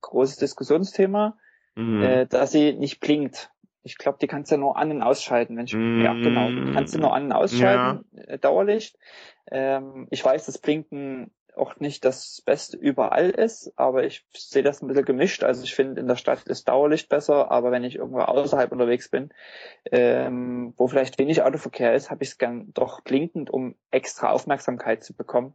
großes 0.00 0.36
Diskussionsthema, 0.36 1.36
mhm. 1.74 2.02
äh, 2.02 2.26
dass 2.26 2.52
sie 2.52 2.72
nicht 2.72 3.00
blinkt. 3.00 3.50
Ich 3.84 3.98
glaube, 3.98 4.18
die 4.20 4.26
kannst 4.26 4.52
du 4.52 4.56
nur 4.56 4.76
an- 4.76 4.90
und 4.90 5.02
ausschalten. 5.02 5.56
Wenn 5.56 5.66
ich, 5.66 5.74
mm, 5.74 6.02
ja, 6.02 6.12
genau. 6.14 6.48
Die 6.48 6.72
kannst 6.72 6.94
du 6.94 7.00
nur 7.00 7.12
an- 7.12 7.26
und 7.26 7.32
ausschalten, 7.32 8.04
ja. 8.12 8.22
äh, 8.22 8.38
Dauerlicht. 8.38 8.96
Ähm, 9.50 10.06
ich 10.10 10.24
weiß, 10.24 10.46
das 10.46 10.58
Blinken 10.58 11.32
auch 11.56 11.76
nicht 11.80 12.04
das 12.04 12.42
Beste 12.44 12.76
überall 12.76 13.30
ist, 13.30 13.72
aber 13.76 14.04
ich 14.04 14.24
sehe 14.32 14.62
das 14.62 14.82
ein 14.82 14.88
bisschen 14.88 15.04
gemischt. 15.04 15.44
Also 15.44 15.64
ich 15.64 15.74
finde, 15.74 16.00
in 16.00 16.08
der 16.08 16.16
Stadt 16.16 16.44
ist 16.44 16.68
Dauerlicht 16.68 17.08
besser, 17.08 17.50
aber 17.50 17.70
wenn 17.70 17.84
ich 17.84 17.96
irgendwo 17.96 18.20
außerhalb 18.20 18.72
unterwegs 18.72 19.08
bin, 19.10 19.30
ähm, 19.90 20.72
wo 20.76 20.88
vielleicht 20.88 21.18
wenig 21.18 21.42
Autoverkehr 21.42 21.94
ist, 21.94 22.10
habe 22.10 22.22
ich 22.22 22.30
es 22.30 22.38
gern 22.38 22.72
doch 22.72 23.02
blinkend, 23.02 23.50
um 23.50 23.74
extra 23.90 24.30
Aufmerksamkeit 24.30 25.04
zu 25.04 25.14
bekommen. 25.14 25.54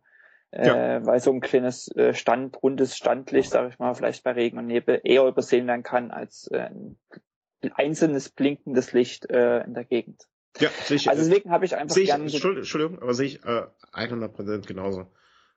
Ja. 0.53 0.97
Äh, 0.97 1.05
weil 1.05 1.19
so 1.19 1.31
ein 1.31 1.41
kleines 1.41 1.93
äh, 1.95 2.13
Stand, 2.13 2.63
rundes 2.63 2.95
Standlicht, 2.95 3.49
sage 3.49 3.69
ich 3.69 3.79
mal, 3.79 3.93
vielleicht 3.95 4.23
bei 4.23 4.31
Regen 4.31 4.57
und 4.57 4.67
Nebel 4.67 5.01
eher 5.03 5.25
übersehen 5.25 5.67
werden 5.67 5.83
kann 5.83 6.09
als 6.11 6.47
äh, 6.47 6.69
ein 6.69 6.97
einzelnes 7.73 8.29
blinkendes 8.29 8.93
Licht 8.93 9.29
äh, 9.29 9.63
in 9.63 9.73
der 9.73 9.83
Gegend. 9.83 10.25
Ja, 10.59 10.69
ich. 10.89 11.09
Also 11.09 11.23
deswegen 11.23 11.51
habe 11.51 11.65
ich 11.65 11.75
einfach 11.75 11.97
ich, 11.97 12.05
gerne. 12.05 12.23
Entschuldigung, 12.23 13.01
aber 13.01 13.13
sehe 13.13 13.27
ich 13.27 13.43
äh, 13.43 13.63
100% 13.93 14.67
genauso. 14.67 15.07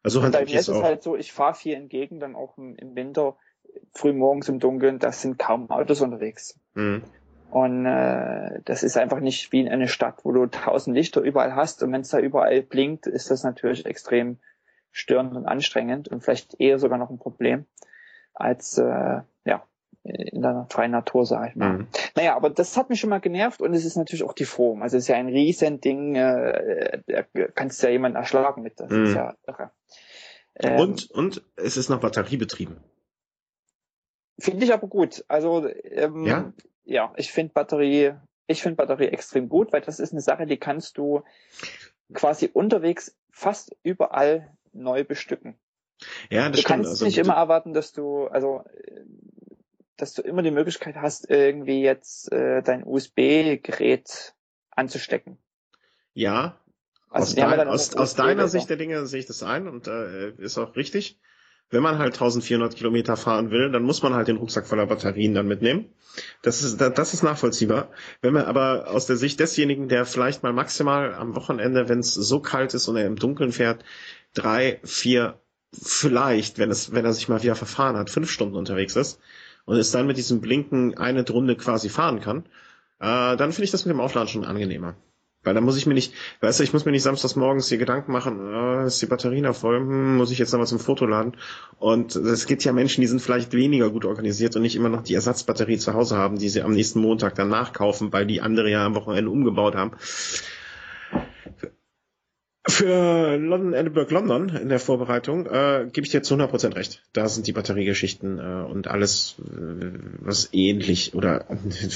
Also 0.02 0.20
und 0.20 0.32
bei 0.32 0.44
mir 0.44 0.58
ist 0.58 0.68
es 0.68 0.82
halt 0.82 1.02
so, 1.02 1.16
ich 1.16 1.32
fahre 1.32 1.54
viel 1.54 1.74
entgegen, 1.74 2.20
dann 2.20 2.34
auch 2.34 2.56
im, 2.56 2.94
Winter, 2.94 3.36
früh 3.92 4.12
morgens 4.12 4.48
im 4.48 4.58
Dunkeln, 4.58 4.98
da 4.98 5.12
sind 5.12 5.38
kaum 5.38 5.70
Autos 5.70 6.00
unterwegs. 6.00 6.58
Mhm. 6.74 7.02
Und 7.50 7.84
äh, 7.84 8.60
das 8.64 8.82
ist 8.82 8.96
einfach 8.96 9.20
nicht 9.20 9.52
wie 9.52 9.60
in 9.60 9.68
einer 9.68 9.88
Stadt, 9.88 10.24
wo 10.24 10.32
du 10.32 10.46
tausend 10.46 10.96
Lichter 10.96 11.20
überall 11.20 11.54
hast 11.54 11.82
und 11.82 11.92
wenn 11.92 12.02
es 12.02 12.08
da 12.08 12.18
überall 12.18 12.62
blinkt, 12.62 13.06
ist 13.06 13.30
das 13.30 13.42
natürlich 13.42 13.86
extrem 13.86 14.38
störend 14.92 15.34
und 15.36 15.46
anstrengend 15.46 16.08
und 16.08 16.22
vielleicht 16.22 16.60
eher 16.60 16.78
sogar 16.78 16.98
noch 16.98 17.10
ein 17.10 17.18
Problem 17.18 17.66
als 18.34 18.78
äh, 18.78 19.20
ja 19.44 19.66
in 20.02 20.40
der 20.40 20.66
freien 20.70 20.92
Natur, 20.92 21.26
sage 21.26 21.50
ich 21.50 21.56
mal. 21.56 21.78
Mhm. 21.78 21.88
Naja, 22.16 22.34
aber 22.34 22.50
das 22.50 22.76
hat 22.76 22.88
mich 22.88 23.00
schon 23.00 23.10
mal 23.10 23.20
genervt 23.20 23.60
und 23.60 23.74
es 23.74 23.84
ist 23.84 23.96
natürlich 23.96 24.24
auch 24.24 24.32
die 24.32 24.46
Form. 24.46 24.82
Also 24.82 24.96
es 24.96 25.04
ist 25.04 25.08
ja 25.08 25.16
ein 25.16 25.28
riesen 25.28 25.80
Ding, 25.80 26.14
äh, 26.14 27.02
da 27.06 27.22
kannst 27.54 27.82
du 27.82 27.86
ja 27.86 27.92
jemanden 27.92 28.16
erschlagen 28.16 28.62
mit. 28.62 28.80
Das 28.80 28.90
mhm. 28.90 29.04
ist 29.04 29.14
ja 29.14 29.34
irre. 29.46 29.70
Ähm, 30.56 30.80
und, 30.80 31.10
und 31.10 31.44
es 31.56 31.76
ist 31.76 31.90
noch 31.90 32.00
batteriebetrieben. 32.00 32.78
Finde 34.38 34.64
ich 34.64 34.72
aber 34.72 34.88
gut. 34.88 35.24
Also 35.28 35.68
ähm, 35.68 36.24
ja? 36.24 36.52
ja, 36.84 37.12
ich 37.16 37.30
finde 37.30 37.52
Batterie, 37.52 38.14
ich 38.46 38.62
finde 38.62 38.76
Batterie 38.76 39.08
extrem 39.08 39.50
gut, 39.50 39.72
weil 39.72 39.82
das 39.82 40.00
ist 40.00 40.12
eine 40.12 40.22
Sache, 40.22 40.46
die 40.46 40.56
kannst 40.56 40.96
du 40.96 41.22
quasi 42.14 42.48
unterwegs 42.52 43.16
fast 43.30 43.76
überall 43.82 44.56
neu 44.72 45.04
bestücken. 45.04 45.58
Ja, 46.30 46.48
das 46.48 46.52
du 46.52 46.58
stimmt. 46.58 46.68
kannst 46.68 46.90
also, 46.90 47.04
nicht 47.04 47.18
immer 47.18 47.34
erwarten, 47.34 47.74
dass 47.74 47.92
du, 47.92 48.26
also 48.28 48.64
dass 50.00 50.14
du 50.14 50.22
immer 50.22 50.42
die 50.42 50.50
Möglichkeit 50.50 50.96
hast, 50.96 51.28
irgendwie 51.28 51.82
jetzt 51.82 52.32
äh, 52.32 52.62
dein 52.62 52.84
USB-Gerät 52.84 54.34
anzustecken. 54.70 55.38
Ja, 56.14 56.58
also 57.10 57.26
aus, 57.26 57.34
dein, 57.34 57.68
aus, 57.68 57.96
aus 57.96 58.14
deiner 58.14 58.48
Sicht 58.48 58.70
der 58.70 58.76
Dinge 58.76 59.06
sehe 59.06 59.20
ich 59.20 59.26
das 59.26 59.42
ein 59.42 59.66
und 59.66 59.88
äh, 59.88 60.30
ist 60.38 60.58
auch 60.58 60.76
richtig. 60.76 61.18
Wenn 61.68 61.82
man 61.82 61.98
halt 61.98 62.14
1400 62.14 62.74
Kilometer 62.74 63.16
fahren 63.16 63.50
will, 63.50 63.70
dann 63.70 63.84
muss 63.84 64.02
man 64.02 64.14
halt 64.14 64.26
den 64.26 64.38
Rucksack 64.38 64.66
voller 64.66 64.86
Batterien 64.86 65.34
dann 65.34 65.46
mitnehmen. 65.46 65.92
Das 66.42 66.62
ist, 66.64 66.80
das 66.80 67.14
ist 67.14 67.22
nachvollziehbar. 67.22 67.90
Wenn 68.22 68.32
man 68.32 68.44
aber 68.44 68.88
aus 68.88 69.06
der 69.06 69.16
Sicht 69.16 69.38
desjenigen, 69.38 69.88
der 69.88 70.04
vielleicht 70.04 70.42
mal 70.42 70.52
maximal 70.52 71.14
am 71.14 71.36
Wochenende, 71.36 71.88
wenn 71.88 72.00
es 72.00 72.12
so 72.14 72.40
kalt 72.40 72.74
ist 72.74 72.88
und 72.88 72.96
er 72.96 73.06
im 73.06 73.16
Dunkeln 73.16 73.52
fährt, 73.52 73.84
drei, 74.34 74.80
vier, 74.82 75.40
vielleicht, 75.72 76.58
wenn 76.58 76.72
es, 76.72 76.92
wenn 76.92 77.04
er 77.04 77.12
sich 77.12 77.28
mal 77.28 77.42
wieder 77.42 77.54
verfahren 77.54 77.96
hat, 77.96 78.10
fünf 78.10 78.30
Stunden 78.30 78.56
unterwegs 78.56 78.96
ist, 78.96 79.20
und 79.70 79.76
es 79.76 79.92
dann 79.92 80.08
mit 80.08 80.16
diesem 80.16 80.40
Blinken 80.40 80.98
eine 80.98 81.24
Runde 81.24 81.54
quasi 81.54 81.90
fahren 81.90 82.18
kann, 82.20 82.38
äh, 82.98 83.36
dann 83.36 83.52
finde 83.52 83.62
ich 83.62 83.70
das 83.70 83.84
mit 83.84 83.94
dem 83.94 84.00
Aufladen 84.00 84.26
schon 84.26 84.44
angenehmer. 84.44 84.96
Weil 85.44 85.54
dann 85.54 85.62
muss 85.62 85.76
ich 85.76 85.86
mir 85.86 85.94
nicht, 85.94 86.12
weißt 86.40 86.58
du, 86.58 86.64
ich 86.64 86.72
muss 86.72 86.86
mir 86.86 86.90
nicht 86.90 87.04
samstags 87.04 87.36
morgens 87.36 87.68
hier 87.68 87.78
Gedanken 87.78 88.10
machen, 88.10 88.52
äh, 88.52 88.86
ist 88.88 89.00
die 89.00 89.06
Batterie 89.06 89.40
noch 89.40 89.54
voll, 89.54 89.78
hm, 89.78 90.16
muss 90.16 90.32
ich 90.32 90.38
jetzt 90.38 90.50
nochmal 90.50 90.66
zum 90.66 90.80
Foto 90.80 91.06
laden. 91.06 91.34
Und 91.78 92.16
es 92.16 92.46
gibt 92.46 92.64
ja 92.64 92.72
Menschen, 92.72 93.00
die 93.00 93.06
sind 93.06 93.22
vielleicht 93.22 93.52
weniger 93.52 93.90
gut 93.90 94.04
organisiert 94.04 94.56
und 94.56 94.62
nicht 94.62 94.74
immer 94.74 94.88
noch 94.88 95.02
die 95.02 95.14
Ersatzbatterie 95.14 95.78
zu 95.78 95.94
Hause 95.94 96.18
haben, 96.18 96.40
die 96.40 96.48
sie 96.48 96.62
am 96.62 96.72
nächsten 96.72 97.00
Montag 97.00 97.36
dann 97.36 97.48
nachkaufen, 97.48 98.12
weil 98.12 98.26
die 98.26 98.40
andere 98.40 98.72
ja 98.72 98.84
am 98.84 98.96
Wochenende 98.96 99.30
umgebaut 99.30 99.76
haben. 99.76 99.92
Für 102.68 103.38
London, 103.38 103.72
Edinburgh, 103.72 104.12
London 104.12 104.48
in 104.50 104.68
der 104.68 104.80
Vorbereitung 104.80 105.46
äh, 105.46 105.88
gebe 105.90 106.06
ich 106.06 106.10
dir 106.10 106.22
zu 106.22 106.34
100% 106.34 106.76
recht. 106.76 107.02
Da 107.14 107.26
sind 107.26 107.46
die 107.46 107.52
Batteriegeschichten 107.52 108.38
äh, 108.38 108.70
und 108.70 108.86
alles, 108.86 109.36
äh, 109.38 109.92
was 110.18 110.50
ähnlich 110.52 111.14
oder 111.14 111.46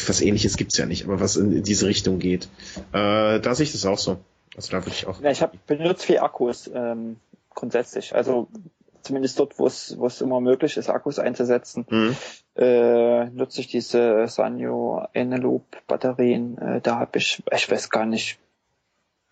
was 0.07 0.23
ähnliches 0.23 0.57
gibt's 0.57 0.79
ja 0.79 0.87
nicht, 0.87 1.05
aber 1.05 1.21
was 1.21 1.37
in, 1.37 1.53
in 1.53 1.63
diese 1.65 1.87
Richtung 1.87 2.19
geht. 2.19 2.49
Äh, 2.93 3.41
da 3.41 3.55
sehe 3.55 3.65
ich 3.65 3.73
das 3.73 3.85
auch 3.85 3.99
so. 3.99 4.19
Also 4.57 4.71
da 4.71 4.79
würde 4.79 4.93
ich 4.97 5.07
auch. 5.07 5.21
Ja, 5.21 5.31
ich 5.31 5.43
habe 5.43 5.59
benutzt 5.67 6.07
viel 6.07 6.19
Akkus 6.19 6.71
ähm, 6.73 7.17
grundsätzlich. 7.51 8.15
Also 8.15 8.49
zumindest 9.03 9.39
dort, 9.39 9.59
wo 9.59 9.67
es 9.67 9.99
wo 9.99 10.07
es 10.07 10.23
immer 10.23 10.41
möglich 10.41 10.79
ist, 10.79 10.89
Akkus 10.89 11.19
einzusetzen, 11.19 11.85
mhm. 11.91 12.17
äh, 12.57 13.27
nutze 13.27 13.61
ich 13.61 13.67
diese 13.67 14.27
Sanyo 14.29 15.07
Eneloop 15.13 15.65
Batterien. 15.87 16.57
Äh, 16.57 16.81
da 16.81 17.01
habe 17.01 17.19
ich, 17.19 17.43
ich 17.55 17.71
weiß 17.71 17.91
gar 17.91 18.07
nicht, 18.07 18.39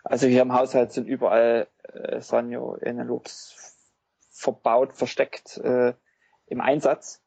also 0.03 0.27
hier 0.27 0.41
im 0.41 0.53
Haushalt 0.53 0.91
sind 0.91 1.07
überall 1.07 1.67
äh, 1.83 2.19
Sanyo 2.21 2.75
Eneloops 2.75 3.77
verbaut, 4.31 4.93
versteckt 4.93 5.57
äh, 5.57 5.93
im 6.47 6.61
Einsatz. 6.61 7.21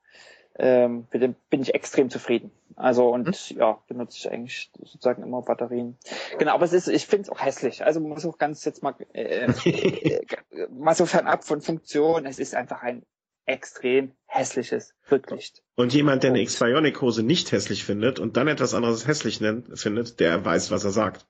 Ähm, 0.58 1.06
mit 1.12 1.22
dem 1.22 1.34
bin 1.50 1.60
ich 1.60 1.74
extrem 1.74 2.08
zufrieden. 2.08 2.50
Also 2.76 3.08
und 3.08 3.26
mhm. 3.26 3.58
ja, 3.58 3.78
benutze 3.88 4.16
ich 4.18 4.30
eigentlich 4.30 4.70
sozusagen 4.78 5.22
immer 5.22 5.42
Batterien. 5.42 5.98
Genau, 6.38 6.54
aber 6.54 6.64
es 6.64 6.72
ist, 6.72 6.88
ich 6.88 7.06
finde 7.06 7.24
es 7.24 7.30
auch 7.30 7.44
hässlich. 7.44 7.84
Also 7.84 8.00
man 8.00 8.10
muss 8.10 8.24
auch 8.24 8.38
ganz 8.38 8.64
jetzt 8.64 8.82
mal 8.82 8.94
äh, 9.12 9.48
mal 10.70 10.94
so 10.94 11.04
fernab 11.04 11.44
von 11.44 11.60
Funktion. 11.60 12.24
Es 12.24 12.38
ist 12.38 12.54
einfach 12.54 12.82
ein 12.82 13.04
extrem 13.44 14.12
hässliches 14.26 14.94
Rücklicht. 15.10 15.62
Und 15.76 15.94
jemand, 15.94 16.22
der 16.22 16.30
eine 16.30 16.40
X-Bionic-Hose 16.40 17.22
nicht 17.22 17.52
hässlich 17.52 17.84
findet 17.84 18.18
und 18.18 18.36
dann 18.36 18.48
etwas 18.48 18.74
anderes 18.74 19.06
hässlich 19.06 19.40
nennt, 19.40 19.78
findet, 19.78 20.20
der 20.20 20.44
weiß, 20.44 20.70
was 20.70 20.84
er 20.84 20.90
sagt. 20.90 21.26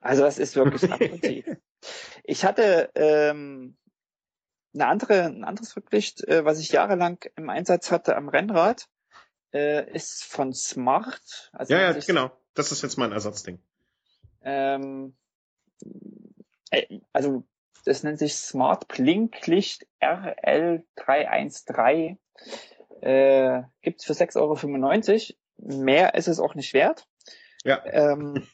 Also 0.00 0.22
das 0.22 0.38
ist 0.38 0.56
wirklich 0.56 0.90
abgrundtief. 0.90 1.44
ich 2.24 2.44
hatte 2.44 2.90
ähm, 2.94 3.76
eine 4.74 4.86
andere, 4.86 5.24
ein 5.24 5.44
anderes 5.44 5.76
Rücklicht, 5.76 6.26
äh, 6.28 6.44
was 6.44 6.60
ich 6.60 6.70
jahrelang 6.70 7.18
im 7.36 7.48
Einsatz 7.50 7.90
hatte 7.90 8.16
am 8.16 8.28
Rennrad, 8.28 8.86
äh, 9.52 9.90
ist 9.92 10.24
von 10.24 10.52
Smart. 10.52 11.50
Also 11.52 11.74
ja, 11.74 11.80
ja, 11.80 11.92
genau. 11.92 12.30
Das 12.54 12.72
ist 12.72 12.82
jetzt 12.82 12.98
mein 12.98 13.12
Ersatzding. 13.12 13.60
Ähm, 14.42 15.16
äh, 16.70 16.98
also 17.12 17.44
das 17.84 18.02
nennt 18.02 18.18
sich 18.18 18.34
Smart 18.34 18.88
Blinklicht 18.88 19.86
RL313. 20.00 22.16
Äh, 23.00 23.62
gibt's 23.82 24.04
für 24.04 24.12
6,95 24.12 24.36
Euro. 24.36 24.58
Mehr 25.56 26.14
ist 26.14 26.26
es 26.28 26.40
auch 26.40 26.54
nicht 26.54 26.74
wert. 26.74 27.08
Ja. 27.64 27.82
Ähm, 27.86 28.46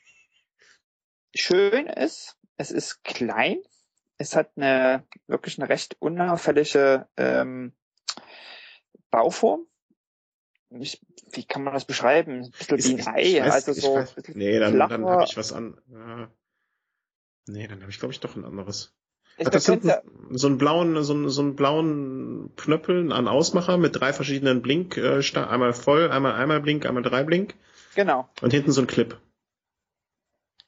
schön 1.35 1.87
ist, 1.87 2.37
es 2.57 2.70
ist 2.70 3.05
klein, 3.05 3.59
es 4.18 4.37
hat 4.37 4.53
eine 4.57 5.05
wirklich 5.26 5.59
eine 5.59 5.68
recht 5.68 5.97
unauffällige 6.01 7.09
ähm, 7.16 7.72
Bauform. 9.11 9.66
Ich, 10.70 11.01
wie 11.30 11.45
kann 11.45 11.62
man 11.62 11.74
das 11.74 11.85
beschreiben? 11.85 12.45
Ein 12.45 12.51
bisschen 12.51 12.78
ist, 12.78 12.89
wie 12.89 13.03
ein 13.03 13.07
Ei, 13.07 13.41
weiß, 13.41 13.68
also 13.68 13.72
so. 13.72 13.95
Weiß, 13.95 14.14
nee, 14.35 14.59
dann, 14.59 14.78
dann 14.78 15.07
habe 15.07 15.24
ich 15.24 15.37
was 15.37 15.53
an. 15.53 15.80
Ja. 15.89 16.30
Nee, 17.47 17.68
dann 17.68 17.80
habe 17.80 17.91
ich 17.91 17.99
glaube 17.99 18.12
ich 18.12 18.20
doch 18.20 18.35
ein 18.37 18.45
anderes. 18.45 18.95
Ich 19.37 19.49
das 19.49 19.64
sind 19.64 19.85
so 20.30 20.47
einen 20.47 20.59
blauen, 20.59 21.03
so 21.03 21.12
einen, 21.12 21.28
so 21.28 21.43
einen 21.43 21.57
blauen 21.57 22.53
Knöppel 22.57 23.12
an 23.12 23.26
Ausmacher 23.26 23.78
mit 23.78 23.97
drei 23.97 24.12
verschiedenen 24.12 24.62
Blink, 24.62 24.97
äh, 24.97 25.20
einmal 25.35 25.72
voll, 25.72 26.11
einmal 26.11 26.35
einmal 26.35 26.61
Blink, 26.61 26.87
einmal 26.87 27.03
drei 27.03 27.24
Blink. 27.24 27.55
Genau. 27.97 28.28
Und 28.43 28.53
hinten 28.53 28.70
so 28.70 28.80
ein 28.80 28.87
Clip. 28.87 29.18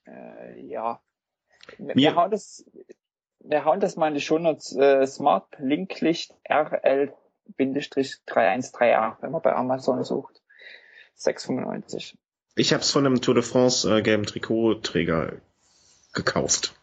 Äh, 0.05 0.61
ja. 0.67 1.01
Wir, 1.79 1.95
wir 1.95 2.17
hauen 2.17 2.31
das, 2.31 2.65
wir 3.41 3.65
hauen 3.65 3.81
das 3.81 3.97
mal 3.97 4.09
in 4.09 4.15
die 4.15 4.21
Shownotes, 4.21 4.77
äh, 4.77 5.07
Smart 5.07 5.51
Blinklicht 5.51 6.35
RL-3138A, 6.49 9.17
wenn 9.21 9.33
man 9.33 9.43
bei 9.43 9.55
Amazon 9.55 10.03
sucht. 10.05 10.43
6,95. 11.19 12.17
Ich 12.57 12.73
habe 12.73 12.83
es 12.83 12.91
von 12.91 13.07
einem 13.07 13.21
Tour 13.21 13.35
de 13.35 13.43
France 13.43 13.91
äh, 13.91 14.03
gelben 14.03 14.25
Trikotträger 14.25 15.35
gekauft. 16.13 16.75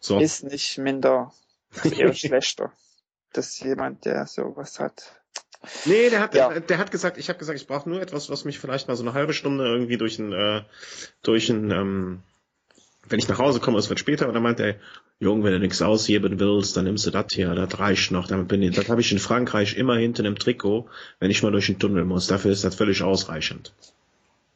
So. 0.00 0.18
Ist 0.18 0.44
nicht 0.44 0.78
minder, 0.78 1.32
eher 1.84 2.14
schlechter. 2.14 2.72
dass 3.32 3.58
jemand, 3.60 4.04
der 4.04 4.26
sowas 4.26 4.80
hat. 4.80 5.14
Nee, 5.84 6.08
der 6.08 6.20
hat, 6.20 6.34
ja. 6.34 6.48
der, 6.48 6.60
der, 6.60 6.78
hat 6.78 6.90
gesagt, 6.90 7.18
ich 7.18 7.28
habe 7.28 7.38
gesagt, 7.38 7.60
ich 7.60 7.66
brauche 7.66 7.88
nur 7.88 8.00
etwas, 8.00 8.30
was 8.30 8.44
mich 8.44 8.58
vielleicht 8.58 8.88
mal 8.88 8.96
so 8.96 9.02
eine 9.02 9.12
halbe 9.12 9.34
Stunde 9.34 9.64
irgendwie 9.64 9.96
durch 9.96 10.18
ein, 10.18 10.32
äh, 10.32 10.62
durch 11.22 11.50
ein, 11.50 11.70
ähm, 11.70 12.22
wenn 13.08 13.18
ich 13.18 13.28
nach 13.28 13.38
Hause 13.38 13.60
komme, 13.60 13.78
es 13.78 13.88
wird 13.88 13.98
später, 13.98 14.28
und 14.28 14.34
dann 14.34 14.42
meint 14.42 14.60
er, 14.60 14.76
Jung, 15.20 15.44
wenn 15.44 15.52
du 15.52 15.58
nichts 15.58 15.82
ausheben 15.82 16.38
willst, 16.38 16.76
dann 16.76 16.84
nimmst 16.84 17.06
du 17.06 17.10
das 17.10 17.26
hier, 17.32 17.54
das 17.54 17.78
reicht 17.78 18.10
noch. 18.10 18.28
Damit 18.28 18.48
bin 18.48 18.62
ich, 18.62 18.74
das 18.74 18.88
habe 18.88 19.00
ich 19.00 19.12
in 19.12 19.18
Frankreich 19.18 19.76
immer 19.76 19.96
hinten 19.96 20.26
im 20.26 20.38
Trikot, 20.38 20.88
wenn 21.18 21.30
ich 21.30 21.42
mal 21.42 21.52
durch 21.52 21.66
den 21.66 21.78
Tunnel 21.78 22.04
muss. 22.04 22.26
Dafür 22.26 22.52
ist 22.52 22.64
das 22.64 22.74
völlig 22.74 23.02
ausreichend. 23.02 23.72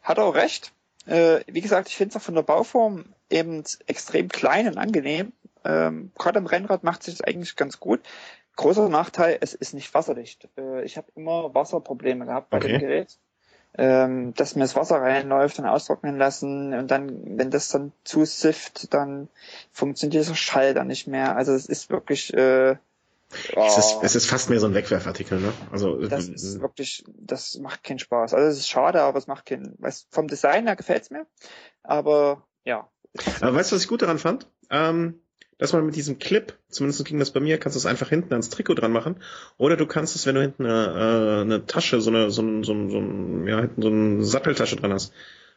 Hat 0.03 0.19
auch 0.19 0.35
recht. 0.35 0.73
Äh, 1.07 1.41
wie 1.47 1.61
gesagt, 1.61 1.89
ich 1.89 1.97
finde 1.97 2.11
es 2.11 2.17
auch 2.17 2.25
von 2.25 2.35
der 2.35 2.43
Bauform 2.43 3.05
eben 3.31 3.65
extrem 3.87 4.29
klein 4.29 4.69
und 4.69 4.79
angenehm. 4.79 5.33
Ähm, 5.65 6.13
Gerade 6.19 6.39
am 6.39 6.47
Rennrad 6.47 6.85
macht 6.85 7.03
sich 7.03 7.17
das 7.17 7.27
eigentlich 7.27 7.57
ganz 7.57 7.81
gut. 7.81 8.01
Großer 8.57 8.89
Nachteil, 8.89 9.39
es 9.41 9.55
ist 9.55 9.75
nicht 9.75 9.95
wasserdicht. 9.95 10.49
Äh, 10.57 10.85
ich 10.85 10.97
habe 10.97 11.09
immer 11.17 11.55
Wasserprobleme 11.55 12.27
gehabt 12.27 12.51
bei 12.51 12.59
okay. 12.59 12.69
dem 12.69 12.81
Gerät. 12.81 13.19
Ähm, 13.79 14.35
dass 14.35 14.55
mir 14.55 14.63
das 14.63 14.77
Wasser 14.77 15.01
reinläuft 15.01 15.59
und 15.59 15.65
austrocknen 15.65 16.19
lassen 16.19 16.75
und 16.75 16.91
dann, 16.91 17.39
wenn 17.39 17.51
das 17.51 17.69
dann 17.69 17.93
zusifft, 18.05 18.93
dann 18.93 19.29
funktioniert 19.73 20.23
dieser 20.23 20.35
Schall 20.35 20.75
dann 20.75 20.89
nicht 20.89 21.07
mehr. 21.07 21.37
Also 21.37 21.53
es 21.53 21.67
ist 21.67 21.89
wirklich 21.89 22.35
äh, 22.35 22.77
Oh. 23.57 23.65
Es, 23.67 23.79
ist, 23.79 23.99
es 24.03 24.15
ist 24.15 24.27
fast 24.27 24.51
mehr 24.51 24.61
so 24.61 24.67
ein 24.67 24.75
Wegwerfartikel, 24.75 25.41
ne? 25.41 25.53
Also 25.71 26.07
das 26.07 26.29
ist 26.29 26.61
wirklich, 26.61 27.05
das 27.17 27.59
macht 27.59 27.83
keinen 27.83 27.99
Spaß. 27.99 28.35
Also 28.35 28.47
es 28.47 28.59
ist 28.59 28.69
schade, 28.69 29.01
aber 29.03 29.19
es 29.19 29.27
macht 29.27 29.47
keinen. 29.47 29.75
Weißt, 29.79 30.09
vom 30.11 30.29
Design 30.29 30.67
her 30.67 30.77
gefällt's 30.77 31.11
mir, 31.11 31.27
aber 31.83 32.47
ja. 32.65 32.89
Aber 33.41 33.55
weißt 33.55 33.73
du, 33.73 33.77
was 33.77 33.83
ich 33.83 33.89
gut 33.89 34.03
daran 34.03 34.19
fand? 34.19 34.49
Ähm, 34.71 35.22
dass 35.63 35.73
man 35.73 35.87
mit 35.87 35.95
diesem 35.95 36.19
Clip, 36.19 36.59
zumindest 36.71 37.05
ging 37.05 37.21
das 37.21 37.31
bei 37.31 37.39
mir, 37.39 37.57
kannst 37.57 37.77
du 37.77 37.79
es 37.79 37.87
einfach 37.87 38.09
hinten 38.09 38.33
ans 38.33 38.51
Trikot 38.51 38.75
dran 38.75 38.91
machen. 38.91 39.23
Oder 39.59 39.77
du 39.77 39.87
kannst 39.87 40.17
es, 40.17 40.27
wenn 40.27 40.35
du 40.35 40.41
hinten 40.41 40.67
eine, 40.67 41.39
äh, 41.39 41.41
eine 41.43 41.67
Tasche, 41.67 42.01
so 42.01 42.11
eine, 42.11 42.33
so 42.33 42.43
ein, 42.43 42.65
so 42.65 42.73
ein, 42.73 42.91
so 42.91 42.99
ein, 42.99 43.47
ja, 43.47 43.61
hinten 43.61 43.81
so 43.81 43.89
eine 43.89 44.25
Satteltasche 44.25 44.75
dran 44.75 44.93
hast. 44.93 45.13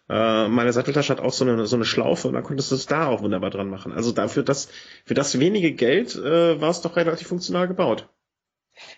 Äh, 0.07 0.47
meine 0.47 0.71
Satteltasche 0.73 1.11
hat 1.11 1.21
auch 1.21 1.33
so 1.33 1.43
eine, 1.43 1.65
so 1.65 1.75
eine 1.75 1.85
Schlaufe 1.85 2.27
und 2.27 2.35
dann 2.35 2.43
konntest 2.43 2.69
du 2.69 2.75
es 2.75 2.85
da 2.85 3.07
auch 3.07 3.23
wunderbar 3.23 3.49
dran 3.49 3.67
machen. 3.67 3.93
Also 3.93 4.11
dafür 4.11 4.43
das, 4.43 4.69
für 5.05 5.15
das 5.15 5.39
wenige 5.39 5.71
Geld 5.71 6.15
äh, 6.15 6.61
war 6.61 6.69
es 6.69 6.81
doch 6.81 6.95
relativ 6.97 7.27
funktional 7.27 7.67
gebaut. 7.67 8.07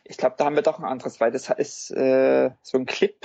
Ich 0.03 0.17
glaube, 0.17 0.35
da 0.37 0.43
haben 0.43 0.55
wir 0.55 0.61
doch 0.61 0.77
ein 0.77 0.85
anderes, 0.85 1.21
weil 1.21 1.31
das 1.31 1.49
ist 1.49 1.89
äh, 1.91 2.51
so 2.61 2.77
ein 2.77 2.85
Clip, 2.85 3.15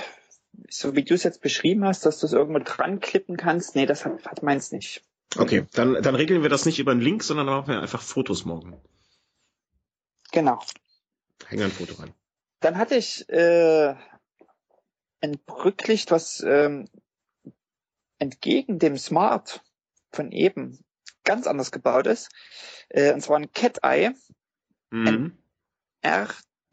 so 0.69 0.95
wie 0.95 1.03
du 1.03 1.15
es 1.15 1.23
jetzt 1.23 1.41
beschrieben 1.41 1.83
hast, 1.83 2.05
dass 2.05 2.19
du 2.19 2.27
es 2.27 2.33
irgendwo 2.33 2.59
dran 2.59 3.01
klippen 3.01 3.35
kannst. 3.35 3.75
Nee, 3.75 3.87
das 3.87 4.05
hat, 4.05 4.25
hat 4.25 4.41
meins 4.41 4.71
nicht. 4.71 5.03
Okay, 5.37 5.65
dann, 5.73 6.01
dann 6.01 6.15
regeln 6.15 6.43
wir 6.43 6.49
das 6.49 6.65
nicht 6.65 6.79
über 6.79 6.91
einen 6.91 7.01
Link, 7.01 7.23
sondern 7.23 7.47
dann 7.47 7.55
machen 7.57 7.69
wir 7.69 7.81
einfach 7.81 8.01
Fotos 8.01 8.45
morgen. 8.45 8.79
Genau. 10.31 10.59
Hängen 11.47 11.63
ein 11.63 11.71
Foto 11.71 11.95
rein. 11.95 12.13
Dann 12.59 12.77
hatte 12.77 12.95
ich 12.95 13.27
äh, 13.29 13.95
ein 15.21 15.39
Rücklicht, 15.49 16.11
was 16.11 16.43
ähm, 16.45 16.87
entgegen 18.19 18.79
dem 18.79 18.97
Smart 18.97 19.63
von 20.11 20.31
eben 20.31 20.79
ganz 21.23 21.47
anders 21.47 21.71
gebaut 21.71 22.07
ist. 22.07 22.29
Äh, 22.89 23.13
und 23.13 23.21
zwar 23.21 23.37
ein 23.37 23.51
Cat 23.51 23.79
Eye. 23.83 24.11
Mhm. 24.91 25.07
Ein 25.07 25.37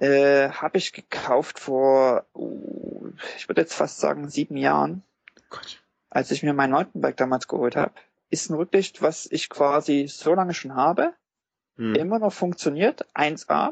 äh, 0.00 0.50
habe 0.50 0.78
ich 0.78 0.92
gekauft 0.92 1.58
vor, 1.58 2.26
uh, 2.34 3.08
ich 3.36 3.48
würde 3.48 3.62
jetzt 3.62 3.74
fast 3.74 3.98
sagen, 3.98 4.28
sieben 4.28 4.56
Jahren, 4.56 5.02
Gott. 5.50 5.82
als 6.10 6.30
ich 6.30 6.42
mir 6.42 6.52
mein 6.52 6.70
Mountainbike 6.70 7.16
damals 7.16 7.48
geholt 7.48 7.76
habe. 7.76 7.92
Ist 8.30 8.50
ein 8.50 8.54
Rücklicht, 8.54 9.00
was 9.02 9.26
ich 9.30 9.48
quasi 9.48 10.06
so 10.06 10.34
lange 10.34 10.54
schon 10.54 10.74
habe, 10.74 11.14
hm. 11.76 11.94
immer 11.94 12.18
noch 12.18 12.32
funktioniert, 12.32 13.06
1A, 13.14 13.70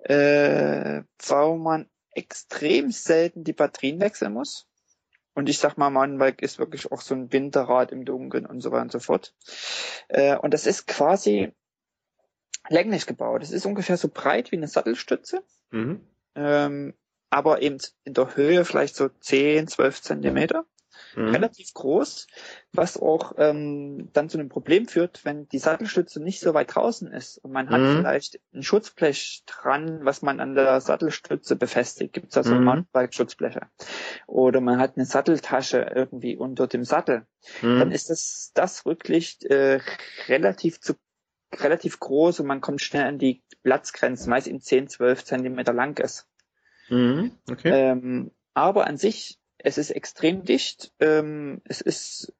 äh, 0.00 1.02
wo 1.18 1.56
man 1.56 1.88
extrem 2.10 2.90
selten 2.90 3.44
die 3.44 3.52
Batterien 3.52 4.00
wechseln 4.00 4.32
muss. 4.32 4.66
Und 5.34 5.50
ich 5.50 5.58
sag 5.58 5.76
mal, 5.76 5.90
Mountainbike 5.90 6.40
ist 6.40 6.58
wirklich 6.58 6.90
auch 6.90 7.02
so 7.02 7.14
ein 7.14 7.30
Winterrad 7.30 7.92
im 7.92 8.06
Dunkeln 8.06 8.46
und 8.46 8.62
so 8.62 8.72
weiter 8.72 8.82
und 8.82 8.92
so 8.92 9.00
fort. 9.00 9.34
Äh, 10.08 10.36
und 10.36 10.54
das 10.54 10.66
ist 10.66 10.86
quasi 10.86 11.52
länglich 12.68 13.06
gebaut. 13.06 13.42
Es 13.42 13.52
ist 13.52 13.66
ungefähr 13.66 13.96
so 13.96 14.08
breit 14.08 14.52
wie 14.52 14.56
eine 14.56 14.68
Sattelstütze, 14.68 15.42
mhm. 15.70 16.00
ähm, 16.34 16.94
aber 17.30 17.62
eben 17.62 17.78
in 18.04 18.14
der 18.14 18.36
Höhe 18.36 18.64
vielleicht 18.64 18.96
so 18.96 19.08
10, 19.08 19.68
12 19.68 20.02
Zentimeter. 20.02 20.64
Mhm. 21.14 21.28
Relativ 21.28 21.72
groß, 21.74 22.26
was 22.72 23.00
auch 23.00 23.32
ähm, 23.38 24.10
dann 24.12 24.28
zu 24.28 24.38
einem 24.38 24.48
Problem 24.48 24.86
führt, 24.86 25.24
wenn 25.24 25.48
die 25.48 25.58
Sattelstütze 25.58 26.22
nicht 26.22 26.40
so 26.40 26.54
weit 26.54 26.74
draußen 26.74 27.10
ist 27.12 27.38
und 27.38 27.52
man 27.52 27.70
hat 27.70 27.80
mhm. 27.80 27.98
vielleicht 27.98 28.40
ein 28.54 28.62
Schutzblech 28.62 29.44
dran, 29.46 30.00
was 30.02 30.22
man 30.22 30.40
an 30.40 30.54
der 30.54 30.80
Sattelstütze 30.80 31.56
befestigt. 31.56 32.12
Gibt 32.12 32.30
es 32.30 32.36
also 32.36 32.54
mhm. 32.54 32.64
Mountainbike-Schutzbleche. 32.64 33.62
Oder 34.26 34.60
man 34.60 34.78
hat 34.78 34.96
eine 34.96 35.06
Satteltasche 35.06 35.90
irgendwie 35.94 36.36
unter 36.36 36.66
dem 36.66 36.84
Sattel. 36.84 37.26
Mhm. 37.62 37.78
Dann 37.78 37.92
ist 37.92 38.10
das, 38.10 38.52
das 38.54 38.86
Rücklicht 38.86 39.44
äh, 39.44 39.80
relativ 40.28 40.80
zu 40.80 40.94
relativ 41.54 42.00
groß 42.00 42.40
und 42.40 42.46
man 42.46 42.60
kommt 42.60 42.80
schnell 42.80 43.04
an 43.04 43.18
die 43.18 43.42
Platzgrenzen, 43.62 44.30
meist 44.30 44.46
in 44.46 44.60
10, 44.60 44.88
12 44.88 45.24
Zentimeter 45.24 45.72
lang 45.72 45.98
ist. 45.98 46.26
Mhm, 46.88 47.32
okay. 47.50 47.70
Ähm, 47.70 48.30
aber 48.54 48.86
an 48.86 48.96
sich, 48.96 49.38
es 49.58 49.78
ist 49.78 49.90
extrem 49.90 50.44
dicht, 50.44 50.92
ähm, 51.00 51.60
es 51.64 51.80
ist, 51.80 52.32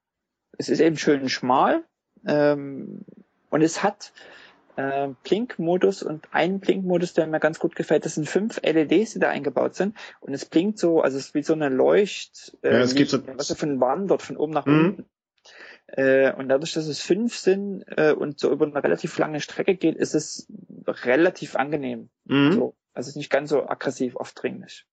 es 0.59 0.69
ist 0.69 0.81
eben 0.81 0.97
schön 0.97 1.29
schmal, 1.29 1.85
ähm, 2.27 3.05
und 3.51 3.63
es 3.63 3.83
hat 3.83 4.13
äh, 4.77 5.09
Blink-Modus 5.23 6.03
und 6.03 6.29
einen 6.33 6.61
Blink-Modus, 6.61 7.15
der 7.15 7.27
mir 7.27 7.41
ganz 7.41 7.59
gut 7.59 7.75
gefällt. 7.75 8.05
Das 8.05 8.15
sind 8.15 8.29
fünf 8.29 8.61
LEDs, 8.63 9.15
die 9.15 9.19
da 9.19 9.29
eingebaut 9.29 9.75
sind. 9.75 9.97
Und 10.21 10.35
es 10.35 10.45
blinkt 10.45 10.79
so, 10.79 11.01
also 11.01 11.17
es 11.17 11.29
ist 11.29 11.35
wie 11.35 11.43
so 11.43 11.55
eine 11.55 11.69
Leucht, 11.69 12.57
äh, 12.63 12.75
ja, 12.75 12.81
es 12.81 12.95
gibt 12.95 13.11
so, 13.11 13.27
was 13.37 13.53
von 13.53 13.81
wandert, 13.81 14.23
von 14.23 14.37
oben 14.37 14.53
nach 14.53 14.67
mhm. 14.67 14.79
unten. 14.79 15.07
Äh, 15.89 16.33
und 16.33 16.49
dadurch, 16.49 16.73
dass 16.73 16.87
es 16.87 17.01
fünf 17.01 17.37
sind 17.37 17.85
äh, 17.87 18.13
und 18.13 18.41
so 18.41 18.51
über 18.51 18.67
eine 18.67 18.83
relativ 18.83 19.17
lange 19.19 19.41
Strecke 19.41 19.77
geht, 19.77 19.97
ist 19.97 20.15
es 20.15 20.49
relativ 20.87 21.57
angenehm. 21.57 22.11
Mhm. 22.25 22.53
So. 22.53 22.77
Also 22.93 23.11
ist 23.11 23.17
nicht 23.17 23.31
ganz 23.31 23.51
so 23.51 23.69
aggressiv 23.69 24.17
aufdringlich. 24.17 24.87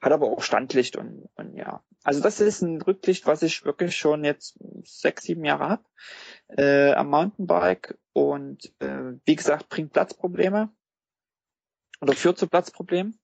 Hat 0.00 0.12
aber 0.12 0.26
auch 0.26 0.42
Standlicht 0.42 0.96
und, 0.96 1.28
und 1.34 1.56
ja. 1.56 1.84
Also 2.02 2.20
das 2.20 2.40
ist 2.40 2.62
ein 2.62 2.82
Rücklicht, 2.82 3.26
was 3.26 3.42
ich 3.42 3.64
wirklich 3.64 3.96
schon 3.96 4.24
jetzt 4.24 4.58
sechs, 4.82 5.24
sieben 5.24 5.44
Jahre 5.44 5.68
habe 5.68 5.84
äh, 6.48 6.92
am 6.94 7.10
Mountainbike 7.10 7.98
und 8.12 8.72
äh, 8.80 9.12
wie 9.24 9.36
gesagt, 9.36 9.68
bringt 9.68 9.92
Platzprobleme 9.92 10.70
oder 12.00 12.14
führt 12.14 12.38
zu 12.38 12.48
Platzproblemen. 12.48 13.18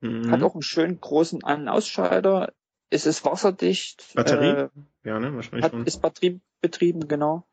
Mhm. 0.00 0.30
Hat 0.30 0.42
auch 0.42 0.54
einen 0.54 0.62
schönen 0.62 1.00
großen 1.00 1.44
An- 1.44 1.62
und 1.62 1.68
Ausschalter, 1.68 2.52
es 2.90 3.06
ist 3.06 3.24
wasserdicht. 3.24 4.04
Batterie? 4.14 4.64
Äh, 4.64 4.68
ja, 5.04 5.18
ne, 5.18 5.34
wahrscheinlich 5.34 5.64
hat, 5.64 5.72
schon. 5.72 5.86
Ist 5.86 6.02
batteriebetrieben, 6.02 7.08
genau. 7.08 7.46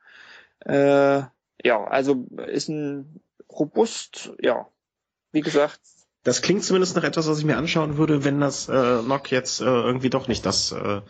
Äh, 0.59 1.21
ja, 1.63 1.83
also 1.85 2.25
ist 2.47 2.69
ein 2.69 3.21
robust, 3.49 4.31
ja, 4.41 4.67
wie 5.31 5.41
gesagt. 5.41 5.79
Das 6.23 6.41
klingt 6.41 6.63
zumindest 6.63 6.95
nach 6.95 7.03
etwas, 7.03 7.27
was 7.27 7.39
ich 7.39 7.45
mir 7.45 7.57
anschauen 7.57 7.97
würde, 7.97 8.25
wenn 8.25 8.41
das 8.41 8.67
äh, 8.67 9.01
Nock 9.01 9.31
jetzt 9.31 9.61
äh, 9.61 9.65
irgendwie 9.65 10.09
doch 10.09 10.27
nicht 10.27 10.45
das 10.45 10.71
äh, 10.71 11.01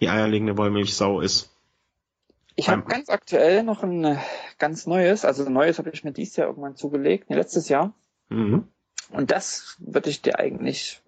die 0.00 0.08
eierlegende 0.08 0.58
Wollmilchsau 0.58 1.20
ist. 1.20 1.50
Ich 2.56 2.68
habe 2.68 2.82
ganz 2.82 3.08
aktuell 3.08 3.62
noch 3.62 3.82
ein 3.82 4.04
äh, 4.04 4.16
ganz 4.58 4.86
neues, 4.86 5.24
also 5.24 5.46
ein 5.46 5.52
neues 5.52 5.78
habe 5.78 5.90
ich 5.90 6.04
mir 6.04 6.12
dieses 6.12 6.36
Jahr 6.36 6.48
irgendwann 6.48 6.76
zugelegt, 6.76 7.30
ne, 7.30 7.36
letztes 7.36 7.68
Jahr. 7.68 7.94
Mhm. 8.28 8.68
Und 9.10 9.30
das 9.30 9.76
würde 9.78 10.10
ich 10.10 10.20
dir 10.22 10.38
eigentlich 10.38 11.02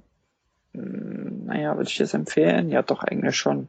hm, 0.72 1.27
naja, 1.48 1.76
würde 1.76 1.90
ich 1.90 1.98
das 1.98 2.14
empfehlen? 2.14 2.70
Ja, 2.70 2.82
doch, 2.82 3.02
eigentlich 3.02 3.36
schon. 3.36 3.68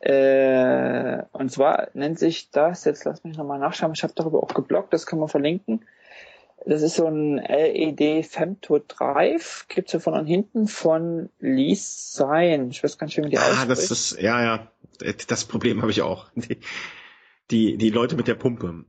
Äh, 0.00 1.22
und 1.32 1.50
zwar 1.52 1.88
nennt 1.94 2.18
sich 2.18 2.50
das, 2.50 2.84
jetzt 2.84 3.04
lass 3.04 3.24
mich 3.24 3.36
nochmal 3.36 3.58
nachschauen, 3.58 3.92
ich 3.94 4.02
habe 4.02 4.12
darüber 4.16 4.42
auch 4.42 4.52
geblockt, 4.54 4.92
das 4.92 5.06
kann 5.06 5.18
man 5.18 5.28
verlinken. 5.28 5.84
Das 6.66 6.82
ist 6.82 6.96
so 6.96 7.06
ein 7.06 7.36
LED 7.36 8.24
Femto 8.24 8.78
Drive, 8.78 9.66
gibt's 9.68 9.92
ja 9.92 9.98
von 9.98 10.14
und 10.14 10.26
hinten 10.26 10.66
von 10.66 11.28
Lease 11.38 12.16
Sign. 12.16 12.70
Ich 12.70 12.82
weiß 12.82 12.96
gar 12.96 13.06
nicht, 13.06 13.18
wie 13.18 13.28
die 13.28 13.38
Ah, 13.38 13.66
das 13.66 13.90
ist, 13.90 14.18
ja, 14.20 14.42
ja, 14.42 14.72
das 15.28 15.44
Problem 15.44 15.82
habe 15.82 15.90
ich 15.90 16.02
auch. 16.02 16.30
Die, 16.34 16.58
die, 17.50 17.76
die 17.76 17.90
Leute 17.90 18.16
mit 18.16 18.26
der 18.26 18.34
Pumpe. 18.34 18.86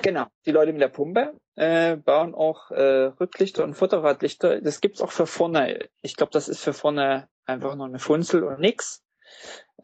Genau, 0.00 0.26
die 0.46 0.50
Leute 0.50 0.72
mit 0.72 0.80
der 0.80 0.88
Pumpe 0.88 1.34
äh, 1.56 1.96
bauen 1.96 2.34
auch 2.34 2.70
äh, 2.70 3.06
Rücklichter 3.20 3.64
und 3.64 3.74
Futterradlichter. 3.74 4.60
Das 4.60 4.80
gibt's 4.80 5.00
auch 5.00 5.12
für 5.12 5.26
vorne. 5.26 5.88
Ich 6.02 6.16
glaube, 6.16 6.32
das 6.32 6.48
ist 6.48 6.60
für 6.60 6.72
vorne 6.72 7.28
einfach 7.46 7.74
nur 7.76 7.86
eine 7.86 7.98
Funzel 7.98 8.42
und 8.44 8.60
nix. 8.60 9.02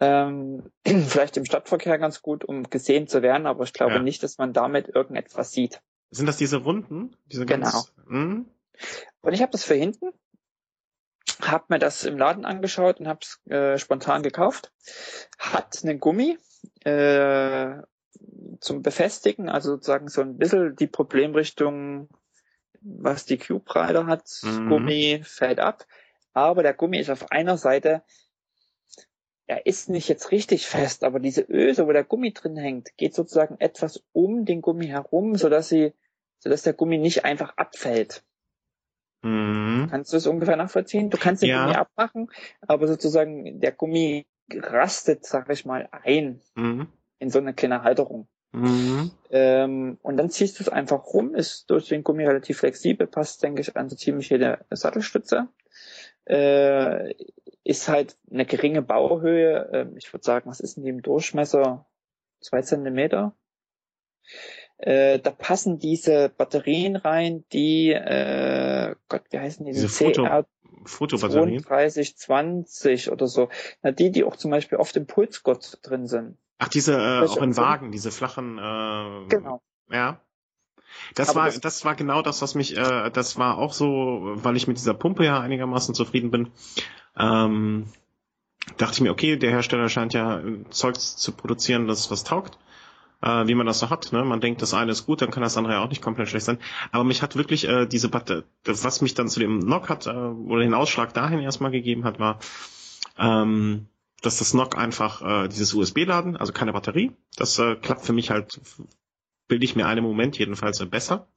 Ähm, 0.01 0.71
vielleicht 0.85 1.37
im 1.37 1.45
Stadtverkehr 1.45 1.99
ganz 1.99 2.23
gut, 2.23 2.45
um 2.45 2.65
gesehen 2.65 3.07
zu 3.07 3.23
werden, 3.23 3.47
aber 3.47 3.65
ich 3.65 3.73
glaube 3.73 3.95
ja. 3.95 4.03
nicht, 4.03 4.23
dass 4.23 4.39
man 4.39 4.53
damit 4.53 4.89
irgendetwas 4.89 5.53
sieht. 5.53 5.81
Sind 6.11 6.27
das 6.27 6.37
diese 6.37 6.59
Runden? 6.59 7.17
Diese 7.27 7.47
genau. 7.47 7.71
Ganz, 7.71 7.93
hm? 8.09 8.49
Und 9.21 9.33
ich 9.33 9.43
habe 9.43 9.53
das 9.53 9.65
für 9.65 9.75
hinten, 9.75 10.11
habe 11.43 11.67
mir 11.69 11.79
das 11.79 12.05
im 12.05 12.19
Laden 12.19 12.45
angeschaut 12.45 12.99
und 12.99 13.09
habe 13.09 13.21
es 13.23 13.41
äh, 13.51 13.79
spontan 13.79 14.23
gekauft. 14.23 14.73
Hat 15.39 15.79
einen 15.83 16.01
Gummi 16.01 16.39
äh, 16.85 17.77
zum 18.61 18.83
Befestigen, 18.83 19.49
also 19.49 19.73
sozusagen 19.73 20.09
so 20.09 20.21
ein 20.21 20.37
bisschen 20.37 20.77
die 20.77 20.87
Problemrichtung, 20.87 22.09
was 22.81 23.25
die 23.27 23.39
Cube 23.39 23.75
Rider 23.75 24.07
hat, 24.07 24.25
mhm. 24.43 24.69
Gummi 24.69 25.21
fällt 25.25 25.61
ab, 25.61 25.87
aber 26.33 26.63
der 26.63 26.75
Gummi 26.75 26.99
ist 26.99 27.11
auf 27.11 27.31
einer 27.31 27.57
Seite, 27.57 28.03
er 29.47 29.67
ist 29.67 29.89
nicht 29.89 30.09
jetzt 30.09 30.31
richtig 30.31 30.67
fest, 30.67 31.03
aber 31.03 31.19
diese 31.19 31.43
Öse, 31.43 31.87
wo 31.87 31.93
der 31.93 32.05
Gummi 32.05 32.33
drin 32.33 32.57
hängt, 32.57 32.97
geht 32.97 33.15
sozusagen 33.15 33.57
etwas 33.59 34.03
um 34.13 34.45
den 34.45 34.63
Gummi 34.63 34.87
herum, 34.87 35.37
sodass 35.37 35.69
sie, 35.69 35.93
sodass 36.39 36.63
der 36.63 36.73
Gummi 36.73 36.99
nicht 36.99 37.25
einfach 37.25 37.57
abfällt. 37.57 38.23
Mhm. 39.23 39.89
Kannst 39.91 40.13
du 40.13 40.17
es 40.17 40.27
ungefähr 40.27 40.57
nachvollziehen? 40.57 41.11
Du 41.11 41.19
kannst 41.19 41.43
den 41.43 41.51
ja. 41.51 41.65
Gummi 41.65 41.77
abmachen, 41.77 42.31
aber 42.61 42.87
sozusagen 42.87 43.61
der 43.61 43.73
Gummi 43.73 44.27
rastet, 44.53 45.27
sag 45.27 45.51
ich 45.51 45.65
mal, 45.65 45.89
ein. 45.91 46.41
Mhm 46.55 46.89
in 47.21 47.31
so 47.31 47.39
eine 47.39 47.55
kleine 47.55 47.83
Halterung. 47.83 48.27
Mhm. 48.53 49.13
Ähm, 49.31 49.99
und 50.03 50.17
dann 50.17 50.31
ziehst 50.31 50.59
du 50.59 50.65
es 50.65 50.69
einfach 50.69 51.05
rum, 51.05 51.35
ist 51.35 51.71
durch 51.71 51.89
den 51.89 52.03
Gummi 52.03 52.25
relativ 52.25 52.59
flexibel, 52.59 53.07
passt, 53.07 53.43
denke 53.45 53.61
ich, 53.61 53.77
an 53.77 53.89
so 53.89 53.95
ziemlich 53.95 54.29
jede 54.31 54.65
Sattelstütze. 54.71 55.47
Äh, 56.25 57.15
ist 57.63 57.89
halt 57.89 58.17
eine 58.31 58.47
geringe 58.47 58.83
Bauhöhe. 58.83 59.71
Äh, 59.73 59.87
ich 59.97 60.13
würde 60.13 60.25
sagen, 60.25 60.51
was 60.51 60.61
ist 60.61 60.77
in 60.77 60.85
dem 60.85 61.03
Durchmesser? 61.03 61.87
Zwei 62.41 62.63
Zentimeter. 62.63 63.37
Äh, 64.79 65.19
da 65.19 65.31
passen 65.31 65.79
diese 65.79 66.31
Batterien 66.31 66.97
rein, 66.97 67.45
die, 67.53 67.91
äh, 67.91 68.95
Gott, 69.09 69.23
wie 69.31 69.39
heißen 69.39 69.65
die? 69.67 69.73
Diese 69.73 69.89
Foto, 69.89 70.23
CR 70.25 70.47
Fotobatterien? 70.87 71.63
3220 71.63 73.13
oder 73.13 73.27
so. 73.27 73.51
Na, 73.83 73.93
die, 73.93 74.11
die 74.11 74.25
auch 74.25 74.37
zum 74.37 74.51
Beispiel 74.51 74.79
auf 74.79 74.93
dem 74.93 75.07
Pulsgott 75.07 75.79
drin 75.83 76.07
sind. 76.07 76.39
Ach, 76.61 76.69
diese 76.69 76.93
äh, 76.95 77.27
auch 77.27 77.39
in 77.39 77.57
Wagen, 77.57 77.91
diese 77.91 78.13
flachen. 78.13 78.59
Äh, 78.59 79.29
genau. 79.29 79.63
Ja. 79.91 80.21
Das 81.15 81.35
war, 81.35 81.47
das, 81.47 81.61
das 81.61 81.85
war 81.87 81.95
genau 81.95 82.21
das, 82.21 82.43
was 82.43 82.55
mich, 82.55 82.77
äh, 82.77 83.11
das 83.11 83.39
war 83.39 83.57
auch 83.57 83.73
so, 83.73 84.33
weil 84.35 84.57
ich 84.57 84.69
mit 84.69 84.77
dieser 84.77 84.93
Pumpe 84.93 85.25
ja 85.25 85.41
einigermaßen 85.41 85.95
zufrieden 85.95 86.31
bin. 86.31 86.51
Ähm, 87.17 87.87
dachte 88.77 88.95
ich 88.95 89.01
mir, 89.01 89.11
okay, 89.11 89.37
der 89.37 89.51
Hersteller 89.51 89.89
scheint 89.89 90.13
ja 90.13 90.43
Zeugs 90.69 91.17
zu 91.17 91.33
produzieren, 91.33 91.87
das 91.87 92.11
was 92.11 92.25
taugt, 92.25 92.59
äh, 93.23 93.47
wie 93.47 93.55
man 93.55 93.67
das 93.67 93.79
so 93.79 93.89
hat. 93.89 94.13
Ne? 94.13 94.23
Man 94.23 94.43
denkt, 94.43 94.61
das 94.61 94.75
eine 94.75 94.93
ist 94.93 95.07
gut, 95.07 95.23
dann 95.23 95.31
kann 95.31 95.43
das 95.43 95.57
andere 95.57 95.75
ja 95.75 95.83
auch 95.83 95.89
nicht 95.89 96.03
komplett 96.03 96.29
schlecht 96.29 96.45
sein. 96.45 96.59
Aber 96.93 97.05
mich 97.05 97.23
hat 97.23 97.37
wirklich 97.37 97.67
äh, 97.67 97.87
diese 97.87 98.11
Batte, 98.11 98.45
was 98.65 99.01
mich 99.01 99.15
dann 99.15 99.29
zu 99.29 99.41
dem 99.41 99.61
Knock 99.61 99.89
hat 99.89 100.07
äh, 100.07 100.11
oder 100.11 100.61
den 100.63 100.75
Ausschlag 100.75 101.15
dahin 101.15 101.41
erstmal 101.41 101.71
gegeben 101.71 102.05
hat, 102.05 102.19
war, 102.19 102.39
ähm, 103.19 103.87
dass 104.21 104.39
das 104.39 104.55
NOC 104.55 104.77
einfach 104.77 105.23
äh, 105.23 105.49
dieses 105.49 105.75
USB-Laden, 105.75 106.37
also 106.37 106.53
keine 106.53 106.73
Batterie, 106.73 107.13
das 107.37 107.59
äh, 107.59 107.77
klappt 107.77 108.05
für 108.05 108.13
mich 108.13 108.31
halt, 108.31 108.61
bilde 109.49 109.65
ich 109.65 109.77
mir 109.77 109.87
einen 109.87 110.05
Moment 110.05 110.39
jedenfalls 110.39 110.85
besser. 110.87 111.29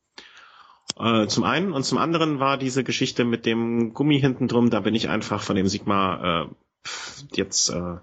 Äh, 0.97 1.27
zum 1.27 1.43
einen 1.43 1.72
und 1.72 1.84
zum 1.84 1.97
anderen 1.97 2.39
war 2.39 2.57
diese 2.57 2.84
Geschichte 2.84 3.23
mit 3.23 3.45
dem 3.45 3.93
Gummi 3.93 4.19
hinten 4.19 4.47
drum, 4.47 4.69
da 4.69 4.81
bin 4.81 4.95
ich 4.95 5.10
einfach 5.10 5.41
von 5.41 5.55
dem 5.55 5.68
Sigma 5.68 6.43
äh, 6.43 6.88
jetzt 7.34 7.69
äh, 7.69 7.97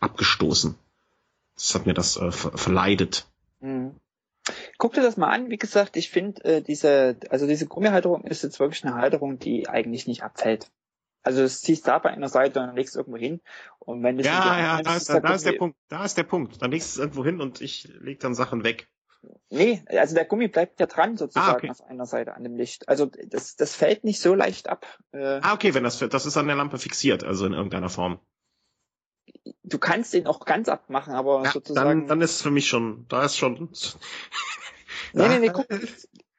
abgestoßen. 0.00 0.74
Das 1.54 1.74
hat 1.74 1.86
mir 1.86 1.94
das 1.94 2.16
äh, 2.16 2.30
verleidet. 2.30 3.26
Mhm. 3.60 3.96
Guck 4.78 4.94
dir 4.94 5.02
das 5.02 5.16
mal 5.16 5.28
an. 5.28 5.50
Wie 5.50 5.58
gesagt, 5.58 5.96
ich 5.96 6.10
finde 6.10 6.44
äh, 6.44 6.62
diese, 6.62 7.16
also 7.28 7.46
diese 7.46 7.66
Gummihalterung 7.66 8.24
ist 8.24 8.42
jetzt 8.42 8.60
wirklich 8.60 8.84
eine 8.84 8.94
Halterung, 8.94 9.38
die 9.38 9.68
eigentlich 9.68 10.06
nicht 10.06 10.22
abfällt. 10.22 10.70
Also 11.22 11.42
das 11.42 11.60
ziehst 11.60 11.86
da 11.86 11.98
bei 11.98 12.10
einer 12.10 12.28
Seite 12.28 12.60
und 12.60 12.74
legst 12.74 12.96
irgendwo 12.96 13.18
hin. 13.18 13.40
Und 13.78 14.02
wenn 14.02 14.16
du 14.16 14.24
ja, 14.24 14.58
ja, 14.58 14.82
da 14.82 14.96
ist, 14.96 15.08
da, 15.08 15.20
da 15.20 15.34
ist 15.34 15.44
der 15.44 15.52
Punkt. 15.52 15.76
Da 15.88 16.04
ist 16.04 16.16
der 16.16 16.24
Punkt. 16.24 16.62
Dann 16.62 16.70
legst 16.70 16.96
du 16.96 17.00
es 17.00 17.04
irgendwo 17.04 17.24
hin 17.24 17.40
und 17.40 17.60
ich 17.60 17.88
leg 18.00 18.20
dann 18.20 18.34
Sachen 18.34 18.64
weg. 18.64 18.88
Nee, 19.50 19.84
also 19.88 20.14
der 20.14 20.24
Gummi 20.24 20.48
bleibt 20.48 20.80
ja 20.80 20.86
dran 20.86 21.16
sozusagen 21.16 21.50
ah, 21.50 21.56
okay. 21.56 21.70
auf 21.70 21.82
einer 21.82 22.06
Seite 22.06 22.34
an 22.34 22.42
dem 22.42 22.56
Licht. 22.56 22.88
Also 22.88 23.06
das, 23.06 23.56
das 23.56 23.74
fällt 23.74 24.04
nicht 24.04 24.20
so 24.20 24.34
leicht 24.34 24.68
ab. 24.68 24.86
Äh, 25.12 25.40
ah, 25.42 25.52
okay, 25.52 25.74
wenn 25.74 25.84
das 25.84 25.98
das 25.98 26.24
ist 26.24 26.36
an 26.36 26.46
der 26.46 26.56
Lampe 26.56 26.78
fixiert, 26.78 27.24
also 27.24 27.44
in 27.44 27.52
irgendeiner 27.52 27.90
Form. 27.90 28.18
Du 29.62 29.78
kannst 29.78 30.14
den 30.14 30.26
auch 30.26 30.44
ganz 30.46 30.68
abmachen, 30.68 31.12
aber 31.12 31.44
ja, 31.44 31.50
sozusagen. 31.50 32.00
Dann, 32.00 32.06
dann 32.06 32.20
ist 32.22 32.36
es 32.36 32.42
für 32.42 32.50
mich 32.50 32.68
schon, 32.68 33.06
da 33.08 33.24
ist 33.24 33.36
schon. 33.36 33.70
nee, 35.12 35.28
nee, 35.28 35.38
nee, 35.38 35.50
guck, 35.52 35.66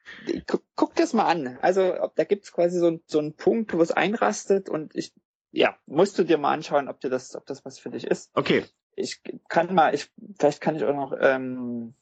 guck, 0.76 0.94
das 0.94 1.12
mal 1.12 1.26
an. 1.26 1.58
Also 1.62 1.94
da 2.14 2.24
gibt's 2.24 2.52
quasi 2.52 2.78
so, 2.78 3.00
so 3.06 3.18
einen 3.18 3.34
Punkt, 3.34 3.72
wo 3.72 3.80
es 3.80 3.90
einrastet 3.90 4.68
und 4.68 4.94
ich, 4.94 5.12
ja, 5.50 5.76
musst 5.86 6.18
du 6.18 6.24
dir 6.24 6.38
mal 6.38 6.52
anschauen, 6.52 6.88
ob 6.88 7.00
dir 7.00 7.10
das, 7.10 7.34
ob 7.34 7.46
das 7.46 7.64
was 7.64 7.78
für 7.78 7.90
dich 7.90 8.06
ist. 8.06 8.30
Okay. 8.34 8.64
Ich 8.94 9.22
kann 9.48 9.74
mal, 9.74 9.94
ich, 9.94 10.10
vielleicht 10.38 10.60
kann 10.60 10.76
ich 10.76 10.84
auch 10.84 10.94
noch 10.94 11.16
ähm, 11.18 11.94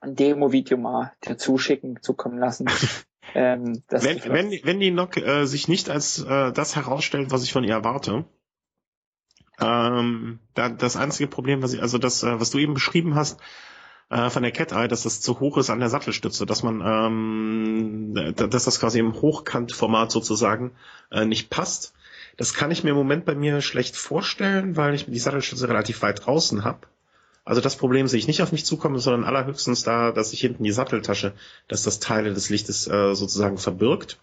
ein 0.00 0.14
Demo-Video 0.14 0.76
mal 0.76 1.12
dir 1.24 1.36
zuschicken, 1.36 2.00
zukommen 2.02 2.38
lassen. 2.38 2.66
ähm, 3.34 3.82
wenn, 3.88 4.24
wenn, 4.24 4.50
wenn 4.62 4.80
die 4.80 4.90
NOC 4.90 5.16
äh, 5.16 5.44
sich 5.46 5.68
nicht 5.68 5.90
als 5.90 6.22
äh, 6.22 6.52
das 6.52 6.76
herausstellt, 6.76 7.30
was 7.30 7.42
ich 7.42 7.52
von 7.52 7.64
ihr 7.64 7.72
erwarte, 7.72 8.24
ähm, 9.60 10.40
da, 10.54 10.68
das 10.68 10.96
einzige 10.96 11.28
Problem, 11.28 11.62
was 11.62 11.72
ich, 11.72 11.82
also 11.82 11.98
das, 11.98 12.22
äh, 12.22 12.40
was 12.40 12.50
du 12.50 12.58
eben 12.58 12.74
beschrieben 12.74 13.14
hast, 13.14 13.40
äh, 14.10 14.30
von 14.30 14.42
der 14.42 14.52
Cat 14.52 14.72
Eye, 14.72 14.88
dass 14.88 15.02
das 15.02 15.20
zu 15.20 15.40
hoch 15.40 15.56
ist 15.58 15.70
an 15.70 15.80
der 15.80 15.88
Sattelstütze, 15.88 16.46
dass 16.46 16.62
man, 16.62 16.80
ähm, 16.84 18.34
dass 18.34 18.64
das 18.64 18.80
quasi 18.80 18.98
im 18.98 19.14
Hochkantformat 19.14 20.10
sozusagen 20.10 20.72
äh, 21.10 21.24
nicht 21.24 21.50
passt. 21.50 21.94
Das 22.36 22.54
kann 22.54 22.70
ich 22.70 22.82
mir 22.82 22.90
im 22.90 22.96
Moment 22.96 23.24
bei 23.24 23.34
mir 23.34 23.60
schlecht 23.60 23.96
vorstellen, 23.96 24.76
weil 24.76 24.94
ich 24.94 25.06
die 25.06 25.18
Sattelstütze 25.18 25.68
relativ 25.68 26.02
weit 26.02 26.26
draußen 26.26 26.64
habe. 26.64 26.80
Also 27.44 27.60
das 27.60 27.76
Problem 27.76 28.08
sehe 28.08 28.18
ich 28.18 28.26
nicht 28.26 28.42
auf 28.42 28.52
mich 28.52 28.64
zukommen, 28.64 28.98
sondern 28.98 29.24
allerhöchstens 29.24 29.82
da, 29.82 30.12
dass 30.12 30.32
ich 30.32 30.40
hinten 30.40 30.64
die 30.64 30.72
Satteltasche, 30.72 31.34
dass 31.68 31.82
das 31.82 32.00
Teile 32.00 32.32
des 32.32 32.48
Lichtes 32.48 32.86
äh, 32.88 33.14
sozusagen 33.14 33.58
verbirgt. 33.58 34.18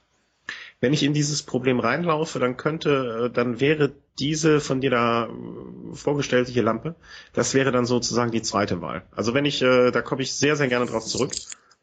Wenn 0.82 0.94
ich 0.94 1.04
in 1.04 1.14
dieses 1.14 1.44
Problem 1.44 1.80
reinlaufe, 1.80 2.40
dann 2.40 2.58
könnte, 2.58 3.28
äh, 3.28 3.34
dann 3.34 3.62
wäre 3.62 3.94
diese 4.20 4.60
von 4.60 4.82
dir 4.82 4.90
da 4.90 5.28
äh, 5.28 5.96
vorgestellte 5.96 6.52
hier 6.52 6.64
Lampe, 6.64 6.96
das 7.34 7.54
wäre 7.54 7.72
dann 7.72 7.86
sozusagen 7.86 8.32
die 8.32 8.42
zweite 8.42 8.82
Wahl. 8.82 9.04
Also 9.16 9.34
wenn 9.34 9.46
ich, 9.46 9.62
äh, 9.62 9.92
da 9.92 10.02
komme 10.02 10.24
ich 10.24 10.34
sehr, 10.34 10.56
sehr 10.56 10.68
gerne 10.68 10.88
drauf 10.88 11.06
zurück. 11.06 11.32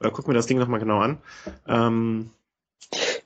Äh, 0.01 0.11
guck 0.12 0.29
mir 0.29 0.35
das 0.35 0.47
Ding 0.47 0.59
nochmal 0.59 0.81
genau 0.81 0.99
an. 0.99 1.19
Ähm, 1.66 2.31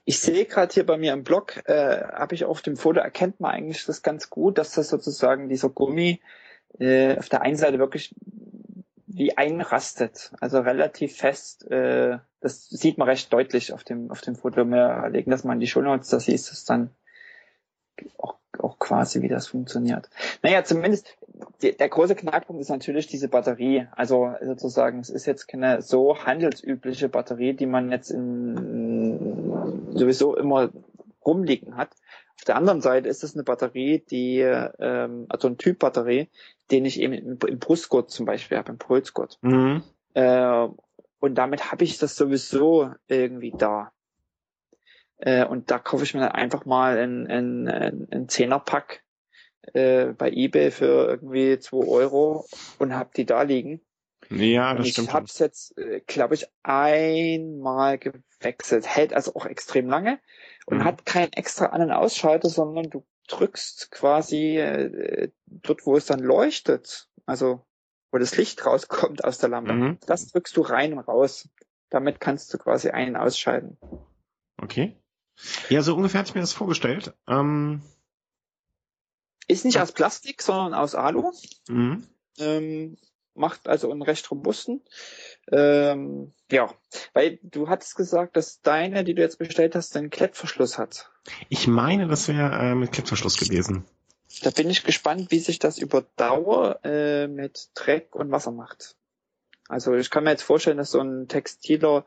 ich 0.04 0.18
sehe 0.18 0.44
gerade 0.44 0.72
hier 0.74 0.84
bei 0.84 0.98
mir 0.98 1.12
im 1.12 1.24
Blog, 1.24 1.62
äh, 1.66 2.02
habe 2.02 2.34
ich 2.34 2.44
auf 2.44 2.60
dem 2.60 2.76
Foto, 2.76 3.00
erkennt 3.00 3.40
man 3.40 3.52
eigentlich 3.52 3.86
das 3.86 4.02
ganz 4.02 4.30
gut, 4.30 4.58
dass 4.58 4.72
das 4.72 4.88
sozusagen 4.88 5.48
dieser 5.48 5.68
Gummi 5.70 6.20
äh, 6.78 7.16
auf 7.16 7.28
der 7.28 7.42
einen 7.42 7.56
Seite 7.56 7.78
wirklich 7.78 8.14
wie 9.14 9.36
einrastet, 9.36 10.32
also 10.40 10.60
relativ 10.60 11.16
fest. 11.16 11.70
Äh, 11.70 12.18
das 12.40 12.68
sieht 12.68 12.98
man 12.98 13.08
recht 13.08 13.32
deutlich 13.32 13.72
auf 13.72 13.84
dem 13.84 14.10
auf 14.10 14.20
dem 14.20 14.34
Foto. 14.34 14.64
Wir 14.64 15.08
legen 15.10 15.30
das 15.30 15.44
mal 15.44 15.54
in 15.54 15.60
die 15.60 15.66
Show 15.66 15.82
Notes, 15.82 16.08
da 16.08 16.20
siehst 16.20 16.48
du 16.48 16.52
es 16.52 16.64
dann 16.64 16.90
auch, 18.18 18.36
auch 18.58 18.78
quasi, 18.78 19.22
wie 19.22 19.28
das 19.28 19.46
funktioniert. 19.46 20.08
Naja, 20.42 20.64
zumindest 20.64 21.16
die, 21.62 21.76
der 21.76 21.88
große 21.88 22.14
Knackpunkt 22.14 22.60
ist 22.60 22.68
natürlich 22.68 23.06
diese 23.06 23.28
Batterie. 23.28 23.86
Also 23.92 24.34
sozusagen, 24.42 25.00
es 25.00 25.10
ist 25.10 25.26
jetzt 25.26 25.46
keine 25.46 25.82
so 25.82 26.24
handelsübliche 26.24 27.08
Batterie, 27.08 27.54
die 27.54 27.66
man 27.66 27.90
jetzt 27.90 28.10
in, 28.10 29.90
sowieso 29.92 30.36
immer 30.36 30.70
rumliegen 31.24 31.76
hat. 31.76 31.90
Auf 32.38 32.44
der 32.44 32.56
anderen 32.56 32.80
Seite 32.80 33.08
ist 33.08 33.22
es 33.22 33.34
eine 33.34 33.44
Batterie, 33.44 34.04
die, 34.10 34.40
ähm, 34.40 35.26
also 35.28 35.48
ein 35.48 35.58
Typ 35.58 35.78
Batterie, 35.78 36.28
den 36.70 36.84
ich 36.84 37.00
eben 37.00 37.12
im, 37.12 37.38
im 37.46 37.58
Brustgurt 37.58 38.10
zum 38.10 38.26
Beispiel 38.26 38.58
habe, 38.58 38.72
im 38.72 38.78
Pulsgurt. 38.78 39.38
Mhm. 39.42 39.82
Äh, 40.14 40.68
und 41.20 41.36
damit 41.36 41.70
habe 41.70 41.84
ich 41.84 41.98
das 41.98 42.16
sowieso 42.16 42.90
irgendwie 43.06 43.52
da. 43.56 43.92
Äh, 45.18 45.46
und 45.46 45.70
da 45.70 45.78
kaufe 45.78 46.02
ich 46.02 46.14
mir 46.14 46.20
dann 46.20 46.32
einfach 46.32 46.64
mal 46.64 46.98
ein, 46.98 47.28
ein, 47.28 47.68
ein, 47.68 48.08
ein 48.10 48.28
Zehnerpack 48.28 49.04
äh, 49.72 50.06
bei 50.06 50.30
eBay 50.32 50.72
für 50.72 51.06
irgendwie 51.08 51.58
zwei 51.60 51.86
Euro 51.86 52.44
und 52.78 52.94
habe 52.94 53.10
die 53.16 53.24
da 53.24 53.42
liegen. 53.42 53.80
Ja, 54.30 54.74
das 54.74 54.86
ich 54.86 54.92
stimmt. 54.92 55.08
Ich 55.08 55.14
habe 55.14 55.26
es 55.26 55.38
jetzt, 55.38 55.78
äh, 55.78 56.00
glaube 56.06 56.34
ich, 56.34 56.46
einmal 56.62 57.98
gewechselt. 57.98 58.86
Hält 58.86 59.12
also 59.12 59.34
auch 59.34 59.46
extrem 59.46 59.88
lange 59.88 60.18
und 60.66 60.78
mhm. 60.78 60.84
hat 60.84 61.06
keinen 61.06 61.32
extra 61.32 61.66
An- 61.66 61.82
und 61.82 61.92
Ausschalter, 61.92 62.48
sondern 62.48 62.90
du 62.90 63.04
drückst 63.28 63.90
quasi 63.90 64.58
äh, 64.58 65.30
dort, 65.46 65.86
wo 65.86 65.96
es 65.96 66.06
dann 66.06 66.20
leuchtet, 66.20 67.08
also 67.26 67.64
wo 68.10 68.18
das 68.18 68.36
Licht 68.36 68.64
rauskommt 68.66 69.24
aus 69.24 69.38
der 69.38 69.48
Lampe, 69.48 69.72
mhm. 69.72 69.98
das 70.06 70.28
drückst 70.28 70.56
du 70.56 70.60
rein 70.62 70.92
und 70.92 71.00
raus. 71.00 71.48
Damit 71.88 72.20
kannst 72.20 72.52
du 72.52 72.58
quasi 72.58 72.90
einen 72.90 73.16
ausschalten. 73.16 73.78
Okay. 74.56 74.96
Ja, 75.68 75.82
so 75.82 75.94
ungefähr 75.94 76.20
hatte 76.20 76.30
ich 76.30 76.34
mir 76.34 76.40
das 76.40 76.52
vorgestellt. 76.52 77.14
Ähm, 77.26 77.82
ist 79.48 79.64
nicht 79.64 79.80
aus 79.80 79.92
Plastik, 79.92 80.40
sondern 80.42 80.74
aus 80.74 80.94
Alu. 80.94 81.32
Mhm. 81.68 82.06
Ähm, 82.38 82.96
macht 83.34 83.68
also 83.68 83.90
einen 83.90 84.02
recht 84.02 84.30
robusten. 84.30 84.82
Ähm, 85.50 86.32
ja, 86.50 86.72
weil 87.12 87.38
du 87.42 87.68
hattest 87.68 87.96
gesagt, 87.96 88.36
dass 88.36 88.60
deine, 88.62 89.04
die 89.04 89.14
du 89.14 89.22
jetzt 89.22 89.38
bestellt 89.38 89.74
hast, 89.74 89.96
einen 89.96 90.10
Klettverschluss 90.10 90.78
hat. 90.78 91.10
Ich 91.48 91.66
meine, 91.66 92.08
das 92.08 92.28
wäre 92.28 92.52
äh, 92.58 92.74
mit 92.74 92.92
Klettverschluss 92.92 93.38
gewesen. 93.38 93.84
Da 94.42 94.50
bin 94.50 94.70
ich 94.70 94.84
gespannt, 94.84 95.30
wie 95.30 95.38
sich 95.38 95.58
das 95.58 95.78
über 95.78 96.04
Dauer 96.16 96.80
äh, 96.84 97.26
mit 97.28 97.68
Dreck 97.74 98.14
und 98.14 98.30
Wasser 98.30 98.50
macht. 98.50 98.96
Also 99.68 99.94
ich 99.94 100.10
kann 100.10 100.24
mir 100.24 100.30
jetzt 100.30 100.42
vorstellen, 100.42 100.78
dass 100.78 100.90
so 100.90 101.00
ein 101.00 101.28
textiler 101.28 102.04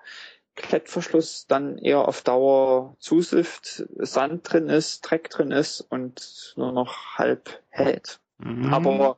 Klettverschluss 0.56 1.48
dann 1.48 1.78
eher 1.78 2.08
auf 2.08 2.22
Dauer 2.22 2.96
zusifft, 3.00 3.86
Sand 3.98 4.52
drin 4.52 4.70
ist, 4.70 5.02
Dreck 5.02 5.30
drin 5.30 5.52
ist 5.52 5.82
und 5.82 6.54
nur 6.56 6.72
noch 6.72 7.18
halb 7.18 7.62
hält. 7.70 8.20
Mhm. 8.38 8.74
Aber 8.74 9.18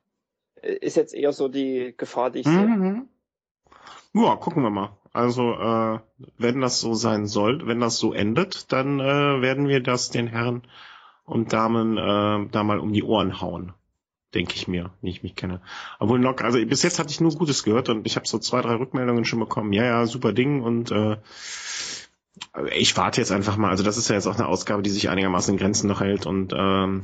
ist 0.62 0.98
jetzt 0.98 1.14
eher 1.14 1.34
so 1.34 1.48
die 1.48 1.94
Gefahr, 1.98 2.32
die 2.32 2.40
ich 2.40 2.48
mhm. 2.48 3.08
sehe. 4.14 4.24
Ja, 4.24 4.36
gucken 4.36 4.64
wir 4.64 4.70
mal. 4.70 4.98
Also 5.14 5.54
äh, 5.54 6.00
wenn 6.38 6.62
das 6.62 6.80
so 6.80 6.94
sein 6.94 7.28
soll, 7.28 7.66
wenn 7.68 7.80
das 7.80 7.98
so 7.98 8.14
endet, 8.14 8.72
dann 8.72 9.00
äh, 9.00 9.42
werden 9.42 9.68
wir 9.68 9.82
das 9.82 10.10
den 10.10 10.28
Herren 10.28 10.64
und 11.26 11.54
Damen 11.54 11.98
äh, 11.98 12.50
da 12.52 12.64
mal 12.64 12.80
um 12.80 12.94
die 12.94 13.04
Ohren 13.04 13.42
hauen. 13.42 13.74
Denke 14.34 14.56
ich 14.56 14.68
mir, 14.68 14.92
wie 15.02 15.10
ich 15.10 15.24
mich 15.24 15.36
kenne. 15.36 15.62
Obwohl 16.00 16.20
noch, 16.20 16.38
also 16.42 16.64
bis 16.66 16.84
jetzt 16.84 17.00
hatte 17.00 17.12
ich 17.12 17.22
nur 17.22 17.34
Gutes 17.34 17.64
gehört 17.64 17.90
und 17.90 18.06
ich 18.06 18.16
habe 18.16 18.28
so 18.28 18.38
zwei, 18.40 18.62
drei 18.62 18.76
Rückmeldungen 18.76 19.26
schon 19.26 19.40
bekommen. 19.40 19.74
Ja, 19.74 19.86
ja, 19.86 20.06
super 20.06 20.34
Ding 20.34 20.62
und 20.62 20.92
äh, 20.92 21.18
ich 22.76 22.96
warte 22.98 23.22
jetzt 23.22 23.32
einfach 23.32 23.58
mal. 23.58 23.70
Also 23.70 23.84
das 23.84 23.98
ist 23.98 24.10
ja 24.10 24.16
jetzt 24.16 24.28
auch 24.28 24.36
eine 24.36 24.48
Ausgabe, 24.48 24.84
die 24.84 24.90
sich 24.90 25.10
einigermaßen 25.10 25.54
in 25.54 25.60
Grenzen 25.60 25.88
noch 25.88 26.02
hält 26.02 26.26
und 26.26 26.54
ähm, 26.56 27.04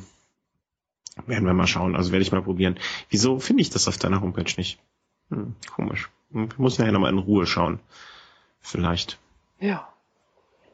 werden 1.28 1.46
wir 1.46 1.54
mal 1.54 1.68
schauen. 1.68 1.96
Also 1.96 2.12
werde 2.12 2.24
ich 2.24 2.32
mal 2.32 2.42
probieren. 2.42 2.78
Wieso 3.10 3.40
finde 3.40 3.62
ich 3.62 3.70
das 3.70 3.88
auf 3.88 3.98
deiner 3.98 4.22
Homepage 4.22 4.52
nicht? 4.58 4.80
Hm, 5.30 5.56
komisch. 5.76 6.10
Ich 6.32 6.58
muss 6.58 6.80
nachher 6.80 6.92
nochmal 6.92 7.12
in 7.12 7.20
Ruhe 7.20 7.46
schauen. 7.46 7.80
Vielleicht. 8.62 9.20
Ja. 9.60 9.88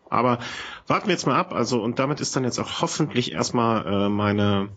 Aber 0.09 0.39
warten 0.87 1.07
wir 1.07 1.13
jetzt 1.13 1.27
mal 1.27 1.35
ab. 1.35 1.53
Also 1.53 1.81
und 1.81 1.99
damit 1.99 2.19
ist 2.19 2.35
dann 2.35 2.43
jetzt 2.43 2.59
auch 2.59 2.81
hoffentlich 2.81 3.31
erstmal 3.31 3.85
äh, 3.85 4.09
meine 4.09 4.69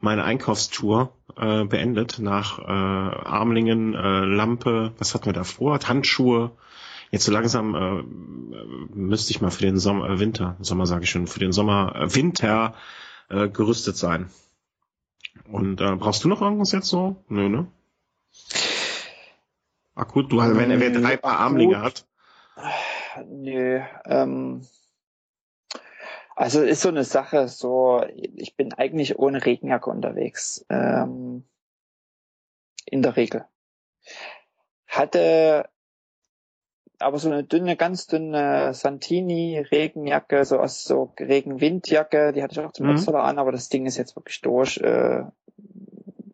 meine 0.00 0.24
Einkaufstour 0.24 1.12
äh, 1.36 1.64
beendet 1.64 2.18
nach 2.20 2.60
äh, 2.60 2.62
Armlingen, 2.70 3.94
äh, 3.94 4.24
Lampe, 4.24 4.92
was 4.98 5.14
hatten 5.14 5.26
wir 5.26 5.32
da 5.32 5.44
vor? 5.44 5.78
Handschuhe. 5.80 6.52
Jetzt 7.10 7.24
so 7.24 7.32
langsam 7.32 7.74
äh, 7.74 8.02
müsste 8.94 9.32
ich 9.32 9.40
mal 9.40 9.50
für 9.50 9.62
den 9.62 9.78
Sommer, 9.78 10.08
äh, 10.08 10.20
Winter, 10.20 10.56
Sommer 10.60 10.86
sage 10.86 11.04
ich 11.04 11.10
schon, 11.10 11.26
für 11.26 11.40
den 11.40 11.52
Sommer, 11.52 11.96
äh, 11.96 12.14
Winter 12.14 12.74
äh, 13.28 13.48
gerüstet 13.48 13.96
sein. 13.96 14.30
Und 15.50 15.80
äh, 15.80 15.96
brauchst 15.96 16.24
du 16.24 16.28
noch 16.28 16.42
irgendwas 16.42 16.72
jetzt 16.72 16.88
so? 16.88 17.16
Nö, 17.28 17.48
ne? 17.48 17.66
Akut, 19.94 20.30
du, 20.30 20.38
wenn 20.38 20.70
er 20.70 20.90
drei 20.90 21.16
Paar 21.16 21.38
Armlinge 21.38 21.80
hat. 21.80 22.06
Nö, 23.26 23.80
ähm, 24.04 24.66
also 26.36 26.62
ist 26.62 26.82
so 26.82 26.88
eine 26.88 27.02
Sache, 27.02 27.48
so, 27.48 28.04
ich 28.14 28.54
bin 28.56 28.72
eigentlich 28.72 29.18
ohne 29.18 29.44
Regenjacke 29.44 29.90
unterwegs. 29.90 30.64
Ähm, 30.68 31.44
in 32.84 33.02
der 33.02 33.16
Regel. 33.16 33.44
Hatte 34.86 35.68
aber 36.98 37.18
so 37.18 37.30
eine 37.30 37.44
dünne, 37.44 37.76
ganz 37.76 38.06
dünne 38.06 38.74
Santini 38.74 39.58
Regenjacke, 39.58 40.44
so 40.44 40.58
aus 40.58 40.84
so 40.84 41.12
Regenwindjacke, 41.18 42.32
die 42.32 42.42
hatte 42.42 42.60
ich 42.60 42.66
auch 42.66 42.72
zum 42.72 42.86
mhm. 42.86 43.14
an, 43.14 43.38
aber 43.38 43.52
das 43.52 43.68
Ding 43.68 43.86
ist 43.86 43.96
jetzt 43.96 44.16
wirklich 44.16 44.40
durch. 44.40 44.78
Äh, 44.78 45.24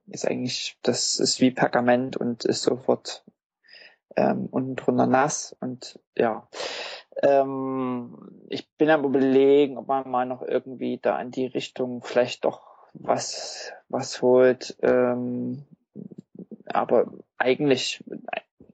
ist 0.07 0.27
eigentlich, 0.27 0.79
das 0.83 1.19
ist 1.19 1.41
wie 1.41 1.51
Pergament 1.51 2.17
und 2.17 2.45
ist 2.45 2.63
sofort 2.63 3.25
ähm, 4.17 4.49
unten 4.51 4.77
drunter 4.77 5.07
nass 5.07 5.57
und 5.61 5.99
ja. 6.17 6.49
Ähm, 7.23 8.47
ich 8.49 8.69
bin 8.77 8.91
am 8.91 9.05
überlegen, 9.05 9.77
ob 9.77 9.89
man 9.89 10.09
mal 10.09 10.27
noch 10.27 10.43
irgendwie 10.43 10.99
da 11.01 11.21
in 11.21 11.31
die 11.31 11.47
Richtung 11.47 12.03
vielleicht 12.03 12.45
doch 12.45 12.63
was 12.93 13.73
was 13.89 14.23
holt. 14.23 14.77
Ähm, 14.83 15.65
aber 16.67 17.13
eigentlich 17.39 18.05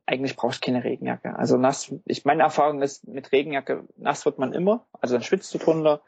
eigentlich 0.06 0.36
brauchst 0.36 0.62
du 0.62 0.66
keine 0.66 0.84
Regenjacke. 0.84 1.36
Also 1.36 1.56
nass, 1.56 1.94
ich 2.04 2.24
meine 2.24 2.42
Erfahrung 2.42 2.82
ist, 2.82 3.06
mit 3.06 3.32
Regenjacke 3.32 3.84
nass 3.96 4.24
wird 4.24 4.38
man 4.38 4.52
immer, 4.52 4.86
also 5.00 5.14
dann 5.14 5.22
schwitzt 5.22 5.54
du 5.54 5.58
drunter. 5.58 6.02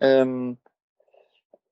Ähm, 0.00 0.58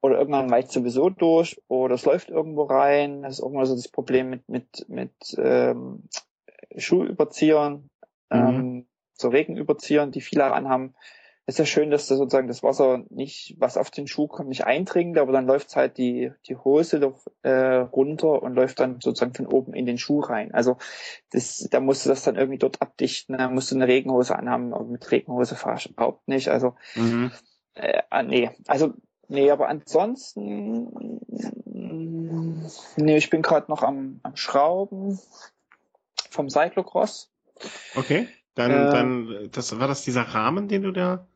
oder 0.03 0.19
irgendwann 0.19 0.51
weicht 0.51 0.71
sowieso 0.73 1.11
durch 1.11 1.61
oder 1.69 1.95
es 1.95 2.05
läuft 2.05 2.31
irgendwo 2.31 2.65
rein. 2.65 3.23
Das 3.23 3.35
ist 3.35 3.41
irgendwann 3.41 3.67
so 3.67 3.75
das 3.75 3.89
Problem 3.89 4.31
mit 4.31 4.49
mit 4.49 4.89
mit 4.89 5.13
ähm, 5.37 6.05
Schuhüberziehern, 6.77 7.91
mhm. 8.31 8.39
ähm, 8.39 8.87
so 9.13 9.29
Regenüberziehern, 9.29 10.11
die 10.11 10.23
viele 10.23 10.53
anhaben 10.53 10.95
ist 11.47 11.59
ja 11.59 11.65
schön, 11.65 11.91
dass 11.91 12.07
da 12.07 12.17
sozusagen 12.17 12.49
das 12.49 12.63
Wasser 12.63 13.03
nicht, 13.11 13.57
was 13.59 13.77
auf 13.77 13.91
den 13.91 14.07
Schuh 14.07 14.29
kommt, 14.29 14.49
nicht 14.49 14.67
eindringt, 14.67 15.19
aber 15.19 15.33
dann 15.33 15.47
läuft 15.47 15.75
halt 15.75 15.99
die, 15.99 16.33
die 16.47 16.57
Hose 16.57 17.01
doch, 17.01 17.27
äh, 17.43 17.77
runter 17.77 18.43
und 18.43 18.55
läuft 18.55 18.79
dann 18.81 19.01
sozusagen 19.01 19.35
von 19.35 19.47
oben 19.47 19.75
in 19.75 19.87
den 19.87 19.99
Schuh 19.99 20.21
rein. 20.21 20.55
Also 20.55 20.77
das, 21.31 21.67
da 21.71 21.81
musst 21.81 22.05
du 22.05 22.09
das 22.11 22.23
dann 22.23 22.37
irgendwie 22.37 22.59
dort 22.59 22.81
abdichten, 22.81 23.37
da 23.37 23.49
musst 23.49 23.71
du 23.71 23.75
eine 23.75 23.89
Regenhose 23.89 24.37
anhaben, 24.37 24.73
aber 24.73 24.85
mit 24.85 25.11
Regenhose 25.11 25.57
fahr 25.57 25.77
ich 25.77 25.91
überhaupt 25.91 26.29
nicht. 26.29 26.49
Also 26.49 26.77
mhm. 26.95 27.33
äh, 27.75 28.03
ah, 28.11 28.23
nee, 28.23 28.51
also 28.69 28.95
nee, 29.29 29.51
aber 29.51 29.69
ansonsten 29.69 31.21
nee, 32.97 33.17
ich 33.17 33.31
bin 33.31 33.43
gerade 33.43 33.71
noch 33.71 33.83
am, 33.83 34.21
am 34.23 34.37
Schrauben 34.37 35.19
vom 36.31 36.49
Cyclocross. 36.49 37.31
Okay. 37.97 38.29
Dann, 38.55 38.71
äh, 38.71 38.91
dann, 38.91 39.49
das 39.53 39.79
war 39.79 39.89
das 39.89 40.03
dieser 40.03 40.23
Rahmen, 40.23 40.69
den 40.69 40.83
du 40.83 40.93
da 40.93 41.27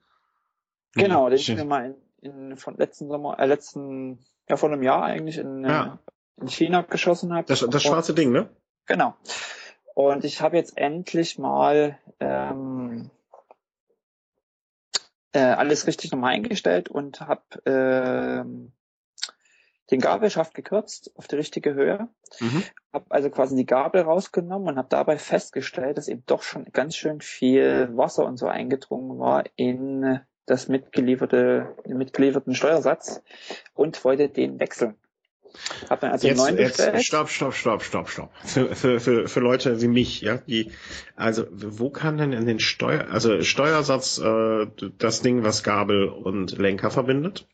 Genau, 0.95 1.29
den 1.29 1.39
ich 1.39 1.55
mir 1.55 1.65
mal 1.65 1.97
in, 2.21 2.51
in, 2.51 2.57
von 2.57 2.77
letzten 2.77 3.09
Sommer, 3.09 3.39
äh, 3.39 3.47
letzten, 3.47 4.25
ja 4.49 4.57
vor 4.57 4.71
einem 4.71 4.83
Jahr 4.83 5.03
eigentlich 5.03 5.39
in, 5.39 5.65
ja. 5.65 5.99
in 6.41 6.49
China 6.49 6.83
geschossen 6.83 7.33
habe. 7.33 7.47
Das, 7.47 7.67
das 7.69 7.83
schwarze 7.83 8.15
Ding, 8.15 8.33
ne? 8.33 8.49
Genau. 8.87 9.15
Und 9.95 10.25
ich 10.25 10.41
habe 10.41 10.57
jetzt 10.57 10.77
endlich 10.77 11.39
mal 11.39 11.99
ähm, 12.21 13.11
äh, 15.33 15.41
alles 15.41 15.87
richtig 15.87 16.13
nochmal 16.13 16.35
eingestellt 16.35 16.89
und 16.89 17.21
habe 17.21 17.43
ähm, 17.67 18.73
den 19.91 20.01
Gabelschaft 20.01 20.55
gekürzt 20.55 21.13
auf 21.17 21.29
die 21.29 21.37
richtige 21.37 21.75
Höhe. 21.75 22.09
Mhm. 22.41 22.63
Habe 22.93 23.07
also 23.11 23.31
quasi 23.31 23.55
die 23.55 23.67
Gabel 23.67 24.03
rausgenommen 24.03 24.69
und 24.69 24.79
habe 24.79 24.89
dabei 24.89 25.19
festgestellt, 25.19 25.99
dass 25.99 26.09
eben 26.09 26.25
doch 26.27 26.43
schon 26.43 26.65
ganz 26.73 26.97
schön 26.97 27.21
viel 27.21 27.91
Wasser 27.97 28.25
und 28.25 28.37
so 28.39 28.47
eingedrungen 28.47 29.19
war 29.19 29.45
in 29.57 30.21
das 30.47 30.69
mitgelieferte, 30.69 31.75
den 31.87 31.99
mitgelieferten 31.99 32.55
Steuersatz 32.55 33.23
und 33.75 34.05
wollte 34.05 34.29
den 34.29 34.61
wechseln. 34.61 34.97
Hab 35.89 36.01
dann 36.01 36.11
also 36.11 36.27
jetzt, 36.27 36.39
bestellt. 36.57 36.95
Jetzt, 36.95 37.07
stopp, 37.07 37.29
stopp, 37.29 37.55
stopp, 37.55 37.83
stopp, 37.83 38.09
stopp. 38.09 38.31
Für, 38.45 38.75
für, 38.75 39.01
für, 39.01 39.29
für 39.29 39.41
Leute 39.41 39.81
wie 39.81 39.89
mich, 39.89 40.21
ja, 40.21 40.39
die, 40.39 40.73
also 41.15 41.47
wo 41.51 41.91
kann 41.91 42.19
denn 42.19 42.33
in 42.33 42.47
den 42.47 42.59
Steuer, 42.59 43.09
also 43.11 43.41
Steuersatz 43.43 44.19
äh, 44.19 44.67
das 44.99 45.23
Ding, 45.23 45.45
was 45.45 45.63
Gabel 45.63 46.09
und 46.09 46.59
Lenker 46.59 46.91
verbindet? 46.91 47.47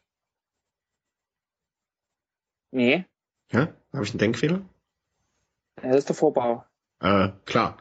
Nee. 2.71 3.05
Ja? 3.53 3.75
Habe 3.93 4.05
ich 4.05 4.11
einen 4.11 4.19
Denkfehler? 4.19 4.63
Das 5.83 5.97
ist 5.97 6.09
der 6.09 6.17
Vorbau. 6.17 6.65
Äh, 7.01 7.31
klar. 7.47 7.79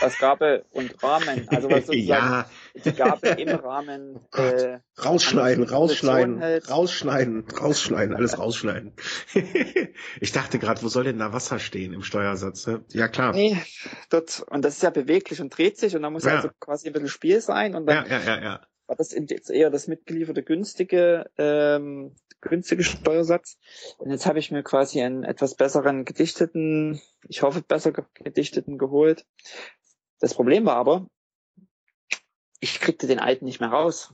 Was 0.00 0.18
Gabel 0.18 0.64
und 0.72 1.00
Rahmen, 1.00 1.48
also 1.48 1.70
was 1.70 1.86
sozusagen 1.86 2.06
ja. 2.06 2.50
die 2.84 2.92
Gabel 2.92 3.38
im 3.38 3.54
Rahmen. 3.54 4.20
Oh 4.36 4.42
äh, 4.42 4.80
rausschneiden, 5.02 5.64
rausschneiden, 5.64 6.42
rausschneiden, 6.42 7.46
rausschneiden, 7.48 8.14
alles 8.14 8.38
rausschneiden. 8.38 8.92
ich 10.20 10.32
dachte 10.32 10.58
gerade, 10.58 10.82
wo 10.82 10.88
soll 10.88 11.04
denn 11.04 11.18
da 11.18 11.32
Wasser 11.32 11.58
stehen 11.58 11.92
im 11.92 12.02
Steuersatz? 12.02 12.68
Ja 12.92 13.08
klar. 13.08 13.32
Nee, 13.32 13.56
dort, 14.10 14.44
und 14.48 14.64
das 14.64 14.74
ist 14.74 14.82
ja 14.82 14.90
beweglich 14.90 15.40
und 15.40 15.56
dreht 15.56 15.78
sich 15.78 15.96
und 15.96 16.02
da 16.02 16.10
muss 16.10 16.24
ja. 16.24 16.36
also 16.36 16.50
quasi 16.60 16.88
ein 16.88 16.92
bisschen 16.92 17.08
Spiel 17.08 17.40
sein 17.40 17.74
und 17.74 17.86
dann 17.86 18.06
ja, 18.06 18.18
ja, 18.18 18.24
ja, 18.24 18.42
ja. 18.42 18.60
War 18.88 18.96
das 18.96 19.12
jetzt 19.12 19.50
eher 19.50 19.70
das 19.70 19.86
mitgelieferte 19.86 20.42
günstige, 20.42 21.30
ähm, 21.36 22.16
günstige 22.40 22.82
Steuersatz. 22.82 23.58
Und 23.98 24.10
jetzt 24.10 24.26
habe 24.26 24.38
ich 24.38 24.50
mir 24.50 24.62
quasi 24.62 25.02
einen 25.02 25.24
etwas 25.24 25.54
besseren 25.54 26.04
gedichteten, 26.04 27.00
ich 27.28 27.42
hoffe 27.42 27.60
besser 27.60 27.92
gedichteten 27.92 28.78
geholt. 28.78 29.26
Das 30.20 30.34
Problem 30.34 30.64
war 30.64 30.76
aber, 30.76 31.06
ich 32.60 32.80
kriegte 32.80 33.06
den 33.06 33.20
alten 33.20 33.44
nicht 33.44 33.60
mehr 33.60 33.68
raus. 33.68 34.12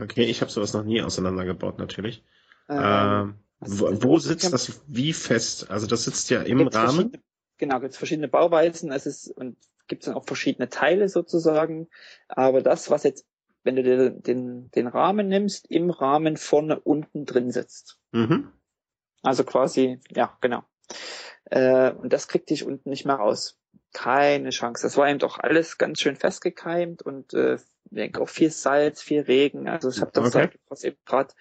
Okay, 0.00 0.24
ich 0.24 0.40
habe 0.40 0.50
sowas 0.50 0.72
noch 0.72 0.84
nie 0.84 1.02
auseinandergebaut 1.02 1.78
natürlich. 1.78 2.24
Ähm, 2.68 2.78
ähm, 2.78 3.38
wo, 3.60 4.02
wo 4.02 4.18
sitzt 4.18 4.52
das 4.52 4.80
wie 4.86 5.12
fest? 5.12 5.70
Also 5.70 5.86
das 5.86 6.04
sitzt 6.04 6.30
ja 6.30 6.42
im 6.42 6.66
Rahmen. 6.66 7.12
Genau, 7.58 7.80
gibt 7.80 7.92
es 7.92 7.98
verschiedene 7.98 8.28
Bauweisen. 8.28 8.92
Es 8.92 9.04
ist 9.04 9.28
und 9.28 9.56
gibt 9.88 10.02
es 10.02 10.06
dann 10.06 10.14
auch 10.14 10.26
verschiedene 10.26 10.68
Teile 10.68 11.08
sozusagen. 11.08 11.88
Aber 12.28 12.62
das, 12.62 12.90
was 12.90 13.02
jetzt, 13.02 13.26
wenn 13.64 13.76
du 13.76 13.82
dir 13.82 14.10
den, 14.10 14.70
den 14.70 14.86
Rahmen 14.86 15.28
nimmst, 15.28 15.70
im 15.70 15.90
Rahmen 15.90 16.36
vorne 16.36 16.78
unten 16.78 17.26
drin 17.26 17.50
sitzt. 17.50 17.98
Mhm. 18.12 18.52
Also 19.22 19.44
quasi, 19.44 20.00
ja, 20.14 20.36
genau. 20.40 20.62
Äh, 21.46 21.92
und 21.92 22.12
das 22.12 22.28
kriegte 22.28 22.54
ich 22.54 22.64
unten 22.64 22.90
nicht 22.90 23.04
mehr 23.04 23.16
raus. 23.16 23.58
Keine 23.92 24.50
Chance. 24.50 24.82
Das 24.82 24.96
war 24.96 25.08
eben 25.08 25.18
doch 25.18 25.38
alles 25.38 25.78
ganz 25.78 26.00
schön 26.00 26.16
festgekeimt 26.16 27.02
und 27.02 27.32
äh, 27.32 27.54
ich 27.54 27.62
denke 27.90 28.20
auch 28.20 28.28
viel 28.28 28.50
Salz, 28.50 29.00
viel 29.00 29.22
Regen. 29.22 29.66
Also 29.66 29.88
ich 29.88 30.00
habe 30.00 30.10
das 30.12 30.36
okay. 30.36 30.50
was 30.68 30.84
eben 30.84 30.98
gerade 31.06 31.32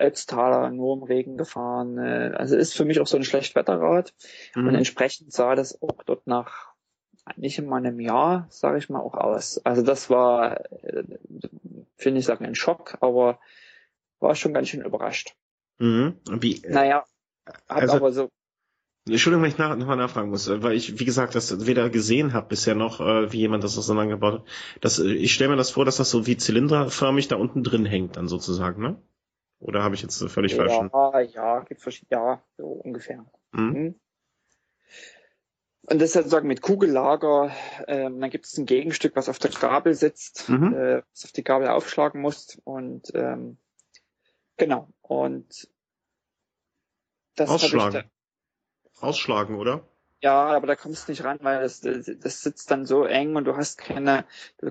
Ötztaler 0.00 0.70
nur 0.70 0.96
im 0.96 1.02
Regen 1.02 1.36
gefahren. 1.36 1.98
Äh, 1.98 2.32
also 2.34 2.56
ist 2.56 2.74
für 2.74 2.84
mich 2.84 3.00
auch 3.00 3.06
so 3.06 3.16
ein 3.16 3.24
Schlechtwetterrad. 3.24 4.14
Mhm. 4.54 4.68
Und 4.68 4.74
entsprechend 4.74 5.32
sah 5.32 5.54
das 5.54 5.80
auch 5.82 6.02
dort 6.04 6.26
nach 6.26 6.73
nicht 7.36 7.58
in 7.58 7.66
meinem 7.66 8.00
Jahr, 8.00 8.46
sage 8.50 8.78
ich 8.78 8.90
mal, 8.90 9.00
auch 9.00 9.14
aus. 9.14 9.58
Also 9.64 9.82
das 9.82 10.10
war, 10.10 10.60
äh, 10.82 11.04
finde 11.96 12.20
ich 12.20 12.26
sagen, 12.26 12.44
ein 12.44 12.54
Schock, 12.54 12.98
aber 13.00 13.38
war 14.20 14.34
schon 14.34 14.54
ganz 14.54 14.68
schön 14.68 14.82
überrascht. 14.82 15.34
Mhm. 15.78 16.18
Wie, 16.30 16.62
äh, 16.62 16.70
naja, 16.70 17.04
hat 17.46 17.82
also, 17.82 17.96
aber 17.96 18.12
so. 18.12 18.30
Entschuldigung, 19.06 19.42
wenn 19.42 19.50
ich 19.50 19.58
nach, 19.58 19.76
nochmal 19.76 19.96
nachfragen 19.96 20.30
muss, 20.30 20.48
äh, 20.48 20.62
weil 20.62 20.74
ich, 20.74 20.98
wie 20.98 21.04
gesagt, 21.04 21.34
das 21.34 21.66
weder 21.66 21.90
gesehen 21.90 22.32
habe 22.32 22.48
bisher 22.48 22.74
noch, 22.74 23.00
äh, 23.00 23.32
wie 23.32 23.38
jemand 23.38 23.64
das 23.64 23.76
auseinandergebaut 23.76 24.40
hat. 24.40 24.44
Das, 24.80 24.98
ich 24.98 25.34
stelle 25.34 25.50
mir 25.50 25.56
das 25.56 25.70
vor, 25.70 25.84
dass 25.84 25.96
das 25.96 26.10
so 26.10 26.26
wie 26.26 26.36
zylinderförmig 26.36 27.28
da 27.28 27.36
unten 27.36 27.62
drin 27.62 27.84
hängt, 27.84 28.16
dann 28.16 28.28
sozusagen, 28.28 28.82
ne? 28.82 29.02
Oder 29.60 29.82
habe 29.82 29.94
ich 29.94 30.02
jetzt 30.02 30.22
völlig 30.30 30.52
ja, 30.52 30.58
falsch? 30.58 30.90
Ja, 30.92 31.20
ja, 31.20 31.60
gibt 31.60 31.80
verschiedene, 31.80 32.20
ja, 32.20 32.42
so 32.56 32.66
ungefähr. 32.66 33.24
Mhm. 33.52 33.64
Mhm. 33.64 33.94
Und 35.86 36.00
das 36.00 36.10
ist 36.10 36.14
sozusagen 36.14 36.48
mit 36.48 36.62
Kugellager. 36.62 37.52
Ähm, 37.86 38.20
dann 38.20 38.30
gibt 38.30 38.46
es 38.46 38.56
ein 38.56 38.64
Gegenstück, 38.64 39.16
was 39.16 39.28
auf 39.28 39.38
der 39.38 39.50
Gabel 39.50 39.94
sitzt, 39.94 40.48
mhm. 40.48 40.72
äh, 40.72 41.02
was 41.12 41.24
auf 41.24 41.32
die 41.32 41.44
Gabel 41.44 41.68
aufschlagen 41.68 42.20
muss. 42.20 42.58
Und 42.64 43.12
ähm, 43.14 43.58
genau. 44.56 44.88
Und 45.02 45.68
das 47.36 47.50
Ausschlagen. 47.50 47.92
Da, 47.92 49.06
Ausschlagen, 49.06 49.56
oder? 49.56 49.86
Ja, 50.20 50.46
aber 50.46 50.66
da 50.66 50.74
kommst 50.74 51.06
du 51.06 51.12
nicht 51.12 51.22
ran, 51.22 51.38
weil 51.42 51.60
das, 51.60 51.82
das 51.82 52.40
sitzt 52.40 52.70
dann 52.70 52.86
so 52.86 53.04
eng 53.04 53.36
und 53.36 53.44
du 53.44 53.56
hast 53.56 53.76
keine, 53.76 54.24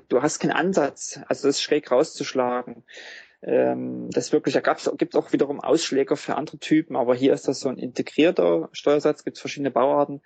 du 0.07 0.23
hast 0.23 0.40
keinen 0.40 0.53
Ansatz, 0.53 1.19
also 1.27 1.48
das 1.48 1.61
schräg 1.61 1.91
rauszuschlagen. 1.91 2.84
Ähm, 3.44 4.10
das 4.10 4.31
wirklich, 4.31 4.56
da 4.56 4.61
gab's, 4.61 4.90
gibt 4.98 5.15
auch 5.15 5.31
wiederum 5.31 5.60
Ausschläger 5.60 6.15
für 6.15 6.35
andere 6.38 6.57
Typen, 6.57 6.95
aber 6.95 7.14
hier 7.14 7.34
ist 7.34 7.48
das 7.48 7.60
so 7.60 7.69
ein 7.69 7.77
integrierter 7.77 8.69
Steuersatz, 8.72 9.23
gibt 9.23 9.38
verschiedene 9.38 9.69
Bauarten 9.69 10.22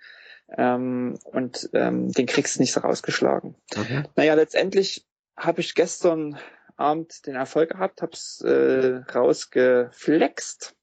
ähm, 0.56 1.18
und 1.24 1.70
ähm, 1.72 2.12
den 2.12 2.26
kriegst 2.26 2.56
du 2.56 2.60
nicht 2.60 2.72
so 2.72 2.80
rausgeschlagen. 2.80 3.54
Okay. 3.76 4.04
Naja, 4.16 4.34
letztendlich 4.34 5.06
habe 5.36 5.60
ich 5.60 5.74
gestern 5.74 6.38
Abend 6.76 7.26
den 7.26 7.34
Erfolg 7.34 7.70
gehabt, 7.70 8.02
hab's 8.02 8.40
äh, 8.40 9.02
rausgeflext. 9.12 10.74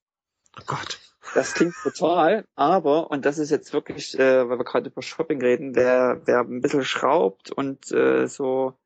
Oh 0.58 0.62
Gott. 0.66 1.00
Das 1.34 1.54
klingt 1.54 1.74
brutal, 1.82 2.44
aber, 2.54 3.10
und 3.10 3.24
das 3.24 3.38
ist 3.38 3.50
jetzt 3.50 3.72
wirklich, 3.72 4.16
äh, 4.18 4.48
weil 4.48 4.58
wir 4.58 4.64
gerade 4.64 4.90
über 4.90 5.02
Shopping 5.02 5.40
reden, 5.40 5.74
wer, 5.74 6.22
wer 6.24 6.40
ein 6.40 6.60
bisschen 6.60 6.84
schraubt 6.84 7.50
und 7.50 7.90
äh, 7.90 8.26
so 8.28 8.78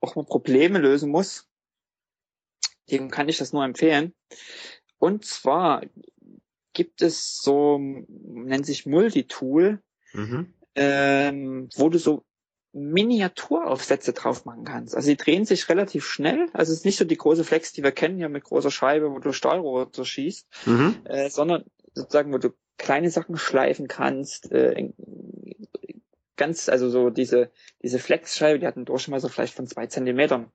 auch 0.00 0.16
mal 0.16 0.24
Probleme 0.24 0.78
lösen 0.78 1.10
muss, 1.10 1.48
dem 2.90 3.10
kann 3.10 3.28
ich 3.28 3.38
das 3.38 3.52
nur 3.52 3.64
empfehlen. 3.64 4.14
Und 4.98 5.24
zwar 5.24 5.82
gibt 6.80 7.02
es 7.02 7.38
so, 7.42 7.78
nennt 7.78 8.64
sich 8.64 8.86
Multitool, 8.86 9.82
mhm. 10.14 10.54
ähm, 10.74 11.68
wo 11.76 11.90
du 11.90 11.98
so 11.98 12.24
Miniaturaufsätze 12.72 14.14
drauf 14.14 14.46
machen 14.46 14.64
kannst. 14.64 14.96
Also 14.96 15.10
die 15.10 15.18
drehen 15.18 15.44
sich 15.44 15.68
relativ 15.68 16.06
schnell. 16.06 16.48
Also 16.54 16.72
es 16.72 16.78
ist 16.78 16.86
nicht 16.86 16.96
so 16.96 17.04
die 17.04 17.18
große 17.18 17.44
Flex, 17.44 17.74
die 17.74 17.82
wir 17.82 17.92
kennen 17.92 18.16
hier 18.16 18.30
mit 18.30 18.44
großer 18.44 18.70
Scheibe, 18.70 19.10
wo 19.10 19.18
du 19.18 19.32
Stahlrohre 19.32 19.90
so 19.92 20.06
schießt, 20.06 20.46
mhm. 20.64 20.96
äh, 21.04 21.28
sondern 21.28 21.66
sozusagen, 21.92 22.32
wo 22.32 22.38
du 22.38 22.54
kleine 22.78 23.10
Sachen 23.10 23.36
schleifen 23.36 23.86
kannst, 23.86 24.50
äh, 24.50 24.88
ganz, 26.38 26.70
also 26.70 26.88
so 26.88 27.10
diese, 27.10 27.50
diese 27.82 27.98
Flexscheibe, 27.98 28.58
die 28.58 28.66
hat 28.66 28.76
einen 28.76 28.86
Durchmesser 28.86 29.28
vielleicht 29.28 29.52
von 29.52 29.66
zwei 29.66 29.86
Zentimetern. 29.86 30.50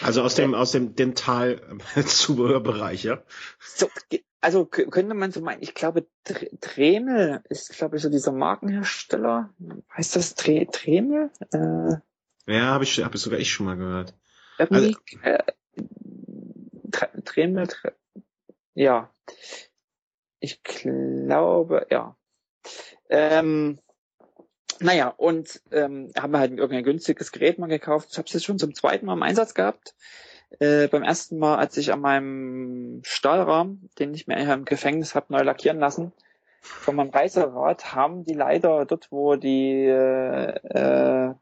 Also 0.00 0.22
aus 0.22 0.34
dem, 0.34 0.54
aus 0.54 0.72
dem 0.72 0.94
Dental-Zubehörbereich, 0.94 3.04
ja? 3.04 3.22
So, 3.60 3.90
also 4.40 4.64
könnte 4.66 5.14
man 5.14 5.32
so 5.32 5.40
meinen, 5.40 5.62
ich 5.62 5.74
glaube, 5.74 6.06
Dremel 6.60 7.42
ist, 7.48 7.76
glaube 7.76 7.96
ich, 7.96 8.02
so 8.02 8.08
dieser 8.08 8.32
Markenhersteller. 8.32 9.52
Heißt 9.96 10.16
das 10.16 10.34
Dre 10.34 10.66
Dremel? 10.66 11.30
Äh, 11.52 11.96
ja, 12.52 12.66
habe 12.66 12.84
ich, 12.84 13.02
hab 13.02 13.14
ich 13.14 13.20
sogar 13.20 13.38
ich 13.38 13.50
schon 13.50 13.66
mal 13.66 13.76
gehört. 13.76 14.14
Also, 14.58 14.94
äh, 15.22 15.42
Dremel, 17.24 17.66
Dre 17.66 17.94
ja. 18.74 19.12
Ich 20.38 20.62
glaube, 20.62 21.86
ja. 21.90 22.16
Ähm, 23.08 23.80
naja, 24.78 25.08
und 25.08 25.60
ähm, 25.72 26.12
haben 26.16 26.32
wir 26.32 26.38
halt 26.38 26.52
irgendein 26.52 26.84
günstiges 26.84 27.32
Gerät 27.32 27.58
mal 27.58 27.66
gekauft. 27.66 28.10
Ich 28.12 28.18
habe 28.18 28.26
es 28.26 28.34
jetzt 28.34 28.44
schon 28.44 28.60
zum 28.60 28.74
zweiten 28.74 29.06
Mal 29.06 29.14
im 29.14 29.22
Einsatz 29.24 29.54
gehabt. 29.54 29.96
Äh, 30.60 30.88
beim 30.88 31.02
ersten 31.02 31.38
Mal, 31.38 31.56
als 31.58 31.76
ich 31.76 31.92
an 31.92 32.00
meinem 32.00 33.00
Stahlrahmen, 33.04 33.90
den 33.98 34.14
ich 34.14 34.26
mir 34.26 34.38
im 34.38 34.64
Gefängnis 34.64 35.14
habe 35.14 35.26
neu 35.32 35.42
lackieren 35.42 35.78
lassen, 35.78 36.12
von 36.60 36.96
meinem 36.96 37.10
Reiserad, 37.10 37.94
haben 37.94 38.24
die 38.24 38.32
leider 38.34 38.84
dort, 38.86 39.12
wo 39.12 39.36
die 39.36 39.84
äh, 39.84 41.34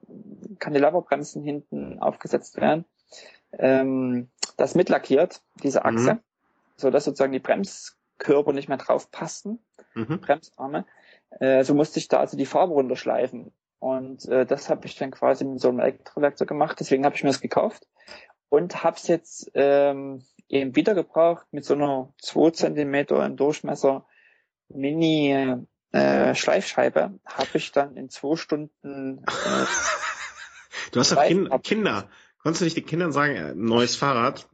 Kandelaberbremsen 0.58 1.42
hinten 1.42 1.98
aufgesetzt 2.00 2.60
werden, 2.60 2.84
ähm, 3.52 4.28
das 4.56 4.74
mitlackiert, 4.74 5.40
diese 5.62 5.84
Achse, 5.84 6.14
mhm. 6.14 6.20
so 6.76 6.90
dass 6.90 7.04
sozusagen 7.04 7.32
die 7.32 7.38
Bremskörper 7.38 8.52
nicht 8.52 8.68
mehr 8.68 8.78
drauf 8.78 9.10
passten, 9.10 9.60
mhm. 9.94 10.20
Bremsarme. 10.20 10.84
Äh, 11.40 11.64
so 11.64 11.74
musste 11.74 11.98
ich 11.98 12.08
da 12.08 12.18
also 12.18 12.36
die 12.36 12.46
Farbe 12.46 12.74
runterschleifen. 12.74 13.52
Und 13.78 14.26
äh, 14.28 14.46
das 14.46 14.68
habe 14.68 14.86
ich 14.86 14.96
dann 14.96 15.10
quasi 15.10 15.44
mit 15.44 15.60
so 15.60 15.68
einem 15.68 15.80
Elektrowerkzeug 15.80 16.48
gemacht, 16.48 16.78
deswegen 16.80 17.04
habe 17.04 17.14
ich 17.14 17.22
mir 17.22 17.30
das 17.30 17.40
gekauft 17.40 17.86
und 18.48 18.84
habe 18.84 18.96
es 18.96 19.08
jetzt 19.08 19.50
ähm, 19.54 20.22
eben 20.48 20.76
wieder 20.76 20.94
gebraucht 20.94 21.46
mit 21.50 21.64
so 21.64 21.74
einer 21.74 22.12
2 22.22 22.50
Zentimeter 22.50 23.24
im 23.24 23.36
Durchmesser 23.36 24.06
Mini 24.68 25.64
äh, 25.92 26.34
Schleifscheibe. 26.34 27.18
Habe 27.24 27.48
ich 27.54 27.72
dann 27.72 27.96
in 27.96 28.10
zwei 28.10 28.36
Stunden. 28.36 29.18
Äh, 29.18 29.64
du 30.92 31.00
hast 31.00 31.12
doch 31.12 31.24
kind, 31.24 31.50
Kinder. 31.62 32.08
Konntest 32.42 32.60
du 32.60 32.64
nicht 32.64 32.76
den 32.76 32.86
Kindern 32.86 33.12
sagen, 33.12 33.34
äh, 33.34 33.54
neues 33.54 33.96
Fahrrad? 33.96 34.48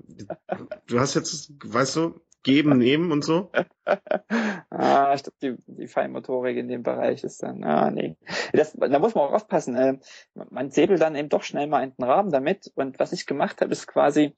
Du 0.86 1.00
hast 1.00 1.14
jetzt, 1.14 1.52
weißt 1.64 1.96
du, 1.96 2.20
geben, 2.42 2.78
nehmen 2.78 3.12
und 3.12 3.24
so? 3.24 3.50
ah, 3.84 5.14
ich 5.14 5.22
glaube, 5.22 5.36
die, 5.42 5.56
die 5.66 5.86
Feinmotorik 5.86 6.56
in 6.56 6.68
dem 6.68 6.82
Bereich 6.82 7.24
ist 7.24 7.42
dann, 7.42 7.62
ah, 7.64 7.90
nee. 7.90 8.16
Das, 8.52 8.72
da 8.72 8.98
muss 8.98 9.14
man 9.14 9.24
auch 9.24 9.32
aufpassen. 9.32 9.76
Äh, 9.76 9.98
man 10.34 10.70
säbelt 10.70 11.00
dann 11.00 11.16
eben 11.16 11.28
doch 11.28 11.42
schnell 11.42 11.66
mal 11.66 11.82
in 11.82 11.94
den 11.94 12.04
Rahmen 12.04 12.30
damit. 12.30 12.70
Und 12.74 12.98
was 12.98 13.12
ich 13.12 13.26
gemacht 13.26 13.60
habe, 13.60 13.72
ist 13.72 13.86
quasi 13.86 14.36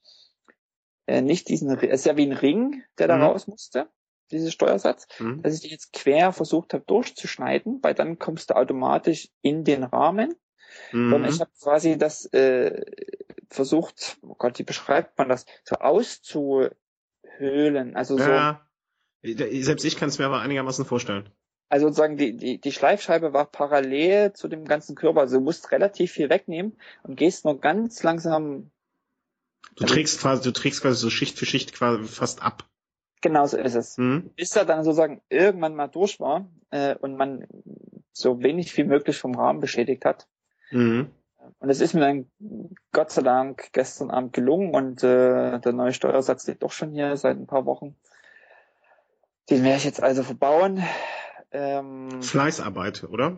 äh, 1.06 1.22
nicht 1.22 1.48
diesen, 1.48 1.70
es 1.70 2.00
ist 2.00 2.06
ja 2.06 2.16
wie 2.16 2.26
ein 2.26 2.32
Ring, 2.32 2.82
der 2.98 3.08
da 3.08 3.16
mhm. 3.16 3.22
raus 3.22 3.46
musste, 3.46 3.88
dieses 4.30 4.52
Steuersatz, 4.52 5.06
mhm. 5.18 5.42
dass 5.42 5.54
ich 5.54 5.60
die 5.60 5.70
jetzt 5.70 5.92
quer 5.92 6.32
versucht 6.32 6.74
habe 6.74 6.84
durchzuschneiden, 6.86 7.80
weil 7.82 7.94
dann 7.94 8.18
kommst 8.18 8.50
du 8.50 8.56
automatisch 8.56 9.28
in 9.42 9.64
den 9.64 9.84
Rahmen. 9.84 10.34
Mhm. 10.92 11.10
Sondern 11.10 11.30
ich 11.32 11.40
habe 11.40 11.50
quasi 11.62 11.98
das 11.98 12.26
äh, 12.32 12.84
versucht, 13.48 14.18
oh 14.22 14.34
Gott, 14.36 14.58
wie 14.58 14.64
beschreibt 14.64 15.16
man 15.18 15.28
das, 15.28 15.46
so 15.64 15.76
auszu 15.76 16.68
Höhlen. 17.38 17.96
Also 17.96 18.18
so. 18.18 18.30
Ja, 18.30 18.66
selbst 19.22 19.84
ich 19.84 19.96
kann 19.96 20.08
es 20.08 20.18
mir 20.18 20.26
aber 20.26 20.40
einigermaßen 20.40 20.84
vorstellen. 20.84 21.28
Also 21.68 21.86
sozusagen 21.86 22.16
die, 22.16 22.36
die, 22.36 22.60
die 22.60 22.72
Schleifscheibe 22.72 23.32
war 23.32 23.46
parallel 23.46 24.32
zu 24.32 24.48
dem 24.48 24.64
ganzen 24.64 24.94
Körper. 24.94 25.20
Also 25.20 25.38
du 25.38 25.44
musst 25.44 25.72
relativ 25.72 26.12
viel 26.12 26.30
wegnehmen 26.30 26.76
und 27.02 27.16
gehst 27.16 27.44
nur 27.44 27.58
ganz 27.58 28.02
langsam. 28.02 28.70
Du 29.76 29.84
trägst 29.84 30.20
quasi, 30.20 30.42
du 30.42 30.52
trägst 30.52 30.82
quasi 30.82 31.00
so 31.00 31.10
Schicht 31.10 31.38
für 31.38 31.46
Schicht 31.46 31.72
quasi 31.72 32.04
fast 32.04 32.42
ab. 32.42 32.68
Genau 33.22 33.46
so 33.46 33.56
ist 33.56 33.74
es. 33.74 33.96
Mhm. 33.96 34.30
Bis 34.36 34.54
er 34.54 34.66
dann 34.66 34.84
sozusagen 34.84 35.22
irgendwann 35.30 35.74
mal 35.74 35.88
durch 35.88 36.20
war 36.20 36.46
äh, 36.70 36.94
und 36.94 37.16
man 37.16 37.46
so 38.12 38.42
wenig 38.42 38.76
wie 38.76 38.84
möglich 38.84 39.16
vom 39.16 39.34
Rahmen 39.34 39.60
beschädigt 39.60 40.04
hat. 40.04 40.28
Mhm. 40.70 41.10
Und 41.58 41.70
es 41.70 41.80
ist 41.80 41.94
mir 41.94 42.00
dann 42.00 42.30
Gott 42.92 43.10
sei 43.10 43.22
Dank 43.22 43.72
gestern 43.72 44.10
Abend 44.10 44.32
gelungen 44.32 44.74
und 44.74 45.02
äh, 45.02 45.58
der 45.58 45.72
neue 45.72 45.92
Steuersatz 45.92 46.46
liegt 46.46 46.62
doch 46.62 46.72
schon 46.72 46.90
hier 46.90 47.16
seit 47.16 47.36
ein 47.36 47.46
paar 47.46 47.66
Wochen. 47.66 47.96
Den 49.50 49.62
werde 49.62 49.76
ich 49.76 49.84
jetzt 49.84 50.02
also 50.02 50.22
verbauen. 50.22 50.82
Ähm, 51.52 52.22
Fleißarbeit, 52.22 53.04
oder? 53.04 53.36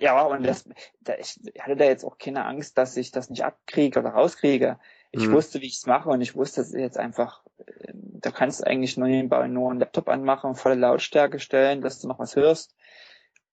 Ja, 0.00 0.22
und 0.22 0.46
das, 0.46 0.68
da, 1.00 1.14
ich 1.18 1.40
hatte 1.58 1.76
da 1.76 1.84
jetzt 1.84 2.04
auch 2.04 2.18
keine 2.18 2.44
Angst, 2.44 2.76
dass 2.76 2.96
ich 2.96 3.10
das 3.10 3.30
nicht 3.30 3.44
abkriege 3.44 3.98
oder 3.98 4.10
rauskriege. 4.10 4.78
Ich 5.10 5.26
mhm. 5.26 5.32
wusste, 5.32 5.60
wie 5.62 5.66
ich 5.66 5.76
es 5.76 5.86
mache 5.86 6.10
und 6.10 6.20
ich 6.20 6.36
wusste, 6.36 6.60
dass 6.60 6.72
jetzt 6.72 6.98
einfach, 6.98 7.42
äh, 7.66 7.92
da 7.94 8.30
kannst 8.30 8.60
du 8.60 8.66
eigentlich 8.66 8.96
nur 8.96 9.08
nebenbei 9.08 9.46
nur 9.46 9.70
einen 9.70 9.80
Laptop 9.80 10.08
anmachen, 10.08 10.56
volle 10.56 10.74
Lautstärke 10.74 11.38
stellen, 11.38 11.80
dass 11.80 12.00
du 12.00 12.08
noch 12.08 12.18
was 12.18 12.36
hörst 12.36 12.74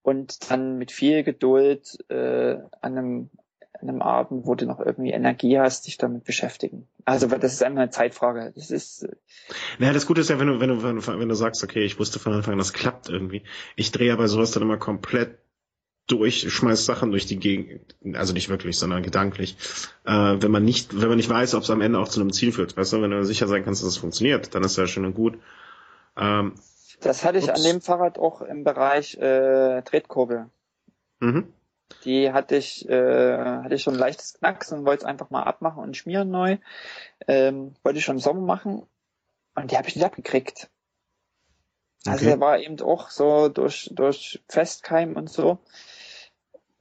und 0.06 0.52
dann 0.52 0.78
mit 0.78 0.92
viel 0.92 1.24
Geduld 1.24 1.98
äh, 2.10 2.58
an 2.82 2.98
einem 2.98 3.30
an 3.82 3.90
einem 3.90 4.02
Abend, 4.02 4.46
wo 4.46 4.56
du 4.56 4.66
noch 4.66 4.80
irgendwie 4.80 5.12
Energie 5.12 5.60
hast, 5.60 5.88
dich 5.88 5.98
damit 5.98 6.24
beschäftigen. 6.24 6.88
Also 7.04 7.28
das 7.28 7.54
ist 7.54 7.64
einfach 7.64 7.82
eine 7.82 7.90
Zeitfrage. 7.90 8.54
Das 8.56 8.72
ist. 8.72 9.04
Äh 9.04 9.16
naja, 9.80 9.94
das 9.94 10.06
Gute 10.06 10.22
ist 10.22 10.30
ja, 10.30 10.40
wenn 10.40 10.48
du, 10.48 10.62
wenn 10.62 10.70
du, 10.70 10.80
wenn 10.80 11.28
du 11.28 11.36
sagst, 11.36 11.64
okay, 11.64 11.84
ich 11.84 12.00
wusste 12.00 12.20
von 12.20 12.34
Anfang 12.34 12.54
an, 12.54 12.60
das 12.60 12.72
klappt 12.72 13.10
irgendwie. 13.10 13.44
Ich 13.76 13.92
drehe 13.92 14.14
aber 14.14 14.28
sowas 14.28 14.52
dann 14.52 14.64
immer 14.64 14.78
komplett 14.78 15.40
durch, 16.08 16.54
schmeiß 16.54 16.86
Sachen 16.86 17.10
durch 17.10 17.26
die 17.26 17.40
Gegend, 17.40 17.96
also 18.14 18.32
nicht 18.32 18.48
wirklich, 18.48 18.78
sondern 18.78 19.02
gedanklich. 19.02 19.58
Äh, 20.06 20.36
wenn 20.40 20.52
man 20.52 20.64
nicht, 20.64 21.02
wenn 21.02 21.10
man 21.10 21.18
nicht 21.18 21.30
weiß, 21.30 21.56
ob 21.56 21.64
es 21.64 21.70
am 21.72 21.82
Ende 21.82 22.00
auch 22.00 22.10
zu 22.10 22.22
einem 22.22 22.32
Ziel 22.32 22.52
führt. 22.52 22.78
Weißt 22.78 22.94
du, 22.94 23.02
wenn 23.02 23.12
du 23.12 23.26
sicher 23.26 23.48
sein 23.48 23.66
kannst, 23.66 23.82
dass 23.82 23.90
es 23.90 23.98
funktioniert, 23.98 24.54
dann 24.54 24.64
ist 24.64 24.78
ja 24.78 24.86
schön 24.88 25.06
und 25.06 25.16
gut. 25.16 25.40
Ähm, 26.16 26.54
das 27.02 27.24
hatte 27.24 27.38
ich 27.38 27.50
ups. 27.50 27.60
an 27.60 27.64
dem 27.64 27.82
Fahrrad 27.82 28.18
auch 28.18 28.42
im 28.42 28.64
Bereich 28.64 29.16
äh, 29.16 29.82
Tretkurbel. 29.82 30.50
Mhm. 31.20 31.54
Die 32.04 32.32
hatte 32.32 32.56
ich, 32.56 32.88
äh, 32.90 33.38
hatte 33.38 33.76
ich 33.76 33.84
schon 33.84 33.94
ein 33.94 34.00
leichtes 34.00 34.34
Knacks 34.36 34.72
und 34.72 34.86
wollte 34.86 35.04
es 35.04 35.06
einfach 35.06 35.30
mal 35.30 35.44
abmachen 35.44 35.84
und 35.84 35.96
schmieren 35.96 36.30
neu. 36.30 36.58
Ähm, 37.28 37.76
wollte 37.84 38.00
ich 38.00 38.06
schon 38.06 38.18
im 38.18 38.22
Sommer 38.22 38.42
machen 38.42 38.88
und 39.56 39.72
die 39.72 39.78
habe 39.78 39.88
ich 39.88 39.96
nicht 39.96 40.06
abgekriegt. 40.06 40.70
Also 42.06 42.18
okay. 42.18 42.26
der 42.26 42.40
war 42.40 42.60
eben 42.60 42.80
auch 42.82 43.10
so 43.10 43.50
durch, 43.50 43.90
durch 43.94 44.44
Festkeim 44.48 45.16
und 45.16 45.30
so. 45.30 45.60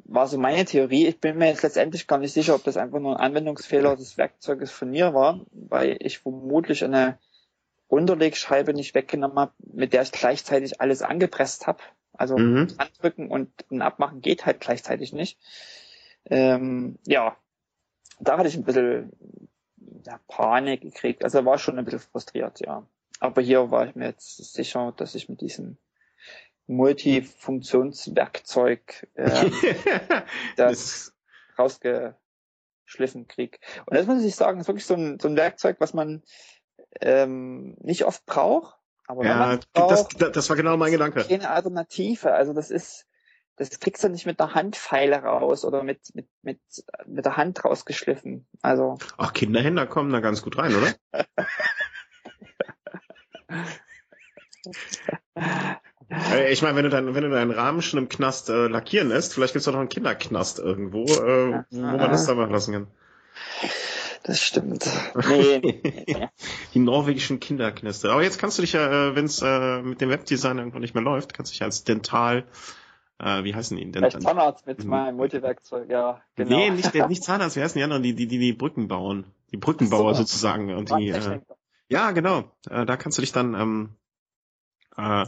War 0.07 0.27
so 0.27 0.37
meine 0.37 0.67
Theorie. 0.67 1.07
Ich 1.07 1.21
bin 1.21 1.39
mir 1.39 1.49
jetzt 1.49 1.63
letztendlich 1.63 2.07
gar 2.07 2.19
nicht 2.19 2.33
sicher, 2.33 2.55
ob 2.55 2.65
das 2.65 2.77
einfach 2.77 2.99
nur 2.99 3.19
ein 3.19 3.27
Anwendungsfehler 3.27 3.97
des 3.97 4.19
Werkzeuges 4.19 4.71
von 4.71 4.91
mir 4.91 5.15
war, 5.15 5.41
weil 5.53 5.97
ich 6.01 6.19
vermutlich 6.19 6.85
eine 6.85 7.19
Unterlegscheibe 7.89 8.75
nicht 8.75 8.95
weggenommen 8.95 9.39
habe, 9.39 9.53
mit 9.59 9.93
der 9.93 10.03
ich 10.03 10.13
gleichzeitig 10.13 10.81
alles 10.81 11.03
angepresst 11.03 11.67
habe. 11.67 11.83
Also 12.13 12.39
mhm. 12.39 12.69
andrücken 12.79 13.29
und 13.29 13.51
ein 13.71 13.83
Abmachen 13.83 14.21
geht 14.21 14.47
halt 14.47 14.61
gleichzeitig 14.61 15.13
nicht. 15.13 15.39
Ähm, 16.27 16.99
ja, 17.07 17.37
da 18.21 18.39
hatte 18.39 18.49
ich 18.49 18.57
ein 18.57 18.65
bisschen 18.65 19.13
ja, 20.07 20.21
Panik 20.29 20.83
gekriegt. 20.83 21.25
Also 21.25 21.45
war 21.45 21.59
schon 21.59 21.77
ein 21.79 21.85
bisschen 21.85 22.01
frustriert, 22.01 22.61
ja. 22.61 22.87
Aber 23.21 23.43
hier 23.43 23.71
war 23.71 23.87
ich 23.87 23.95
mir 23.95 24.07
jetzt 24.07 24.55
sicher, 24.55 24.93
dass 24.97 25.15
ich 25.15 25.29
mit 25.29 25.41
diesem 25.41 25.79
Multifunktionswerkzeug 26.67 29.07
äh, 29.15 29.51
das 30.57 31.15
rausgeschliffen 31.59 33.29
krieg. 33.29 33.61
Und 33.87 33.97
das 33.97 34.07
muss 34.07 34.25
ich 34.25 34.35
sagen, 34.35 34.61
ist 34.61 34.69
wirklich 34.69 34.87
so 34.87 34.95
ein, 34.95 35.21
so 35.21 35.29
ein 35.29 35.37
Werkzeug, 35.37 35.77
was 35.79 35.95
man 35.95 36.25
ähm, 37.01 37.77
nicht 37.81 38.05
oft 38.05 38.25
braucht, 38.27 38.77
aber 39.07 39.25
ja, 39.25 39.59
das, 39.73 40.09
das 40.09 40.49
war 40.49 40.57
genau 40.57 40.77
mein 40.77 40.93
Gedanke. 40.93 41.25
Keine 41.25 41.51
Alternative. 41.51 42.33
Also 42.33 42.53
das 42.55 42.71
ist, 42.71 43.07
das 43.57 43.79
kriegst 43.79 44.03
du 44.03 44.09
nicht 44.09 44.27
mit 44.27 44.41
der 44.41 44.55
Handpfeile 44.55 45.17
raus 45.17 45.65
oder 45.65 45.83
mit, 45.83 46.15
mit, 46.15 46.29
mit, 46.43 46.61
mit 47.07 47.25
der 47.25 47.37
Hand 47.37 47.65
rausgeschliffen. 47.65 48.47
Also. 48.63 48.99
Ach, 49.19 49.33
Kinderhänder 49.33 49.87
kommen 49.87 50.13
da 50.13 50.21
ganz 50.21 50.43
gut 50.43 50.59
rein, 50.59 50.75
oder? 50.75 50.95
Äh, 56.31 56.53
ich 56.53 56.63
meine, 56.63 56.77
wenn 56.77 56.85
du 56.85 56.91
deinen, 56.91 57.15
wenn 57.15 57.25
du 57.25 57.31
deinen 57.31 57.51
Rahmen 57.51 57.83
schon 57.83 57.99
im 57.99 58.09
Knast 58.09 58.49
äh, 58.49 58.67
lackieren 58.67 59.09
lässt, 59.09 59.35
vielleicht 59.35 59.53
gibt's 59.53 59.67
doch 59.67 59.73
noch 59.73 59.81
einen 59.81 59.89
Kinderknast 59.89 60.59
irgendwo, 60.59 61.05
äh, 61.05 61.65
wo 61.71 61.81
man 61.81 61.99
das 61.99 62.27
da 62.27 62.35
machen 62.35 62.53
lassen 62.53 62.73
kann. 62.73 62.87
Das 64.27 64.41
stimmt. 64.41 64.91
Nee, 65.29 65.61
nee. 65.63 66.29
Die 66.75 66.79
norwegischen 66.79 67.41
Kinderknäste. 67.41 68.11
Aber 68.11 68.23
jetzt 68.23 68.39
kannst 68.39 68.57
du 68.57 68.63
dich 68.63 68.73
ja, 68.73 69.11
äh, 69.11 69.15
wenn 69.15 69.27
es 69.27 69.43
äh, 69.43 69.83
mit 69.83 70.01
dem 70.01 70.09
Webdesign 70.09 70.57
irgendwo 70.57 70.79
nicht 70.79 70.95
mehr 70.95 71.05
läuft, 71.05 71.35
kannst 71.35 71.53
du 71.53 71.55
dich 71.55 71.63
als 71.63 71.85
Dental, 71.85 72.45
äh, 73.19 73.45
wie 73.45 73.55
heißen 73.55 73.77
die? 73.77 73.85
Dental 73.85 74.11
Vielleicht 74.11 74.27
Zahnarzt 74.27 74.67
mit 74.67 74.83
mhm. 74.83 74.91
meinem 74.91 75.17
Multiwerkzeug, 75.17 75.91
ja. 75.91 76.23
Genau. 76.37 76.57
Nee, 76.57 76.71
nicht, 76.71 76.95
nicht 76.95 77.23
Zahnarzt, 77.23 77.57
wie 77.57 77.63
heißen 77.63 77.79
die 77.79 77.85
anderen, 77.85 78.03
die, 78.03 78.15
die, 78.15 78.27
die, 78.27 78.39
die 78.39 78.55
Brücken 78.55 78.89
bauen. 78.89 79.27
Die 79.53 79.59
Brückenbauer 79.59 80.15
so, 80.15 80.23
sozusagen. 80.23 80.75
Und 80.75 80.91
die, 80.91 81.11
äh, 81.11 81.41
ja, 81.91 82.11
genau. 82.13 82.45
Äh, 82.71 82.87
da 82.87 82.97
kannst 82.97 83.19
du 83.19 83.23
dich 83.23 83.33
dann 83.33 83.55
ähm, 83.55 83.91
äh, 84.97 85.27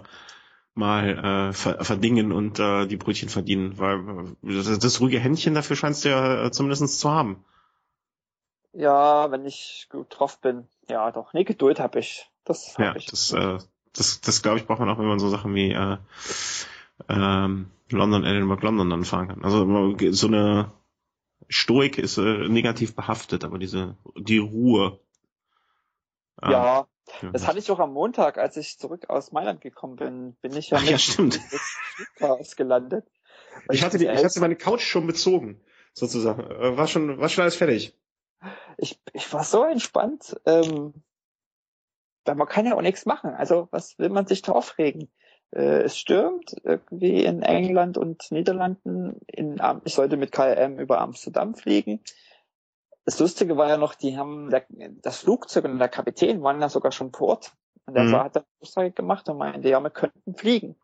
mal 0.74 1.51
äh, 1.51 1.52
verdingen 1.52 2.32
und 2.32 2.59
äh, 2.59 2.86
die 2.86 2.97
Brötchen 2.97 3.28
verdienen, 3.28 3.78
weil 3.78 4.35
äh, 4.43 4.55
das, 4.55 4.78
das 4.78 5.01
ruhige 5.02 5.18
Händchen 5.18 5.52
dafür 5.52 5.77
scheinst 5.77 6.06
du 6.06 6.09
ja 6.09 6.47
äh, 6.47 6.51
zumindest 6.51 6.98
zu 6.98 7.10
haben. 7.10 7.44
Ja, 8.76 9.30
wenn 9.30 9.46
ich 9.46 9.86
gut 9.90 10.08
drauf 10.10 10.38
bin. 10.40 10.68
Ja, 10.88 11.10
doch. 11.10 11.32
Nee, 11.32 11.44
Geduld 11.44 11.80
habe 11.80 11.98
ich. 11.98 12.30
Das 12.44 12.76
hab 12.76 12.84
ja, 12.84 12.96
ich. 12.96 13.06
das, 13.06 13.32
äh, 13.32 13.58
das, 13.94 14.20
das 14.20 14.42
glaube 14.42 14.58
ich, 14.58 14.66
braucht 14.66 14.80
man 14.80 14.90
auch, 14.90 14.98
wenn 14.98 15.06
man 15.06 15.18
so 15.18 15.30
Sachen 15.30 15.54
wie 15.54 15.72
äh, 15.72 15.96
ähm, 17.08 17.70
London, 17.90 18.24
Edinburgh, 18.24 18.62
London 18.62 18.90
dann 18.90 19.04
fahren 19.04 19.28
kann. 19.28 19.44
Also 19.44 19.66
so 20.10 20.26
eine 20.26 20.72
Stoik 21.48 21.96
ist 21.96 22.18
äh, 22.18 22.48
negativ 22.48 22.94
behaftet, 22.94 23.44
aber 23.44 23.58
diese 23.58 23.96
die 24.14 24.38
Ruhe. 24.38 25.00
Äh, 26.42 26.52
ja, 26.52 26.86
das 27.32 27.46
hatte 27.46 27.58
ich 27.58 27.70
auch 27.70 27.80
am 27.80 27.94
Montag, 27.94 28.36
als 28.36 28.58
ich 28.58 28.78
zurück 28.78 29.08
aus 29.08 29.32
Mailand 29.32 29.62
gekommen 29.62 29.96
bin, 29.96 30.36
bin 30.42 30.54
ich 30.54 30.68
ja 30.68 30.76
Ach, 30.76 30.84
ja, 30.84 30.98
stimmt. 30.98 31.40
gelandet. 32.56 33.06
Ich 33.70 33.82
hatte, 33.82 33.96
die, 33.96 34.04
ich 34.04 34.22
hatte 34.24 34.40
meine 34.40 34.56
Couch 34.56 34.82
schon 34.82 35.06
bezogen, 35.06 35.62
sozusagen. 35.94 36.42
Äh, 36.42 36.76
war 36.76 36.86
schon, 36.88 37.18
war 37.18 37.30
schon 37.30 37.42
alles 37.42 37.56
fertig 37.56 37.94
ich, 38.78 39.00
ich 39.12 39.32
war 39.32 39.44
so 39.44 39.64
entspannt, 39.64 40.40
ähm, 40.46 40.94
weil 42.24 42.34
man 42.34 42.48
kann 42.48 42.66
ja 42.66 42.74
auch 42.74 42.82
nichts 42.82 43.06
machen. 43.06 43.30
Also 43.30 43.68
was 43.70 43.98
will 43.98 44.10
man 44.10 44.26
sich 44.26 44.42
da 44.42 44.52
aufregen? 44.52 45.08
Äh, 45.52 45.82
es 45.82 45.98
stürmt 45.98 46.56
irgendwie 46.64 47.24
in 47.24 47.42
England 47.42 47.98
und 47.98 48.30
Niederlanden. 48.30 49.20
In, 49.28 49.60
ich 49.84 49.94
sollte 49.94 50.16
mit 50.16 50.32
KLM 50.32 50.78
über 50.78 51.00
Amsterdam 51.00 51.54
fliegen. 51.54 52.00
Das 53.04 53.20
Lustige 53.20 53.56
war 53.56 53.68
ja 53.68 53.76
noch, 53.76 53.94
die 53.94 54.18
haben 54.18 54.50
das 55.02 55.18
Flugzeug 55.18 55.64
und 55.64 55.78
der 55.78 55.88
Kapitän 55.88 56.42
waren 56.42 56.60
ja 56.60 56.68
sogar 56.68 56.90
schon 56.90 57.12
vor 57.12 57.28
Ort. 57.28 57.52
Und 57.86 57.94
der 57.94 58.02
mhm. 58.02 58.16
hat 58.16 58.36
dann 58.36 58.44
Aussage 58.60 58.90
gemacht 58.90 59.28
und 59.28 59.38
meinte, 59.38 59.68
ja, 59.68 59.78
wir 59.80 59.90
könnten 59.90 60.34
fliegen. 60.34 60.74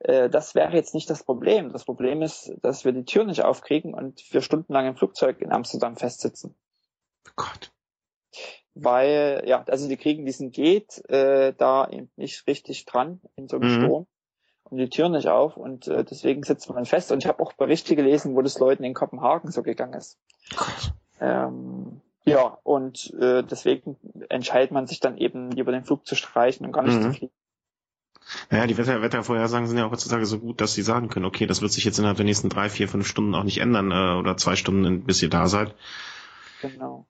Äh, 0.00 0.28
das 0.28 0.54
wäre 0.54 0.74
jetzt 0.74 0.94
nicht 0.94 1.08
das 1.08 1.24
Problem. 1.24 1.72
Das 1.72 1.84
Problem 1.84 2.20
ist, 2.20 2.52
dass 2.60 2.84
wir 2.84 2.92
die 2.92 3.06
Tür 3.06 3.24
nicht 3.24 3.42
aufkriegen 3.42 3.94
und 3.94 4.20
vier 4.20 4.42
Stunden 4.42 4.72
lang 4.72 4.86
im 4.86 4.96
Flugzeug 4.96 5.40
in 5.40 5.50
Amsterdam 5.50 5.96
festsitzen. 5.96 6.54
Gott. 7.36 7.72
Weil, 8.74 9.44
ja, 9.46 9.62
also 9.68 9.88
die 9.88 9.96
kriegen 9.96 10.26
diesen 10.26 10.50
Geht 10.50 11.08
äh, 11.08 11.52
da 11.56 11.88
eben 11.88 12.10
nicht 12.16 12.46
richtig 12.46 12.84
dran 12.86 13.20
in 13.36 13.48
so 13.48 13.56
einem 13.56 13.70
mhm. 13.70 13.82
Sturm 13.82 14.06
und 14.64 14.78
die 14.78 14.88
Tür 14.88 15.08
nicht 15.08 15.28
auf 15.28 15.56
und 15.56 15.86
äh, 15.86 16.04
deswegen 16.04 16.42
sitzt 16.42 16.68
man 16.68 16.84
fest. 16.84 17.12
Und 17.12 17.22
ich 17.22 17.28
habe 17.28 17.42
auch 17.42 17.52
Berichte 17.52 17.94
gelesen, 17.94 18.34
wo 18.34 18.42
das 18.42 18.58
Leuten 18.58 18.82
in 18.82 18.94
Kopenhagen 18.94 19.52
so 19.52 19.62
gegangen 19.62 19.94
ist. 19.94 20.18
Ähm, 21.20 22.00
ja, 22.24 22.58
und 22.62 23.12
äh, 23.20 23.44
deswegen 23.44 23.96
entscheidet 24.28 24.72
man 24.72 24.86
sich 24.86 24.98
dann 24.98 25.18
eben 25.18 25.50
lieber 25.52 25.72
den 25.72 25.84
Flug 25.84 26.06
zu 26.06 26.16
streichen 26.16 26.66
und 26.66 26.72
gar 26.72 26.82
nicht 26.82 26.96
mhm. 26.96 27.02
zu 27.02 27.12
fliegen. 27.12 27.34
Naja, 28.50 28.66
die 28.66 28.78
Wetter 28.78 29.02
Wettervorhersagen 29.02 29.68
sind 29.68 29.76
ja 29.76 29.86
auch 29.86 29.90
heutzutage 29.90 30.24
so 30.24 30.38
gut, 30.38 30.60
dass 30.60 30.74
sie 30.74 30.82
sagen 30.82 31.08
können, 31.08 31.26
okay, 31.26 31.46
das 31.46 31.60
wird 31.60 31.72
sich 31.72 31.84
jetzt 31.84 31.98
innerhalb 31.98 32.16
der 32.16 32.24
nächsten 32.24 32.48
drei, 32.48 32.70
vier, 32.70 32.88
fünf 32.88 33.06
Stunden 33.06 33.34
auch 33.34 33.44
nicht 33.44 33.58
ändern 33.58 33.90
äh, 33.90 34.18
oder 34.18 34.36
zwei 34.38 34.56
Stunden, 34.56 35.04
bis 35.04 35.22
ihr 35.22 35.28
da 35.28 35.46
seid. 35.46 35.74
Genau. 36.62 37.06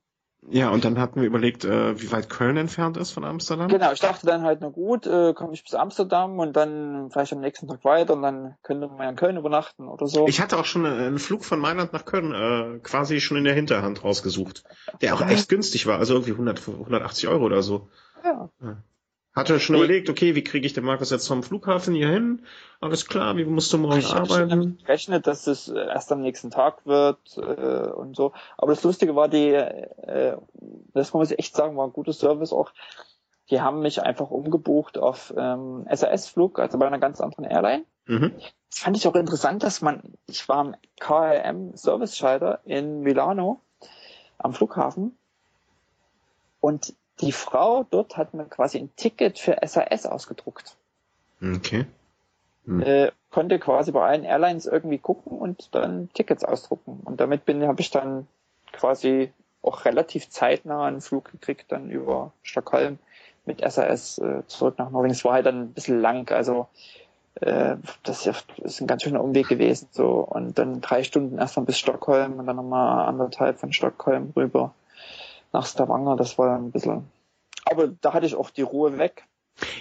Ja, 0.51 0.71
und 0.71 0.85
dann 0.85 0.99
hatten 0.99 1.21
wir 1.21 1.27
überlegt, 1.27 1.65
äh, 1.65 2.01
wie 2.01 2.13
weit 2.13 2.29
Köln 2.29 2.57
entfernt 2.57 2.97
ist 2.97 3.13
von 3.13 3.25
Amsterdam. 3.25 3.69
Genau, 3.69 3.93
ich 3.93 4.01
dachte 4.01 4.27
dann 4.27 4.43
halt, 4.43 4.61
na 4.61 4.69
gut, 4.69 5.07
äh, 5.07 5.33
komme 5.33 5.55
ich 5.55 5.65
bis 5.65 5.75
Amsterdam 5.75 6.39
und 6.39 6.55
dann 6.55 7.11
vielleicht 7.11 7.33
am 7.33 7.41
nächsten 7.41 7.67
Tag 7.67 7.85
weiter 7.85 8.15
und 8.15 8.23
dann 8.23 8.57
könnte 8.63 8.89
man 8.89 9.09
in 9.09 9.17
Köln 9.17 9.37
übernachten 9.37 9.89
oder 9.89 10.07
so. 10.07 10.27
Ich 10.29 10.41
hatte 10.41 10.59
auch 10.59 10.67
schon 10.67 10.85
einen 10.85 11.19
Flug 11.19 11.45
von 11.45 11.59
Mailand 11.59 11.93
nach 11.93 12.05
Köln 12.05 12.33
äh, 12.33 12.79
quasi 12.81 13.21
schon 13.21 13.39
in 13.39 13.45
der 13.45 13.55
Hinterhand 13.55 14.05
rausgesucht, 14.05 14.65
der 15.01 15.15
auch 15.15 15.27
echt 15.27 15.49
günstig 15.49 15.87
war, 15.87 15.99
also 15.99 16.15
irgendwie 16.15 16.33
100, 16.33 16.69
180 16.69 17.29
Euro 17.29 17.45
oder 17.45 17.63
so. 17.63 17.89
Ja. 18.23 18.51
ja. 18.61 18.77
Hatte 19.35 19.59
schon 19.59 19.75
überlegt, 19.75 20.09
okay, 20.09 20.37
wie 20.37 20.45
kriege 20.45 20.65
ich 20.65 20.75
den 20.75 20.85
Markus 20.85 21.11
jetzt 21.11 21.27
vom 21.27 21.43
Flughafen 21.43 21.93
hier 21.93 22.09
hin? 22.09 22.45
Alles 22.81 23.07
klar, 23.07 23.37
wie 23.37 23.45
musst 23.45 23.73
du 23.73 23.79
morgen 23.79 23.99
ich 23.99 24.15
arbeiten? 24.15 24.77
Ich 24.79 24.85
gerechnet, 24.85 25.27
dass 25.27 25.49
es 25.49 25.69
erst 25.69 26.13
am 26.13 26.21
nächsten 26.21 26.51
Tag 26.51 26.87
wird 26.87 27.19
äh, 27.37 27.91
und 27.91 28.15
so. 28.15 28.33
Aber 28.57 28.73
das 28.73 28.85
Lustige 28.85 29.17
war 29.17 29.29
die, 29.29 29.51
äh, 29.51 30.37
das 30.93 31.13
muss 31.13 31.33
ich 31.33 31.39
echt 31.41 31.57
sagen, 31.57 31.77
war 31.77 31.85
ein 31.85 31.93
guter 31.93 32.13
Service 32.13 32.53
auch. 32.53 32.73
die 33.51 33.61
haben 33.61 33.81
mich 33.81 34.03
einfach 34.03 34.31
umgebucht 34.31 34.99
auf 34.99 35.35
ähm, 35.37 35.85
SAS-Flug, 35.91 36.61
also 36.61 36.79
bei 36.79 36.87
einer 36.87 37.01
ganz 37.01 37.21
anderen 37.21 37.45
Airline. 37.45 37.85
Mhm. 38.07 38.35
Das 38.71 38.79
fand 38.79 38.97
ich 38.97 39.09
auch 39.09 39.17
interessant, 39.17 39.65
dass 39.65 39.83
man, 39.83 40.15
ich 40.29 40.49
war 40.49 40.59
am 40.59 40.77
KLM 41.01 41.77
Service-Schalter 41.77 42.61
in 42.65 43.01
Milano 43.01 43.61
am 44.39 44.53
Flughafen 44.53 45.19
und 46.61 46.95
die 47.21 47.33
Frau 47.33 47.87
dort 47.91 48.17
hat 48.17 48.35
mir 48.35 48.45
quasi 48.45 48.79
ein 48.79 48.95
Ticket 48.97 49.39
für 49.39 49.57
SAS 49.65 50.07
ausgedruckt. 50.07 50.77
Okay. 51.43 51.87
Hm. 52.67 52.83
Äh, 52.83 53.13
konnte 53.31 53.59
quasi 53.59 53.93
bei 53.93 54.07
allen 54.07 54.25
Airlines 54.25 54.67
irgendwie 54.67 54.99
gucken 54.99 55.39
und 55.39 55.75
dann 55.75 56.09
Tickets 56.15 56.45
ausdrucken. 56.45 57.01
Und 57.05 57.21
damit 57.21 57.45
bin 57.45 57.67
habe 57.67 57.81
ich 57.81 57.91
dann 57.91 58.27
quasi 58.73 59.33
auch 59.63 59.85
relativ 59.85 60.29
zeitnah 60.29 60.85
einen 60.85 61.01
Flug 61.01 61.31
gekriegt, 61.31 61.73
dann 61.73 61.91
über 61.91 62.33
Stockholm 62.43 62.99
mit 63.47 63.61
SAS 63.61 64.19
äh, 64.19 64.43
zurück 64.47 64.79
nach 64.79 64.91
Norwegen. 64.91 65.13
Es 65.13 65.25
war 65.25 65.35
halt 65.35 65.47
dann 65.47 65.63
ein 65.63 65.73
bisschen 65.73 66.01
lang, 66.01 66.31
also 66.31 66.69
äh, 67.41 67.77
das 68.03 68.27
ist 68.27 68.81
ein 68.81 68.87
ganz 68.87 69.03
schöner 69.03 69.23
Umweg 69.23 69.49
gewesen. 69.49 69.89
So 69.91 70.21
und 70.21 70.59
dann 70.59 70.81
drei 70.81 71.03
Stunden 71.03 71.39
erstmal 71.39 71.67
bis 71.67 71.79
Stockholm 71.79 72.39
und 72.39 72.47
dann 72.47 72.57
nochmal 72.57 73.07
anderthalb 73.07 73.59
von 73.59 73.73
Stockholm 73.73 74.33
rüber 74.37 74.75
nach 75.55 75.67
Stavanger. 75.67 76.17
Das 76.17 76.37
war 76.37 76.57
ein 76.57 76.71
bisschen. 76.71 77.11
Aber 77.65 77.89
da 77.89 78.13
hatte 78.13 78.27
ich 78.27 78.35
auch 78.35 78.51
die 78.51 78.63
Ruhe 78.63 78.99
weg. 78.99 79.27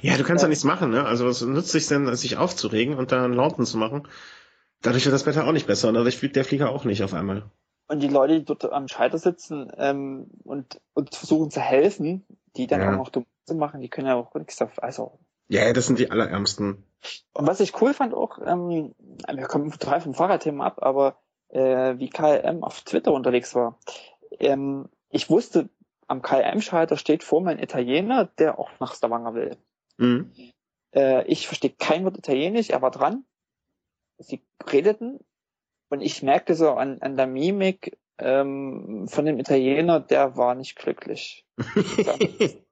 Ja, 0.01 0.17
du 0.17 0.23
kannst 0.23 0.43
ja 0.43 0.47
nichts 0.47 0.63
machen, 0.63 0.91
ne? 0.91 1.05
Also 1.05 1.25
was 1.25 1.41
nützt 1.41 1.71
sich 1.71 1.87
denn, 1.87 2.15
sich 2.15 2.37
aufzuregen 2.37 2.95
und 2.95 3.11
dann 3.11 3.33
Lauten 3.33 3.65
zu 3.65 3.77
machen? 3.77 4.07
Dadurch 4.81 5.05
wird 5.05 5.13
das 5.13 5.25
Wetter 5.25 5.47
auch 5.47 5.51
nicht 5.51 5.67
besser 5.67 5.89
und 5.89 5.95
dadurch 5.95 6.17
fliegt 6.17 6.35
der 6.35 6.45
Flieger 6.45 6.69
auch 6.69 6.85
nicht 6.85 7.03
auf 7.03 7.13
einmal. 7.13 7.43
Und 7.87 8.01
die 8.01 8.07
Leute, 8.07 8.39
die 8.39 8.45
dort 8.45 8.71
am 8.71 8.87
Schalter 8.87 9.17
sitzen 9.17 9.71
ähm, 9.77 10.27
und, 10.43 10.79
und 10.93 11.15
versuchen 11.15 11.51
zu 11.51 11.59
helfen, 11.59 12.25
die 12.55 12.67
dann 12.67 12.81
ja. 12.81 12.91
auch 12.91 12.97
noch 12.97 13.09
dumm 13.09 13.25
zu 13.45 13.55
machen, 13.55 13.81
die 13.81 13.89
können 13.89 14.07
ja 14.07 14.15
auch 14.15 14.33
nichts 14.35 14.61
auf, 14.61 14.81
also. 14.81 15.19
Ja, 15.47 15.71
das 15.73 15.87
sind 15.87 15.99
die 15.99 16.09
Allerärmsten. 16.09 16.83
Und 17.33 17.47
was 17.47 17.59
ich 17.59 17.81
cool 17.81 17.93
fand 17.93 18.13
auch, 18.13 18.39
ähm, 18.45 18.93
wir 19.27 19.47
kommen 19.47 19.71
total 19.71 20.01
vom 20.01 20.13
Fahrradthema 20.13 20.65
ab, 20.65 20.77
aber 20.81 21.17
äh, 21.49 21.97
wie 21.97 22.09
KLM 22.09 22.63
auf 22.63 22.81
Twitter 22.81 23.11
unterwegs 23.11 23.53
war. 23.55 23.77
Ähm, 24.39 24.89
ich 25.13 25.29
wusste, 25.29 25.69
am 26.07 26.21
KLM-Schalter 26.21 26.97
steht 26.97 27.23
vor 27.23 27.41
mir 27.41 27.51
ein 27.51 27.59
Italiener, 27.59 28.25
der 28.25 28.59
auch 28.59 28.71
nach 28.79 28.95
Stavanger 28.95 29.33
will. 29.33 29.57
Mhm. 29.97 30.31
Äh, 30.93 31.25
ich 31.27 31.47
verstehe 31.47 31.71
kein 31.71 32.03
Wort 32.03 32.17
Italienisch, 32.17 32.69
er 32.69 32.81
war 32.81 32.91
dran. 32.91 33.25
Sie 34.17 34.43
redeten 34.67 35.19
und 35.89 36.01
ich 36.01 36.23
merkte 36.23 36.55
so 36.55 36.71
an, 36.71 37.01
an 37.01 37.15
der 37.15 37.27
Mimik 37.27 37.97
ähm, 38.17 39.07
von 39.07 39.25
dem 39.25 39.39
Italiener, 39.39 39.99
der 39.99 40.35
war 40.37 40.55
nicht 40.55 40.75
glücklich. 40.75 41.45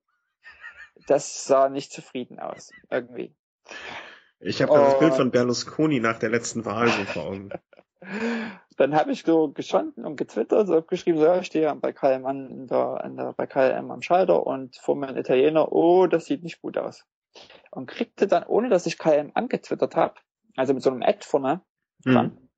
das 1.07 1.45
sah 1.45 1.69
nicht 1.69 1.91
zufrieden 1.91 2.39
aus, 2.39 2.71
irgendwie. 2.89 3.35
Ich 4.39 4.61
habe 4.61 4.73
das 4.73 4.99
Bild 4.99 5.13
von 5.13 5.29
Berlusconi 5.31 5.99
nach 5.99 6.17
der 6.17 6.29
letzten 6.29 6.65
Wahl 6.65 6.87
so 6.87 7.05
vor 7.05 7.23
Augen. 7.25 7.49
Dann 8.81 8.95
habe 8.95 9.11
ich 9.11 9.21
so 9.21 9.49
gestanden 9.49 10.05
und 10.05 10.15
getwittert, 10.15 10.65
so 10.65 10.81
geschrieben, 10.81 11.19
so, 11.19 11.25
ja, 11.25 11.37
ich 11.37 11.45
stehe 11.45 11.75
bei 11.75 11.93
KLM 11.93 12.25
an 12.25 12.65
der, 12.65 13.03
an 13.03 13.15
der, 13.15 13.31
bei 13.33 13.45
KLM 13.45 13.91
am 13.91 14.01
Schalter 14.01 14.47
und 14.47 14.75
vor 14.75 14.95
mir 14.95 15.07
ein 15.07 15.17
Italiener, 15.17 15.71
oh, 15.71 16.07
das 16.07 16.25
sieht 16.25 16.41
nicht 16.41 16.63
gut 16.63 16.79
aus. 16.79 17.05
Und 17.69 17.85
kriegte 17.85 18.25
dann, 18.25 18.43
ohne 18.43 18.69
dass 18.69 18.87
ich 18.87 18.97
KLM 18.97 19.33
angetwittert 19.35 19.95
habe, 19.95 20.15
also 20.55 20.73
mit 20.73 20.81
so 20.81 20.89
einem 20.89 21.03
Ad 21.03 21.19
vorne, 21.21 21.61
mhm. 22.05 22.11
dann, 22.11 22.49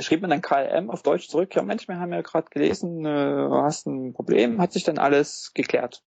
schrieb 0.00 0.22
mir 0.22 0.28
dann 0.28 0.42
KLM 0.42 0.90
auf 0.90 1.04
Deutsch 1.04 1.28
zurück, 1.28 1.54
ja 1.54 1.62
Mensch, 1.62 1.86
wir 1.86 2.00
haben 2.00 2.12
ja 2.12 2.22
gerade 2.22 2.50
gelesen, 2.50 3.06
äh, 3.06 3.48
hast 3.62 3.86
ein 3.86 4.14
Problem, 4.14 4.60
hat 4.60 4.72
sich 4.72 4.82
dann 4.82 4.98
alles 4.98 5.52
geklärt. 5.54 6.02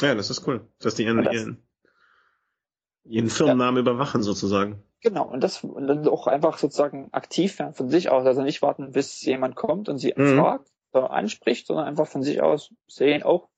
Ja, 0.00 0.14
das 0.14 0.30
ist 0.30 0.46
cool, 0.46 0.68
dass 0.78 0.94
die 0.94 1.06
ihren, 1.06 1.24
das, 1.24 1.34
ihren, 1.34 1.68
ihren 3.02 3.30
Firmennamen 3.30 3.84
ja. 3.84 3.90
überwachen 3.90 4.22
sozusagen. 4.22 4.84
Genau, 5.02 5.26
und 5.26 5.42
das 5.42 5.64
und 5.64 5.86
dann 5.86 6.06
auch 6.08 6.26
einfach 6.26 6.58
sozusagen 6.58 7.08
aktiv 7.12 7.58
werden 7.58 7.72
von 7.72 7.88
sich 7.88 8.10
aus. 8.10 8.26
Also 8.26 8.42
nicht 8.42 8.60
warten, 8.60 8.92
bis 8.92 9.22
jemand 9.22 9.56
kommt 9.56 9.88
und 9.88 9.98
sie 9.98 10.12
mhm. 10.14 10.36
fragt 10.36 10.70
oder 10.92 11.10
anspricht, 11.10 11.66
sondern 11.66 11.86
einfach 11.86 12.06
von 12.06 12.22
sich 12.22 12.42
aus 12.42 12.74
sehen, 12.86 13.22
auch 13.22 13.48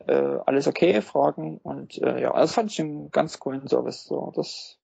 oh, 0.00 0.04
äh, 0.06 0.38
alles 0.44 0.66
okay, 0.66 1.00
fragen 1.00 1.58
und 1.58 1.96
äh, 2.02 2.20
ja, 2.20 2.32
das 2.32 2.52
fand 2.52 2.70
ich 2.70 2.80
einen 2.80 3.10
ganz 3.10 3.38
coolen 3.38 3.66
Service. 3.68 4.04
So, 4.04 4.32
das 4.34 4.78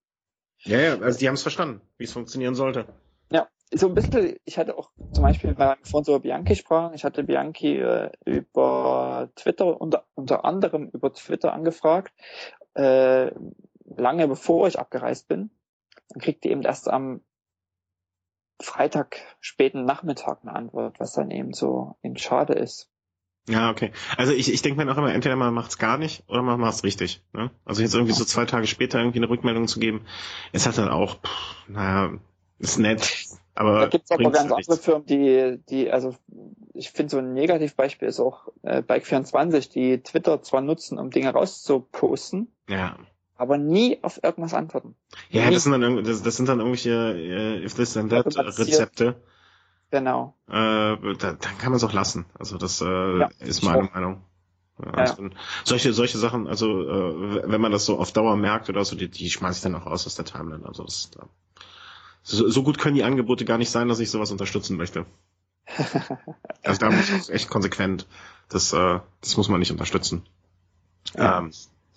ja, 0.65 0.79
ja, 0.79 0.99
also 0.99 1.19
die 1.19 1.29
haben 1.29 1.35
es 1.35 1.43
verstanden, 1.43 1.83
wie 1.99 2.05
es 2.05 2.13
funktionieren 2.13 2.55
sollte. 2.55 2.87
Ja, 3.31 3.49
so 3.75 3.89
ein 3.89 3.95
bisschen, 3.95 4.37
ich 4.45 4.59
hatte 4.59 4.79
auch 4.79 4.91
zum 5.13 5.25
Beispiel 5.25 5.55
bei 5.55 5.77
Fonso 5.83 6.21
Bianchi 6.21 6.57
sprachen, 6.57 6.95
ich 6.95 7.05
hatte 7.05 7.25
Bianchi 7.25 7.79
äh, 7.79 8.11
über 8.25 9.29
Twitter, 9.35 9.81
unter, 9.81 10.05
unter 10.15 10.45
anderem 10.45 10.89
über 10.93 11.13
Twitter 11.13 11.53
angefragt, 11.53 12.13
äh, 12.75 13.33
lange 13.85 14.29
bevor 14.29 14.69
ich 14.69 14.79
abgereist 14.79 15.29
bin 15.29 15.51
die 16.15 16.49
eben 16.49 16.63
erst 16.63 16.89
am 16.89 17.21
Freitag 18.61 19.17
späten 19.41 19.85
Nachmittag 19.85 20.39
eine 20.43 20.55
Antwort, 20.55 21.01
was 21.01 21.13
dann 21.13 21.31
eben 21.31 21.53
so 21.53 21.97
eben 22.03 22.17
schade 22.17 22.55
ist. 22.55 22.89
Ja, 23.49 23.71
okay. 23.71 23.91
Also 24.17 24.33
ich, 24.33 24.53
ich 24.53 24.63
denke 24.63 24.85
mir 24.85 24.93
auch 24.93 24.97
immer, 24.97 25.13
entweder 25.13 25.35
man 25.35 25.53
macht's 25.53 25.77
gar 25.77 25.99
nicht 25.99 26.23
oder 26.29 26.43
man 26.43 26.61
macht's 26.61 26.85
richtig. 26.85 27.25
Ne? 27.33 27.51
Also 27.65 27.83
jetzt 27.83 27.95
irgendwie 27.95 28.13
so 28.13 28.25
zwei 28.25 28.45
Tage 28.45 28.69
später 28.69 28.99
irgendwie 29.01 29.19
eine 29.19 29.29
Rückmeldung 29.29 29.67
zu 29.67 29.81
geben, 29.81 30.07
ist 30.53 30.67
halt 30.67 30.79
dann 30.79 30.89
auch, 30.89 31.17
pff, 31.17 31.69
naja, 31.69 32.13
ist 32.61 32.79
nett. 32.79 33.27
Aber 33.55 33.81
da 33.81 33.87
gibt's 33.89 34.13
aber 34.13 34.31
ganz 34.31 34.53
andere 34.53 34.77
Firmen, 34.77 35.07
die, 35.07 35.61
die, 35.69 35.91
also 35.91 36.15
ich 36.73 36.91
finde 36.91 37.11
so 37.11 37.19
ein 37.19 37.35
Negativbeispiel 37.35 38.09
ist 38.09 38.21
auch 38.21 38.49
äh, 38.63 38.79
Bike24, 38.79 39.73
die 39.73 40.03
Twitter 40.03 40.41
zwar 40.43 40.61
nutzen, 40.61 40.99
um 40.99 41.11
Dinge 41.11 41.31
rauszuposten, 41.31 42.53
ja 42.69 42.97
aber 43.43 43.59
nie 43.59 43.99
auf 44.03 44.23
irgendwas 44.23 44.55
antworten. 44.55 44.95
Ja, 45.29 45.51
das 45.51 45.65
sind 45.65 45.73
dann 45.73 46.05
das, 46.05 46.23
das 46.23 46.37
sind 46.37 46.49
dann 46.49 46.61
irgendwelche 46.61 46.91
äh, 46.91 47.65
if 47.65 47.75
this 47.75 47.97
and 47.97 48.11
that 48.11 48.25
Rezepte. 48.37 49.21
Genau. 49.91 50.37
Äh, 50.49 50.53
da, 50.53 50.97
dann 51.19 51.59
kann 51.59 51.71
man 51.71 51.75
es 51.75 51.85
auch 51.85 51.93
lassen. 51.93 52.25
Also 52.39 52.57
das 52.57 52.81
äh, 52.81 52.85
ja, 53.19 53.29
ist 53.41 53.65
meine 53.65 53.89
auch. 53.89 53.95
Meinung. 53.95 54.23
Ja, 54.79 54.93
also 54.93 55.25
ja. 55.25 55.31
Solche 55.65 55.93
solche 55.93 56.19
Sachen, 56.19 56.47
also 56.47 56.83
äh, 56.83 57.43
wenn 57.45 57.61
man 57.61 57.73
das 57.73 57.85
so 57.85 57.99
auf 57.99 58.13
Dauer 58.13 58.37
merkt 58.37 58.71
oder 58.71 58.85
so, 58.85 58.95
die, 58.95 59.11
die 59.11 59.29
schmeiße 59.29 59.59
ich 59.59 59.63
dann 59.63 59.75
auch 59.75 59.87
raus 59.87 60.07
aus 60.07 60.15
der 60.15 60.25
Timeline. 60.25 60.65
Also 60.65 60.85
das, 60.85 61.11
da, 61.11 61.27
so, 62.23 62.49
so 62.49 62.63
gut 62.63 62.79
können 62.79 62.95
die 62.95 63.03
Angebote 63.03 63.45
gar 63.45 63.59
nicht 63.59 63.71
sein, 63.71 63.89
dass 63.89 63.99
ich 63.99 64.13
sowas 64.13 64.31
unterstützen 64.31 64.77
möchte. 64.77 65.05
also 66.63 66.79
da 66.79 66.91
muss 66.93 67.11
ich 67.11 67.29
echt 67.29 67.51
konsequent. 67.51 68.07
Das, 68.49 68.73
äh, 68.73 69.01
das 69.21 69.37
muss 69.37 69.49
man 69.49 69.59
nicht 69.59 69.73
unterstützen. 69.73 70.23
Ja. 71.17 71.41
Ähm, 71.41 71.51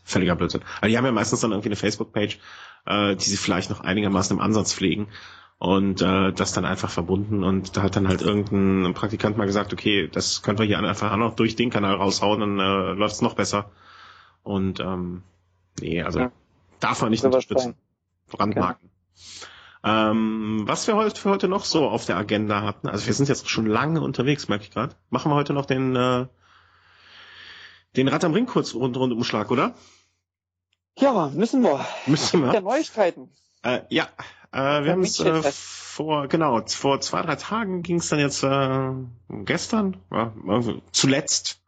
völliger 0.05 0.35
Blödsinn. 0.35 0.61
Also 0.79 0.87
die 0.87 0.97
haben 0.97 1.05
ja 1.05 1.11
meistens 1.11 1.41
dann 1.41 1.51
irgendwie 1.51 1.69
eine 1.69 1.75
Facebook-Page, 1.75 2.39
äh, 2.85 3.15
die 3.15 3.29
sie 3.29 3.37
vielleicht 3.37 3.69
noch 3.69 3.81
einigermaßen 3.81 4.37
im 4.37 4.41
Ansatz 4.41 4.73
pflegen 4.73 5.07
und 5.57 6.01
äh, 6.01 6.31
das 6.31 6.53
dann 6.53 6.63
einfach 6.63 6.89
verbunden 6.89 7.43
und 7.43 7.75
da 7.75 7.81
hat 7.83 7.95
dann 7.95 8.07
halt 8.07 8.21
irgendein 8.21 8.93
Praktikant 8.93 9.37
mal 9.37 9.45
gesagt, 9.45 9.73
okay, 9.73 10.07
das 10.07 10.41
können 10.41 10.59
wir 10.59 10.65
hier 10.65 10.79
einfach 10.79 11.11
auch 11.11 11.17
noch 11.17 11.35
durch 11.35 11.55
den 11.55 11.71
Kanal 11.71 11.95
raushauen, 11.95 12.39
dann 12.39 12.59
äh, 12.59 12.93
läuft 12.93 13.15
es 13.15 13.21
noch 13.21 13.35
besser. 13.35 13.71
Und 14.43 14.79
ähm, 14.79 15.23
nee, 15.81 16.01
also 16.03 16.19
ja. 16.19 16.31
darf 16.79 17.01
man 17.01 17.09
nicht 17.09 17.21
so 17.21 17.27
unterstützen. 17.27 17.75
Brandmarken. 18.29 18.89
Okay. 18.89 19.49
Ähm, 19.87 20.63
was 20.65 20.87
wir 20.87 20.95
heute 20.95 21.19
für 21.19 21.29
heute 21.29 21.47
noch 21.47 21.63
so 21.63 21.87
auf 21.87 22.05
der 22.05 22.17
Agenda 22.17 22.63
hatten, 22.63 22.87
also 22.87 23.05
wir 23.05 23.13
sind 23.13 23.29
jetzt 23.29 23.49
schon 23.49 23.65
lange 23.67 24.01
unterwegs, 24.01 24.47
merke 24.47 24.63
ich 24.63 24.71
gerade. 24.71 24.95
Machen 25.09 25.31
wir 25.31 25.35
heute 25.35 25.53
noch 25.53 25.65
den 25.65 25.95
äh, 25.95 26.25
den 27.97 28.07
Rad 28.07 28.23
am 28.23 28.33
Ring 28.33 28.45
kurz 28.45 28.73
rund, 28.73 28.97
Rundumschlag, 28.97 29.51
oder? 29.51 29.75
Ja, 30.97 31.31
müssen 31.33 31.61
wir. 31.63 31.85
Müssen 32.05 32.43
wir. 32.43 32.53
Ja, 32.53 32.61
Neuigkeiten. 32.61 33.29
Äh, 33.63 33.81
ja, 33.89 34.07
äh, 34.51 34.83
wir 34.83 34.91
haben 34.91 35.01
es 35.01 35.19
äh, 35.19 35.41
vor, 35.51 36.27
genau, 36.27 36.61
vor 36.67 37.01
zwei, 37.01 37.21
drei 37.21 37.35
Tagen 37.35 37.81
ging 37.81 37.97
es 37.97 38.09
dann 38.09 38.19
jetzt, 38.19 38.43
äh, 38.43 38.91
gestern, 39.43 39.97
äh, 40.11 40.79
zuletzt 40.91 41.59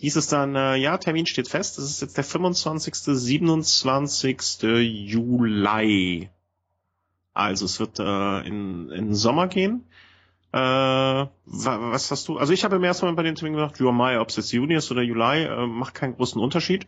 hieß 0.00 0.16
es 0.16 0.28
dann, 0.28 0.56
äh, 0.56 0.76
ja, 0.76 0.96
Termin 0.96 1.26
steht 1.26 1.48
fest, 1.48 1.76
das 1.76 1.84
ist 1.84 2.00
jetzt 2.00 2.16
der 2.16 2.24
25., 2.24 2.94
27. 2.94 4.62
Juli. 4.62 6.30
Also 7.34 7.66
es 7.66 7.78
wird 7.80 7.98
äh, 7.98 8.46
in, 8.46 8.90
in 8.90 9.14
Sommer 9.14 9.46
gehen. 9.48 9.84
Äh, 10.52 10.58
was 11.46 12.10
hast 12.10 12.28
du? 12.28 12.38
Also 12.38 12.52
ich 12.52 12.64
habe 12.64 12.78
mir 12.78 12.88
erstmal 12.88 13.12
bei 13.14 13.22
den 13.22 13.36
Termin 13.36 13.54
gesagt, 13.54 13.78
ja, 13.78 13.92
Mai, 13.92 14.18
ob 14.18 14.30
es 14.30 14.36
jetzt 14.36 14.52
Juni 14.52 14.74
ist 14.74 14.90
oder 14.90 15.02
Juli, 15.02 15.44
äh, 15.44 15.66
macht 15.66 15.94
keinen 15.94 16.16
großen 16.16 16.40
Unterschied 16.40 16.86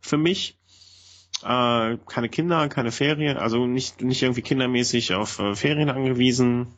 für 0.00 0.16
mich. 0.16 0.58
Äh, 1.42 1.98
keine 2.06 2.28
Kinder, 2.30 2.68
keine 2.68 2.92
Ferien, 2.92 3.36
also 3.36 3.66
nicht, 3.66 4.00
nicht 4.00 4.22
irgendwie 4.22 4.42
kindermäßig 4.42 5.14
auf 5.14 5.40
äh, 5.40 5.54
Ferien 5.54 5.90
angewiesen. 5.90 6.68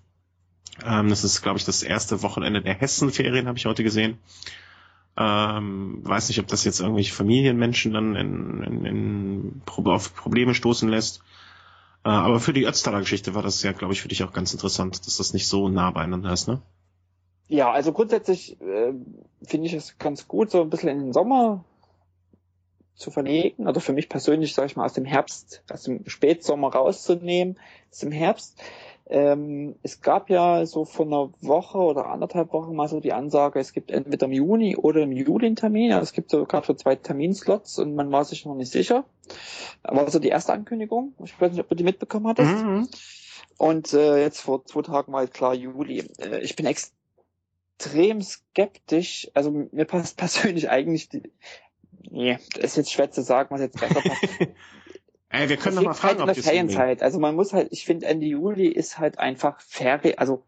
Ähm, 0.85 1.09
das 1.09 1.23
ist, 1.23 1.43
glaube 1.43 1.59
ich, 1.59 1.65
das 1.65 1.83
erste 1.83 2.23
Wochenende 2.23 2.63
der 2.63 2.75
Hessenferien, 2.75 3.47
habe 3.47 3.59
ich 3.59 3.67
heute 3.67 3.85
gesehen. 3.85 4.19
Ähm, 5.17 6.01
weiß 6.03 6.29
nicht, 6.29 6.41
ob 6.41 6.49
das 6.49 6.65
jetzt 6.65 6.81
irgendwelche 6.81 7.15
Familienmenschen 7.15 7.93
dann 7.93 8.17
in, 8.17 8.63
in, 8.65 8.85
in, 8.85 9.63
auf 9.67 10.15
Probleme 10.17 10.55
stoßen 10.55 10.89
lässt. 10.89 11.23
Äh, 12.05 12.11
aber 12.11 12.39
für 12.41 12.53
die 12.53 12.67
Ötztaler 12.67 13.01
Geschichte 13.01 13.35
war 13.35 13.43
das 13.43 13.63
ja, 13.63 13.73
glaube 13.73 13.95
ich, 13.95 14.03
für 14.03 14.09
dich 14.09 14.23
auch 14.23 14.33
ganz 14.33 14.53
interessant, 14.53 15.07
dass 15.07 15.17
das 15.17 15.33
nicht 15.33 15.49
so 15.49 15.69
nah 15.69 15.91
beieinander 15.91 16.33
ist, 16.33 16.49
ne? 16.49 16.61
Ja, 17.47 17.71
also 17.71 17.93
grundsätzlich 17.93 18.61
äh, 18.61 18.93
finde 19.43 19.67
ich 19.67 19.75
es 19.75 19.99
ganz 19.99 20.29
gut, 20.29 20.51
so 20.51 20.63
ein 20.63 20.71
bisschen 20.71 20.89
in 20.89 20.99
den 21.01 21.13
Sommer 21.13 21.65
zu 22.95 23.11
verlegen 23.11 23.67
oder 23.67 23.81
für 23.81 23.93
mich 23.93 24.09
persönlich, 24.09 24.55
sage 24.55 24.67
ich 24.67 24.77
mal, 24.77 24.85
aus 24.85 24.93
dem 24.93 25.05
Herbst, 25.05 25.63
aus 25.71 25.83
dem 25.83 26.09
Spätsommer 26.09 26.73
rauszunehmen, 26.73 27.59
aus 27.91 27.99
dem 27.99 28.13
Herbst. 28.13 28.63
Ähm, 29.15 29.77
es 29.85 30.01
gab 30.01 30.29
ja 30.29 30.67
so 30.67 30.85
vor 30.85 31.07
einer 31.07 31.33
Woche 31.41 31.79
oder 31.79 32.07
anderthalb 32.07 32.53
Wochen 32.53 32.75
mal 32.75 32.89
so 32.89 32.99
die 32.99 33.13
Ansage, 33.13 33.61
es 33.61 33.73
gibt 33.73 33.93
entweder 33.93 34.27
im 34.27 34.33
Juni 34.33 34.77
oder 34.77 35.03
im 35.03 35.13
Juli 35.13 35.47
einen 35.47 35.55
Termin. 35.55 35.93
Also 35.93 36.03
es 36.03 36.13
gibt 36.15 36.33
so 36.33 36.45
gerade 36.47 36.67
so 36.67 36.75
zwei 36.75 36.97
Terminslots 36.97 37.79
und 37.79 37.95
man 37.95 38.11
war 38.11 38.25
sich 38.25 38.45
noch 38.45 38.57
nicht 38.57 38.73
sicher. 38.73 39.05
War 39.85 40.11
so 40.11 40.19
die 40.19 40.31
erste 40.31 40.53
Ankündigung. 40.53 41.15
Ich 41.23 41.41
weiß 41.41 41.53
nicht, 41.53 41.61
ob 41.61 41.69
du 41.69 41.77
die 41.77 41.85
mitbekommen 41.85 42.27
hattest. 42.27 42.65
Mhm. 42.65 42.89
Und 43.57 43.93
äh, 43.93 44.21
jetzt 44.21 44.41
vor 44.41 44.65
zwei 44.65 44.83
Tagen 44.83 45.13
war 45.13 45.21
halt 45.21 45.33
klar 45.33 45.55
Juli. 45.55 46.11
Äh, 46.19 46.41
ich 46.41 46.57
bin 46.57 46.67
extrem 46.67 48.21
skeptisch. 48.21 49.31
Also 49.33 49.53
mir 49.53 49.85
passt 49.85 50.17
persönlich 50.17 50.71
eigentlich 50.71 51.09
die, 51.09 51.23
Nee, 52.11 52.39
das 52.55 52.65
ist 52.65 52.77
jetzt 52.77 52.93
schwer 52.93 53.13
zu 53.13 53.23
sagen, 53.23 53.51
was 53.51 53.61
jetzt 53.61 53.79
besser 53.79 54.01
passt. 54.01 54.29
Ey, 55.35 55.49
wir 55.49 55.57
können 55.57 55.75
noch 55.75 55.83
mal 55.83 55.95
fragen, 55.95 56.21
halt 56.21 56.29
ob 56.31 56.37
das 56.37 56.47
Ferienzeit. 56.47 57.03
Also 57.03 57.19
man 57.19 57.35
muss 57.35 57.53
halt, 57.53 57.69
ich 57.73 57.85
finde 57.85 58.07
Ende 58.07 58.25
Juli 58.25 58.69
ist 58.69 59.01
halt 59.01 59.19
einfach 59.19 59.61
Ferien, 59.61 60.17
also 60.17 60.45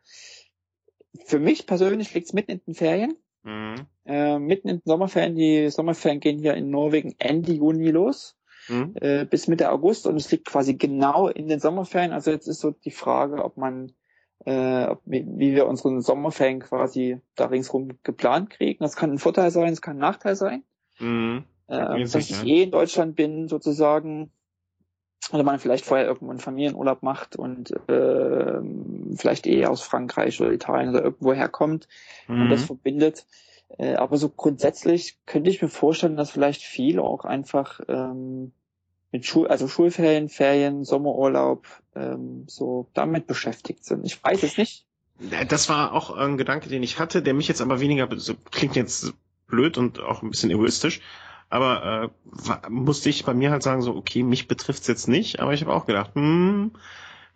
für 1.25 1.41
mich 1.41 1.67
persönlich 1.67 2.15
liegt's 2.15 2.33
mitten 2.33 2.53
in 2.53 2.61
den 2.65 2.75
Ferien. 2.75 3.17
Mhm. 3.43 3.87
Äh, 4.05 4.39
mitten 4.39 4.69
in 4.69 4.77
den 4.77 4.83
Sommerferien. 4.85 5.35
Die 5.35 5.71
Sommerferien 5.71 6.21
gehen 6.21 6.39
hier 6.39 6.55
in 6.55 6.71
Norwegen 6.71 7.17
Ende 7.19 7.53
Juni 7.53 7.91
los. 7.91 8.39
Mhm. 8.69 8.95
Äh, 9.01 9.25
bis 9.25 9.49
Mitte 9.49 9.73
August 9.73 10.07
und 10.07 10.17
es 10.17 10.31
liegt 10.31 10.47
quasi 10.47 10.75
genau 10.75 11.27
in 11.27 11.49
den 11.49 11.59
Sommerferien. 11.59 12.13
Also 12.13 12.31
jetzt 12.31 12.47
ist 12.47 12.61
so 12.61 12.71
die 12.71 12.93
Frage, 12.93 13.45
ob 13.45 13.57
man, 13.57 13.91
äh, 14.45 14.85
ob, 14.87 15.03
wie, 15.05 15.55
wir 15.55 15.67
unseren 15.67 16.01
Sommerferien 16.01 16.61
quasi 16.61 17.21
da 17.35 17.47
ringsrum 17.47 17.99
geplant 18.05 18.51
kriegen. 18.51 18.85
Das 18.85 18.95
kann 18.95 19.11
ein 19.11 19.19
Vorteil 19.19 19.51
sein, 19.51 19.73
es 19.73 19.83
kann 19.83 19.97
ein 19.97 20.01
Nachteil 20.01 20.37
sein. 20.37 20.63
Mhm. 21.01 21.43
Äh, 21.67 22.05
dass 22.05 22.15
ich 22.15 22.45
eh 22.45 22.63
in 22.63 22.71
Deutschland 22.71 23.17
bin, 23.17 23.49
sozusagen, 23.49 24.31
oder 25.33 25.43
man 25.43 25.59
vielleicht 25.59 25.85
vorher 25.85 26.07
irgendwo 26.07 26.31
einen 26.31 26.41
Familienurlaub 26.41 27.03
macht 27.03 27.37
und 27.37 27.73
äh, 27.89 28.61
vielleicht 29.17 29.47
eh 29.47 29.67
aus 29.67 29.83
Frankreich 29.83 30.41
oder 30.41 30.53
Italien 30.53 30.91
oder 30.91 31.03
irgendwo 31.03 31.33
herkommt 31.33 31.89
mhm. 32.29 32.43
und 32.43 32.51
das 32.51 32.65
verbindet. 32.65 33.27
Äh, 33.79 33.95
aber 33.95 34.17
so 34.17 34.29
grundsätzlich 34.29 35.19
könnte 35.27 35.51
ich 35.51 35.61
mir 35.61 35.69
vorstellen, 35.69 36.17
dass 36.17 36.31
vielleicht 36.31 36.63
viele 36.63 37.03
auch 37.03 37.25
einfach 37.25 37.81
ähm, 37.89 38.53
mit 39.11 39.27
Schul 39.27 39.49
also 39.49 39.67
Schulferien, 39.67 40.29
Ferien, 40.29 40.85
Sommerurlaub 40.85 41.67
ähm, 41.95 42.45
so 42.47 42.89
damit 42.95 43.27
beschäftigt 43.27 43.85
sind. 43.85 44.05
Ich 44.05 44.23
weiß 44.23 44.43
es 44.43 44.59
nicht. 44.59 44.87
Das 45.49 45.69
war 45.69 45.93
auch 45.93 46.11
ein 46.11 46.37
Gedanke, 46.37 46.69
den 46.69 46.83
ich 46.83 46.99
hatte, 46.99 47.23
der 47.23 47.35
mich 47.35 47.49
jetzt 47.49 47.63
aber 47.63 47.81
weniger 47.81 48.09
so 48.19 48.35
klingt 48.51 48.77
jetzt 48.77 49.15
blöd 49.47 49.79
und 49.79 50.01
auch 50.01 50.23
ein 50.23 50.31
bisschen 50.31 50.51
egoistisch. 50.51 51.01
Aber 51.49 52.11
äh, 52.65 52.71
musste 52.71 53.09
ich 53.09 53.25
bei 53.25 53.35
mir 53.35 53.51
halt 53.51 53.63
sagen, 53.63 53.83
so, 53.83 53.95
okay, 53.95 54.23
mich 54.23 54.49
betrifft's 54.49 54.89
jetzt 54.89 55.09
nicht, 55.09 55.41
aber 55.41 55.55
ich 55.55 55.63
habe 55.63 55.73
auch 55.73 55.87
gedacht, 55.87 56.11
hm, 56.15 56.73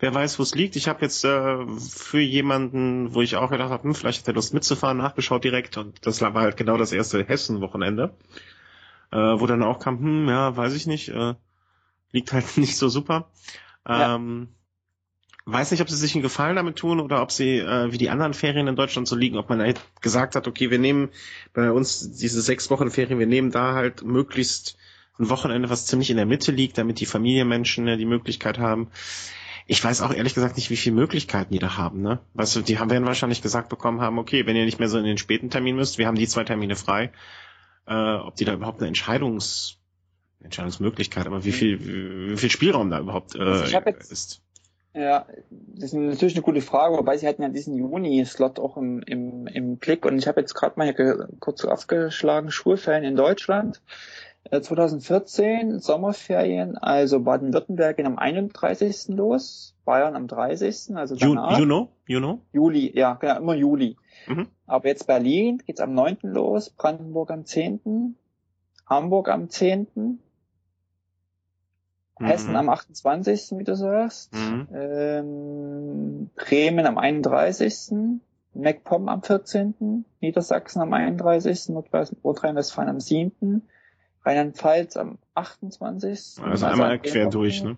wer 0.01 0.15
weiß, 0.15 0.39
wo 0.39 0.43
es 0.43 0.55
liegt. 0.55 0.77
Ich 0.77 0.89
habe 0.89 1.03
jetzt 1.03 1.25
äh, 1.25 1.67
für 1.79 2.21
jemanden, 2.21 3.15
wo 3.15 3.23
ich 3.23 3.37
auch 3.37 3.51
gedacht 3.51 3.71
habe, 3.71 3.85
hm, 3.85 3.95
vielleicht 3.95 4.21
hat 4.21 4.29
er 4.29 4.35
Lust 4.35 4.53
mitzufahren, 4.53 4.99
nachgeschaut 4.99 5.45
direkt 5.45 5.77
und 5.77 6.05
das 6.07 6.21
war 6.21 6.35
halt 6.35 6.57
genau 6.57 6.77
das 6.77 6.93
erste 6.93 7.25
Hessen-Wochenende, 7.25 8.15
äh, 9.13 9.17
wo 9.17 9.47
dann 9.47 9.63
auch 9.63 9.79
kam, 9.79 10.01
hm, 10.01 10.29
ja, 10.29 10.57
weiß 10.57 10.75
ich 10.75 10.87
nicht, 10.87 11.11
äh, 11.11 11.35
liegt 12.11 12.33
halt 12.33 12.45
nicht 12.57 12.77
so 12.77 12.89
super. 12.89 13.31
Ähm, 13.87 14.49
weiß 15.47 15.71
nicht, 15.71 15.81
ob 15.81 15.89
sie 15.89 15.97
sich 15.97 16.15
einen 16.15 16.23
Gefallen 16.23 16.57
damit 16.57 16.77
tun 16.77 17.01
oder 17.01 17.23
ob 17.23 17.33
sie 17.33 17.59
äh, 17.59 17.93
wie 17.93 17.99
die 17.99 18.11
anderen 18.11 18.35
Ferien 18.35 18.69
in 18.69 18.77
Deutschland 18.77 19.09
so 19.09 19.17
liegen, 19.17 19.39
ob 19.39 19.49
man 19.49 19.61
halt 19.61 19.81
gesagt 20.01 20.37
hat, 20.37 20.47
okay, 20.47 20.71
wir 20.71 20.79
nehmen 20.79 21.11
bei 21.53 21.71
uns 21.71 22.17
diese 22.19 22.43
sechs 22.43 22.71
Wochen 22.71 22.91
Ferien, 22.91 23.19
wir 23.19 23.27
nehmen 23.27 23.51
da 23.51 23.75
halt 23.75 24.03
möglichst 24.03 24.77
ein 25.19 25.29
Wochenende, 25.29 25.71
was 25.71 25.87
ziemlich 25.87 26.11
in 26.11 26.17
der 26.17 26.27
Mitte 26.27 26.53
liegt, 26.53 26.79
damit 26.79 27.01
die 27.01 27.07
Familienmenschen 27.07 27.87
äh, 27.89 27.97
die 27.97 28.07
Möglichkeit 28.07 28.59
haben. 28.59 28.89
Ich 29.67 29.83
weiß 29.83 30.03
auch 30.03 30.13
ehrlich 30.13 30.35
gesagt 30.35 30.57
nicht, 30.57 30.71
wie 30.71 30.77
viele 30.77 30.97
Möglichkeiten 30.97 31.53
die 31.53 31.61
da 31.61 31.77
haben, 31.77 32.03
ne? 32.03 32.19
Weißt 32.35 32.57
du, 32.57 32.61
die 32.61 32.79
haben 32.79 32.91
werden 32.91 33.07
wahrscheinlich 33.07 33.43
gesagt 33.43 33.69
bekommen 33.69 34.01
haben, 34.01 34.19
okay, 34.19 34.47
wenn 34.47 34.57
ihr 34.57 34.65
nicht 34.65 34.81
mehr 34.81 34.89
so 34.89 34.99
in 34.99 35.05
den 35.05 35.19
späten 35.19 35.51
Termin 35.51 35.77
müsst, 35.77 35.99
wir 35.99 36.07
haben 36.07 36.17
die 36.17 36.27
zwei 36.27 36.45
Termine 36.45 36.75
frei, 36.75 37.13
äh, 37.87 37.95
ob 37.95 38.37
die 38.37 38.45
da 38.45 38.55
überhaupt 38.55 38.81
eine 38.81 38.89
Entscheidungs 38.89 39.77
Entscheidungsmöglichkeit, 40.43 41.27
aber 41.27 41.45
wie 41.45 41.53
viel, 41.53 42.31
wie, 42.31 42.37
viel 42.37 42.51
Spielraum 42.51 42.89
da 42.89 42.99
überhaupt 42.99 43.35
äh, 43.35 43.41
also 43.41 43.65
jetzt, 43.65 44.11
ist. 44.11 44.43
Ja, 44.93 45.27
das 45.51 45.93
ist 45.93 45.95
natürlich 45.95 46.35
eine 46.35 46.43
gute 46.43 46.61
Frage, 46.61 46.97
wobei 46.97 47.17
sie 47.17 47.29
hatten 47.29 47.43
ja 47.43 47.49
diesen 47.49 47.77
Juni-Slot 47.77 48.59
auch 48.59 48.77
im, 48.77 49.03
im, 49.03 49.47
im 49.47 49.77
Blick 49.77 50.05
und 50.05 50.19
ich 50.19 50.27
habe 50.27 50.41
jetzt 50.41 50.55
gerade 50.55 50.79
mal 50.79 50.93
hier 50.93 51.29
kurz 51.39 51.65
aufgeschlagen, 51.65 52.51
Schulferien 52.51 53.05
in 53.05 53.15
Deutschland. 53.15 53.81
2014 54.51 55.49
äh, 55.49 55.79
Sommerferien, 55.79 56.77
also 56.77 57.21
Baden-Württemberg 57.21 57.97
gehen 57.97 58.07
am 58.07 58.19
31. 58.19 59.09
los, 59.09 59.77
Bayern 59.85 60.17
am 60.17 60.27
30. 60.27 60.97
Also 60.97 61.15
danach. 61.15 61.59
Juno? 61.59 61.93
Juno? 62.07 62.41
Juli, 62.53 62.91
ja, 62.97 63.15
genau, 63.15 63.37
immer 63.37 63.55
Juli. 63.55 63.97
Mhm. 64.27 64.49
Aber 64.67 64.89
jetzt 64.89 65.07
Berlin 65.07 65.63
geht's 65.65 65.81
am 65.81 65.95
9. 65.95 66.19
los, 66.23 66.71
Brandenburg 66.71 67.31
am 67.31 67.45
10., 67.45 68.17
Hamburg 68.87 69.29
am 69.29 69.51
10., 69.51 70.21
Hessen 72.21 72.51
mhm. 72.51 72.57
am 72.57 72.69
28., 72.69 73.59
wie 73.59 73.65
du 73.65 73.75
sagst. 73.75 74.33
Mhm. 74.35 74.69
Ähm, 74.73 76.31
Bremen 76.37 76.87
am 76.87 76.99
31., 76.99 78.21
MacPom 78.55 79.09
am 79.09 79.23
14., 79.23 80.05
Niedersachsen 80.21 80.83
am 80.83 80.93
31., 80.93 81.71
Nordrhein-Westfalen 81.71 82.91
am 82.91 83.01
7., 83.01 83.63
Rheinland-Pfalz 84.25 84.97
am 84.97 85.19
28. 85.35 86.39
Also, 86.39 86.43
also 86.43 86.67
einmal 86.67 86.99
quer 86.99 87.29
durch, 87.29 87.63
ne? 87.63 87.77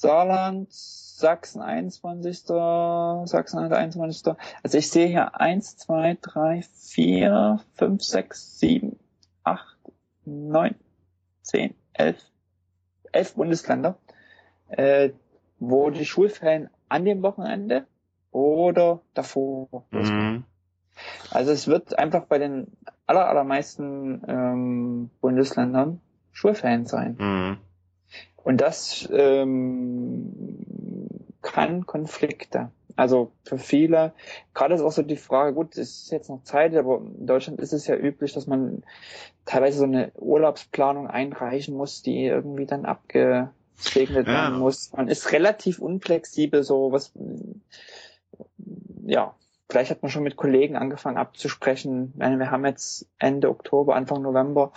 Saarland, 0.00 0.68
Sachsen 0.72 1.60
21. 1.60 2.38
Sachsen 2.44 3.58
21. 3.58 4.34
Also 4.62 4.78
ich 4.78 4.90
sehe 4.90 5.08
hier 5.08 5.38
1, 5.38 5.76
2, 5.76 6.18
3, 6.22 6.62
4, 6.62 7.60
5, 7.74 8.02
6, 8.02 8.58
7, 8.58 8.98
8, 9.44 9.76
9, 10.24 10.74
10, 11.42 11.74
11, 11.92 12.16
elf 13.12 13.34
Bundesländer, 13.34 13.96
äh, 14.68 15.10
wo 15.58 15.90
die 15.90 16.06
Schulferien 16.06 16.70
an 16.88 17.04
dem 17.04 17.22
Wochenende 17.22 17.86
oder 18.30 19.00
davor 19.14 19.84
mhm. 19.90 20.44
Also 21.30 21.52
es 21.52 21.66
wird 21.66 21.98
einfach 21.98 22.26
bei 22.26 22.38
den 22.38 22.66
aller, 23.06 23.26
allermeisten 23.26 24.22
ähm, 24.28 25.10
Bundesländern 25.20 26.00
Schulferien 26.32 26.86
sein. 26.86 27.16
Mhm. 27.18 27.58
Und 28.36 28.60
das 28.60 29.08
ähm, 29.12 30.32
kann 31.42 31.86
Konflikte. 31.86 32.70
Also 32.96 33.32
für 33.44 33.58
viele, 33.58 34.12
gerade 34.54 34.74
ist 34.74 34.80
auch 34.80 34.92
so 34.92 35.02
die 35.02 35.16
Frage, 35.16 35.54
gut, 35.54 35.76
es 35.76 36.02
ist 36.02 36.12
jetzt 36.12 36.28
noch 36.28 36.42
Zeit, 36.44 36.74
aber 36.74 36.98
in 36.98 37.26
Deutschland 37.26 37.60
ist 37.60 37.72
es 37.72 37.86
ja 37.86 37.96
üblich, 37.96 38.32
dass 38.32 38.46
man 38.46 38.82
teilweise 39.44 39.78
so 39.78 39.84
eine 39.84 40.12
Urlaubsplanung 40.16 41.06
einreichen 41.06 41.76
muss, 41.76 42.02
die 42.02 42.24
irgendwie 42.24 42.66
dann 42.66 42.84
abgesegnet 42.84 44.26
ja. 44.26 44.32
werden 44.32 44.58
muss. 44.58 44.92
Man 44.92 45.08
ist 45.08 45.32
relativ 45.32 45.78
unflexibel, 45.78 46.62
so 46.62 46.92
was, 46.92 47.12
ja, 49.04 49.34
vielleicht 49.68 49.90
hat 49.90 50.02
man 50.02 50.10
schon 50.10 50.24
mit 50.24 50.36
Kollegen 50.36 50.76
angefangen 50.76 51.16
abzusprechen. 51.16 52.12
Wir 52.16 52.50
haben 52.50 52.66
jetzt 52.66 53.06
Ende 53.18 53.48
Oktober, 53.50 53.94
Anfang 53.94 54.22
November. 54.22 54.72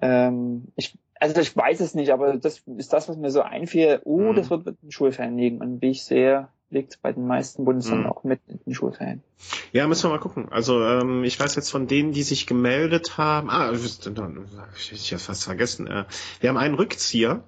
Ähm, 0.00 0.68
ich, 0.76 0.98
also 1.20 1.40
ich 1.40 1.56
weiß 1.56 1.80
es 1.80 1.94
nicht, 1.94 2.12
aber 2.12 2.36
das 2.36 2.62
ist 2.66 2.92
das, 2.92 3.08
was 3.08 3.16
mir 3.16 3.30
so 3.30 3.42
einfiel. 3.42 4.00
Oh, 4.04 4.32
mhm. 4.32 4.36
das 4.36 4.50
wird 4.50 4.66
mit 4.66 4.82
den 4.82 4.90
Schulferien 4.90 5.36
liegen. 5.36 5.60
Und 5.60 5.82
wie 5.82 5.90
ich 5.90 6.04
sehe, 6.04 6.48
liegt 6.70 7.00
bei 7.02 7.12
den 7.12 7.26
meisten 7.26 7.64
Bundesländern 7.64 8.04
mhm. 8.04 8.12
auch 8.12 8.24
mit 8.24 8.40
in 8.46 8.58
den 8.66 8.74
Schulferien. 8.74 9.22
Ja, 9.72 9.86
müssen 9.86 10.04
wir 10.04 10.10
mal 10.10 10.20
gucken. 10.20 10.50
Also 10.50 10.82
ähm, 10.84 11.24
ich 11.24 11.38
weiß 11.38 11.54
jetzt 11.54 11.70
von 11.70 11.86
denen, 11.86 12.12
die 12.12 12.22
sich 12.22 12.46
gemeldet 12.46 13.16
haben. 13.16 13.50
Ah, 13.50 13.72
ich, 13.72 15.10
ja 15.10 15.18
fast 15.18 15.44
vergessen. 15.44 15.86
Äh, 15.86 16.04
wir 16.40 16.50
haben 16.50 16.56
einen 16.56 16.74
Rückzieher, 16.74 17.42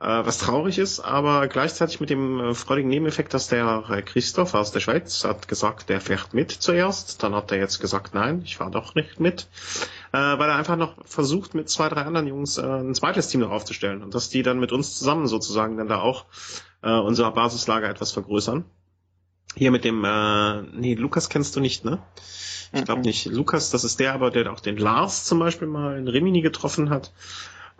was 0.00 0.38
traurig 0.38 0.78
ist, 0.78 1.00
aber 1.00 1.48
gleichzeitig 1.48 1.98
mit 1.98 2.08
dem 2.08 2.38
äh, 2.38 2.54
freudigen 2.54 2.88
Nebeneffekt, 2.88 3.34
dass 3.34 3.48
der 3.48 3.84
äh, 3.90 4.02
Christoph 4.02 4.54
aus 4.54 4.70
der 4.70 4.78
Schweiz 4.78 5.24
hat 5.24 5.48
gesagt, 5.48 5.88
der 5.88 6.00
fährt 6.00 6.34
mit 6.34 6.52
zuerst. 6.52 7.22
Dann 7.22 7.34
hat 7.34 7.50
er 7.50 7.58
jetzt 7.58 7.80
gesagt, 7.80 8.14
nein, 8.14 8.42
ich 8.44 8.58
fahre 8.58 8.70
doch 8.70 8.94
nicht 8.94 9.18
mit, 9.18 9.48
äh, 10.12 10.18
weil 10.18 10.48
er 10.48 10.54
einfach 10.54 10.76
noch 10.76 10.94
versucht, 11.04 11.54
mit 11.54 11.68
zwei, 11.68 11.88
drei 11.88 12.02
anderen 12.02 12.28
Jungs 12.28 12.58
äh, 12.58 12.62
ein 12.62 12.94
zweites 12.94 13.26
Team 13.26 13.40
noch 13.40 13.50
aufzustellen 13.50 14.04
und 14.04 14.14
dass 14.14 14.28
die 14.28 14.44
dann 14.44 14.60
mit 14.60 14.70
uns 14.70 14.96
zusammen 14.96 15.26
sozusagen 15.26 15.76
dann 15.76 15.88
da 15.88 16.00
auch 16.00 16.26
äh, 16.82 16.92
unser 16.92 17.30
Basislager 17.32 17.88
etwas 17.88 18.12
vergrößern. 18.12 18.64
Hier 19.56 19.72
mit 19.72 19.84
dem, 19.84 20.04
äh, 20.04 20.62
nee, 20.62 20.94
Lukas 20.94 21.28
kennst 21.28 21.56
du 21.56 21.60
nicht, 21.60 21.84
ne? 21.84 22.00
Ich 22.72 22.84
glaube 22.84 23.00
nicht. 23.00 23.26
Lukas, 23.26 23.70
das 23.70 23.82
ist 23.82 23.98
der 23.98 24.12
aber, 24.12 24.30
der 24.30 24.52
auch 24.52 24.60
den 24.60 24.76
Lars 24.76 25.24
zum 25.24 25.38
Beispiel 25.38 25.66
mal 25.66 25.98
in 25.98 26.06
Rimini 26.06 26.42
getroffen 26.42 26.90
hat. 26.90 27.12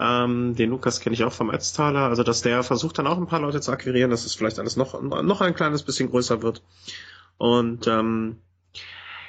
Ähm, 0.01 0.55
den 0.55 0.70
Lukas 0.70 1.01
kenne 1.01 1.15
ich 1.15 1.25
auch 1.25 1.33
vom 1.33 1.51
Ötztaler. 1.51 2.09
Also, 2.09 2.23
dass 2.23 2.43
der 2.43 2.62
versucht 2.62 2.99
dann 2.99 3.07
auch 3.07 3.19
ein 3.19 3.27
paar 3.27 3.41
Leute 3.41 3.61
zu 3.61 3.73
akquirieren, 3.73 4.11
dass 4.11 4.25
es 4.25 4.35
vielleicht 4.35 4.59
alles 4.59 4.77
noch, 4.77 5.01
noch 5.03 5.41
ein 5.41 5.55
kleines 5.55 5.83
bisschen 5.83 6.11
größer 6.11 6.43
wird. 6.43 6.62
Und 7.37 7.87
ähm, 7.87 8.39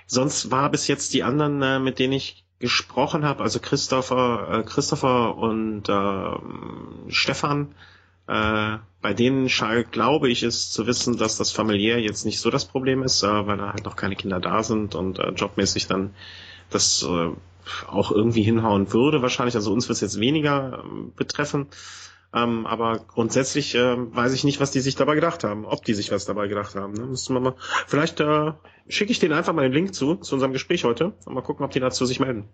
sonst 0.05 0.51
war 0.51 0.69
bis 0.69 0.87
jetzt 0.87 1.13
die 1.13 1.23
anderen, 1.23 1.61
äh, 1.61 1.79
mit 1.79 1.99
denen 1.99 2.13
ich 2.13 2.45
gesprochen 2.59 3.23
habe, 3.23 3.43
also 3.43 3.59
Christopher, 3.59 4.47
äh, 4.51 4.63
Christopher 4.63 5.37
und 5.37 5.87
äh, 5.87 7.11
Stefan, 7.11 7.73
äh, 8.27 8.77
bei 9.01 9.13
denen 9.13 9.47
glaube 9.91 10.29
ich 10.29 10.43
es 10.43 10.71
zu 10.71 10.85
wissen, 10.85 11.17
dass 11.17 11.37
das 11.37 11.51
familiär 11.51 11.99
jetzt 11.99 12.25
nicht 12.25 12.41
so 12.41 12.49
das 12.49 12.65
Problem 12.65 13.01
ist, 13.01 13.23
äh, 13.23 13.47
weil 13.47 13.57
da 13.57 13.71
halt 13.71 13.85
noch 13.85 13.95
keine 13.95 14.15
Kinder 14.15 14.39
da 14.39 14.61
sind 14.61 14.93
und 14.93 15.19
äh, 15.19 15.29
jobmäßig 15.29 15.87
dann 15.87 16.13
das 16.69 17.03
äh, 17.03 17.31
auch 17.87 18.11
irgendwie 18.11 18.43
hinhauen 18.43 18.91
würde 18.93 19.21
wahrscheinlich. 19.21 19.55
Also 19.55 19.71
uns 19.73 19.87
wird 19.87 19.95
es 19.95 20.01
jetzt 20.01 20.19
weniger 20.19 20.83
äh, 20.83 21.11
betreffen. 21.15 21.67
Ähm, 22.31 22.67
aber 22.67 22.99
grundsätzlich 22.99 23.73
äh, 23.73 23.95
weiß 23.97 24.33
ich 24.33 24.43
nicht, 24.43 24.59
was 24.59 24.69
die 24.69 24.81
sich 24.81 24.95
dabei 24.95 25.15
gedacht 25.15 25.43
haben, 25.43 25.65
ob 25.65 25.83
die 25.83 25.95
sich 25.95 26.11
was 26.11 26.25
dabei 26.25 26.47
gedacht 26.47 26.75
haben. 26.75 26.93
Ne? 26.93 27.07
Müssen 27.07 27.33
wir 27.33 27.39
mal. 27.39 27.55
Vielleicht 27.87 28.19
äh, 28.19 28.53
schicke 28.87 29.11
ich 29.11 29.19
denen 29.19 29.33
einfach 29.33 29.53
mal 29.53 29.63
den 29.63 29.73
Link 29.73 29.95
zu, 29.95 30.15
zu 30.15 30.35
unserem 30.35 30.53
Gespräch 30.53 30.83
heute 30.83 31.13
und 31.25 31.33
mal 31.33 31.41
gucken, 31.41 31.65
ob 31.65 31.71
die 31.71 31.79
dazu 31.79 32.05
sich 32.05 32.19
melden. 32.19 32.47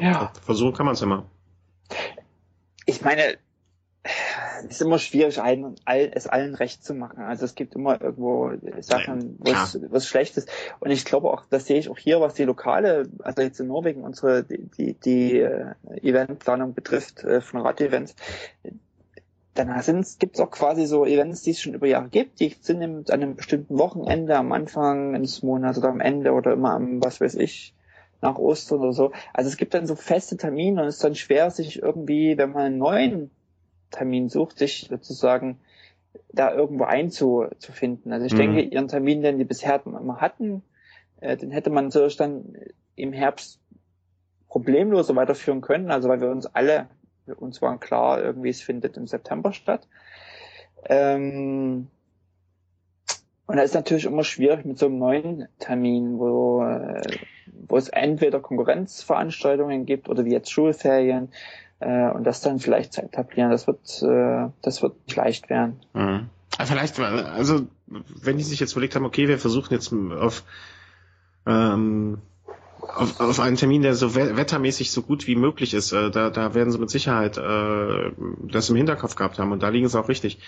Ja. 0.00 0.32
Versuchen 0.44 0.74
kann 0.74 0.84
man 0.84 0.94
es 0.94 1.02
immer. 1.02 1.30
Ich 2.84 3.02
meine, 3.02 3.38
es 4.64 4.76
ist 4.76 4.82
immer 4.82 4.98
schwierig, 4.98 5.40
allen, 5.40 5.76
es 5.86 6.26
allen 6.26 6.54
recht 6.54 6.84
zu 6.84 6.94
machen. 6.94 7.20
Also 7.20 7.44
es 7.44 7.54
gibt 7.54 7.74
immer 7.74 8.00
irgendwo 8.00 8.52
Sachen, 8.80 9.36
was, 9.38 9.78
was 9.90 10.06
schlecht 10.06 10.36
ist. 10.36 10.48
Und 10.80 10.90
ich 10.90 11.04
glaube 11.04 11.30
auch, 11.30 11.44
das 11.48 11.66
sehe 11.66 11.78
ich 11.78 11.88
auch 11.88 11.98
hier, 11.98 12.20
was 12.20 12.34
die 12.34 12.44
lokale, 12.44 13.08
also 13.22 13.42
jetzt 13.42 13.60
in 13.60 13.68
Norwegen 13.68 14.02
unsere 14.02 14.44
die 14.44 14.66
die, 14.76 14.94
die 14.94 15.42
uh, 15.42 15.72
Eventplanung 16.02 16.74
betrifft 16.74 17.24
uh, 17.24 17.40
von 17.40 17.60
Rad-Events. 17.60 18.14
Dann 19.54 19.82
gibt 20.18 20.36
es 20.36 20.40
auch 20.40 20.50
quasi 20.50 20.86
so 20.86 21.06
Events, 21.06 21.42
die 21.42 21.52
es 21.52 21.60
schon 21.60 21.74
über 21.74 21.86
Jahre 21.86 22.08
gibt. 22.08 22.40
Die 22.40 22.54
sind 22.60 22.82
an 22.82 23.22
einem 23.22 23.36
bestimmten 23.36 23.78
Wochenende 23.78 24.36
am 24.36 24.52
Anfang 24.52 25.14
eines 25.14 25.42
Monats 25.42 25.78
oder 25.78 25.88
am 25.88 26.00
Ende 26.00 26.32
oder 26.32 26.52
immer 26.52 26.74
am, 26.74 27.02
was 27.02 27.22
weiß 27.22 27.36
ich, 27.36 27.74
nach 28.20 28.36
Ostern 28.36 28.80
oder 28.80 28.92
so. 28.92 29.12
Also 29.32 29.48
es 29.48 29.56
gibt 29.56 29.72
dann 29.72 29.86
so 29.86 29.94
feste 29.94 30.36
Termine 30.36 30.82
und 30.82 30.88
es 30.88 30.96
ist 30.96 31.04
dann 31.04 31.14
schwer, 31.14 31.50
sich 31.50 31.82
irgendwie, 31.82 32.36
wenn 32.36 32.52
man 32.52 32.62
einen 32.62 32.78
neuen 32.78 33.30
Termin 33.90 34.28
sucht, 34.28 34.58
sich 34.58 34.86
sozusagen 34.88 35.58
da 36.32 36.52
irgendwo 36.52 36.84
einzufinden. 36.84 38.12
Also 38.12 38.26
ich 38.26 38.32
mhm. 38.34 38.38
denke, 38.38 38.60
ihren 38.62 38.88
Termin, 38.88 39.22
den 39.22 39.38
die 39.38 39.44
bisher 39.44 39.80
immer 39.84 40.20
hatten, 40.20 40.62
äh, 41.20 41.36
den 41.36 41.50
hätte 41.50 41.70
man 41.70 41.86
natürlich 41.86 42.16
dann 42.16 42.56
im 42.94 43.12
Herbst 43.12 43.60
problemloser 44.48 45.14
weiterführen 45.16 45.60
können. 45.60 45.90
Also 45.90 46.08
weil 46.08 46.20
wir 46.20 46.30
uns 46.30 46.46
alle, 46.46 46.88
uns 47.36 47.60
waren 47.62 47.80
klar, 47.80 48.22
irgendwie 48.22 48.50
es 48.50 48.62
findet 48.62 48.96
im 48.96 49.06
September 49.06 49.52
statt. 49.52 49.86
Ähm, 50.88 51.88
und 53.46 53.56
da 53.56 53.62
ist 53.62 53.74
natürlich 53.74 54.06
immer 54.06 54.24
schwierig 54.24 54.64
mit 54.64 54.78
so 54.78 54.86
einem 54.86 54.98
neuen 54.98 55.48
Termin, 55.58 56.18
wo, 56.18 56.64
äh, 56.64 57.18
wo 57.68 57.76
es 57.76 57.88
entweder 57.88 58.40
Konkurrenzveranstaltungen 58.40 59.86
gibt 59.86 60.08
oder 60.08 60.24
wie 60.24 60.32
jetzt 60.32 60.50
Schulferien 60.50 61.28
äh, 61.80 62.10
und 62.10 62.24
das 62.24 62.40
dann 62.40 62.58
vielleicht 62.58 62.92
zu 62.92 63.02
etablieren, 63.02 63.50
das 63.50 63.66
wird, 63.66 64.02
äh, 64.02 64.50
das 64.62 64.82
wird 64.82 64.94
nicht 65.06 65.16
leicht 65.16 65.50
werden. 65.50 65.80
Mhm. 65.94 66.30
Vielleicht, 66.64 66.98
also 66.98 67.66
wenn 67.86 68.38
die 68.38 68.44
sich 68.44 68.60
jetzt 68.60 68.72
überlegt 68.72 68.96
haben, 68.96 69.04
okay, 69.04 69.28
wir 69.28 69.38
versuchen 69.38 69.74
jetzt 69.74 69.92
auf, 69.92 70.42
ähm, 71.44 72.18
auf, 72.80 73.20
auf 73.20 73.40
einen 73.40 73.56
Termin, 73.56 73.82
der 73.82 73.94
so 73.94 74.14
wettermäßig 74.14 74.90
so 74.90 75.02
gut 75.02 75.26
wie 75.26 75.36
möglich 75.36 75.74
ist, 75.74 75.92
äh, 75.92 76.10
da, 76.10 76.30
da 76.30 76.54
werden 76.54 76.70
sie 76.70 76.78
mit 76.78 76.88
Sicherheit 76.88 77.36
äh, 77.36 78.12
das 78.50 78.70
im 78.70 78.76
Hinterkopf 78.76 79.16
gehabt 79.16 79.38
haben 79.38 79.52
und 79.52 79.62
da 79.62 79.68
liegen 79.68 79.88
sie 79.88 79.98
auch 79.98 80.08
richtig 80.08 80.38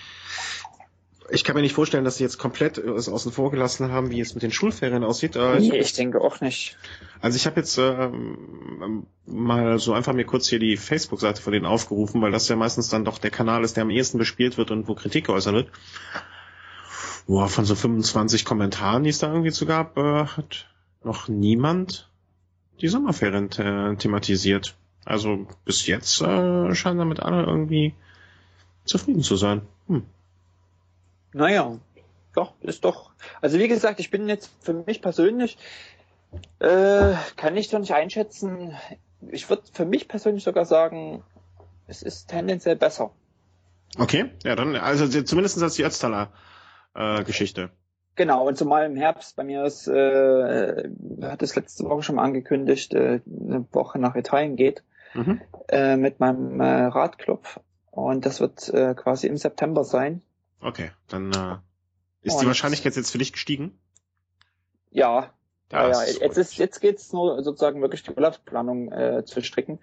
ich 1.31 1.43
kann 1.43 1.55
mir 1.55 1.61
nicht 1.61 1.73
vorstellen, 1.73 2.03
dass 2.03 2.17
sie 2.17 2.23
jetzt 2.23 2.37
komplett 2.37 2.77
es 2.77 3.09
außen 3.09 3.31
vor 3.31 3.51
gelassen 3.51 3.91
haben, 3.91 4.11
wie 4.11 4.19
es 4.19 4.33
mit 4.33 4.43
den 4.43 4.51
Schulferien 4.51 5.03
aussieht. 5.03 5.35
Äh, 5.35 5.59
nee, 5.59 5.77
ich 5.77 5.93
denke 5.93 6.21
auch 6.21 6.41
nicht. 6.41 6.77
Also 7.21 7.35
ich 7.35 7.45
habe 7.45 7.59
jetzt 7.59 7.77
ähm, 7.77 9.05
mal 9.25 9.79
so 9.79 9.93
einfach 9.93 10.13
mir 10.13 10.25
kurz 10.25 10.47
hier 10.47 10.59
die 10.59 10.77
Facebook-Seite 10.77 11.41
von 11.41 11.53
denen 11.53 11.65
aufgerufen, 11.65 12.21
weil 12.21 12.31
das 12.31 12.47
ja 12.47 12.55
meistens 12.55 12.89
dann 12.89 13.05
doch 13.05 13.17
der 13.17 13.31
Kanal 13.31 13.63
ist, 13.63 13.75
der 13.75 13.83
am 13.83 13.89
ehesten 13.89 14.17
bespielt 14.17 14.57
wird 14.57 14.71
und 14.71 14.87
wo 14.87 14.95
Kritik 14.95 15.27
geäußert 15.27 15.53
wird. 15.53 15.71
Boah, 17.27 17.47
von 17.47 17.65
so 17.65 17.75
25 17.75 18.45
Kommentaren, 18.45 19.03
die 19.03 19.09
es 19.09 19.19
da 19.19 19.27
irgendwie 19.27 19.51
zu 19.51 19.65
gab, 19.65 19.97
äh, 19.97 20.25
hat 20.25 20.67
noch 21.03 21.27
niemand 21.27 22.09
die 22.81 22.87
Sommerferien 22.87 23.51
äh, 23.51 23.95
thematisiert. 23.97 24.75
Also 25.05 25.47
bis 25.65 25.85
jetzt 25.87 26.21
äh, 26.21 26.73
scheinen 26.75 26.99
damit 26.99 27.19
alle 27.19 27.43
irgendwie 27.43 27.93
zufrieden 28.85 29.21
zu 29.21 29.35
sein. 29.35 29.61
Hm. 29.87 30.03
Naja, 31.33 31.77
doch, 32.33 32.53
ist 32.61 32.85
doch. 32.85 33.11
Also 33.41 33.59
wie 33.59 33.67
gesagt, 33.67 33.99
ich 33.99 34.11
bin 34.11 34.27
jetzt 34.27 34.51
für 34.61 34.73
mich 34.73 35.01
persönlich, 35.01 35.57
äh, 36.59 37.13
kann 37.35 37.57
ich 37.57 37.69
doch 37.69 37.79
nicht 37.79 37.93
einschätzen. 37.93 38.75
Ich 39.31 39.49
würde 39.49 39.63
für 39.73 39.85
mich 39.85 40.07
persönlich 40.07 40.43
sogar 40.43 40.65
sagen, 40.65 41.23
es 41.87 42.01
ist 42.01 42.29
tendenziell 42.29 42.75
besser. 42.75 43.11
Okay, 43.97 44.31
ja 44.43 44.55
dann, 44.55 44.75
also 44.75 45.07
zumindest 45.23 45.61
als 45.61 45.75
die 45.75 45.83
Ötztaler 45.83 46.31
äh, 46.93 47.23
Geschichte. 47.23 47.71
Genau, 48.15 48.45
und 48.45 48.57
zumal 48.57 48.85
im 48.85 48.97
Herbst, 48.97 49.35
bei 49.37 49.43
mir 49.43 49.63
ist, 49.63 49.87
äh, 49.87 50.89
hat 51.21 51.41
es 51.41 51.55
letzte 51.55 51.85
Woche 51.85 52.03
schon 52.03 52.15
mal 52.15 52.23
angekündigt, 52.23 52.93
äh, 52.93 53.21
eine 53.25 53.65
Woche 53.71 53.97
nach 53.97 54.15
Italien 54.15 54.55
geht, 54.55 54.83
mhm. 55.13 55.41
äh, 55.69 55.95
mit 55.95 56.19
meinem 56.19 56.59
äh, 56.59 56.85
Radclub. 56.85 57.61
Und 57.91 58.25
das 58.25 58.41
wird 58.41 58.69
äh, 58.69 58.93
quasi 58.93 59.27
im 59.27 59.37
September 59.37 59.83
sein. 59.83 60.21
Okay, 60.61 60.91
dann 61.07 61.31
äh, 61.31 61.57
ist 62.21 62.35
Und 62.35 62.41
die 62.41 62.47
Wahrscheinlichkeit 62.47 62.95
jetzt 62.95 63.11
für 63.11 63.17
dich 63.17 63.31
gestiegen? 63.31 63.77
Ja. 64.91 65.33
Ja, 65.71 65.87
ja, 65.87 66.03
ja. 66.03 66.11
Jetzt, 66.21 66.37
ist, 66.37 66.57
jetzt 66.57 66.81
geht's 66.81 67.13
nur 67.13 67.43
sozusagen 67.43 67.81
wirklich 67.81 68.03
die 68.03 68.11
Urlaubsplanung 68.11 68.91
äh, 68.91 69.23
zu 69.25 69.41
stricken 69.41 69.79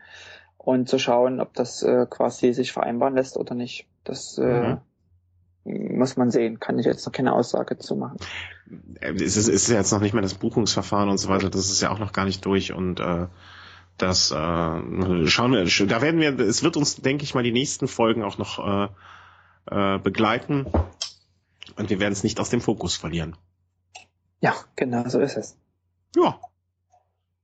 und 0.59 0.89
zu 0.89 0.98
schauen, 0.98 1.40
ob 1.40 1.55
das 1.55 1.82
äh, 1.82 2.07
quasi 2.11 2.53
sich 2.53 2.73
vereinbaren 2.73 3.15
lässt 3.15 3.36
oder 3.36 3.55
nicht. 3.55 3.86
Das 4.03 4.36
äh, 4.36 4.77
mhm. 5.65 5.97
muss 5.97 6.16
man 6.16 6.31
sehen. 6.32 6.59
Kann 6.59 6.78
ich 6.78 6.86
jetzt 6.86 7.07
noch 7.07 7.12
keine 7.12 7.32
Aussage 7.32 7.78
zu 7.78 7.94
machen. 7.94 8.19
Äh, 9.01 9.12
es 9.15 9.36
ist, 9.36 9.48
ist 9.48 9.69
jetzt 9.69 9.93
noch 9.93 10.01
nicht 10.01 10.12
mehr 10.12 10.23
das 10.23 10.35
Buchungsverfahren 10.35 11.09
und 11.09 11.19
so 11.19 11.28
weiter. 11.28 11.51
Das 11.51 11.70
ist 11.70 11.81
ja 11.81 11.90
auch 11.90 12.01
noch 12.01 12.12
gar 12.12 12.24
nicht 12.24 12.44
durch 12.44 12.73
und 12.73 12.98
äh, 12.98 13.28
das 13.97 14.32
äh, 14.32 14.35
schauen 14.35 15.53
wir. 15.53 15.86
Da 15.86 16.03
werden 16.03 16.20
wir. 16.20 16.39
Es 16.40 16.65
wird 16.65 16.77
uns, 16.77 16.97
denke 16.97 17.23
ich 17.23 17.35
mal, 17.35 17.44
die 17.44 17.53
nächsten 17.53 17.86
Folgen 17.86 18.24
auch 18.24 18.36
noch 18.36 18.59
äh, 18.59 18.89
äh, 19.70 19.98
begleiten. 19.98 20.66
Und 21.76 21.90
wir 21.90 22.01
werden 22.01 22.12
es 22.12 22.22
nicht 22.22 22.40
aus 22.40 22.51
dem 22.51 22.60
Fokus 22.60 22.97
verlieren. 22.97 23.36
Ja, 24.40 24.55
genau, 24.76 25.09
so 25.09 25.20
ist 25.20 25.36
es. 25.36 25.56
Ja. 26.14 26.40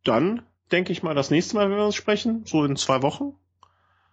Dann 0.05 0.43
denke 0.71 0.93
ich 0.93 1.03
mal 1.03 1.15
das 1.15 1.31
nächste 1.31 1.57
Mal, 1.57 1.71
wenn 1.71 1.77
wir 1.77 1.85
uns 1.85 1.95
sprechen, 1.95 2.45
so 2.47 2.65
in 2.65 2.77
zwei 2.77 3.03
Wochen. 3.03 3.35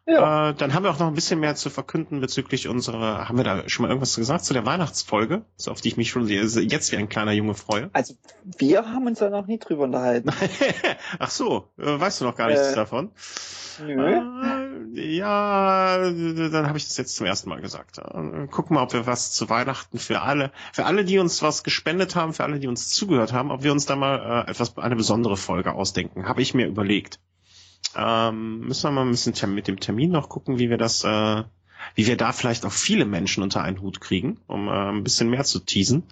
Ja. 0.08 0.50
Äh, 0.50 0.54
dann 0.56 0.74
haben 0.74 0.84
wir 0.84 0.92
auch 0.92 1.00
noch 1.00 1.08
ein 1.08 1.14
bisschen 1.14 1.40
mehr 1.40 1.56
zu 1.56 1.70
verkünden 1.70 2.20
bezüglich 2.20 2.68
unserer, 2.68 3.30
haben 3.30 3.38
wir 3.38 3.44
da 3.44 3.70
schon 3.70 3.84
mal 3.84 3.90
irgendwas 3.90 4.16
gesagt 4.16 4.44
zu 4.44 4.54
der 4.54 4.66
Weihnachtsfolge, 4.66 5.44
so 5.56 5.72
auf 5.72 5.82
die 5.82 5.90
ich 5.90 5.98
mich 5.98 6.10
schon 6.10 6.28
jetzt 6.28 6.92
wie 6.92 6.98
ein 6.98 7.10
kleiner 7.10 7.32
Junge 7.32 7.54
freue? 7.54 7.90
Also 7.94 8.16
wir 8.58 8.86
haben 8.86 9.06
uns 9.06 9.20
da 9.20 9.30
noch 9.30 9.46
nie 9.46 9.60
drüber 9.60 9.84
unterhalten. 9.84 10.32
Ach 11.20 11.30
so, 11.30 11.70
äh, 11.78 12.00
weißt 12.00 12.22
du 12.22 12.26
noch 12.26 12.36
gar 12.36 12.48
nichts 12.48 12.72
äh, 12.72 12.76
davon? 12.76 13.12
Nö. 13.86 14.16
Äh, 14.96 15.18
ja, 15.18 15.98
dann 15.98 16.68
habe 16.68 16.78
ich 16.78 16.88
das 16.88 16.98
jetzt 16.98 17.16
zum 17.16 17.28
ersten 17.28 17.50
Mal 17.50 17.62
gesagt. 17.62 18.00
Äh, 18.00 18.48
gucken 18.48 18.76
mal, 18.76 18.84
ob 18.84 18.94
wir 18.94 19.06
was 19.06 19.32
zu 19.32 19.50
Weihnachten 19.50 20.00
für 20.00 20.22
alle, 20.22 20.52
für 20.74 20.86
alle, 20.86 21.06
die 21.06 21.20
uns 21.20 21.44
was 21.44 21.64
gespendet 21.64 22.16
haben, 22.16 22.34
für 22.34 22.44
alle, 22.44 22.60
die 22.60 22.68
uns 22.68 22.90
zugehört 22.90 23.32
haben, 23.32 23.52
ob 23.52 23.64
wir 23.64 23.72
uns 23.72 23.86
da 23.86 23.96
mal 23.96 24.46
etwas, 24.48 24.78
eine 24.78 24.96
besondere 24.96 25.38
Folge 25.38 25.74
ausdenken. 25.74 26.28
Habe 26.28 26.42
ich 26.42 26.54
mir 26.54 26.68
überlegt. 26.68 27.20
Ähm, 27.96 28.62
müssen 28.62 28.84
wir 28.84 28.92
mal 28.92 29.06
ein 29.06 29.12
bisschen 29.12 29.54
mit 29.54 29.68
dem 29.68 29.80
Termin 29.80 30.12
noch 30.12 30.30
gucken, 30.30 30.60
wie 30.60 30.70
wir 30.70 30.78
das, 30.78 31.04
äh, 31.04 31.44
wie 31.96 32.08
wir 32.08 32.18
da 32.18 32.32
vielleicht 32.32 32.66
auch 32.66 32.72
viele 32.72 33.06
Menschen 33.06 33.44
unter 33.44 33.64
einen 33.64 33.82
Hut 33.82 34.02
kriegen, 34.02 34.40
um 34.48 34.68
äh, 34.68 34.90
ein 34.90 35.04
bisschen 35.04 35.30
mehr 35.30 35.44
zu 35.44 35.60
teasen. 35.60 36.04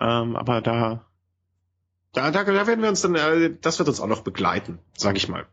Ähm, 0.00 0.36
aber 0.36 0.60
da, 0.60 1.04
da, 2.12 2.30
da, 2.30 2.44
da 2.44 2.66
werden 2.66 2.82
wir 2.82 2.88
uns 2.88 3.02
dann, 3.02 3.14
äh, 3.14 3.54
das 3.60 3.78
wird 3.78 3.88
uns 3.88 4.00
auch 4.00 4.08
noch 4.08 4.22
begleiten, 4.22 4.78
sag 4.96 5.16
ich 5.16 5.28
mal. 5.28 5.46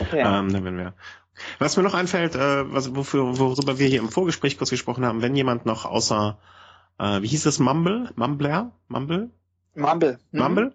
Okay. 0.00 0.20
Ähm, 0.20 0.52
dann 0.52 0.64
werden 0.64 0.78
wir. 0.78 0.94
Was 1.58 1.76
mir 1.76 1.82
noch 1.82 1.94
einfällt, 1.94 2.34
äh, 2.34 2.72
was, 2.72 2.94
wofür, 2.94 3.38
worüber 3.38 3.78
wir 3.78 3.88
hier 3.88 4.00
im 4.00 4.10
Vorgespräch 4.10 4.58
kurz 4.58 4.70
gesprochen 4.70 5.04
haben, 5.04 5.22
wenn 5.22 5.36
jemand 5.36 5.66
noch 5.66 5.84
außer, 5.84 6.38
äh, 6.98 7.22
wie 7.22 7.28
hieß 7.28 7.46
es, 7.46 7.58
Mumble, 7.58 8.10
Mumbler, 8.16 8.72
Mumble, 8.88 9.30
Mumble. 9.74 10.18
Mhm. 10.32 10.40
Mumble. 10.40 10.74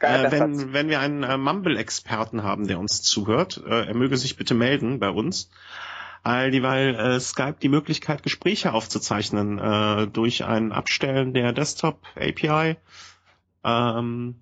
Äh, 0.00 0.30
wenn, 0.30 0.72
wenn 0.72 0.88
wir 0.88 1.00
einen 1.00 1.22
äh, 1.22 1.38
Mumble-Experten 1.38 2.42
haben, 2.42 2.66
der 2.66 2.78
uns 2.78 3.02
zuhört, 3.02 3.62
äh, 3.66 3.86
er 3.86 3.94
möge 3.94 4.16
sich 4.16 4.36
bitte 4.36 4.54
melden 4.54 4.98
bei 4.98 5.08
uns. 5.08 5.50
All 6.22 6.50
dieweil 6.50 6.94
äh, 6.94 7.20
Skype 7.20 7.56
die 7.60 7.68
Möglichkeit, 7.68 8.22
Gespräche 8.22 8.72
aufzuzeichnen 8.72 9.58
äh, 9.58 10.06
durch 10.06 10.44
ein 10.44 10.72
Abstellen 10.72 11.34
der 11.34 11.52
Desktop-API 11.52 12.76
ähm, 13.62 14.36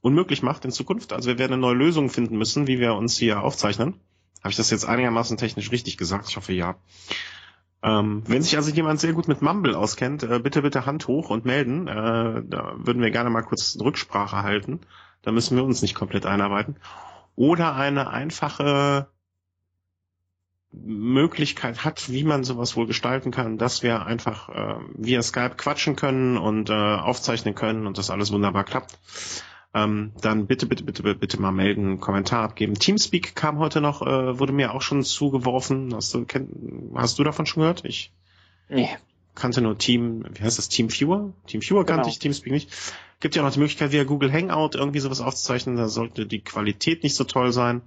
unmöglich 0.00 0.42
macht 0.42 0.64
in 0.64 0.70
Zukunft. 0.70 1.12
Also 1.12 1.28
wir 1.28 1.38
werden 1.38 1.52
eine 1.52 1.60
neue 1.60 1.74
Lösung 1.74 2.10
finden 2.10 2.36
müssen, 2.36 2.66
wie 2.66 2.80
wir 2.80 2.94
uns 2.94 3.16
hier 3.16 3.42
aufzeichnen. 3.42 4.00
Habe 4.40 4.50
ich 4.50 4.56
das 4.56 4.70
jetzt 4.70 4.84
einigermaßen 4.84 5.36
technisch 5.36 5.70
richtig 5.70 5.96
gesagt? 5.96 6.28
Ich 6.28 6.36
hoffe 6.36 6.52
ja. 6.52 6.76
Ähm, 7.82 8.22
wenn 8.26 8.42
sich 8.42 8.56
also 8.56 8.70
jemand 8.70 9.00
sehr 9.00 9.12
gut 9.12 9.28
mit 9.28 9.42
Mumble 9.42 9.74
auskennt, 9.74 10.22
äh, 10.22 10.38
bitte 10.38 10.62
bitte 10.62 10.86
Hand 10.86 11.08
hoch 11.08 11.30
und 11.30 11.44
melden. 11.44 11.88
Äh, 11.88 12.42
da 12.44 12.74
würden 12.76 13.02
wir 13.02 13.10
gerne 13.10 13.30
mal 13.30 13.42
kurz 13.42 13.76
Rücksprache 13.80 14.42
halten. 14.42 14.80
Da 15.22 15.32
müssen 15.32 15.56
wir 15.56 15.64
uns 15.64 15.82
nicht 15.82 15.94
komplett 15.94 16.26
einarbeiten. 16.26 16.76
oder 17.34 17.74
eine 17.74 18.10
einfache 18.10 19.08
Möglichkeit 20.72 21.84
hat, 21.84 22.10
wie 22.10 22.24
man 22.24 22.44
sowas 22.44 22.76
wohl 22.76 22.86
gestalten 22.86 23.30
kann, 23.30 23.58
dass 23.58 23.82
wir 23.82 24.06
einfach 24.06 24.48
äh, 24.48 24.74
via 24.94 25.22
Skype 25.22 25.56
quatschen 25.56 25.96
können 25.96 26.38
und 26.38 26.70
äh, 26.70 26.72
aufzeichnen 26.72 27.54
können 27.54 27.86
und 27.86 27.98
das 27.98 28.10
alles 28.10 28.32
wunderbar 28.32 28.64
klappt, 28.64 28.98
ähm, 29.74 30.12
dann 30.20 30.46
bitte, 30.46 30.66
bitte, 30.66 30.84
bitte, 30.84 31.14
bitte 31.14 31.40
mal 31.40 31.52
melden, 31.52 31.86
einen 31.86 32.00
Kommentar 32.00 32.44
abgeben. 32.44 32.74
Teamspeak 32.74 33.34
kam 33.34 33.58
heute 33.58 33.80
noch, 33.80 34.02
äh, 34.02 34.38
wurde 34.38 34.52
mir 34.52 34.74
auch 34.74 34.82
schon 34.82 35.02
zugeworfen. 35.02 35.94
Hast 35.94 36.12
du, 36.12 36.24
kenn, 36.26 36.92
hast 36.94 37.18
du 37.18 37.24
davon 37.24 37.46
schon 37.46 37.62
gehört? 37.62 37.84
Ich 37.84 38.12
nee. 38.68 38.88
kannte 39.34 39.62
nur 39.62 39.78
Team, 39.78 40.24
wie 40.30 40.42
heißt 40.42 40.58
das, 40.58 40.68
Team 40.68 40.90
Viewer? 40.90 41.32
Team 41.46 41.62
Viewer 41.62 41.86
kannte 41.86 42.02
genau. 42.02 42.12
ich, 42.12 42.18
Teamspeak 42.18 42.52
nicht. 42.52 42.70
Gibt 43.20 43.34
ja 43.34 43.42
auch 43.42 43.46
noch 43.46 43.52
die 43.52 43.60
Möglichkeit, 43.60 43.92
via 43.92 44.04
Google 44.04 44.32
Hangout 44.32 44.70
irgendwie 44.74 45.00
sowas 45.00 45.20
aufzuzeichnen. 45.20 45.76
Da 45.76 45.88
sollte 45.88 46.26
die 46.26 46.40
Qualität 46.40 47.02
nicht 47.02 47.14
so 47.14 47.24
toll 47.24 47.52
sein. 47.52 47.80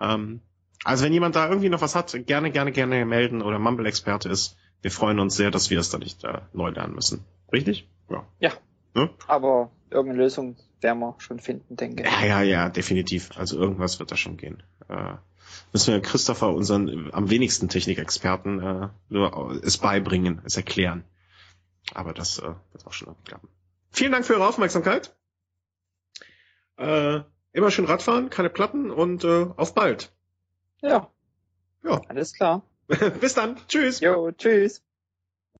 Ähm, 0.00 0.40
also 0.84 1.04
wenn 1.04 1.12
jemand 1.12 1.34
da 1.34 1.48
irgendwie 1.48 1.70
noch 1.70 1.80
was 1.80 1.94
hat, 1.94 2.14
gerne, 2.26 2.50
gerne, 2.50 2.72
gerne 2.72 3.06
melden 3.06 3.40
oder 3.42 3.58
Mumble-Experte 3.58 4.28
ist. 4.28 4.56
Wir 4.82 4.90
freuen 4.90 5.18
uns 5.18 5.34
sehr, 5.34 5.50
dass 5.50 5.70
wir 5.70 5.78
das 5.78 5.88
da 5.88 5.98
nicht 5.98 6.24
äh, 6.24 6.40
neu 6.52 6.70
lernen 6.70 6.94
müssen. 6.94 7.24
Richtig? 7.52 7.88
Ja. 8.10 8.26
Ja. 8.38 8.52
Ne? 8.94 9.10
Aber 9.26 9.70
irgendeine 9.90 10.22
Lösung 10.22 10.56
werden 10.80 10.98
wir 11.00 11.14
schon 11.18 11.40
finden, 11.40 11.76
denke 11.76 12.02
ich. 12.02 12.10
Ja, 12.10 12.24
ja, 12.24 12.42
ja, 12.42 12.68
definitiv. 12.68 13.30
Also 13.36 13.58
irgendwas 13.58 13.98
wird 13.98 14.10
da 14.10 14.16
schon 14.16 14.36
gehen. 14.36 14.62
Äh, 14.88 15.14
müssen 15.72 15.92
wir 15.92 16.00
Christopher, 16.00 16.52
unseren 16.52 17.10
am 17.12 17.30
wenigsten 17.30 17.68
Technikexperten, 17.68 18.60
äh, 18.60 18.88
nur 19.08 19.60
es 19.62 19.78
beibringen, 19.78 20.42
es 20.44 20.56
erklären. 20.56 21.04
Aber 21.94 22.12
das 22.12 22.38
äh, 22.38 22.54
wird 22.72 22.86
auch 22.86 22.92
schon 22.92 23.14
klappen. 23.24 23.48
Vielen 23.90 24.12
Dank 24.12 24.24
für 24.24 24.34
eure 24.34 24.48
Aufmerksamkeit. 24.48 25.14
Äh, 26.76 27.20
immer 27.52 27.70
schön 27.70 27.86
Radfahren, 27.86 28.28
keine 28.28 28.50
Platten 28.50 28.90
und 28.90 29.24
äh, 29.24 29.46
auf 29.56 29.74
bald. 29.74 30.12
Ja. 30.82 31.10
Ja. 31.82 32.02
Alles 32.08 32.34
klar. 32.34 32.62
Bis 33.20 33.34
dann. 33.34 33.56
Tschüss. 33.68 34.00
Jo, 34.00 34.30
tschüss. 34.32 34.85